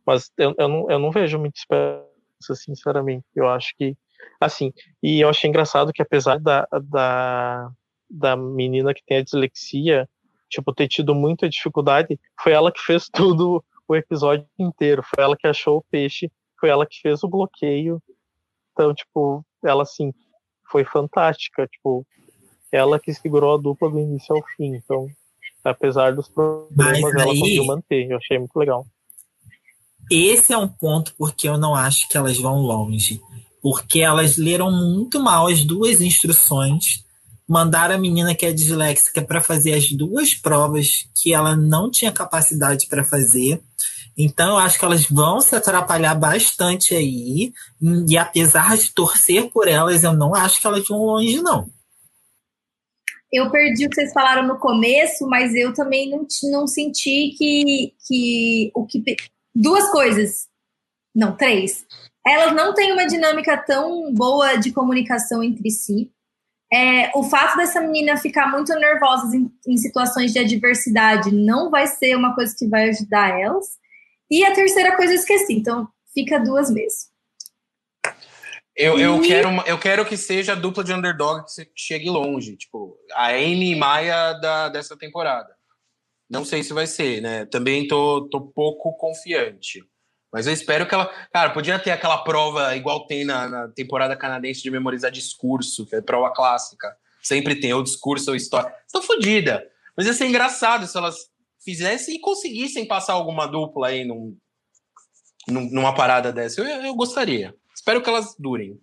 Mas 0.06 0.31
eu, 0.36 0.55
eu, 0.59 0.69
não, 0.69 0.90
eu 0.90 0.98
não 0.98 1.11
vejo 1.11 1.39
muita 1.39 1.59
esperança, 1.59 2.55
sinceramente. 2.55 3.24
Eu 3.35 3.48
acho 3.48 3.74
que, 3.77 3.97
assim, 4.40 4.73
e 5.02 5.20
eu 5.20 5.28
achei 5.28 5.48
engraçado 5.48 5.93
que 5.93 6.02
apesar 6.02 6.39
da, 6.39 6.66
da, 6.82 7.70
da 8.09 8.36
menina 8.36 8.94
que 8.94 9.02
tem 9.05 9.19
a 9.19 9.24
dislexia, 9.24 10.09
tipo, 10.55 10.72
ter 10.72 10.89
tido 10.89 11.14
muita 11.14 11.48
dificuldade, 11.48 12.18
foi 12.43 12.52
ela 12.52 12.72
que 12.72 12.81
fez 12.81 13.09
tudo 13.12 13.64
o 13.86 13.94
episódio 13.94 14.47
inteiro. 14.59 15.02
Foi 15.02 15.22
ela 15.24 15.36
que 15.36 15.47
achou 15.47 15.78
o 15.78 15.85
peixe, 15.90 16.31
foi 16.59 16.68
ela 16.70 16.86
que 16.86 17.01
fez 17.01 17.22
o 17.22 17.28
bloqueio. 17.28 18.02
Então, 18.72 18.94
tipo, 18.94 19.44
ela, 19.62 19.82
assim, 19.82 20.12
foi 20.70 20.85
fantástica. 20.85 21.66
Tipo, 21.66 22.06
ela 22.72 22.98
que 22.98 23.12
segurou 23.14 23.55
a 23.55 23.59
dupla 23.60 23.90
do 23.90 23.98
início 23.98 24.35
ao 24.35 24.43
fim. 24.56 24.74
Então, 24.74 25.06
apesar 25.62 26.14
dos 26.14 26.28
problemas, 26.28 27.01
Mas 27.01 27.14
ela 27.14 27.32
aí- 27.32 27.39
conseguiu 27.39 27.64
manter. 27.66 28.10
Eu 28.10 28.16
achei 28.16 28.39
muito 28.39 28.56
legal. 28.56 28.86
Esse 30.10 30.52
é 30.52 30.59
um 30.59 30.68
ponto 30.68 31.14
porque 31.16 31.48
eu 31.48 31.56
não 31.56 31.74
acho 31.74 32.09
que 32.09 32.16
elas 32.16 32.39
vão 32.39 32.56
longe. 32.60 33.20
Porque 33.62 34.01
elas 34.01 34.36
leram 34.36 34.70
muito 34.70 35.18
mal 35.20 35.47
as 35.47 35.64
duas 35.64 36.01
instruções, 36.02 37.03
mandaram 37.49 37.95
a 37.95 37.99
menina 37.99 38.35
que 38.35 38.47
é 38.47 38.53
disléxica 38.53 39.23
para 39.23 39.41
fazer 39.41 39.75
as 39.75 39.91
duas 39.91 40.35
provas 40.35 41.09
que 41.15 41.35
ela 41.35 41.55
não 41.55 41.91
tinha 41.91 42.12
capacidade 42.12 42.87
para 42.89 43.05
fazer. 43.05 43.62
Então 44.16 44.51
eu 44.51 44.59
acho 44.59 44.79
que 44.79 44.85
elas 44.85 45.07
vão 45.07 45.41
se 45.41 45.55
atrapalhar 45.55 46.15
bastante 46.15 46.95
aí. 46.95 47.53
E 48.09 48.16
apesar 48.16 48.77
de 48.77 48.93
torcer 48.93 49.51
por 49.51 49.69
elas, 49.69 50.05
eu 50.05 50.12
não 50.12 50.35
acho 50.35 50.61
que 50.61 50.66
elas 50.66 50.87
vão 50.87 50.99
longe, 50.99 51.43
não. 51.43 51.69
Eu 53.33 53.51
perdi 53.51 53.85
o 53.85 53.91
que 53.91 53.97
vocês 53.97 54.12
falaram 54.12 54.47
no 54.47 54.61
começo, 54.61 55.27
mas 55.27 55.53
eu 55.55 55.75
também 55.75 56.09
não, 56.09 56.25
não 56.53 56.66
senti 56.69 57.35
que, 57.37 57.93
que 58.07 58.71
o 58.73 58.87
que. 58.87 59.03
Duas 59.53 59.91
coisas. 59.91 60.47
Não, 61.12 61.37
três. 61.37 61.85
Elas 62.25 62.55
não 62.55 62.73
têm 62.73 62.93
uma 62.93 63.07
dinâmica 63.07 63.57
tão 63.57 64.12
boa 64.15 64.57
de 64.57 64.73
comunicação 64.73 65.43
entre 65.43 65.69
si. 65.71 66.11
É, 66.73 67.11
o 67.16 67.23
fato 67.23 67.57
dessa 67.57 67.81
menina 67.81 68.16
ficar 68.16 68.49
muito 68.51 68.74
nervosa 68.74 69.36
em, 69.36 69.51
em 69.66 69.77
situações 69.77 70.32
de 70.32 70.39
adversidade 70.39 71.31
não 71.32 71.70
vai 71.70 71.86
ser 71.86 72.16
uma 72.16 72.35
coisa 72.35 72.55
que 72.59 72.66
vai 72.66 72.89
ajudar 72.89 73.39
elas. 73.39 73.77
E 74.31 74.45
a 74.45 74.53
terceira 74.53 74.97
coisa 74.97 75.12
eu 75.12 75.19
esqueci, 75.19 75.53
então 75.53 75.89
fica 76.12 76.39
duas 76.39 76.73
vezes. 76.73 77.12
Eu, 78.77 78.99
eu, 78.99 79.23
E- 79.23 79.28
quero, 79.28 79.49
eu 79.66 79.78
quero 79.78 80.05
que 80.05 80.16
seja 80.16 80.53
a 80.53 80.57
dupla 80.57 80.82
de 80.82 80.93
underdog 80.93 81.45
que 81.45 81.70
chegue 81.77 82.11
longe. 82.11 82.57
Tipo, 82.57 82.99
a 83.12 83.28
Amy 83.28 83.73
e 83.73 83.77
Maia 83.77 84.32
da, 84.35 84.69
dessa 84.69 84.97
temporada. 84.97 85.55
Não 86.28 86.45
sei 86.45 86.62
se 86.62 86.73
vai 86.73 86.86
ser, 86.86 87.20
né? 87.20 87.45
Também 87.47 87.86
tô, 87.86 88.28
tô 88.28 88.41
pouco 88.41 88.97
confiante. 88.97 89.81
Mas 90.35 90.48
eu 90.48 90.52
espero 90.52 90.85
que 90.85 90.93
ela. 90.93 91.09
Cara, 91.32 91.51
podia 91.51 91.78
ter 91.78 91.93
aquela 91.93 92.19
prova 92.19 92.74
igual 92.74 93.06
tem 93.06 93.24
na, 93.24 93.48
na 93.48 93.69
temporada 93.69 94.16
canadense 94.16 94.61
de 94.65 94.69
memorizar 94.70 95.12
discurso, 95.12 95.86
que 95.86 95.94
é 95.94 96.01
prova 96.02 96.35
clássica. 96.35 96.93
Sempre 97.23 97.55
tem, 97.61 97.73
ou 97.73 97.85
discurso 97.85 98.31
ou 98.31 98.36
história. 98.36 98.74
Estou 98.85 99.01
fodida. 99.01 99.65
Mas 99.97 100.06
ia 100.09 100.12
ser 100.12 100.27
engraçado 100.27 100.89
se 100.89 100.98
elas 100.98 101.16
fizessem 101.65 102.16
e 102.16 102.20
conseguissem 102.20 102.85
passar 102.85 103.12
alguma 103.12 103.47
dupla 103.47 103.86
aí 103.86 104.05
num, 104.05 104.36
num- 105.47 105.70
numa 105.70 105.94
parada 105.94 106.32
dessa. 106.32 106.61
Eu, 106.61 106.66
eu 106.82 106.94
gostaria. 106.97 107.55
Espero 107.73 108.02
que 108.02 108.09
elas 108.11 108.35
durem. 108.36 108.77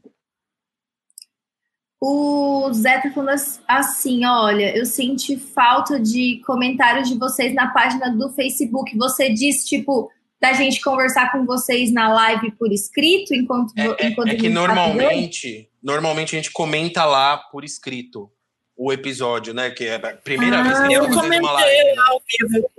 O 2.00 2.72
Zé 2.74 3.00
tá 3.00 3.12
falando 3.12 3.30
as- 3.30 3.62
assim, 3.68 4.26
olha, 4.26 4.76
eu 4.76 4.86
senti 4.86 5.38
falta 5.38 6.00
de 6.00 6.42
comentários 6.48 7.10
de 7.10 7.18
vocês 7.18 7.54
na 7.54 7.72
página 7.72 8.10
do 8.10 8.30
Facebook. 8.30 8.98
Você 8.98 9.30
diz, 9.32 9.66
tipo, 9.66 10.10
da 10.42 10.54
gente 10.54 10.82
conversar 10.82 11.32
com 11.32 11.46
vocês 11.46 11.94
na 11.94 12.12
live 12.12 12.52
por 12.54 12.72
escrito, 12.72 13.32
enquanto, 13.36 13.78
é, 13.78 14.08
enquanto 14.08 14.30
é, 14.30 14.34
é 14.34 14.36
que 14.36 14.50
normalmente, 14.50 15.70
normalmente 15.84 16.36
a 16.36 16.40
gente 16.40 16.52
comenta 16.52 17.06
lá 17.06 17.38
por 17.38 17.64
escrito 17.64 18.32
o 18.76 18.92
episódio, 18.92 19.54
né? 19.54 19.70
Que 19.70 19.86
é 19.86 19.96
a 19.96 20.14
primeira 20.18 20.60
ah, 20.60 20.64
vez 20.64 20.80
que 20.88 20.94
eu 20.94 21.10
comentei 21.10 21.40
uma 21.40 21.52
live. 21.52 21.96
Lá 21.96 22.08
ao 22.10 22.22
vivo. 22.28 22.70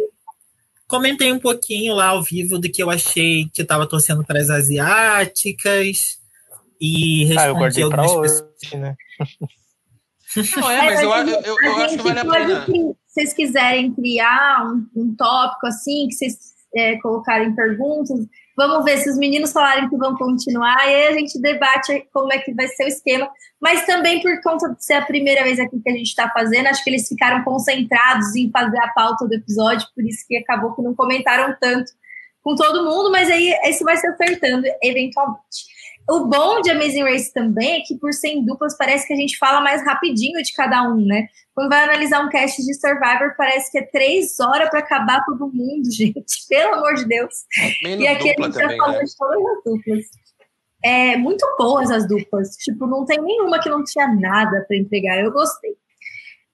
Comentei 0.88 1.32
um 1.32 1.38
pouquinho 1.38 1.94
lá 1.94 2.08
ao 2.08 2.22
vivo 2.22 2.58
do 2.58 2.68
que 2.68 2.82
eu 2.82 2.90
achei 2.90 3.48
que 3.54 3.62
estava 3.62 3.86
torcendo 3.86 4.24
para 4.24 4.40
as 4.40 4.50
asiáticas 4.50 6.18
e 6.80 7.26
respondi 7.26 7.38
ah, 7.38 7.46
eu 7.46 7.54
guardei 7.54 7.84
algumas 7.84 8.12
pessoas. 8.12 8.40
Hoje, 8.64 8.76
né? 8.76 8.96
Não, 10.56 10.70
é, 10.70 10.82
mas 10.82 11.00
eu, 11.00 11.10
eu, 11.12 11.42
eu, 11.42 11.56
eu 11.62 11.76
acho 11.76 11.96
que 11.96 12.02
vale 12.02 12.18
a 12.18 12.24
pena. 12.24 12.66
Se 12.66 12.96
vocês 13.06 13.32
quiserem 13.34 13.94
criar 13.94 14.66
um, 14.66 14.86
um 14.96 15.14
tópico 15.14 15.66
assim, 15.66 16.08
que 16.08 16.14
vocês 16.14 16.51
é, 16.74 16.98
colocarem 17.00 17.54
perguntas, 17.54 18.18
vamos 18.56 18.84
ver 18.84 18.98
se 18.98 19.10
os 19.10 19.16
meninos 19.16 19.52
falarem 19.52 19.88
que 19.88 19.96
vão 19.96 20.16
continuar, 20.16 20.76
e 20.88 20.94
aí 20.94 21.06
a 21.08 21.12
gente 21.12 21.40
debate 21.40 22.06
como 22.12 22.32
é 22.32 22.38
que 22.38 22.52
vai 22.54 22.68
ser 22.68 22.84
o 22.84 22.88
esquema. 22.88 23.30
Mas 23.60 23.84
também 23.86 24.20
por 24.20 24.40
conta 24.42 24.68
de 24.68 24.84
ser 24.84 24.94
a 24.94 25.06
primeira 25.06 25.42
vez 25.42 25.58
aqui 25.58 25.80
que 25.80 25.90
a 25.90 25.92
gente 25.92 26.08
está 26.08 26.28
fazendo, 26.30 26.66
acho 26.66 26.82
que 26.82 26.90
eles 26.90 27.08
ficaram 27.08 27.44
concentrados 27.44 28.34
em 28.34 28.50
fazer 28.50 28.78
a 28.78 28.88
pauta 28.88 29.26
do 29.26 29.34
episódio, 29.34 29.86
por 29.94 30.04
isso 30.04 30.24
que 30.26 30.36
acabou 30.36 30.74
que 30.74 30.82
não 30.82 30.94
comentaram 30.94 31.54
tanto 31.60 31.92
com 32.42 32.54
todo 32.56 32.84
mundo, 32.84 33.10
mas 33.10 33.30
aí 33.30 33.52
esse 33.64 33.84
vai 33.84 33.96
se 33.96 34.06
acertando 34.06 34.66
eventualmente. 34.82 35.71
O 36.08 36.26
bom 36.26 36.60
de 36.60 36.70
Amazing 36.70 37.04
Race 37.04 37.32
também 37.32 37.80
é 37.80 37.80
que, 37.80 37.96
por 37.96 38.12
ser 38.12 38.28
em 38.28 38.44
duplas, 38.44 38.76
parece 38.76 39.06
que 39.06 39.12
a 39.12 39.16
gente 39.16 39.38
fala 39.38 39.60
mais 39.60 39.84
rapidinho 39.84 40.42
de 40.42 40.52
cada 40.52 40.82
um, 40.88 41.04
né? 41.04 41.28
Quando 41.54 41.68
vai 41.68 41.84
analisar 41.84 42.24
um 42.24 42.28
cast 42.28 42.60
de 42.64 42.74
Survivor, 42.74 43.34
parece 43.36 43.70
que 43.70 43.78
é 43.78 43.82
três 43.82 44.38
horas 44.40 44.68
para 44.68 44.80
acabar 44.80 45.22
todo 45.24 45.52
mundo, 45.52 45.84
gente. 45.92 46.46
Pelo 46.48 46.74
amor 46.74 46.94
de 46.94 47.06
Deus. 47.06 47.32
Menos 47.82 48.04
e 48.04 48.08
aqui 48.08 48.30
a 48.30 48.42
gente 48.42 48.52
também, 48.52 48.76
já 48.76 48.76
falou 48.76 48.98
né? 48.98 49.04
de 49.04 49.16
todas 49.16 49.44
as 49.46 49.64
duplas. 49.64 50.04
É, 50.84 51.16
muito 51.16 51.46
boas 51.56 51.90
as 51.90 52.08
duplas. 52.08 52.56
Tipo, 52.56 52.86
não 52.86 53.04
tem 53.04 53.20
nenhuma 53.22 53.60
que 53.60 53.68
não 53.68 53.84
tinha 53.84 54.08
nada 54.08 54.64
para 54.66 54.76
entregar. 54.76 55.22
Eu 55.22 55.30
gostei. 55.30 55.72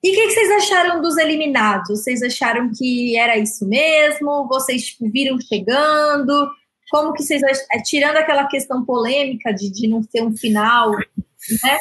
E 0.03 0.11
o 0.11 0.15
que, 0.15 0.29
que, 0.29 0.31
vocês 0.31 0.51
acharam 0.51 1.01
dos 1.01 1.16
eliminados? 1.16 1.89
Vocês 1.89 2.23
acharam 2.23 2.70
que 2.77 3.16
era 3.16 3.37
isso 3.37 3.66
mesmo? 3.66 4.47
Vocês 4.47 4.85
tipo, 4.85 5.11
viram 5.11 5.39
chegando? 5.41 6.51
Como 6.90 7.12
que 7.12 7.23
vocês 7.23 7.43
é, 7.70 7.82
tirando 7.82 8.16
aquela 8.16 8.47
questão 8.47 8.85
polêmica 8.85 9.52
de, 9.52 9.70
de 9.70 9.89
não 9.89 10.02
ter 10.02 10.23
um 10.23 10.36
final, 10.36 10.93
né? 10.93 11.78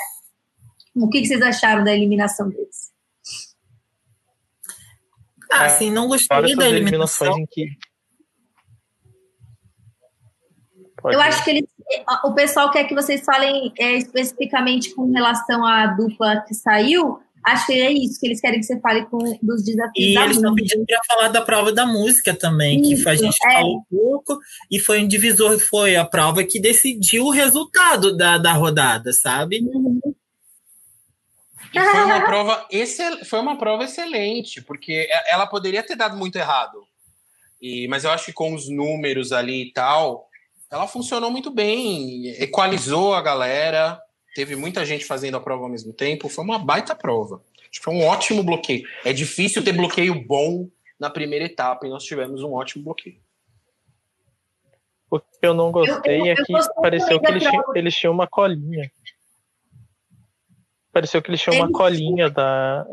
O 0.95 1.09
que, 1.09 1.21
que 1.21 1.27
vocês 1.27 1.41
acharam 1.41 1.83
da 1.83 1.93
eliminação 1.93 2.49
deles? 2.49 2.91
Ah, 5.51 5.65
assim, 5.65 5.91
não 5.91 6.07
gostei 6.07 6.55
da 6.55 6.67
eliminação. 6.67 7.45
Que... 7.49 7.67
Eu 11.05 11.21
acho 11.21 11.43
que 11.43 11.51
eles, 11.51 11.69
o 12.25 12.33
pessoal 12.33 12.69
quer 12.71 12.83
que 12.85 12.93
vocês 12.93 13.23
falem 13.23 13.71
é, 13.77 13.93
especificamente 13.93 14.93
com 14.93 15.11
relação 15.11 15.65
à 15.65 15.87
dupla 15.87 16.41
que 16.41 16.53
saiu, 16.53 17.21
Acho 17.47 17.67
que 17.67 17.73
é 17.79 17.93
isso 17.93 18.19
que 18.19 18.27
eles 18.27 18.41
querem 18.41 18.59
que 18.59 18.65
você 18.65 18.77
fale 18.81 19.05
com, 19.05 19.19
dos 19.41 19.63
desafios. 19.63 19.93
E 19.95 20.17
eles 20.17 20.35
estão 20.35 20.53
pedindo 20.53 20.85
para 20.85 20.99
falar 21.07 21.29
da 21.29 21.41
prova 21.41 21.71
da 21.71 21.85
música 21.85 22.33
também, 22.33 22.81
isso, 22.81 23.03
que 23.03 23.09
a 23.09 23.15
gente 23.15 23.37
é. 23.41 23.53
falou 23.53 23.77
um 23.77 23.83
pouco, 23.89 24.37
e 24.69 24.77
foi 24.77 25.01
um 25.01 25.07
divisor, 25.07 25.57
foi 25.57 25.95
a 25.95 26.03
prova 26.03 26.43
que 26.43 26.59
decidiu 26.59 27.23
o 27.23 27.29
resultado 27.29 28.17
da, 28.17 28.37
da 28.37 28.51
rodada, 28.51 29.13
sabe? 29.13 29.61
Uhum. 29.61 30.01
foi 31.71 32.03
uma 32.03 32.19
prova 32.27 32.67
excel, 32.69 33.23
foi 33.23 33.39
uma 33.39 33.57
prova 33.57 33.85
excelente, 33.85 34.61
porque 34.61 35.07
ela 35.29 35.47
poderia 35.47 35.83
ter 35.83 35.95
dado 35.95 36.17
muito 36.17 36.35
errado. 36.35 36.83
E, 37.61 37.87
mas 37.87 38.03
eu 38.03 38.11
acho 38.11 38.25
que 38.25 38.33
com 38.33 38.53
os 38.53 38.67
números 38.67 39.31
ali 39.31 39.69
e 39.69 39.71
tal, 39.71 40.27
ela 40.69 40.85
funcionou 40.85 41.31
muito 41.31 41.49
bem, 41.49 42.27
equalizou 42.41 43.13
a 43.13 43.21
galera 43.21 43.97
teve 44.37 44.55
muita 44.55 44.85
gente 44.85 45.03
fazendo 45.03 45.35
a 45.35 45.39
prova 45.39 45.63
ao 45.63 45.69
mesmo 45.69 45.91
tempo, 45.91 46.29
foi 46.29 46.43
uma 46.43 46.59
baita 46.59 46.93
prova. 46.93 47.41
Acho 47.59 47.79
que 47.79 47.83
foi 47.83 47.95
um 47.95 48.05
ótimo 48.05 48.43
bloqueio. 48.43 48.87
É 49.03 49.11
difícil 49.11 49.63
ter 49.63 49.73
bloqueio 49.73 50.13
bom 50.13 50.69
na 50.99 51.09
primeira 51.09 51.45
etapa 51.45 51.87
e 51.87 51.89
nós 51.89 52.03
tivemos 52.03 52.43
um 52.43 52.53
ótimo 52.53 52.83
bloqueio. 52.83 53.17
O 55.09 55.19
que 55.19 55.25
eu 55.41 55.55
não 55.55 55.71
gostei 55.71 56.21
eu, 56.21 56.25
eu, 56.27 56.31
é 56.33 56.35
que 56.35 56.53
pareceu 56.79 57.19
que 57.19 57.27
eles, 57.31 57.43
tinham, 57.43 57.63
eles 57.75 57.95
tinham 57.95 58.13
uma 58.13 58.27
colinha. 58.27 58.91
Pareceu 60.91 61.19
que 61.19 61.31
eles 61.31 61.41
tinham 61.41 61.57
uma 61.57 61.71
colinha 61.71 62.29
da. 62.29 62.85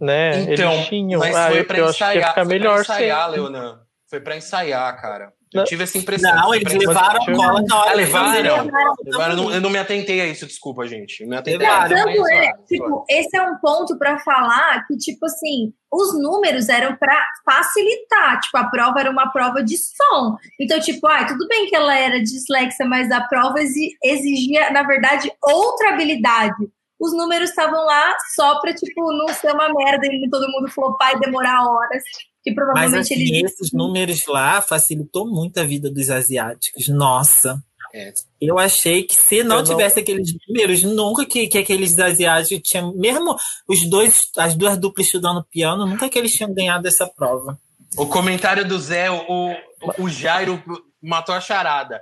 Né? 0.00 0.40
Então, 0.42 0.72
eles 0.72 0.86
tinham. 0.88 1.20
Mas 1.20 1.36
ah, 1.36 1.50
foi 1.50 1.62
para 1.62 1.88
ensaiar, 1.88 2.34
foi 2.34 2.44
melhor 2.46 2.84
pra 2.84 2.96
ensaiar, 2.96 3.30
Leonan. 3.30 3.80
Foi 4.08 4.20
para 4.20 4.36
ensaiar, 4.36 5.00
cara. 5.00 5.32
Eu 5.60 5.64
tive 5.64 5.84
essa 5.84 5.98
impressão. 5.98 6.34
Não, 6.34 6.54
eles 6.54 6.72
levaram 6.72 7.22
a 7.22 7.26
cola 7.26 7.62
na 7.62 7.76
hora. 7.76 7.90
Ah, 7.90 7.94
levaram? 7.94 8.64
levaram 9.04 9.32
eu, 9.32 9.36
não, 9.36 9.52
eu 9.52 9.60
não 9.60 9.70
me 9.70 9.78
atentei 9.78 10.20
a 10.20 10.26
isso, 10.26 10.46
desculpa, 10.46 10.86
gente. 10.86 11.22
Eu 11.22 11.28
me 11.28 11.36
atentei 11.36 11.66
a 11.66 11.86
isso. 11.88 12.28
É, 12.28 12.52
tipo, 12.66 13.04
esse 13.08 13.36
é 13.36 13.42
um 13.42 13.56
ponto 13.58 13.98
para 13.98 14.18
falar 14.18 14.84
que, 14.86 14.96
tipo 14.96 15.26
assim, 15.26 15.72
os 15.92 16.18
números 16.20 16.68
eram 16.68 16.96
para 16.96 17.20
facilitar. 17.44 18.40
Tipo, 18.40 18.58
a 18.58 18.64
prova 18.64 19.00
era 19.00 19.10
uma 19.10 19.30
prova 19.30 19.62
de 19.62 19.76
som. 19.76 20.36
Então, 20.60 20.80
tipo, 20.80 21.06
ah, 21.06 21.24
tudo 21.24 21.46
bem 21.48 21.66
que 21.66 21.76
ela 21.76 21.96
era 21.96 22.22
dislexa, 22.22 22.84
mas 22.84 23.10
a 23.10 23.20
prova 23.22 23.58
exigia, 23.60 24.70
na 24.70 24.82
verdade, 24.82 25.30
outra 25.42 25.90
habilidade. 25.90 26.68
Os 26.98 27.12
números 27.12 27.50
estavam 27.50 27.84
lá 27.84 28.14
só 28.34 28.58
para, 28.60 28.72
tipo, 28.74 29.12
não 29.12 29.28
ser 29.28 29.52
uma 29.52 29.72
merda 29.72 30.06
e 30.06 30.30
todo 30.30 30.50
mundo 30.50 30.70
flopar 30.70 31.12
e 31.12 31.20
demorar 31.20 31.62
horas 31.62 32.02
que 32.46 32.54
provavelmente 32.54 32.92
Mas, 32.92 33.00
assim, 33.00 33.14
ele... 33.14 33.44
esses 33.44 33.72
números 33.72 34.24
lá 34.28 34.62
facilitou 34.62 35.26
muito 35.26 35.58
a 35.58 35.64
vida 35.64 35.90
dos 35.90 36.08
asiáticos. 36.10 36.86
Nossa. 36.86 37.60
É. 37.92 38.12
Eu 38.40 38.56
achei 38.56 39.02
que 39.02 39.16
se 39.16 39.42
não, 39.42 39.56
não 39.56 39.64
tivesse 39.64 39.98
aqueles 39.98 40.32
números, 40.46 40.84
nunca 40.84 41.26
que, 41.26 41.48
que 41.48 41.58
aqueles 41.58 41.98
asiáticos 41.98 42.68
tinham, 42.68 42.94
mesmo 42.94 43.34
os 43.66 43.84
dois, 43.88 44.30
as 44.36 44.54
duas 44.54 44.78
duplas 44.78 45.06
estudando 45.06 45.44
piano, 45.50 45.86
nunca 45.86 46.08
que 46.08 46.16
eles 46.16 46.32
tinham 46.32 46.54
ganhado 46.54 46.86
essa 46.86 47.06
prova. 47.06 47.58
O 47.96 48.06
comentário 48.06 48.66
do 48.66 48.78
Zé, 48.78 49.10
o, 49.10 49.56
o 49.98 50.08
Jairo 50.08 50.62
matou 51.02 51.34
a 51.34 51.40
charada. 51.40 52.00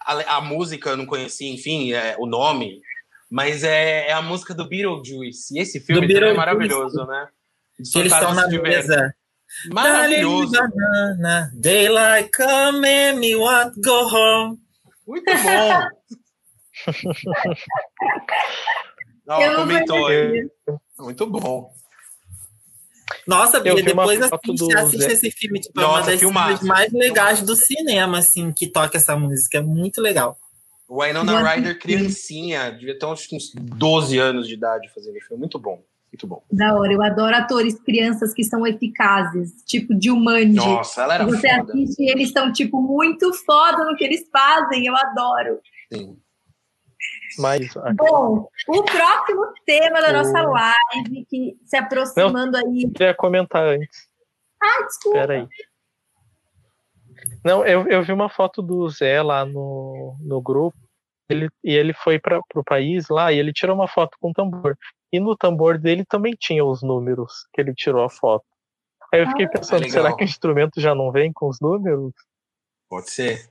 A, 0.00 0.36
a 0.36 0.40
música 0.40 0.90
eu 0.90 0.96
não 0.96 1.06
conhecia, 1.06 1.52
enfim, 1.52 1.92
é, 1.92 2.14
o 2.20 2.26
nome, 2.26 2.80
mas 3.28 3.64
é, 3.64 4.08
é, 4.08 4.12
a 4.12 4.22
música 4.22 4.54
do 4.54 4.68
Beetlejuice. 4.68 5.56
E 5.56 5.60
esse 5.60 5.80
filme 5.80 6.12
é 6.12 6.34
maravilhoso, 6.34 7.04
né? 7.04 7.26
eles 7.78 8.12
estão 8.12 8.32
na 8.32 8.46
mesa. 8.46 9.12
Maravilhoso. 9.72 10.52
Banana, 10.52 11.50
daylight 11.54 12.30
come 12.36 12.86
and 12.86 13.18
me 13.18 13.34
want 13.34 13.74
go 13.82 14.08
home. 14.08 14.58
Muito 15.06 15.24
bom. 15.24 15.86
Não, 19.26 19.56
comentou 19.56 20.06
aí. 20.06 20.48
Muito 20.98 21.26
bom. 21.26 21.72
Nossa, 23.26 23.58
Bia, 23.60 23.74
depois 23.74 24.20
assiste, 24.22 24.76
assiste 24.76 25.12
esse 25.12 25.30
filme, 25.30 25.60
tipo, 25.60 25.80
Nossa, 25.80 26.12
é 26.12 26.26
uma 26.26 26.50
das 26.50 26.58
filmes 26.58 26.60
mais 26.62 26.92
legais 26.92 27.42
do 27.42 27.56
cinema, 27.56 28.18
assim, 28.18 28.52
que 28.52 28.68
toca 28.68 28.96
essa 28.96 29.16
música. 29.16 29.58
É 29.58 29.60
muito 29.60 30.00
legal. 30.00 30.38
O 30.88 31.02
Winona 31.02 31.42
Ryder, 31.42 31.78
criancinha, 31.78 32.70
devia 32.70 32.96
ter 32.96 33.06
uns 33.06 33.26
12 33.54 34.18
anos 34.18 34.46
de 34.46 34.54
idade 34.54 34.88
fazendo 34.94 35.16
o 35.16 35.20
filme. 35.20 35.40
Muito 35.40 35.58
bom. 35.58 35.82
Muito 36.16 36.26
bom. 36.26 36.42
Da 36.50 36.74
hora, 36.74 36.90
eu 36.90 37.02
adoro 37.02 37.36
atores 37.36 37.78
crianças 37.78 38.32
que 38.32 38.42
são 38.42 38.66
eficazes, 38.66 39.62
tipo 39.66 39.94
de 39.94 40.08
Jumanji. 40.08 40.54
Nossa, 40.54 41.02
ela 41.02 41.14
era 41.16 41.24
Você 41.26 41.46
foda. 41.46 41.72
assiste 41.72 42.02
e 42.02 42.10
eles 42.10 42.28
estão, 42.28 42.50
tipo, 42.50 42.80
muito 42.80 43.34
foda 43.44 43.84
no 43.84 43.94
que 43.94 44.04
eles 44.04 44.26
fazem, 44.30 44.86
eu 44.86 44.96
adoro. 44.96 45.60
Sim. 45.92 46.16
Mas, 47.38 47.74
Bom, 47.94 48.48
o 48.66 48.82
próximo 48.82 49.52
tema 49.66 50.00
da 50.00 50.10
nossa 50.10 50.40
live, 50.40 51.26
que 51.28 51.58
se 51.66 51.76
aproximando 51.76 52.52
Não, 52.52 52.66
aí. 52.66 52.84
Eu 52.84 52.90
queria 52.92 53.14
comentar 53.14 53.62
antes. 53.62 54.08
Ah, 54.62 54.84
desculpa. 54.86 55.18
Peraí. 55.18 55.46
Não, 57.44 57.64
eu, 57.66 57.86
eu 57.88 58.02
vi 58.02 58.12
uma 58.12 58.30
foto 58.30 58.62
do 58.62 58.88
Zé 58.88 59.20
lá 59.22 59.44
no, 59.44 60.16
no 60.20 60.40
grupo, 60.40 60.78
ele, 61.28 61.50
e 61.62 61.74
ele 61.74 61.92
foi 61.92 62.18
para 62.18 62.40
o 62.54 62.64
país 62.64 63.08
lá 63.10 63.30
e 63.30 63.38
ele 63.38 63.52
tirou 63.52 63.76
uma 63.76 63.86
foto 63.86 64.16
com 64.18 64.32
tambor. 64.32 64.78
E 65.12 65.20
no 65.20 65.36
tambor 65.36 65.78
dele 65.78 66.04
também 66.04 66.34
tinha 66.38 66.64
os 66.64 66.82
números 66.82 67.46
que 67.52 67.60
ele 67.60 67.74
tirou 67.74 68.04
a 68.04 68.10
foto. 68.10 68.44
Aí 69.12 69.20
eu 69.20 69.28
fiquei 69.28 69.46
ah, 69.46 69.50
pensando, 69.50 69.84
é 69.84 69.88
será 69.88 70.14
que 70.14 70.24
o 70.24 70.26
instrumento 70.26 70.80
já 70.80 70.94
não 70.94 71.12
vem 71.12 71.32
com 71.32 71.48
os 71.48 71.60
números? 71.60 72.12
Pode 72.88 73.10
ser. 73.10 73.48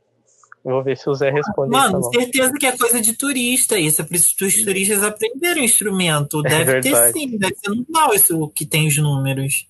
Vou 0.64 0.84
ver 0.84 0.98
se 0.98 1.08
o 1.08 1.14
Zé 1.14 1.30
responde. 1.30 1.72
Mano, 1.72 2.04
certeza 2.12 2.52
que 2.54 2.66
é 2.66 2.76
coisa 2.76 3.00
de 3.00 3.14
turista 3.14 3.78
isso. 3.78 4.02
É 4.02 4.06
que 4.06 4.16
os 4.16 4.34
turistas 4.34 5.04
aprenderam 5.04 5.62
o 5.62 5.64
instrumento. 5.64 6.42
É 6.46 6.50
deve 6.50 6.78
é 6.78 6.82
ter 6.82 7.14
sim, 7.14 7.38
deve 7.38 7.56
ser 7.56 7.70
normal 7.70 8.14
isso 8.16 8.50
que 8.50 8.66
tem 8.66 8.88
os 8.88 8.98
números. 8.98 9.68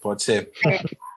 Pode 0.00 0.22
ser. 0.22 0.50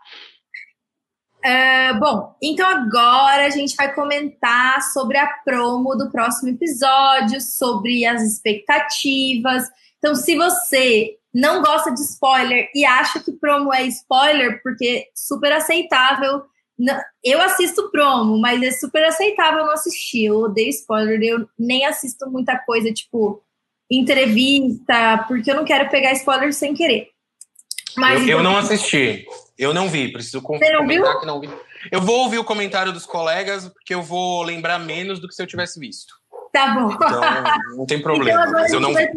Uh, 1.45 1.99
bom, 1.99 2.35
então 2.41 2.65
agora 2.65 3.45
a 3.45 3.49
gente 3.49 3.75
vai 3.75 3.93
comentar 3.93 4.81
sobre 4.93 5.17
a 5.17 5.27
promo 5.43 5.93
do 5.95 6.09
próximo 6.09 6.49
episódio, 6.49 7.41
sobre 7.41 8.05
as 8.05 8.21
expectativas. 8.21 9.63
Então, 9.97 10.15
se 10.15 10.37
você 10.37 11.17
não 11.33 11.61
gosta 11.61 11.91
de 11.91 11.99
spoiler 12.01 12.69
e 12.73 12.85
acha 12.85 13.19
que 13.19 13.31
promo 13.33 13.73
é 13.73 13.83
spoiler, 13.83 14.61
porque 14.63 15.07
super 15.13 15.51
aceitável, 15.51 16.43
eu 17.23 17.41
assisto 17.41 17.91
promo, 17.91 18.39
mas 18.39 18.61
é 18.61 18.71
super 18.71 19.03
aceitável 19.03 19.65
não 19.65 19.73
assistir. 19.73 20.25
Eu 20.25 20.39
odeio 20.39 20.69
spoiler, 20.69 21.21
eu 21.21 21.47
nem 21.57 21.85
assisto 21.85 22.29
muita 22.29 22.57
coisa, 22.59 22.91
tipo, 22.91 23.43
entrevista, 23.91 25.25
porque 25.27 25.51
eu 25.51 25.55
não 25.55 25.65
quero 25.65 25.89
pegar 25.89 26.13
spoiler 26.13 26.53
sem 26.53 26.73
querer. 26.73 27.09
Mas, 27.97 28.21
eu, 28.21 28.37
eu 28.37 28.43
não 28.43 28.57
assisti, 28.57 29.25
eu 29.64 29.73
não 29.73 29.88
vi, 29.88 30.11
preciso 30.11 30.41
viu? 30.88 31.19
que 31.19 31.26
não 31.26 31.40
vi. 31.40 31.49
Eu 31.91 32.02
vou 32.02 32.22
ouvir 32.22 32.40
o 32.40 32.44
comentário 32.44 32.91
dos 32.91 33.06
colegas, 33.06 33.68
porque 33.68 33.94
eu 33.94 34.02
vou 34.02 34.44
lembrar 34.44 34.80
menos 34.80 35.19
do 35.19 35.27
que 35.27 35.34
se 35.34 35.41
eu 35.41 35.48
tivesse 35.48 35.80
visto. 35.80 36.14
Tá 36.52 36.76
bom. 36.76 36.91
Então, 36.94 37.22
não 37.77 37.85
tem 37.85 38.02
problema. 38.02 38.41
Então, 38.41 38.52
mas 38.53 38.72
eu 38.72 38.80
não 38.80 38.94
vai, 38.94 39.07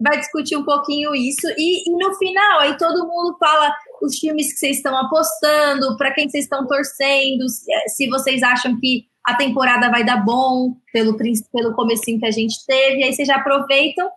vai 0.00 0.18
discutir 0.18 0.56
um 0.56 0.64
pouquinho 0.64 1.14
isso. 1.14 1.46
E, 1.58 1.88
e, 1.88 1.92
no 1.92 2.14
final, 2.14 2.60
aí 2.60 2.76
todo 2.76 3.06
mundo 3.06 3.36
fala 3.38 3.74
os 4.00 4.14
times 4.14 4.52
que 4.52 4.58
vocês 4.58 4.76
estão 4.76 4.96
apostando, 4.96 5.96
para 5.96 6.12
quem 6.12 6.28
vocês 6.28 6.44
estão 6.44 6.66
torcendo, 6.66 7.48
se, 7.48 7.66
se 7.88 8.08
vocês 8.08 8.42
acham 8.42 8.78
que 8.78 9.06
a 9.24 9.34
temporada 9.34 9.90
vai 9.90 10.04
dar 10.04 10.24
bom 10.24 10.76
pelo, 10.92 11.16
pelo 11.16 11.74
comecinho 11.74 12.20
que 12.20 12.26
a 12.26 12.30
gente 12.30 12.64
teve. 12.66 13.02
Aí 13.02 13.12
vocês 13.12 13.26
já 13.26 13.36
aproveitam 13.36 14.08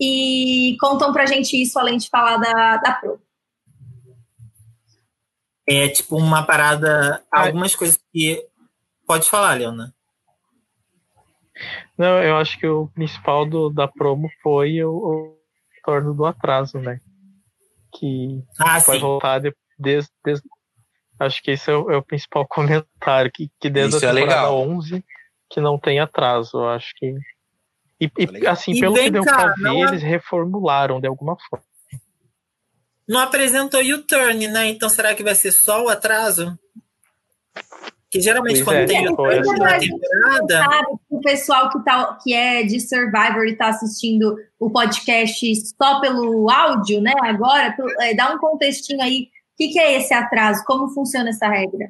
e 0.00 0.76
contam 0.80 1.12
pra 1.12 1.26
gente 1.26 1.60
isso, 1.60 1.78
além 1.78 1.96
de 1.96 2.08
falar 2.08 2.36
da, 2.38 2.76
da 2.78 2.92
Pro. 2.92 3.25
É 5.68 5.88
tipo 5.88 6.16
uma 6.16 6.44
parada, 6.44 7.24
algumas 7.30 7.74
coisas 7.74 7.98
que. 8.12 8.46
Pode 9.06 9.28
falar, 9.28 9.54
Leona. 9.54 9.94
Não, 11.96 12.22
eu 12.22 12.36
acho 12.36 12.58
que 12.58 12.66
o 12.66 12.88
principal 12.88 13.46
do, 13.46 13.70
da 13.70 13.88
promo 13.88 14.28
foi 14.42 14.82
o, 14.84 14.90
o 14.90 15.36
torno 15.84 16.12
do 16.12 16.26
atraso, 16.26 16.78
né? 16.78 17.00
Que 17.92 18.42
ah, 18.58 18.78
vai 18.80 18.96
sim. 18.96 19.00
voltar 19.00 19.40
desde, 19.78 20.10
desde, 20.24 20.44
Acho 21.18 21.42
que 21.42 21.52
esse 21.52 21.70
é 21.70 21.74
o, 21.74 21.90
é 21.90 21.96
o 21.96 22.02
principal 22.02 22.46
comentário, 22.48 23.30
que, 23.32 23.50
que 23.60 23.70
desde 23.70 23.96
Isso 23.96 24.06
a 24.06 24.10
é 24.10 24.14
temporada 24.14 24.42
legal. 24.42 24.68
11 24.68 25.04
que 25.48 25.60
não 25.60 25.78
tem 25.78 26.00
atraso, 26.00 26.58
eu 26.58 26.68
acho 26.68 26.92
que... 26.96 27.14
E, 28.00 28.10
e 28.18 28.46
assim, 28.46 28.72
E 28.72 28.80
pelo 28.80 28.94
que 28.94 29.10
deu 29.10 29.24
cá, 29.24 29.36
pra 29.36 29.54
ver, 29.54 29.76
é- 29.76 29.80
eles 29.82 30.02
reformularam 30.02 31.00
de 31.00 31.06
alguma 31.06 31.36
forma. 31.48 31.64
Não 33.08 33.20
apresentou 33.20 33.80
U-Turn, 33.80 34.48
né? 34.48 34.66
Então 34.68 34.88
será 34.88 35.14
que 35.14 35.22
vai 35.22 35.34
ser 35.34 35.52
só 35.52 35.84
o 35.84 35.88
atraso? 35.88 36.58
Que 38.10 38.20
geralmente 38.20 38.62
Pois 38.62 38.64
quando 38.64 38.76
é, 38.78 38.86
tem 38.86 39.08
U-Turn 39.08 39.38
assim. 39.44 39.58
na 39.58 39.78
temporada. 39.78 40.64
Sabe, 40.64 40.86
o 41.10 41.20
pessoal 41.20 41.70
que, 41.70 41.84
tá, 41.84 42.18
que 42.22 42.32
é 42.34 42.62
de 42.64 42.80
Survivor 42.80 43.44
e 43.46 43.52
está 43.52 43.68
assistindo 43.68 44.36
o 44.58 44.70
podcast 44.70 45.54
só 45.80 46.00
pelo 46.00 46.50
áudio, 46.50 47.00
né? 47.00 47.12
Agora, 47.22 47.74
tu- 47.76 48.02
é, 48.02 48.14
dá 48.14 48.32
um 48.34 48.38
contextinho 48.38 49.02
aí. 49.02 49.28
O 49.54 49.56
que, 49.56 49.68
que 49.68 49.78
é 49.78 49.98
esse 49.98 50.12
atraso? 50.12 50.62
Como 50.66 50.88
funciona 50.92 51.30
essa 51.30 51.48
regra? 51.48 51.88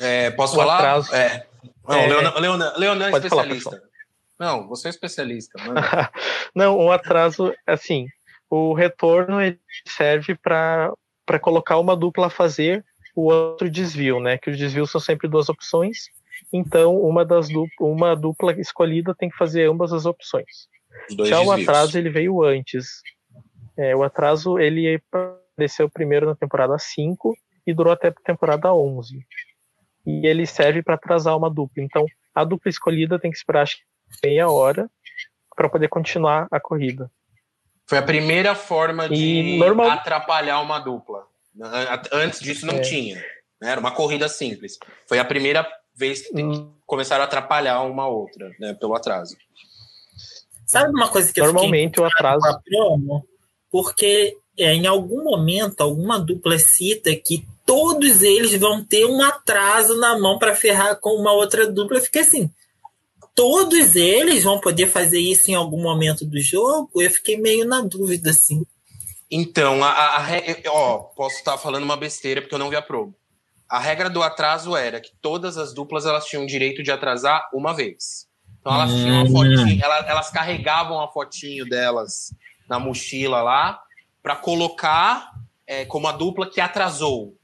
É, 0.00 0.30
posso 0.32 0.54
O 0.54 0.56
falar? 0.56 0.76
atraso. 0.76 1.14
É. 1.14 1.46
Não, 1.88 1.96
É. 1.96 2.06
Leonan, 2.06 2.34
Leonan, 2.40 2.72
Leonan 2.76 3.06
é 3.08 3.10
Pode 3.10 3.28
falar, 3.28 3.46
especialista. 3.46 3.86
Não, 4.38 4.68
você 4.68 4.88
é 4.88 4.90
especialista. 4.90 5.58
Não, 6.54 6.78
o 6.78 6.92
atraso, 6.92 7.54
assim, 7.66 8.06
o 8.50 8.74
retorno 8.74 9.40
ele 9.40 9.58
serve 9.86 10.34
para 10.34 10.92
colocar 11.40 11.78
uma 11.78 11.96
dupla 11.96 12.26
a 12.26 12.30
fazer 12.30 12.84
o 13.14 13.32
outro 13.32 13.70
desvio, 13.70 14.20
né? 14.20 14.36
Que 14.36 14.50
os 14.50 14.58
desvios 14.58 14.90
são 14.90 15.00
sempre 15.00 15.26
duas 15.26 15.48
opções. 15.48 16.10
Então, 16.52 17.00
uma 17.00 17.24
das 17.24 17.48
du 17.48 17.66
uma 17.80 18.14
dupla 18.14 18.52
escolhida 18.60 19.14
tem 19.14 19.30
que 19.30 19.36
fazer 19.36 19.68
ambas 19.68 19.92
as 19.92 20.04
opções. 20.04 20.68
Dois 21.10 21.28
Já 21.28 21.40
o 21.40 21.44
desvios. 21.44 21.68
atraso 21.68 21.98
ele 21.98 22.10
veio 22.10 22.42
antes. 22.42 23.02
É, 23.76 23.96
o 23.96 24.02
atraso 24.02 24.58
ele 24.58 25.00
apareceu 25.12 25.88
primeiro 25.88 26.26
na 26.26 26.34
temporada 26.34 26.78
5 26.78 27.34
e 27.66 27.72
durou 27.72 27.92
até 27.92 28.08
a 28.08 28.12
temporada 28.12 28.72
11. 28.72 29.18
E 30.06 30.26
ele 30.26 30.46
serve 30.46 30.82
para 30.82 30.94
atrasar 30.94 31.36
uma 31.36 31.50
dupla. 31.50 31.82
Então, 31.82 32.04
a 32.34 32.44
dupla 32.44 32.68
escolhida 32.68 33.18
tem 33.18 33.30
que 33.30 33.36
esperar 33.36 33.62
acho 33.62 33.78
que 33.78 33.95
meia 34.22 34.48
hora 34.48 34.90
para 35.54 35.68
poder 35.68 35.88
continuar 35.88 36.46
a 36.50 36.60
corrida. 36.60 37.10
Foi 37.86 37.98
a 37.98 38.02
primeira 38.02 38.54
forma 38.54 39.08
de 39.08 39.56
normal- 39.58 39.90
atrapalhar 39.90 40.60
uma 40.60 40.78
dupla. 40.78 41.24
An- 41.60 42.02
Antes 42.12 42.40
disso 42.40 42.66
não 42.66 42.74
É. 42.74 42.80
tinha. 42.80 43.16
né? 43.60 43.70
Era 43.70 43.80
uma 43.80 43.90
corrida 43.92 44.28
simples. 44.28 44.78
Foi 45.08 45.18
a 45.18 45.24
primeira 45.24 45.66
vez 45.94 46.26
que 46.28 46.42
Hum, 46.42 46.72
começaram 46.84 47.22
a 47.22 47.26
atrapalhar 47.26 47.80
uma 47.82 48.06
outra, 48.06 48.50
né? 48.60 48.74
Pelo 48.74 48.94
atraso. 48.94 49.34
Sabe 50.66 50.90
uma 50.90 51.08
coisa 51.08 51.32
que 51.32 51.40
eu 51.40 51.44
Normalmente 51.46 52.00
o 52.00 52.04
fiquei 52.04 52.06
atraso 52.28 52.60
promo? 52.64 53.26
Porque 53.70 54.36
é, 54.58 54.74
em 54.74 54.86
algum 54.86 55.22
momento, 55.24 55.80
alguma 55.80 56.18
dupla 56.18 56.58
cita 56.58 57.14
que 57.14 57.46
todos 57.64 58.22
eles 58.22 58.58
vão 58.58 58.84
ter 58.84 59.06
um 59.06 59.22
atraso 59.22 59.96
na 59.98 60.18
mão 60.18 60.38
para 60.38 60.54
ferrar 60.56 60.96
com 61.00 61.10
uma 61.10 61.32
outra 61.32 61.66
dupla. 61.70 62.00
Fica 62.00 62.20
assim. 62.20 62.50
Todos 63.36 63.94
eles 63.94 64.42
vão 64.42 64.58
poder 64.58 64.86
fazer 64.86 65.20
isso 65.20 65.50
em 65.50 65.54
algum 65.54 65.80
momento 65.80 66.24
do 66.24 66.40
jogo? 66.40 66.90
Eu 66.96 67.10
fiquei 67.10 67.36
meio 67.36 67.66
na 67.66 67.82
dúvida, 67.82 68.30
assim. 68.30 68.64
Então, 69.30 69.84
a, 69.84 69.90
a, 69.90 70.26
ó, 70.68 70.98
posso 70.98 71.36
estar 71.36 71.58
falando 71.58 71.84
uma 71.84 71.96
besteira 71.96 72.40
porque 72.40 72.54
eu 72.54 72.58
não 72.58 72.70
vi 72.70 72.76
a 72.76 72.82
promo. 72.82 73.14
A 73.68 73.78
regra 73.78 74.08
do 74.08 74.22
atraso 74.22 74.74
era 74.74 75.00
que 75.00 75.10
todas 75.20 75.58
as 75.58 75.74
duplas 75.74 76.06
elas 76.06 76.24
tinham 76.24 76.46
direito 76.46 76.82
de 76.82 76.90
atrasar 76.90 77.48
uma 77.52 77.74
vez. 77.74 78.26
Então 78.60 78.74
elas 78.74 78.90
tinham 78.90 79.16
uma 79.16 79.24
Hum. 79.24 79.32
fotinho, 79.32 79.84
elas, 79.84 80.08
elas 80.08 80.30
carregavam 80.30 81.00
a 81.00 81.08
fotinho 81.08 81.64
delas 81.68 82.34
na 82.68 82.78
mochila 82.78 83.42
lá 83.42 83.80
para 84.22 84.34
colocar 84.34 85.32
é, 85.66 85.84
como 85.84 86.08
a 86.08 86.12
dupla 86.12 86.48
que 86.50 86.60
atrasou, 86.60 87.36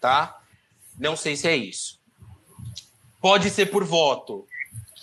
tá? 0.00 0.38
Não 0.98 1.16
sei 1.16 1.36
se 1.36 1.48
é 1.48 1.56
isso. 1.56 1.98
Pode 3.20 3.50
ser 3.50 3.66
por 3.66 3.84
voto, 3.84 4.46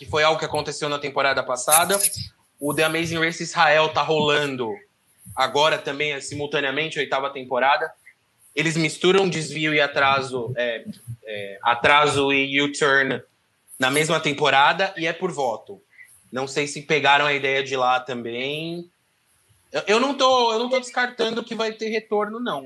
que 0.05 0.11
foi 0.11 0.23
algo 0.23 0.39
que 0.39 0.45
aconteceu 0.45 0.87
na 0.87 0.99
temporada 0.99 1.43
passada. 1.43 1.99
O 2.59 2.73
The 2.73 2.83
Amazing 2.83 3.17
Race 3.17 3.43
Israel 3.43 3.89
tá 3.89 4.01
rolando 4.01 4.71
agora 5.35 5.77
também, 5.77 6.13
é, 6.13 6.21
simultaneamente, 6.21 6.99
oitava 6.99 7.29
temporada. 7.31 7.91
Eles 8.55 8.77
misturam 8.77 9.27
desvio 9.27 9.73
e 9.73 9.81
atraso, 9.81 10.53
é, 10.55 10.85
é, 11.25 11.59
atraso 11.61 12.31
e 12.31 12.61
U-turn 12.61 13.21
na 13.77 13.91
mesma 13.91 14.19
temporada 14.19 14.93
e 14.95 15.05
é 15.05 15.11
por 15.11 15.31
voto. 15.31 15.81
Não 16.31 16.47
sei 16.47 16.67
se 16.67 16.81
pegaram 16.83 17.25
a 17.25 17.33
ideia 17.33 17.63
de 17.63 17.75
lá 17.75 17.99
também. 17.99 18.89
Eu, 19.71 19.83
eu 19.87 19.99
não 19.99 20.13
tô, 20.13 20.53
eu 20.53 20.59
não 20.59 20.69
tô 20.69 20.79
descartando 20.79 21.43
que 21.43 21.55
vai 21.55 21.73
ter 21.73 21.89
retorno, 21.89 22.39
não. 22.39 22.63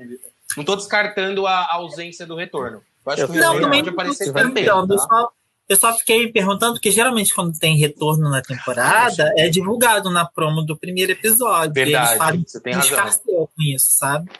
Não 0.56 0.64
tô 0.64 0.76
descartando 0.76 1.46
a, 1.46 1.60
a 1.60 1.74
ausência 1.76 2.26
do 2.26 2.36
retorno. 2.36 2.82
Eu 3.04 3.12
acho 3.12 3.22
Eu 3.22 3.28
que 3.28 3.32
o 3.32 3.40
Não, 3.40 3.54
retorno 3.54 3.66
também 3.66 3.82
pode 3.82 3.86
não 3.86 3.94
aparecer 3.94 4.32
também. 4.32 4.64
Tá? 4.64 5.28
Só, 5.76 5.88
eu 5.88 5.92
só 5.92 5.98
fiquei 5.98 6.26
me 6.26 6.32
perguntando, 6.32 6.74
porque 6.74 6.90
geralmente 6.90 7.32
quando 7.32 7.58
tem 7.58 7.76
retorno 7.76 8.28
na 8.28 8.42
temporada, 8.42 9.32
é 9.38 9.48
divulgado 9.48 10.10
na 10.10 10.26
promo 10.26 10.62
do 10.62 10.76
primeiro 10.76 11.12
episódio. 11.12 11.72
Verdade, 11.72 12.08
eles 12.08 12.18
falam 12.18 12.42
você 12.44 12.60
tem 12.60 12.74
razão. 12.74 13.24
com 13.24 13.48
isso, 13.62 13.86
sabe? 13.90 14.30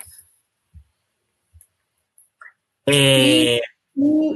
É, 2.89 3.59
E, 3.59 3.62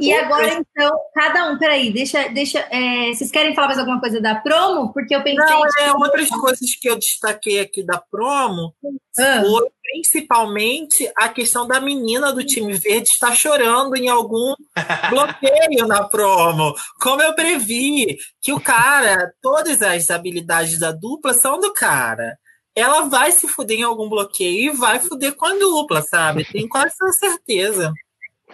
e 0.00 0.12
agora, 0.12 0.52
então, 0.52 0.92
cada 1.14 1.50
um, 1.50 1.58
peraí, 1.58 1.90
deixa. 1.92 2.28
deixa 2.28 2.58
é, 2.70 3.12
vocês 3.14 3.30
querem 3.30 3.54
falar 3.54 3.68
mais 3.68 3.78
alguma 3.78 4.00
coisa 4.00 4.20
da 4.20 4.34
promo? 4.34 4.92
Porque 4.92 5.14
eu 5.14 5.22
pensei. 5.22 5.42
não, 5.42 5.64
é, 5.80 5.92
outras 5.92 6.28
coisas 6.28 6.74
que 6.74 6.88
eu 6.88 6.98
destaquei 6.98 7.60
aqui 7.60 7.82
da 7.82 7.98
promo 7.98 8.74
Ah, 9.18 9.42
foi 9.42 9.70
principalmente 9.80 11.10
a 11.16 11.28
questão 11.28 11.66
da 11.66 11.80
menina 11.80 12.32
do 12.32 12.44
time 12.44 12.74
verde 12.74 13.08
estar 13.08 13.34
chorando 13.34 13.96
em 13.96 14.08
algum 14.08 14.54
bloqueio 15.08 15.86
na 15.86 16.04
promo. 16.04 16.74
Como 17.00 17.22
eu 17.22 17.34
previ, 17.34 18.18
que 18.42 18.52
o 18.52 18.60
cara, 18.60 19.32
todas 19.40 19.80
as 19.80 20.10
habilidades 20.10 20.78
da 20.78 20.92
dupla 20.92 21.32
são 21.32 21.58
do 21.58 21.72
cara. 21.72 22.36
Ela 22.76 23.02
vai 23.02 23.30
se 23.30 23.46
fuder 23.46 23.78
em 23.78 23.84
algum 23.84 24.08
bloqueio 24.08 24.72
e 24.72 24.76
vai 24.76 24.98
fuder 24.98 25.34
com 25.36 25.46
a 25.46 25.54
dupla, 25.54 26.02
sabe? 26.02 26.44
Tenho 26.44 26.68
quase 26.68 26.92
essa 27.08 27.38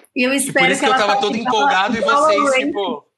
certeza. 0.01 0.10
eu 0.16 0.32
E 0.32 0.36
espero 0.36 0.66
por 0.66 0.72
isso 0.72 0.81
que 0.81 0.86
eu 0.86 0.90
ela 0.90 0.98
tava 0.98 1.12
faça 1.14 1.20
todo 1.20 1.36
empolgado 1.36 1.97
e 1.97 2.01
vocês, 2.01 2.55
tipo. 2.55 3.10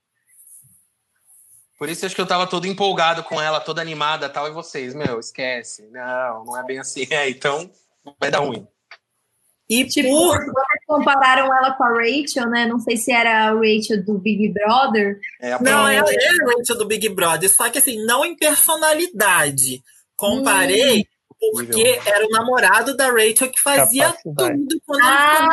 Por 1.79 1.89
isso 1.89 2.07
acho 2.07 2.15
que 2.15 2.21
eu 2.21 2.27
tava 2.27 2.47
todo 2.47 2.67
empolgado 2.67 3.25
com 3.25 3.41
ela, 3.41 3.59
toda 3.59 3.81
animada 3.81 4.29
tal, 4.29 4.47
e 4.47 4.53
vocês, 4.53 4.95
meu, 4.95 5.19
esquece. 5.19 5.89
Não, 5.91 6.45
não 6.45 6.57
é 6.57 6.65
bem 6.65 6.79
assim. 6.79 7.07
É, 7.11 7.29
então 7.29 7.69
vai 8.21 8.31
dar 8.31 8.39
ruim. 8.39 8.67
E 9.69 9.85
Tipo, 9.87 10.09
por 10.09 10.39
vocês 10.39 10.85
compararam 10.87 11.47
ela 11.47 11.73
com 11.73 11.83
a 11.83 11.89
Rachel, 11.89 12.49
né? 12.51 12.67
Não 12.67 12.79
sei 12.79 12.97
se 12.97 13.11
era 13.11 13.49
a 13.49 13.55
Rachel 13.55 14.05
do 14.05 14.19
Big 14.19 14.53
Brother. 14.53 15.19
É 15.41 15.59
Não, 15.61 15.89
ela 15.89 16.09
é 16.09 16.29
a 16.29 16.57
Rachel 16.57 16.77
do 16.77 16.87
Big 16.87 17.09
Brother, 17.09 17.53
só 17.53 17.69
que 17.71 17.79
assim, 17.79 18.05
não 18.05 18.25
em 18.25 18.37
personalidade. 18.37 19.83
Comparei 20.15 21.07
porque 21.51 22.01
era 22.07 22.25
o 22.25 22.31
namorado 22.31 22.97
da 22.97 23.11
Rachel 23.11 23.51
que 23.51 23.61
fazia 23.61 24.15
tudo 24.23 24.81
quando 24.87 25.03
Ah, 25.03 25.49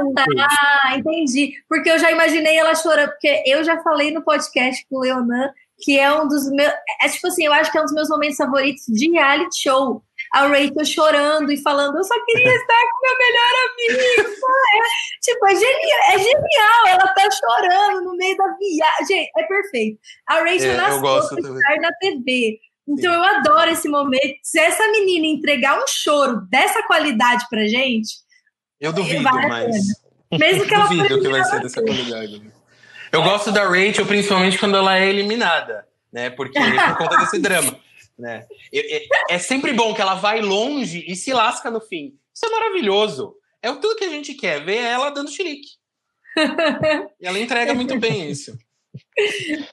juntos. 0.00 0.24
Ah, 0.38 0.96
entendi. 0.96 1.52
Porque 1.68 1.90
eu 1.90 1.98
já 1.98 2.10
imaginei 2.10 2.56
ela 2.56 2.74
chorando, 2.74 3.10
porque 3.10 3.42
eu 3.46 3.62
já 3.62 3.80
falei 3.82 4.10
no 4.10 4.22
podcast 4.22 4.84
com 4.88 4.96
o 4.96 5.00
Leonan 5.00 5.52
que 5.80 5.98
é 5.98 6.12
um 6.12 6.26
dos 6.26 6.50
meus. 6.50 6.72
É 7.02 7.08
tipo 7.08 7.28
assim, 7.28 7.44
eu 7.44 7.52
acho 7.52 7.70
que 7.70 7.78
é 7.78 7.80
um 7.80 7.84
dos 7.84 7.94
meus 7.94 8.08
momentos 8.08 8.36
favoritos 8.36 8.84
de 8.88 9.10
reality 9.10 9.62
show. 9.62 10.02
a 10.34 10.46
Rachel 10.46 10.84
chorando 10.84 11.52
e 11.52 11.56
falando, 11.62 11.96
eu 11.96 12.04
só 12.04 12.14
queria 12.24 12.52
estar 12.52 12.80
com 12.90 13.06
meu 13.06 13.18
melhor 13.18 13.54
amigo. 13.64 14.28
é, 14.74 15.20
tipo, 15.22 15.46
é 15.46 15.54
genial, 15.54 15.98
é 16.12 16.18
genial, 16.18 16.86
ela 16.88 17.08
tá 17.14 17.28
chorando 17.30 18.04
no 18.04 18.16
meio 18.16 18.36
da 18.36 18.56
viagem. 18.58 19.30
É 19.36 19.42
perfeito. 19.44 19.98
A 20.26 20.34
Rachel 20.40 20.70
É, 20.70 20.74
eu 20.74 20.76
nasceu 20.76 21.00
pra 21.00 21.50
estar 21.50 21.80
na 21.80 21.92
TV. 22.00 22.58
Então 22.88 23.12
eu 23.12 23.22
adoro 23.22 23.70
esse 23.70 23.88
momento. 23.88 24.38
Se 24.42 24.58
essa 24.58 24.86
menina 24.90 25.26
entregar 25.26 25.78
um 25.82 25.86
choro 25.86 26.40
dessa 26.48 26.82
qualidade 26.84 27.44
pra 27.50 27.66
gente, 27.66 28.14
Eu 28.80 28.92
duvido, 28.92 29.22
mas. 29.22 29.76
mesmo 30.38 30.66
que 30.66 30.74
ela 30.74 30.86
duvido 30.86 31.20
que 31.20 31.28
vai 31.28 31.44
ser 31.44 31.60
dessa 31.60 31.82
qualidade. 31.82 32.42
Eu 33.12 33.22
gosto 33.22 33.50
da 33.52 33.64
Rachel, 33.68 34.06
principalmente 34.06 34.58
quando 34.58 34.76
ela 34.76 34.98
é 34.98 35.08
eliminada, 35.08 35.86
né? 36.12 36.30
Porque 36.30 36.58
por 36.58 36.96
conta 36.98 37.16
desse 37.18 37.38
drama. 37.38 37.78
Né? 38.18 38.46
É, 38.72 38.96
é- 38.96 39.08
é 39.30 39.38
sempre 39.38 39.72
bom 39.72 39.94
que 39.94 40.00
ela 40.00 40.14
vai 40.14 40.40
longe 40.40 41.04
e 41.06 41.14
se 41.14 41.32
lasca 41.32 41.70
no 41.70 41.80
fim. 41.80 42.14
Isso 42.34 42.46
é 42.46 42.50
maravilhoso. 42.50 43.34
É 43.62 43.70
tudo 43.72 43.96
que 43.96 44.04
a 44.04 44.08
gente 44.10 44.34
quer, 44.34 44.64
ver 44.64 44.78
ela 44.78 45.10
dando 45.10 45.30
chilique. 45.30 45.68
E 47.20 47.26
ela 47.26 47.38
entrega 47.38 47.74
muito 47.74 47.98
bem 47.98 48.30
isso. 48.30 48.56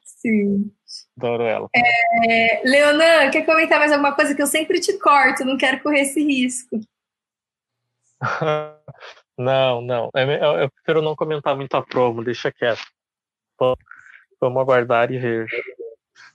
Sim. 0.04 0.72
Adoro 1.18 1.44
ela. 1.44 1.70
É, 2.30 2.62
Leonan, 2.66 3.32
quer 3.32 3.46
comentar 3.46 3.80
mais 3.80 3.92
alguma 3.92 4.14
coisa 4.14 4.36
que 4.36 4.42
eu 4.42 4.48
sempre 4.48 4.80
te 4.82 4.98
corto, 5.00 5.46
não 5.46 5.58
quero 5.58 5.82
correr 5.82 6.02
esse 6.02 6.22
risco. 6.24 6.80
não, 9.38 9.82
não. 9.82 10.10
É 10.16 10.24
Eu, 10.24 10.60
eu 10.60 10.72
prefiro 10.72 11.02
não 11.02 11.16
comentar 11.16 11.56
muito 11.56 11.76
a 11.76 11.82
promo, 11.82 12.24
deixa 12.24 12.52
quieto. 12.52 12.84
Vamos- 13.60 13.78
Vamos 14.42 14.62
aguardar 14.62 15.12
e 15.12 15.18
ver. 15.18 15.48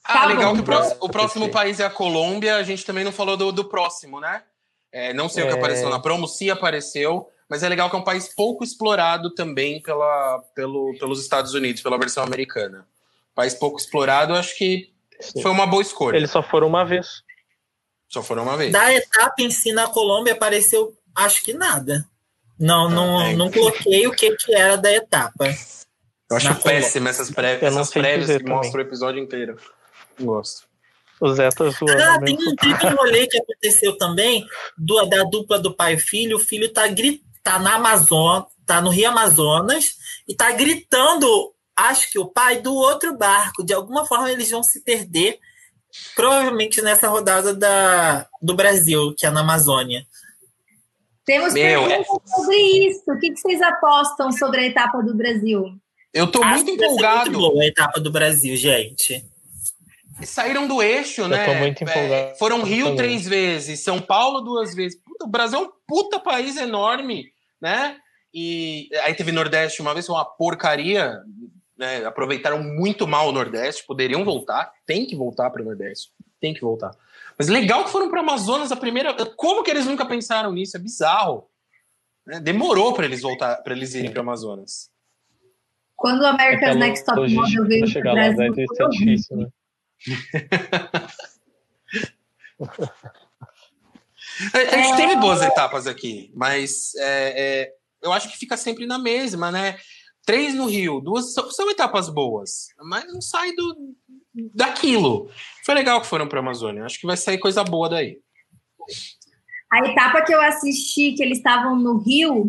Ah, 0.02 0.20
Tá 0.20 0.24
legal 0.26 0.50
bom. 0.50 0.54
que 0.56 0.62
o 0.62 0.64
próximo, 0.64 0.96
o 1.02 1.08
próximo 1.10 1.50
país 1.50 1.78
é 1.78 1.84
a 1.84 1.90
Colômbia. 1.90 2.56
A 2.56 2.62
gente 2.62 2.84
também 2.84 3.04
não 3.04 3.12
falou 3.12 3.36
do, 3.36 3.52
do 3.52 3.66
próximo, 3.66 4.18
né? 4.18 4.42
É, 4.90 5.12
não 5.12 5.28
sei 5.28 5.44
o 5.44 5.46
que 5.46 5.52
É. 5.52 5.56
apareceu 5.56 5.90
na 5.90 6.00
promo, 6.00 6.26
se 6.26 6.50
apareceu, 6.50 7.28
mas 7.48 7.62
é 7.62 7.68
legal 7.68 7.90
que 7.90 7.94
é 7.94 7.98
um 7.98 8.02
país 8.04 8.34
pouco 8.34 8.64
explorado 8.64 9.34
também 9.34 9.80
pela, 9.82 10.38
pelo, 10.54 10.96
pelos 10.98 11.20
Estados 11.20 11.52
Unidos, 11.52 11.82
pela 11.82 11.98
versão 11.98 12.24
americana. 12.24 12.88
País 13.34 13.54
pouco 13.54 13.78
explorado, 13.78 14.32
eu 14.32 14.36
acho 14.36 14.56
que 14.56 14.90
Sim. 15.20 15.42
foi 15.42 15.50
uma 15.50 15.66
boa 15.66 15.82
escolha. 15.82 16.16
Eles 16.16 16.30
só 16.30 16.42
foram 16.42 16.66
uma 16.66 16.84
vez. 16.84 17.22
Só 18.08 18.22
foram 18.22 18.42
uma 18.42 18.56
vez. 18.56 18.72
Da 18.72 18.92
etapa 18.92 19.34
em 19.38 19.50
si 19.50 19.72
na 19.72 19.86
Colômbia 19.88 20.32
apareceu, 20.32 20.92
acho 21.14 21.42
que 21.42 21.52
nada. 21.54 22.04
Não, 22.58 22.90
não, 22.90 23.22
é. 23.22 23.34
não 23.34 23.50
coloquei 23.50 24.06
o 24.06 24.12
que, 24.12 24.34
que 24.36 24.54
era 24.54 24.76
da 24.76 24.92
etapa. 24.92 25.46
Eu 26.28 26.36
acho 26.36 26.46
na 26.48 26.54
Colômbia. 26.56 26.82
péssimo 26.82 27.08
essas, 27.08 27.30
pré, 27.30 27.56
Eu 27.62 27.70
não 27.70 27.80
essas 27.80 27.92
prévias 27.92 28.26
que 28.30 28.38
também. 28.38 28.54
mostram 28.54 28.82
o 28.82 28.86
episódio 28.86 29.22
inteiro. 29.22 29.56
Não 30.18 30.26
gosto. 30.26 30.68
O 31.20 31.32
Zé 31.34 31.48
tá 31.50 31.68
zoando. 31.68 32.02
Ah, 32.02 32.18
tem 32.20 32.34
um, 32.34 32.56
tem 32.56 32.72
um 32.90 32.96
rolê 32.96 33.26
que 33.26 33.38
aconteceu 33.38 33.96
também 33.96 34.46
do, 34.76 35.04
da 35.06 35.22
dupla 35.24 35.58
do 35.58 35.74
pai 35.74 35.94
e 35.94 35.98
filho. 36.00 36.36
O 36.36 36.40
filho 36.40 36.72
tá, 36.72 36.88
gri- 36.88 37.22
tá 37.42 37.58
na 37.58 37.74
Amazônia, 37.74 38.46
tá 38.66 38.80
no 38.80 38.90
Rio 38.90 39.08
Amazonas 39.10 39.94
e 40.26 40.34
tá 40.34 40.50
gritando, 40.52 41.52
acho 41.88 42.10
que 42.10 42.18
o 42.18 42.26
pai 42.26 42.60
do 42.60 42.74
outro 42.74 43.16
barco. 43.16 43.64
De 43.64 43.72
alguma 43.72 44.04
forma 44.06 44.30
eles 44.30 44.50
vão 44.50 44.62
se 44.62 44.82
perder, 44.82 45.38
provavelmente 46.14 46.80
nessa 46.82 47.08
rodada 47.08 47.54
da, 47.54 48.26
do 48.40 48.54
Brasil, 48.54 49.14
que 49.16 49.26
é 49.26 49.30
na 49.30 49.40
Amazônia. 49.40 50.06
Temos 51.24 51.52
Meu, 51.52 51.86
perguntas 51.86 52.30
sobre 52.30 52.56
isso. 52.56 53.02
O 53.06 53.18
que, 53.18 53.30
que 53.30 53.40
vocês 53.40 53.62
apostam 53.62 54.32
sobre 54.32 54.60
a 54.60 54.66
etapa 54.66 55.02
do 55.02 55.14
Brasil? 55.16 55.64
Eu 56.12 56.26
tô 56.26 56.42
Acho 56.42 56.64
muito 56.64 56.82
empolgado. 56.82 57.30
Muito 57.30 57.38
boa 57.52 57.62
a 57.62 57.66
etapa 57.66 58.00
do 58.00 58.10
Brasil, 58.10 58.56
gente. 58.56 59.24
Saíram 60.22 60.66
do 60.66 60.82
eixo, 60.82 61.26
né? 61.28 61.46
tô 61.46 61.54
muito 61.54 61.82
É, 61.82 61.84
empolgado 61.84 62.38
foram 62.38 62.62
Rio 62.62 62.86
também. 62.86 62.96
três 62.96 63.26
vezes, 63.26 63.80
São 63.80 64.00
Paulo 64.00 64.40
duas 64.40 64.74
vezes. 64.74 65.00
Puta, 65.02 65.24
o 65.24 65.28
Brasil 65.28 65.58
é 65.58 65.62
um 65.62 65.70
puta 65.86 66.18
país 66.18 66.56
enorme, 66.56 67.26
né? 67.60 67.96
E 68.34 68.88
aí 69.02 69.14
teve 69.14 69.32
Nordeste 69.32 69.80
uma 69.80 69.94
vez, 69.94 70.06
foi 70.06 70.14
uma 70.14 70.24
porcaria. 70.24 71.18
Né? 71.80 72.04
Aproveitaram 72.04 72.62
muito 72.62 73.08
mal 73.08 73.30
o 73.30 73.32
Nordeste, 73.32 73.86
poderiam 73.86 74.22
voltar, 74.22 74.70
tem 74.84 75.06
que 75.06 75.16
voltar 75.16 75.48
para 75.48 75.62
o 75.62 75.64
Nordeste, 75.64 76.12
tem 76.38 76.52
que 76.52 76.60
voltar. 76.60 76.90
Mas 77.38 77.48
legal 77.48 77.84
que 77.84 77.90
foram 77.90 78.10
para 78.10 78.20
Amazonas 78.20 78.70
a 78.70 78.76
primeira. 78.76 79.14
Como 79.34 79.62
que 79.62 79.70
eles 79.70 79.86
nunca 79.86 80.04
pensaram 80.04 80.52
nisso? 80.52 80.76
É 80.76 80.80
bizarro. 80.80 81.48
né? 82.26 82.38
Demorou 82.38 82.92
para 82.92 83.06
eles 83.06 83.22
voltar, 83.22 83.56
para 83.62 83.72
eles 83.72 83.94
irem 83.94 84.12
para 84.12 84.20
Amazonas. 84.20 84.90
Quando 85.96 86.20
o 86.20 86.26
America's 86.26 86.68
Aquela 86.68 86.74
Next 86.74 87.06
Top 87.06 87.34
Model 87.34 87.66
veio 87.66 87.80
pra 87.80 87.86
pro 87.86 87.88
chegar 87.88 88.12
lá 88.12 88.30
Brasil, 88.30 88.52
horrível. 88.52 88.88
difícil, 88.90 89.36
né? 89.38 89.46
A, 94.52 94.58
a 94.76 94.82
gente 94.82 94.96
teve 94.96 95.16
boas 95.16 95.40
etapas 95.40 95.86
aqui, 95.86 96.30
mas 96.34 96.94
é, 96.96 97.62
é, 97.62 97.72
eu 98.02 98.12
acho 98.12 98.28
que 98.28 98.36
fica 98.36 98.58
sempre 98.58 98.84
na 98.84 98.98
mesma, 98.98 99.50
né? 99.50 99.78
Três 100.30 100.54
no 100.54 100.66
Rio, 100.66 101.00
duas 101.00 101.34
são, 101.34 101.50
são 101.50 101.68
etapas 101.68 102.08
boas, 102.08 102.68
mas 102.84 103.04
não 103.12 103.20
sai 103.20 103.50
do, 103.50 103.96
daquilo. 104.54 105.28
Foi 105.66 105.74
legal 105.74 106.00
que 106.00 106.06
foram 106.06 106.28
para 106.28 106.38
a 106.38 106.42
Amazônia. 106.42 106.84
Acho 106.84 107.00
que 107.00 107.06
vai 107.06 107.16
sair 107.16 107.38
coisa 107.38 107.64
boa 107.64 107.88
daí. 107.88 108.16
A 109.72 109.88
etapa 109.88 110.22
que 110.22 110.32
eu 110.32 110.40
assisti, 110.40 111.14
que 111.14 111.22
eles 111.24 111.38
estavam 111.38 111.74
no 111.74 111.98
Rio, 111.98 112.48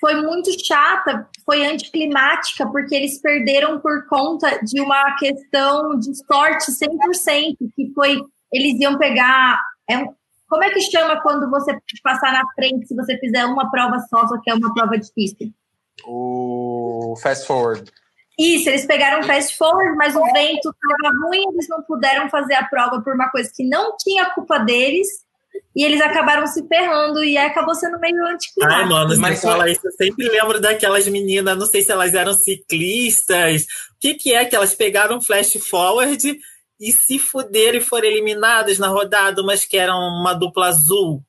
foi 0.00 0.22
muito 0.22 0.50
chata, 0.64 1.28
foi 1.44 1.66
anticlimática, 1.66 2.66
porque 2.66 2.94
eles 2.94 3.20
perderam 3.20 3.78
por 3.78 4.06
conta 4.06 4.64
de 4.64 4.80
uma 4.80 5.14
questão 5.18 5.98
de 5.98 6.14
sorte 6.24 6.72
100%, 6.72 7.56
que 7.76 7.92
foi, 7.94 8.16
eles 8.50 8.80
iam 8.80 8.96
pegar, 8.96 9.60
é 9.90 10.02
como 10.48 10.64
é 10.64 10.70
que 10.70 10.80
chama 10.80 11.20
quando 11.20 11.50
você 11.50 11.78
passar 12.02 12.32
na 12.32 12.42
frente, 12.54 12.86
se 12.86 12.96
você 12.96 13.18
fizer 13.18 13.44
uma 13.44 13.70
prova 13.70 13.98
só, 14.08 14.26
só 14.26 14.40
que 14.40 14.50
é 14.50 14.54
uma 14.54 14.72
prova 14.72 14.96
difícil? 14.96 15.52
O 16.06 17.14
Fast 17.22 17.46
Forward. 17.46 17.90
Isso, 18.38 18.68
eles 18.68 18.86
pegaram 18.86 19.24
fast 19.24 19.56
forward, 19.56 19.96
mas 19.96 20.14
o 20.14 20.22
vento 20.22 20.70
estava 20.70 21.12
ruim, 21.24 21.42
eles 21.52 21.68
não 21.68 21.82
puderam 21.82 22.30
fazer 22.30 22.54
a 22.54 22.64
prova 22.64 23.02
por 23.02 23.12
uma 23.12 23.28
coisa 23.30 23.50
que 23.52 23.68
não 23.68 23.96
tinha 23.96 24.30
culpa 24.30 24.58
deles, 24.58 25.08
e 25.74 25.84
eles 25.84 26.00
acabaram 26.00 26.46
se 26.46 26.64
ferrando, 26.68 27.24
e 27.24 27.36
aí 27.36 27.46
acabou 27.46 27.74
sendo 27.74 27.98
meio 27.98 28.14
Ai, 28.24 28.34
anticlimático. 28.34 28.88
mano, 28.88 29.08
você 29.08 29.20
Mas 29.20 29.42
fala 29.42 29.68
isso, 29.68 29.80
eu 29.84 29.92
sempre 29.92 30.28
lembro 30.28 30.60
daquelas 30.60 31.08
meninas, 31.08 31.58
não 31.58 31.66
sei 31.66 31.82
se 31.82 31.90
elas 31.90 32.14
eram 32.14 32.32
ciclistas, 32.32 33.62
o 33.62 33.98
que 34.00 34.14
que 34.14 34.32
é 34.32 34.44
que 34.44 34.54
elas 34.54 34.72
pegaram 34.72 35.20
flash 35.20 35.54
forward 35.68 36.38
e 36.80 36.92
se 36.92 37.18
fuderam 37.18 37.78
e 37.78 37.80
foram 37.82 38.06
eliminadas 38.06 38.78
na 38.78 38.86
rodada, 38.86 39.42
umas 39.42 39.64
que 39.64 39.76
eram 39.76 39.98
uma 39.98 40.32
dupla 40.32 40.68
azul. 40.68 41.24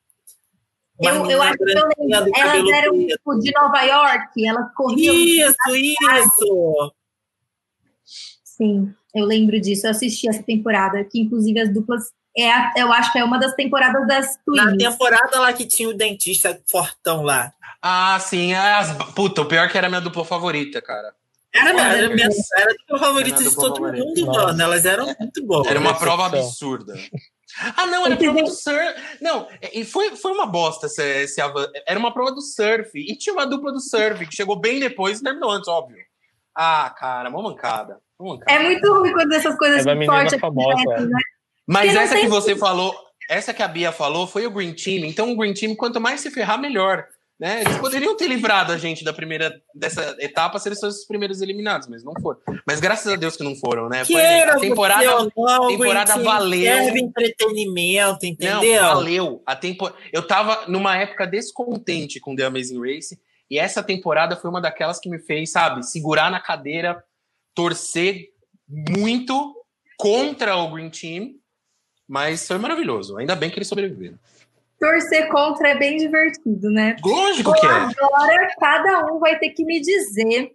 Eu, 1.02 1.16
eu 1.16 1.22
menina 1.22 1.44
acho 1.46 1.58
que 1.58 1.64
eu 1.64 1.90
lembro. 1.98 2.32
Elas 2.36 2.70
eram 2.74 3.08
tipo, 3.08 3.40
de 3.40 3.52
Nova 3.54 3.82
York, 3.84 4.46
elas 4.48 4.74
corriam. 4.76 5.16
Isso, 5.16 5.76
isso! 5.76 6.94
Sim, 8.44 8.94
eu 9.16 9.26
lembro 9.26 9.60
disso. 9.60 9.88
Eu 9.88 9.92
assisti 9.92 10.28
essa 10.28 10.44
temporada, 10.44 11.04
que 11.04 11.20
inclusive 11.22 11.60
as 11.60 11.74
duplas. 11.74 12.12
É, 12.38 12.52
a- 12.52 12.74
eu 12.78 12.92
acho 12.92 13.12
que 13.12 13.20
é 13.20 13.24
uma 13.24 13.40
das 13.40 13.54
temporadas 13.56 14.06
das 14.08 14.38
Na 14.48 14.68
Twins. 14.68 14.78
temporada 14.84 15.40
lá 15.40 15.54
que 15.54 15.66
tinha 15.66 15.90
o 15.90 15.94
dentista 15.94 16.60
fortão 16.70 17.24
lá. 17.24 17.54
Ah, 17.82 18.20
sim. 18.20 18.54
As... 18.54 18.92
Puta, 19.14 19.42
o 19.42 19.46
pior 19.46 19.66
é 19.66 19.70
que 19.70 19.78
era 19.78 19.88
a 19.88 19.90
minha 19.90 20.02
dupla 20.02 20.26
favorita, 20.26 20.82
cara. 20.82 21.14
Era, 21.54 21.74
minha- 21.74 21.88
era, 21.88 22.10
minha, 22.14 22.28
era 22.58 22.76
a 22.92 22.98
favorita 23.00 23.38
Era 23.40 23.40
a 23.40 23.44
de 23.44 23.50
dupla 23.50 23.64
todo 23.64 23.76
favorita. 23.78 24.06
mundo, 24.06 24.26
Nossa. 24.26 24.42
mano. 24.48 24.62
Elas 24.62 24.86
eram 24.86 25.16
muito 25.20 25.46
boas. 25.46 25.68
Era 25.68 25.80
uma 25.80 25.98
prova 25.98 26.26
absurda. 26.28 26.94
Ah, 27.76 27.86
não, 27.88 28.06
era 28.06 28.16
a 28.16 28.18
prova 28.18 28.42
do 28.44 28.52
surf. 28.52 28.94
Não, 29.22 29.48
e 29.74 29.84
foi, 29.84 30.16
foi 30.16 30.32
uma 30.32 30.46
bosta 30.46 30.86
esse, 30.88 31.04
esse 31.24 31.42
avan- 31.42 31.70
Era 31.86 32.00
uma 32.00 32.14
prova 32.14 32.32
do 32.32 32.42
surf. 32.42 32.92
E 32.98 33.16
tinha 33.18 33.34
uma 33.34 33.46
dupla 33.46 33.72
do 33.72 33.80
surf 33.80 34.26
que 34.28 34.36
chegou 34.36 34.56
bem 34.56 34.80
depois 34.80 35.20
e 35.20 35.24
terminou 35.24 35.52
antes, 35.52 35.68
óbvio. 35.68 35.98
Ah, 36.56 36.94
cara, 36.98 37.30
uma 37.30 37.42
mancada. 37.42 38.00
Uma 38.18 38.36
mancada. 38.36 38.52
É 38.52 38.64
muito 38.64 38.94
ruim 38.94 39.12
quando 39.14 39.34
essas 39.34 39.58
coisas 39.58 39.86
É 39.86 40.06
sorte 40.06 40.40
famosa. 40.40 40.74
acontecem, 40.82 41.08
né? 41.10 41.20
Mas 41.68 41.96
essa 41.96 42.16
que 42.18 42.28
você 42.28 42.56
falou, 42.56 42.96
essa 43.30 43.54
que 43.54 43.62
a 43.62 43.68
Bia 43.68 43.92
falou, 43.92 44.26
foi 44.26 44.46
o 44.48 44.52
Green 44.52 44.74
Team. 44.74 45.06
Então, 45.06 45.32
o 45.32 45.38
Green 45.38 45.54
Team, 45.54 45.76
quanto 45.76 46.02
mais 46.02 46.20
se 46.22 46.32
ferrar, 46.32 46.60
melhor. 46.60 47.06
Né? 47.40 47.62
Eles 47.62 47.78
poderiam 47.78 48.18
ter 48.18 48.28
livrado 48.28 48.74
a 48.74 48.78
gente 48.78 49.02
da 49.02 49.14
primeira 49.14 49.62
dessa 49.74 50.18
etapa 50.20 50.60
se 50.60 50.68
eles 50.68 50.80
fossem 50.80 51.00
os 51.00 51.08
primeiros 51.08 51.42
eliminados, 51.42 51.88
mas 51.88 52.04
não 52.04 52.14
foram. 52.22 52.38
Mas 52.68 52.82
graças 52.82 53.12
a 53.12 53.16
Deus 53.16 53.38
que 53.38 53.44
não 53.44 53.56
foram, 53.56 53.88
né? 53.88 54.04
Foi 54.04 54.22
a 54.22 54.60
temporada. 54.60 55.06
não, 55.06 55.68
temporada 55.70 56.18
valeu. 56.18 56.62
Serve 56.62 57.00
entretenimento, 57.00 58.20
Não, 58.24 58.30
entendeu? 58.30 58.84
valeu. 58.84 59.44
A 59.46 59.56
tempo... 59.56 59.90
Eu 60.12 60.28
tava 60.28 60.66
numa 60.68 60.98
época 60.98 61.26
descontente 61.26 62.20
com 62.20 62.36
The 62.36 62.44
Amazing 62.44 62.82
Race, 62.82 63.18
e 63.50 63.58
essa 63.58 63.82
temporada 63.82 64.36
foi 64.36 64.50
uma 64.50 64.60
daquelas 64.60 65.00
que 65.00 65.10
me 65.10 65.18
fez, 65.18 65.52
sabe, 65.52 65.86
segurar 65.86 66.30
na 66.30 66.42
cadeira, 66.42 67.02
torcer 67.56 68.28
muito 68.68 69.56
contra 69.98 70.58
o 70.58 70.70
Green 70.72 70.90
Team, 70.90 71.36
mas 72.06 72.46
foi 72.46 72.58
maravilhoso. 72.58 73.18
Ainda 73.18 73.36
bem 73.36 73.50
que 73.50 73.58
eles 73.58 73.68
sobreviveram. 73.68 74.20
Torcer 74.80 75.28
contra 75.30 75.70
é 75.70 75.78
bem 75.78 75.98
divertido, 75.98 76.70
né? 76.70 76.96
Lógico 77.04 77.54
que 77.54 77.66
é. 77.66 77.70
agora 77.70 78.56
cada 78.60 79.14
um 79.14 79.20
vai 79.20 79.38
ter 79.38 79.50
que 79.50 79.66
me 79.66 79.82
dizer 79.82 80.52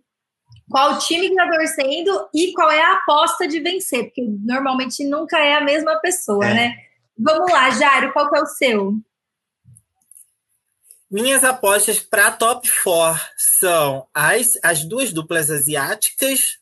qual 0.70 0.98
time 0.98 1.28
que 1.28 1.34
tá 1.34 1.46
torcendo 1.48 2.28
e 2.32 2.52
qual 2.52 2.70
é 2.70 2.80
a 2.80 2.94
aposta 2.94 3.46
de 3.46 3.60
vencer, 3.60 4.04
porque 4.04 4.22
normalmente 4.22 5.04
nunca 5.04 5.38
é 5.38 5.54
a 5.54 5.60
mesma 5.60 5.96
pessoa, 6.00 6.46
É. 6.46 6.54
né? 6.54 6.76
Vamos 7.16 7.52
lá, 7.52 7.70
Jairo, 7.70 8.12
qual 8.12 8.28
que 8.30 8.38
é 8.38 8.42
o 8.42 8.46
seu? 8.46 8.94
Minhas 11.10 11.44
apostas 11.44 12.00
para 12.00 12.32
top 12.32 12.68
4 12.82 13.22
são 13.36 14.06
as, 14.12 14.58
as 14.62 14.84
duas 14.84 15.12
duplas 15.12 15.48
asiáticas, 15.50 16.58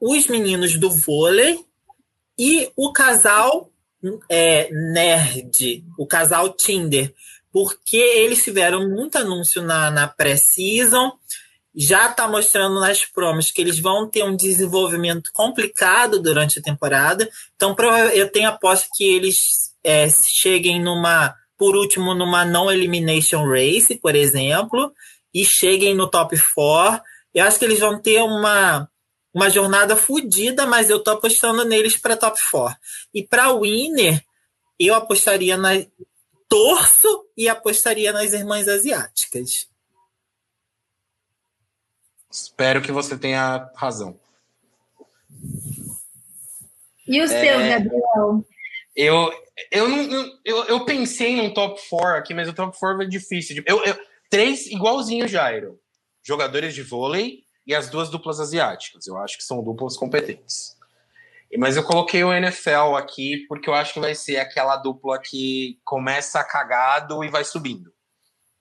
os 0.00 0.28
meninos 0.28 0.78
do 0.78 0.88
vôlei 0.88 1.64
e 2.38 2.70
o 2.76 2.92
casal 2.92 3.72
é, 4.28 4.70
nerd, 4.70 5.84
o 5.98 6.06
casal 6.06 6.52
Tinder, 6.54 7.12
porque 7.52 7.96
eles 7.96 8.42
tiveram 8.42 8.88
muito 8.88 9.18
anúncio 9.18 9.62
na, 9.62 9.90
na 9.90 10.06
pré-season, 10.06 11.12
já 11.74 12.10
está 12.10 12.26
mostrando 12.26 12.80
nas 12.80 13.04
promos 13.04 13.50
que 13.50 13.60
eles 13.60 13.78
vão 13.78 14.08
ter 14.08 14.24
um 14.24 14.34
desenvolvimento 14.34 15.30
complicado 15.32 16.20
durante 16.20 16.58
a 16.58 16.62
temporada, 16.62 17.28
então 17.54 17.74
eu 18.14 18.30
tenho 18.30 18.48
aposta 18.48 18.88
que 18.94 19.04
eles 19.04 19.72
é, 19.84 20.08
cheguem 20.08 20.82
numa 20.82 21.34
por 21.58 21.76
último 21.76 22.14
numa 22.14 22.44
não 22.44 22.70
elimination 22.70 23.44
race, 23.44 23.96
por 23.96 24.14
exemplo, 24.14 24.92
e 25.34 25.44
cheguem 25.44 25.94
no 25.94 26.08
top 26.08 26.36
4. 26.54 27.02
Eu 27.34 27.44
acho 27.44 27.58
que 27.58 27.64
eles 27.64 27.80
vão 27.80 28.00
ter 28.00 28.22
uma, 28.22 28.88
uma 29.32 29.50
jornada 29.50 29.96
fodida, 29.96 30.66
mas 30.66 30.90
eu 30.90 31.02
tô 31.02 31.10
apostando 31.12 31.64
neles 31.64 31.96
para 31.96 32.16
top 32.16 32.38
4. 32.50 32.78
E 33.14 33.22
para 33.22 33.52
winner, 33.52 34.24
eu 34.78 34.94
apostaria 34.94 35.56
na 35.56 35.70
torço 36.48 37.26
e 37.36 37.48
apostaria 37.48 38.12
nas 38.12 38.32
irmãs 38.32 38.66
asiáticas. 38.66 39.68
Espero 42.30 42.82
que 42.82 42.92
você 42.92 43.16
tenha 43.16 43.70
razão. 43.74 44.18
E 47.06 47.20
o 47.20 47.24
é... 47.24 47.28
seu, 47.28 47.58
Gabriel? 47.58 48.44
Eu, 48.94 49.32
eu, 49.70 49.88
não, 49.88 50.38
eu, 50.44 50.64
eu 50.64 50.84
pensei 50.84 51.36
num 51.36 51.52
top 51.52 51.80
4 51.88 52.16
aqui, 52.16 52.34
mas 52.34 52.48
o 52.48 52.52
top 52.52 52.78
4 52.78 53.02
é 53.02 53.06
difícil. 53.06 53.62
Eu, 53.66 53.82
eu, 53.84 53.98
três 54.28 54.66
igualzinho 54.66 55.28
Jairo. 55.28 55.80
Jogadores 56.22 56.74
de 56.74 56.82
vôlei 56.82 57.44
e 57.68 57.74
as 57.74 57.90
duas 57.90 58.08
duplas 58.08 58.40
asiáticas. 58.40 59.06
Eu 59.06 59.18
acho 59.18 59.36
que 59.36 59.44
são 59.44 59.62
duplas 59.62 59.94
competentes. 59.94 60.74
Mas 61.58 61.76
eu 61.76 61.84
coloquei 61.84 62.24
o 62.24 62.32
NFL 62.32 62.96
aqui 62.96 63.44
porque 63.46 63.68
eu 63.68 63.74
acho 63.74 63.92
que 63.92 64.00
vai 64.00 64.14
ser 64.14 64.38
aquela 64.38 64.76
dupla 64.76 65.20
que 65.20 65.78
começa 65.84 66.42
cagado 66.42 67.22
e 67.22 67.28
vai 67.28 67.44
subindo. 67.44 67.92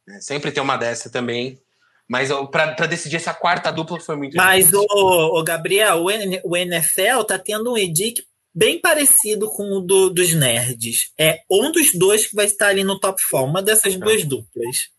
É, 0.10 0.20
sempre 0.20 0.52
tem 0.52 0.62
uma 0.62 0.78
dessa 0.78 1.10
também. 1.10 1.62
Mas 2.08 2.30
para 2.52 2.86
decidir 2.86 3.18
essa 3.18 3.34
quarta 3.34 3.72
dupla 3.72 4.00
foi 4.00 4.16
muito 4.16 4.36
Mas, 4.38 4.72
o, 4.74 4.86
o, 4.90 5.44
Gabriel, 5.44 6.04
o, 6.44 6.56
NFL 6.56 7.24
tá 7.28 7.38
tendo 7.38 7.74
um 7.74 7.78
edic 7.78 8.26
bem 8.56 8.80
parecido 8.80 9.50
com 9.50 9.64
o 9.78 9.82
do, 9.82 10.10
dos 10.10 10.34
nerds. 10.34 11.12
É 11.18 11.42
um 11.52 11.70
dos 11.72 11.94
dois 11.94 12.28
que 12.28 12.36
vai 12.36 12.46
estar 12.46 12.70
ali 12.70 12.84
no 12.84 12.98
top 13.00 13.22
4, 13.30 13.50
uma 13.50 13.62
dessas 13.62 13.96
é. 13.96 13.98
duas 13.98 14.24
duplas. 14.24 14.90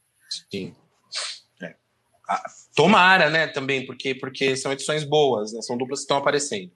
Sim. 0.50 0.74
É. 1.62 1.74
Tomara, 2.78 3.28
né, 3.28 3.48
também, 3.48 3.84
porque, 3.84 4.14
porque 4.14 4.56
são 4.56 4.70
edições 4.70 5.02
boas, 5.02 5.52
né? 5.52 5.60
São 5.62 5.76
duplas 5.76 5.98
que 5.98 6.04
estão 6.04 6.16
aparecendo. 6.16 6.70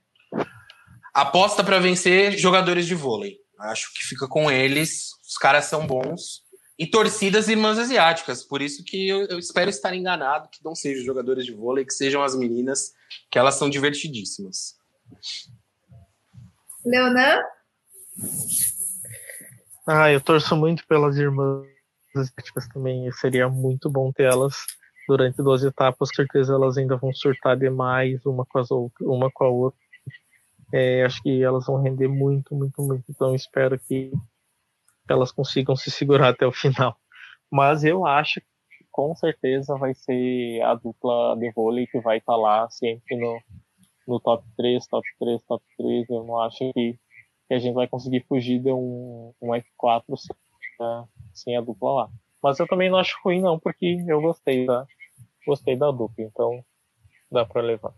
Aposta 1.14 1.62
para 1.62 1.78
vencer 1.78 2.36
jogadores 2.36 2.86
de 2.86 2.94
vôlei. 2.96 3.38
Acho 3.56 3.94
que 3.94 4.02
fica 4.02 4.26
com 4.26 4.50
eles. 4.50 5.12
Os 5.24 5.38
caras 5.38 5.66
são 5.66 5.86
bons. 5.86 6.42
E 6.76 6.88
torcidas 6.88 7.46
irmãs 7.46 7.78
asiáticas. 7.78 8.42
Por 8.42 8.60
isso 8.60 8.82
que 8.82 9.08
eu, 9.08 9.26
eu 9.26 9.38
espero 9.38 9.70
estar 9.70 9.94
enganado 9.94 10.48
que 10.50 10.58
não 10.64 10.74
sejam 10.74 11.04
jogadores 11.04 11.46
de 11.46 11.52
vôlei, 11.52 11.84
que 11.84 11.94
sejam 11.94 12.20
as 12.20 12.34
meninas, 12.34 12.90
que 13.30 13.38
elas 13.38 13.54
são 13.54 13.70
divertidíssimas. 13.70 14.74
Leonan? 16.84 17.38
Ah, 19.86 20.10
eu 20.10 20.20
torço 20.20 20.56
muito 20.56 20.84
pelas 20.88 21.16
irmãs 21.16 21.64
asiáticas 22.16 22.66
também. 22.74 23.08
Seria 23.12 23.48
muito 23.48 23.88
bom 23.88 24.10
ter 24.10 24.24
elas 24.24 24.56
durante 25.12 25.42
duas 25.42 25.62
etapas. 25.62 26.08
Certeza 26.14 26.54
elas 26.54 26.78
ainda 26.78 26.96
vão 26.96 27.12
surtar 27.12 27.56
demais 27.56 28.24
uma 28.24 28.46
com, 28.46 28.58
as 28.58 28.68
uma 28.70 29.30
com 29.30 29.44
a 29.44 29.48
outra. 29.48 29.78
É, 30.72 31.04
acho 31.04 31.22
que 31.22 31.42
elas 31.42 31.66
vão 31.66 31.82
render 31.82 32.08
muito, 32.08 32.54
muito, 32.54 32.82
muito. 32.82 33.04
Então 33.10 33.34
espero 33.34 33.78
que 33.78 34.10
elas 35.08 35.30
consigam 35.30 35.76
se 35.76 35.90
segurar 35.90 36.30
até 36.30 36.46
o 36.46 36.52
final. 36.52 36.96
Mas 37.50 37.84
eu 37.84 38.06
acho 38.06 38.40
que 38.40 38.46
com 38.90 39.14
certeza 39.14 39.76
vai 39.76 39.94
ser 39.94 40.62
a 40.62 40.74
dupla 40.74 41.36
de 41.36 41.50
vôlei 41.52 41.86
que 41.86 42.00
vai 42.00 42.18
estar 42.18 42.32
tá 42.32 42.38
lá 42.38 42.70
sempre 42.70 43.16
no, 43.16 43.38
no 44.08 44.18
top 44.18 44.42
3, 44.56 44.86
top 44.86 45.06
3, 45.18 45.42
top 45.42 45.64
3. 45.76 46.08
Eu 46.08 46.24
não 46.24 46.40
acho 46.40 46.58
que, 46.72 46.98
que 47.48 47.54
a 47.54 47.58
gente 47.58 47.74
vai 47.74 47.86
conseguir 47.86 48.24
fugir 48.26 48.60
de 48.60 48.72
um, 48.72 49.34
um 49.42 49.50
F4 49.50 50.04
sem, 50.16 50.36
sem 51.34 51.56
a 51.56 51.60
dupla 51.60 51.92
lá. 51.92 52.08
Mas 52.42 52.58
eu 52.58 52.66
também 52.66 52.90
não 52.90 52.98
acho 52.98 53.16
ruim, 53.22 53.40
não, 53.40 53.58
porque 53.58 54.02
eu 54.08 54.20
gostei 54.20 54.66
da, 54.66 54.86
gostei 55.46 55.76
da 55.76 55.90
dupla, 55.90 56.24
então 56.24 56.64
dá 57.30 57.44
para 57.44 57.62
levar. 57.62 57.92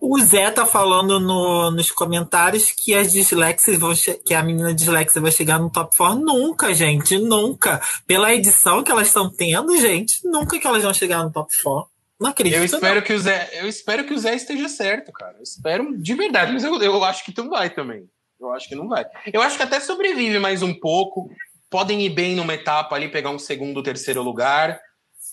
O 0.00 0.18
Zé 0.18 0.50
tá 0.50 0.66
falando 0.66 1.20
no, 1.20 1.70
nos 1.70 1.92
comentários 1.92 2.72
que 2.72 2.92
as 2.92 3.12
dislexias 3.12 3.78
vão 3.78 3.92
que 4.26 4.34
a 4.34 4.42
menina 4.42 4.74
dislexia 4.74 5.22
vai 5.22 5.30
chegar 5.30 5.60
no 5.60 5.70
top 5.70 5.96
4. 5.96 6.18
Nunca, 6.18 6.74
gente, 6.74 7.18
nunca. 7.18 7.80
Pela 8.04 8.34
edição 8.34 8.82
que 8.82 8.90
elas 8.90 9.06
estão 9.06 9.30
tendo, 9.30 9.76
gente, 9.76 10.26
nunca 10.26 10.58
que 10.58 10.66
elas 10.66 10.82
vão 10.82 10.92
chegar 10.92 11.22
no 11.22 11.30
top 11.30 11.52
4. 11.62 11.90
Não 12.20 12.30
acredito. 12.30 12.56
Eu 12.56 12.64
espero, 12.64 12.96
não. 12.96 13.02
Que 13.02 13.12
o 13.12 13.18
Zé, 13.18 13.50
eu 13.52 13.68
espero 13.68 14.04
que 14.04 14.12
o 14.12 14.18
Zé 14.18 14.34
esteja 14.34 14.68
certo, 14.68 15.12
cara. 15.12 15.36
Eu 15.36 15.42
espero 15.42 15.96
de 15.96 16.14
verdade, 16.14 16.52
mas 16.52 16.64
eu, 16.64 16.82
eu 16.82 17.04
acho 17.04 17.24
que 17.24 17.32
tu 17.32 17.48
vai 17.48 17.70
também. 17.70 18.08
Eu 18.40 18.52
acho 18.52 18.68
que 18.68 18.74
não 18.74 18.88
vai. 18.88 19.04
Eu 19.32 19.40
acho 19.40 19.56
que 19.56 19.62
até 19.62 19.78
sobrevive 19.78 20.38
mais 20.40 20.62
um 20.62 20.74
pouco. 20.74 21.30
Podem 21.70 22.02
ir 22.02 22.10
bem 22.10 22.34
numa 22.34 22.54
etapa 22.54 22.96
ali, 22.96 23.08
pegar 23.08 23.30
um 23.30 23.38
segundo, 23.38 23.82
terceiro 23.84 24.20
lugar. 24.20 24.80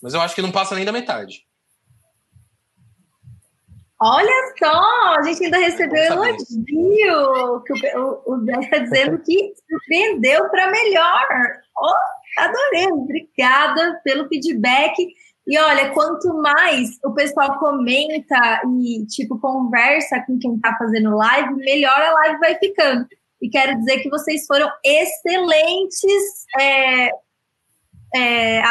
Mas 0.02 0.14
eu 0.14 0.22
acho 0.22 0.36
que 0.36 0.42
não 0.42 0.52
passa 0.52 0.76
nem 0.76 0.86
da 0.86 0.92
metade. 0.92 1.46
Olha 4.02 4.54
só, 4.58 5.16
a 5.18 5.24
gente 5.24 5.44
ainda 5.44 5.58
recebeu 5.58 6.02
elogio. 6.02 7.64
Que 7.66 7.98
o, 7.98 8.22
o, 8.26 8.46
Zé 8.46 8.60
está 8.60 8.78
dizendo 8.78 9.20
que 9.20 9.54
surpreendeu 9.70 10.50
para 10.50 10.72
melhor. 10.72 11.28
Oh, 11.78 12.42
adorei, 12.42 12.88
obrigada 12.94 14.00
pelo 14.06 14.30
feedback. 14.30 15.06
E 15.46 15.60
olha, 15.60 15.92
quanto 15.94 16.34
mais 16.36 16.98
o 17.04 17.12
pessoal 17.14 17.60
comenta 17.60 18.62
e, 18.80 19.06
tipo, 19.08 19.38
conversa 19.40 20.24
com 20.26 20.40
quem 20.40 20.56
está 20.56 20.78
fazendo 20.78 21.18
live, 21.18 21.56
melhor 21.56 22.00
a 22.02 22.14
live 22.14 22.40
vai 22.40 22.56
ficando. 22.56 23.06
E 23.42 23.50
quero 23.50 23.78
dizer 23.80 24.00
que 24.00 24.10
vocês 24.10 24.46
foram 24.46 24.70
excelentes. 24.86 26.46
É, 26.58 27.10
é, 28.16 28.62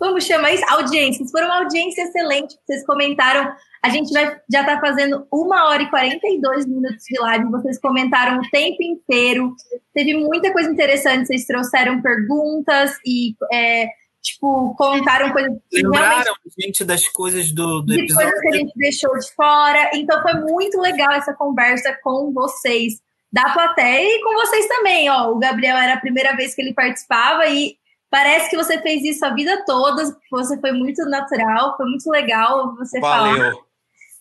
como 0.00 0.18
chama 0.18 0.50
isso? 0.50 0.64
Audiências. 0.66 1.30
Foram 1.30 1.48
uma 1.48 1.58
audiência 1.58 2.02
excelente. 2.02 2.56
Vocês 2.64 2.84
comentaram. 2.86 3.52
A 3.82 3.90
gente 3.90 4.10
vai, 4.12 4.40
já 4.50 4.62
está 4.62 4.80
fazendo 4.80 5.26
uma 5.30 5.68
hora 5.68 5.82
e 5.82 5.90
42 5.90 6.66
minutos 6.66 7.04
de 7.04 7.20
live. 7.20 7.50
Vocês 7.50 7.78
comentaram 7.78 8.40
o 8.40 8.50
tempo 8.50 8.82
inteiro. 8.82 9.54
Teve 9.92 10.14
muita 10.14 10.50
coisa 10.54 10.70
interessante. 10.70 11.26
Vocês 11.26 11.44
trouxeram 11.44 12.00
perguntas 12.00 12.96
e. 13.04 13.34
É, 13.52 13.88
tipo, 14.22 14.74
contaram 14.74 15.32
coisas. 15.32 15.52
Lembraram, 15.70 16.34
gente, 16.58 16.82
das 16.82 17.06
coisas 17.08 17.52
do, 17.52 17.82
do 17.82 17.92
de 17.92 18.00
episódio. 18.00 18.30
coisas 18.30 18.40
que 18.40 18.48
a 18.48 18.58
gente 18.58 18.72
deixou 18.76 19.18
de 19.18 19.30
fora. 19.34 19.90
Então 19.92 20.22
foi 20.22 20.32
muito 20.32 20.80
legal 20.80 21.12
essa 21.12 21.34
conversa 21.34 21.94
com 22.02 22.32
vocês 22.32 22.94
da 23.30 23.50
plateia 23.50 24.16
e 24.16 24.22
com 24.22 24.32
vocês 24.32 24.66
também. 24.66 25.10
Ó, 25.10 25.30
o 25.30 25.38
Gabriel 25.38 25.76
era 25.76 25.92
a 25.92 26.00
primeira 26.00 26.34
vez 26.34 26.54
que 26.54 26.62
ele 26.62 26.72
participava 26.72 27.46
e 27.48 27.76
parece 28.10 28.50
que 28.50 28.56
você 28.56 28.80
fez 28.82 29.02
isso 29.04 29.24
a 29.24 29.32
vida 29.32 29.64
toda. 29.64 30.02
Você 30.30 30.60
foi 30.60 30.72
muito 30.72 31.02
natural, 31.06 31.76
foi 31.76 31.86
muito 31.86 32.10
legal 32.10 32.74
você 32.76 33.00
Valeu. 33.00 33.36
falar. 33.36 33.52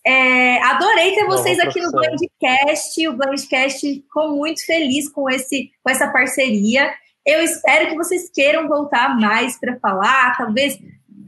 É, 0.06 0.61
adorei 0.64 1.14
ter 1.14 1.26
vocês 1.26 1.60
aqui 1.60 1.82
no 1.82 1.91
Blindcast. 1.91 3.07
O 3.07 3.18
Blindcast 3.18 3.80
ficou 3.80 4.36
muito 4.36 4.66
feliz 4.66 5.10
com, 5.10 5.30
esse, 5.30 5.72
com 5.84 5.90
essa 5.90 6.07
parceria. 6.07 6.91
Eu 7.26 7.44
espero 7.44 7.90
que 7.90 7.95
vocês 7.95 8.30
queiram 8.34 8.68
voltar 8.68 9.20
mais 9.20 9.60
para 9.60 9.78
falar, 9.80 10.36
talvez. 10.38 10.80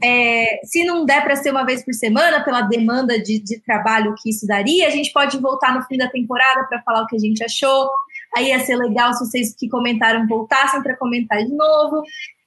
É, 0.04 0.58
se 0.64 0.84
não 0.84 1.04
der 1.04 1.22
para 1.22 1.36
ser 1.36 1.52
uma 1.52 1.64
vez 1.64 1.84
por 1.84 1.94
semana, 1.94 2.42
pela 2.42 2.62
demanda 2.62 3.22
de, 3.22 3.38
de, 3.38 3.60
trabalho 3.60 4.16
que 4.20 4.30
isso 4.30 4.44
daria, 4.48 4.88
a 4.88 4.90
gente 4.90 5.12
pode 5.12 5.38
voltar 5.38 5.72
no 5.72 5.82
fim 5.84 5.96
da 5.96 6.10
temporada 6.10 6.66
para 6.68 6.82
falar 6.82 7.02
o 7.02 7.06
que 7.06 7.14
a 7.14 7.20
gente 7.20 7.44
achou. 7.44 7.88
Aí 8.36 8.48
ia 8.48 8.58
ser 8.58 8.74
legal 8.74 9.12
se 9.12 9.24
vocês 9.24 9.54
que 9.54 9.68
comentaram 9.68 10.26
voltassem 10.26 10.82
para 10.82 10.96
comentar 10.96 11.38
de 11.38 11.54
novo. 11.54 12.02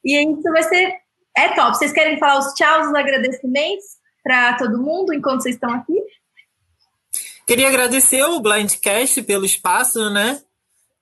E 0.05 0.23
isso 0.23 0.51
vai 0.51 0.63
ser. 0.63 0.93
É 1.37 1.49
top. 1.49 1.77
Vocês 1.77 1.91
querem 1.91 2.17
falar 2.17 2.39
os 2.39 2.53
tchauz, 2.53 2.87
os 2.87 2.93
agradecimentos 2.93 3.85
para 4.23 4.57
todo 4.57 4.81
mundo 4.81 5.13
enquanto 5.13 5.41
vocês 5.41 5.55
estão 5.55 5.71
aqui? 5.71 5.93
Queria 7.45 7.67
agradecer 7.67 8.23
o 8.23 8.39
Blindcast 8.39 9.21
pelo 9.23 9.45
espaço, 9.45 10.09
né? 10.09 10.41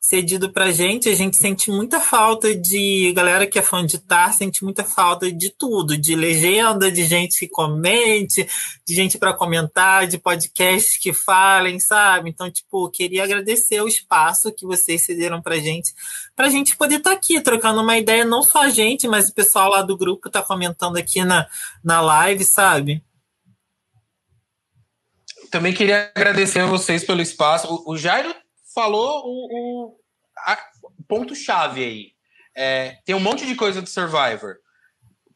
Cedido 0.04 0.52
pra 0.52 0.70
gente, 0.70 1.08
a 1.08 1.16
gente 1.16 1.38
sente 1.38 1.72
muita 1.72 1.98
falta 1.98 2.54
de 2.54 3.14
galera 3.16 3.48
que 3.48 3.58
é 3.58 3.62
fã 3.62 3.86
de 3.86 3.98
Tar, 3.98 4.34
sente 4.34 4.62
muita 4.62 4.84
falta 4.84 5.32
de 5.32 5.50
tudo, 5.50 5.98
de 5.98 6.14
legenda, 6.14 6.92
de 6.92 7.06
gente 7.06 7.40
que 7.40 7.48
comente, 7.48 8.46
de 8.86 8.94
gente 8.94 9.18
para 9.18 9.34
comentar, 9.34 10.06
de 10.06 10.18
podcasts 10.18 10.98
que 10.98 11.14
falem, 11.14 11.80
sabe? 11.80 12.30
Então, 12.30 12.52
tipo, 12.52 12.90
queria 12.90 13.24
agradecer 13.24 13.80
o 13.80 13.88
espaço 13.88 14.52
que 14.52 14.66
vocês 14.66 15.06
cederam 15.06 15.42
pra 15.42 15.56
gente, 15.56 15.94
pra 16.36 16.50
gente 16.50 16.76
poder 16.76 16.98
estar 16.98 17.12
tá 17.12 17.16
aqui 17.16 17.40
trocando 17.40 17.82
uma 17.82 17.98
ideia, 17.98 18.26
não 18.26 18.44
só 18.44 18.64
a 18.64 18.70
gente, 18.70 19.08
mas 19.08 19.30
o 19.30 19.34
pessoal 19.34 19.70
lá 19.70 19.82
do 19.82 19.98
grupo 19.98 20.30
tá 20.30 20.42
comentando 20.42 20.98
aqui 20.98 21.24
na, 21.24 21.48
na 21.82 22.02
live, 22.02 22.44
sabe? 22.44 23.02
Também 25.50 25.74
queria 25.74 26.12
agradecer 26.14 26.60
a 26.60 26.66
vocês 26.66 27.06
pelo 27.06 27.22
espaço. 27.22 27.74
O, 27.74 27.94
o 27.94 27.98
Jairo 27.98 28.43
falou 28.74 29.24
o, 29.26 29.88
o 29.88 31.04
ponto-chave 31.08 31.84
aí. 31.84 32.14
É, 32.56 32.98
tem 33.06 33.16
um 33.16 33.20
monte 33.20 33.46
de 33.46 33.56
coisa 33.56 33.82
do 33.82 33.90
Survivor. 33.90 34.58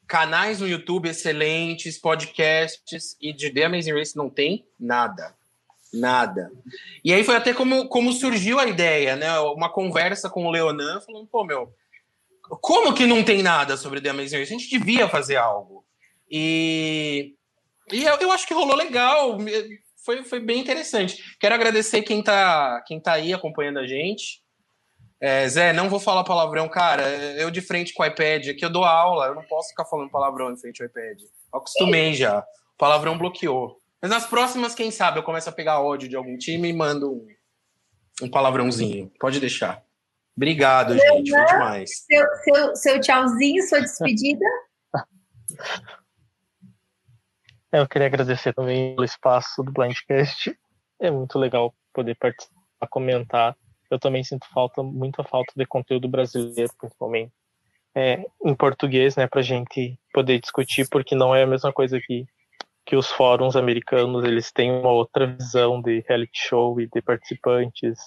Canais 0.07 0.59
no 0.59 0.68
YouTube 0.68 1.09
excelentes, 1.09 1.97
podcasts, 1.97 3.18
e 3.22 3.34
de 3.34 3.49
The 3.49 3.65
Amazing 3.65 3.93
Race 3.93 4.15
não 4.15 4.30
tem 4.30 4.65
nada. 4.80 5.35
Nada. 5.93 6.51
E 7.03 7.14
aí 7.14 7.23
foi 7.23 7.35
até 7.35 7.53
como, 7.53 7.88
como 7.88 8.11
surgiu 8.11 8.59
a 8.59 8.68
ideia, 8.68 9.15
né? 9.15 9.39
Uma 9.39 9.69
conversa 9.69 10.30
com 10.30 10.45
o 10.45 10.51
Leonan, 10.51 11.01
falando, 11.01 11.27
pô, 11.27 11.43
meu, 11.43 11.73
como 12.61 12.93
que 12.93 13.05
não 13.05 13.23
tem 13.23 13.41
nada 13.41 13.76
sobre 13.77 14.01
The 14.01 14.09
Amazing 14.09 14.38
Race? 14.38 14.53
A 14.53 14.57
gente 14.57 14.69
devia 14.69 15.09
fazer 15.09 15.38
algo. 15.38 15.85
E, 16.30 17.35
e 17.91 18.03
eu, 18.03 18.15
eu 18.15 18.31
acho 18.31 18.47
que 18.47 18.53
rolou 18.53 18.76
legal 18.76 19.38
foi, 20.07 20.23
foi 20.23 20.39
bem 20.39 20.61
interessante. 20.61 21.35
Quero 21.38 21.53
agradecer 21.53 22.01
quem 22.01 22.23
tá, 22.23 22.81
quem 22.88 22.97
tá 22.97 23.11
aí 23.11 23.34
acompanhando 23.34 23.79
a 23.79 23.85
gente. 23.85 24.41
É, 25.19 25.45
Zé, 25.49 25.73
não 25.73 25.89
vou 25.89 25.99
falar 25.99 26.23
palavrão, 26.23 26.69
cara. 26.69 27.03
Eu 27.35 27.51
de 27.51 27.59
frente 27.59 27.93
com 27.93 28.03
o 28.03 28.05
iPad 28.05 28.47
aqui, 28.47 28.63
eu 28.63 28.69
dou 28.69 28.85
aula, 28.85 29.25
eu 29.25 29.35
não 29.35 29.43
posso 29.43 29.67
ficar 29.67 29.84
falando 29.84 30.09
palavrão 30.09 30.49
em 30.49 30.55
frente 30.55 30.81
ao 30.81 30.88
iPad. 30.88 31.19
Eu 31.19 31.59
acostumei 31.59 32.13
já. 32.13 32.39
O 32.39 32.77
palavrão 32.77 33.17
bloqueou. 33.17 33.81
Mas 34.01 34.09
nas 34.09 34.25
próximas, 34.25 34.73
quem 34.73 34.91
sabe, 34.91 35.19
eu 35.19 35.23
começo 35.23 35.49
a 35.49 35.51
pegar 35.51 35.81
ódio 35.81 36.07
de 36.07 36.15
algum 36.15 36.38
time 36.38 36.69
e 36.69 36.73
mando 36.73 37.11
um, 37.11 37.27
um 38.21 38.29
palavrãozinho. 38.29 39.11
Pode 39.19 39.41
deixar. 39.41 39.84
Obrigado, 40.38 40.97
gente. 40.97 41.31
Foi 41.31 41.45
demais. 41.45 41.89
Seu, 42.05 42.25
seu, 42.43 42.75
seu 42.77 43.01
tchauzinho, 43.01 43.61
sua 43.67 43.81
despedida. 43.81 44.45
Eu 47.77 47.87
queria 47.87 48.07
agradecer 48.07 48.53
também 48.53 48.95
pelo 48.95 49.05
espaço 49.05 49.61
do 49.61 49.71
Blindcast. 49.71 50.57
É 50.99 51.11
muito 51.11 51.37
legal 51.37 51.75
poder 51.93 52.15
participar, 52.15 52.87
comentar. 52.89 53.55
Eu 53.89 53.99
também 53.99 54.23
sinto 54.23 54.47
falta, 54.51 54.81
muita 54.81 55.23
falta 55.23 55.53
de 55.55 55.63
conteúdo 55.63 56.07
brasileiro, 56.07 56.73
principalmente. 56.79 57.31
É, 57.95 58.25
em 58.43 58.55
português, 58.55 59.15
né, 59.15 59.27
pra 59.27 59.43
gente 59.43 59.95
poder 60.11 60.39
discutir, 60.39 60.89
porque 60.89 61.13
não 61.13 61.35
é 61.35 61.43
a 61.43 61.47
mesma 61.47 61.71
coisa 61.71 61.99
que, 62.01 62.25
que 62.83 62.95
os 62.95 63.11
fóruns 63.11 63.55
americanos, 63.55 64.23
eles 64.23 64.51
têm 64.51 64.71
uma 64.71 64.91
outra 64.91 65.27
visão 65.27 65.79
de 65.79 66.03
reality 66.07 66.47
show 66.47 66.81
e 66.81 66.87
de 66.87 66.99
participantes. 66.99 67.99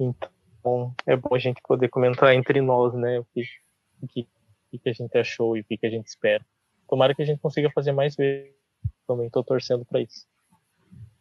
Então, 0.00 0.94
é 1.06 1.14
bom 1.14 1.34
a 1.34 1.38
gente 1.38 1.60
poder 1.62 1.88
comentar 1.88 2.34
entre 2.34 2.62
nós, 2.62 2.94
né, 2.94 3.18
o 3.18 3.26
que, 3.34 3.42
o 4.02 4.08
que, 4.08 4.26
o 4.72 4.78
que 4.78 4.88
a 4.88 4.94
gente 4.94 5.18
achou 5.18 5.58
e 5.58 5.60
o 5.60 5.64
que 5.64 5.78
a 5.86 5.90
gente 5.90 6.06
espera. 6.06 6.44
Tomara 6.88 7.14
que 7.14 7.20
a 7.20 7.26
gente 7.26 7.40
consiga 7.40 7.70
fazer 7.70 7.92
mais 7.92 8.16
vezes 8.16 8.57
também 9.08 9.26
estou 9.26 9.42
torcendo 9.42 9.84
para 9.86 10.02
isso. 10.02 10.26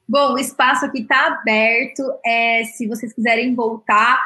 Bom, 0.08 0.34
o 0.34 0.38
espaço 0.38 0.86
aqui 0.86 1.02
está 1.02 1.28
aberto. 1.28 2.04
É, 2.26 2.64
se 2.66 2.88
vocês 2.88 3.14
quiserem 3.14 3.56
voltar, 3.56 4.22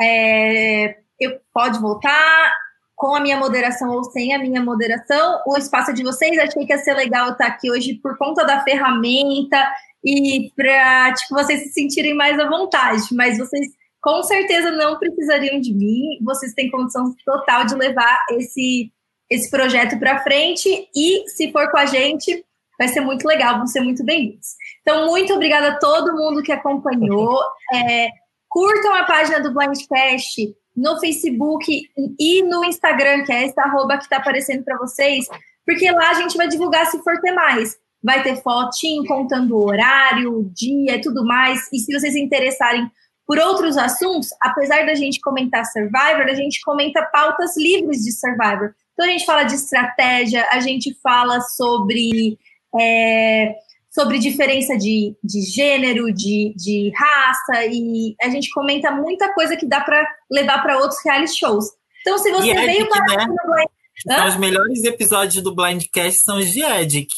é, 0.00 0.98
eu 1.18 1.40
pode 1.52 1.78
voltar 1.78 2.52
com 2.94 3.14
a 3.14 3.20
minha 3.20 3.36
moderação 3.36 3.90
ou 3.90 4.04
sem 4.04 4.34
a 4.34 4.38
minha 4.38 4.62
moderação. 4.62 5.42
O 5.46 5.56
espaço 5.56 5.90
é 5.90 5.94
de 5.94 6.02
vocês. 6.02 6.38
Achei 6.38 6.64
que 6.64 6.72
ia 6.72 6.78
ser 6.78 6.94
legal 6.94 7.32
estar 7.32 7.46
aqui 7.46 7.70
hoje 7.70 7.94
por 7.94 8.16
conta 8.16 8.44
da 8.44 8.62
ferramenta 8.62 9.62
e 10.04 10.50
para 10.54 11.12
tipo, 11.14 11.34
vocês 11.34 11.62
se 11.64 11.72
sentirem 11.72 12.14
mais 12.14 12.38
à 12.38 12.48
vontade. 12.48 13.02
Mas 13.12 13.36
vocês 13.36 13.66
com 14.00 14.22
certeza 14.22 14.70
não 14.70 14.98
precisariam 14.98 15.60
de 15.60 15.74
mim. 15.74 16.18
Vocês 16.22 16.54
têm 16.54 16.70
condição 16.70 17.14
total 17.26 17.66
de 17.66 17.74
levar 17.74 18.24
esse, 18.30 18.90
esse 19.30 19.50
projeto 19.50 19.98
para 19.98 20.22
frente. 20.22 20.88
E 20.96 21.28
se 21.28 21.52
for 21.52 21.70
com 21.70 21.76
a 21.76 21.84
gente, 21.84 22.42
Vai 22.78 22.88
ser 22.88 23.00
muito 23.00 23.26
legal, 23.26 23.56
vão 23.56 23.66
ser 23.66 23.80
muito 23.80 24.04
bem-vindos. 24.04 24.48
Então, 24.82 25.06
muito 25.06 25.32
obrigada 25.32 25.68
a 25.68 25.78
todo 25.78 26.14
mundo 26.14 26.42
que 26.42 26.52
acompanhou. 26.52 27.40
É, 27.72 28.08
curtam 28.48 28.94
a 28.94 29.04
página 29.04 29.40
do 29.40 29.52
Blindcast 29.52 30.54
no 30.76 31.00
Facebook 31.00 31.90
e 32.18 32.42
no 32.42 32.64
Instagram, 32.64 33.24
que 33.24 33.32
é 33.32 33.46
esse 33.46 33.58
arroba 33.58 33.96
que 33.96 34.04
está 34.04 34.18
aparecendo 34.18 34.62
para 34.62 34.76
vocês, 34.76 35.26
porque 35.64 35.90
lá 35.90 36.10
a 36.10 36.14
gente 36.14 36.36
vai 36.36 36.46
divulgar 36.46 36.86
se 36.86 37.02
for 37.02 37.18
ter 37.20 37.32
mais. 37.32 37.76
Vai 38.04 38.22
ter 38.22 38.36
fotinho 38.42 39.04
contando 39.06 39.56
o 39.56 39.66
horário, 39.66 40.38
o 40.38 40.44
dia 40.44 40.96
e 40.96 41.00
tudo 41.00 41.24
mais. 41.24 41.66
E 41.72 41.78
se 41.78 41.92
vocês 41.98 42.14
interessarem 42.14 42.90
por 43.26 43.38
outros 43.38 43.76
assuntos, 43.76 44.28
apesar 44.40 44.86
da 44.86 44.94
gente 44.94 45.20
comentar 45.20 45.64
Survivor, 45.64 46.26
a 46.28 46.34
gente 46.34 46.60
comenta 46.60 47.02
pautas 47.12 47.56
livres 47.56 48.02
de 48.02 48.12
Survivor. 48.12 48.72
Então 48.92 49.06
a 49.06 49.08
gente 49.08 49.26
fala 49.26 49.42
de 49.42 49.54
estratégia, 49.54 50.46
a 50.52 50.60
gente 50.60 50.96
fala 51.02 51.40
sobre 51.40 52.38
é, 52.80 53.54
sobre 53.90 54.18
diferença 54.18 54.76
de, 54.76 55.14
de 55.22 55.40
gênero, 55.42 56.12
de, 56.12 56.54
de 56.56 56.92
raça, 56.94 57.64
e 57.66 58.14
a 58.22 58.28
gente 58.28 58.50
comenta 58.50 58.90
muita 58.90 59.32
coisa 59.32 59.56
que 59.56 59.66
dá 59.66 59.80
para 59.80 60.06
levar 60.30 60.62
para 60.62 60.78
outros 60.78 61.00
reality 61.04 61.38
shows. 61.38 61.66
Então, 62.02 62.18
se 62.18 62.30
você 62.30 62.54
veio 62.54 62.88
para 62.88 63.16
né? 63.16 63.26
Blind... 63.26 63.68
Então, 64.04 64.28
os 64.28 64.36
melhores 64.36 64.84
episódios 64.84 65.42
do 65.42 65.54
Blindcast 65.54 66.22
são 66.22 66.38
os 66.38 66.52
de 66.52 66.62
Edic. 66.62 67.08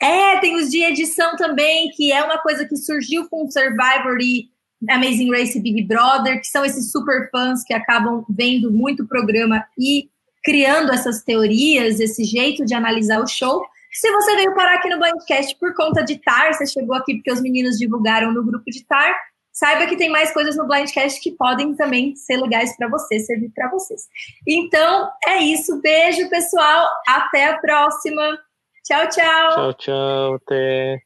É, 0.00 0.38
tem 0.38 0.54
os 0.56 0.70
de 0.70 0.84
edição 0.84 1.34
também, 1.36 1.90
que 1.90 2.12
é 2.12 2.22
uma 2.22 2.38
coisa 2.38 2.64
que 2.64 2.76
surgiu 2.76 3.28
com 3.28 3.50
Survivor 3.50 4.18
e 4.20 4.48
Amazing 4.88 5.30
Race 5.30 5.58
Big 5.58 5.82
Brother, 5.84 6.38
que 6.38 6.46
são 6.46 6.64
esses 6.64 6.92
super 6.92 7.28
fãs 7.30 7.64
que 7.64 7.74
acabam 7.74 8.24
vendo 8.28 8.70
muito 8.70 9.08
programa 9.08 9.64
e 9.76 10.08
criando 10.44 10.92
essas 10.92 11.22
teorias, 11.24 11.98
esse 11.98 12.22
jeito 12.22 12.64
de 12.64 12.74
analisar 12.74 13.20
o 13.20 13.26
show. 13.26 13.64
Se 13.98 14.12
você 14.12 14.36
veio 14.36 14.54
parar 14.54 14.76
aqui 14.76 14.88
no 14.88 14.96
Blindcast 14.96 15.56
por 15.58 15.74
conta 15.74 16.04
de 16.04 16.18
TAR, 16.18 16.54
você 16.54 16.64
chegou 16.64 16.94
aqui 16.94 17.16
porque 17.16 17.32
os 17.32 17.40
meninos 17.40 17.76
divulgaram 17.76 18.32
no 18.32 18.44
grupo 18.44 18.70
de 18.70 18.84
TAR, 18.84 19.12
saiba 19.52 19.86
que 19.86 19.96
tem 19.96 20.08
mais 20.08 20.32
coisas 20.32 20.56
no 20.56 20.68
Blindcast 20.68 21.20
que 21.20 21.32
podem 21.32 21.74
também 21.74 22.14
ser 22.14 22.36
legais 22.36 22.76
para 22.76 22.88
você, 22.88 23.18
servir 23.18 23.50
para 23.52 23.68
vocês. 23.68 24.02
Então, 24.46 25.10
é 25.26 25.38
isso. 25.38 25.80
Beijo, 25.80 26.30
pessoal. 26.30 26.88
Até 27.08 27.48
a 27.48 27.58
próxima. 27.58 28.38
Tchau, 28.84 29.08
tchau. 29.08 29.50
Tchau, 29.50 29.74
tchau. 29.74 30.34
Até. 30.34 31.02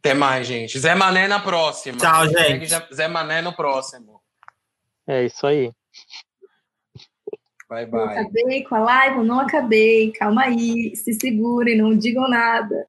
Até 0.00 0.12
mais, 0.12 0.46
gente. 0.46 0.78
Zé 0.78 0.94
Mané 0.94 1.26
na 1.26 1.40
próxima. 1.40 1.96
Tchau, 1.96 2.28
gente. 2.28 2.68
Zé 2.94 3.08
Mané 3.08 3.40
no 3.40 3.56
próximo. 3.56 4.20
É 5.06 5.24
isso 5.24 5.46
aí. 5.46 5.72
Bye, 7.68 7.86
bye. 7.86 8.00
Eu 8.00 8.06
acabei 8.06 8.62
com 8.64 8.74
a 8.74 8.80
live, 8.80 9.24
não 9.24 9.40
acabei. 9.40 10.12
Calma 10.12 10.44
aí, 10.44 10.94
se 10.94 11.12
segurem, 11.14 11.78
não 11.78 11.96
digam 11.96 12.28
nada. 12.28 12.86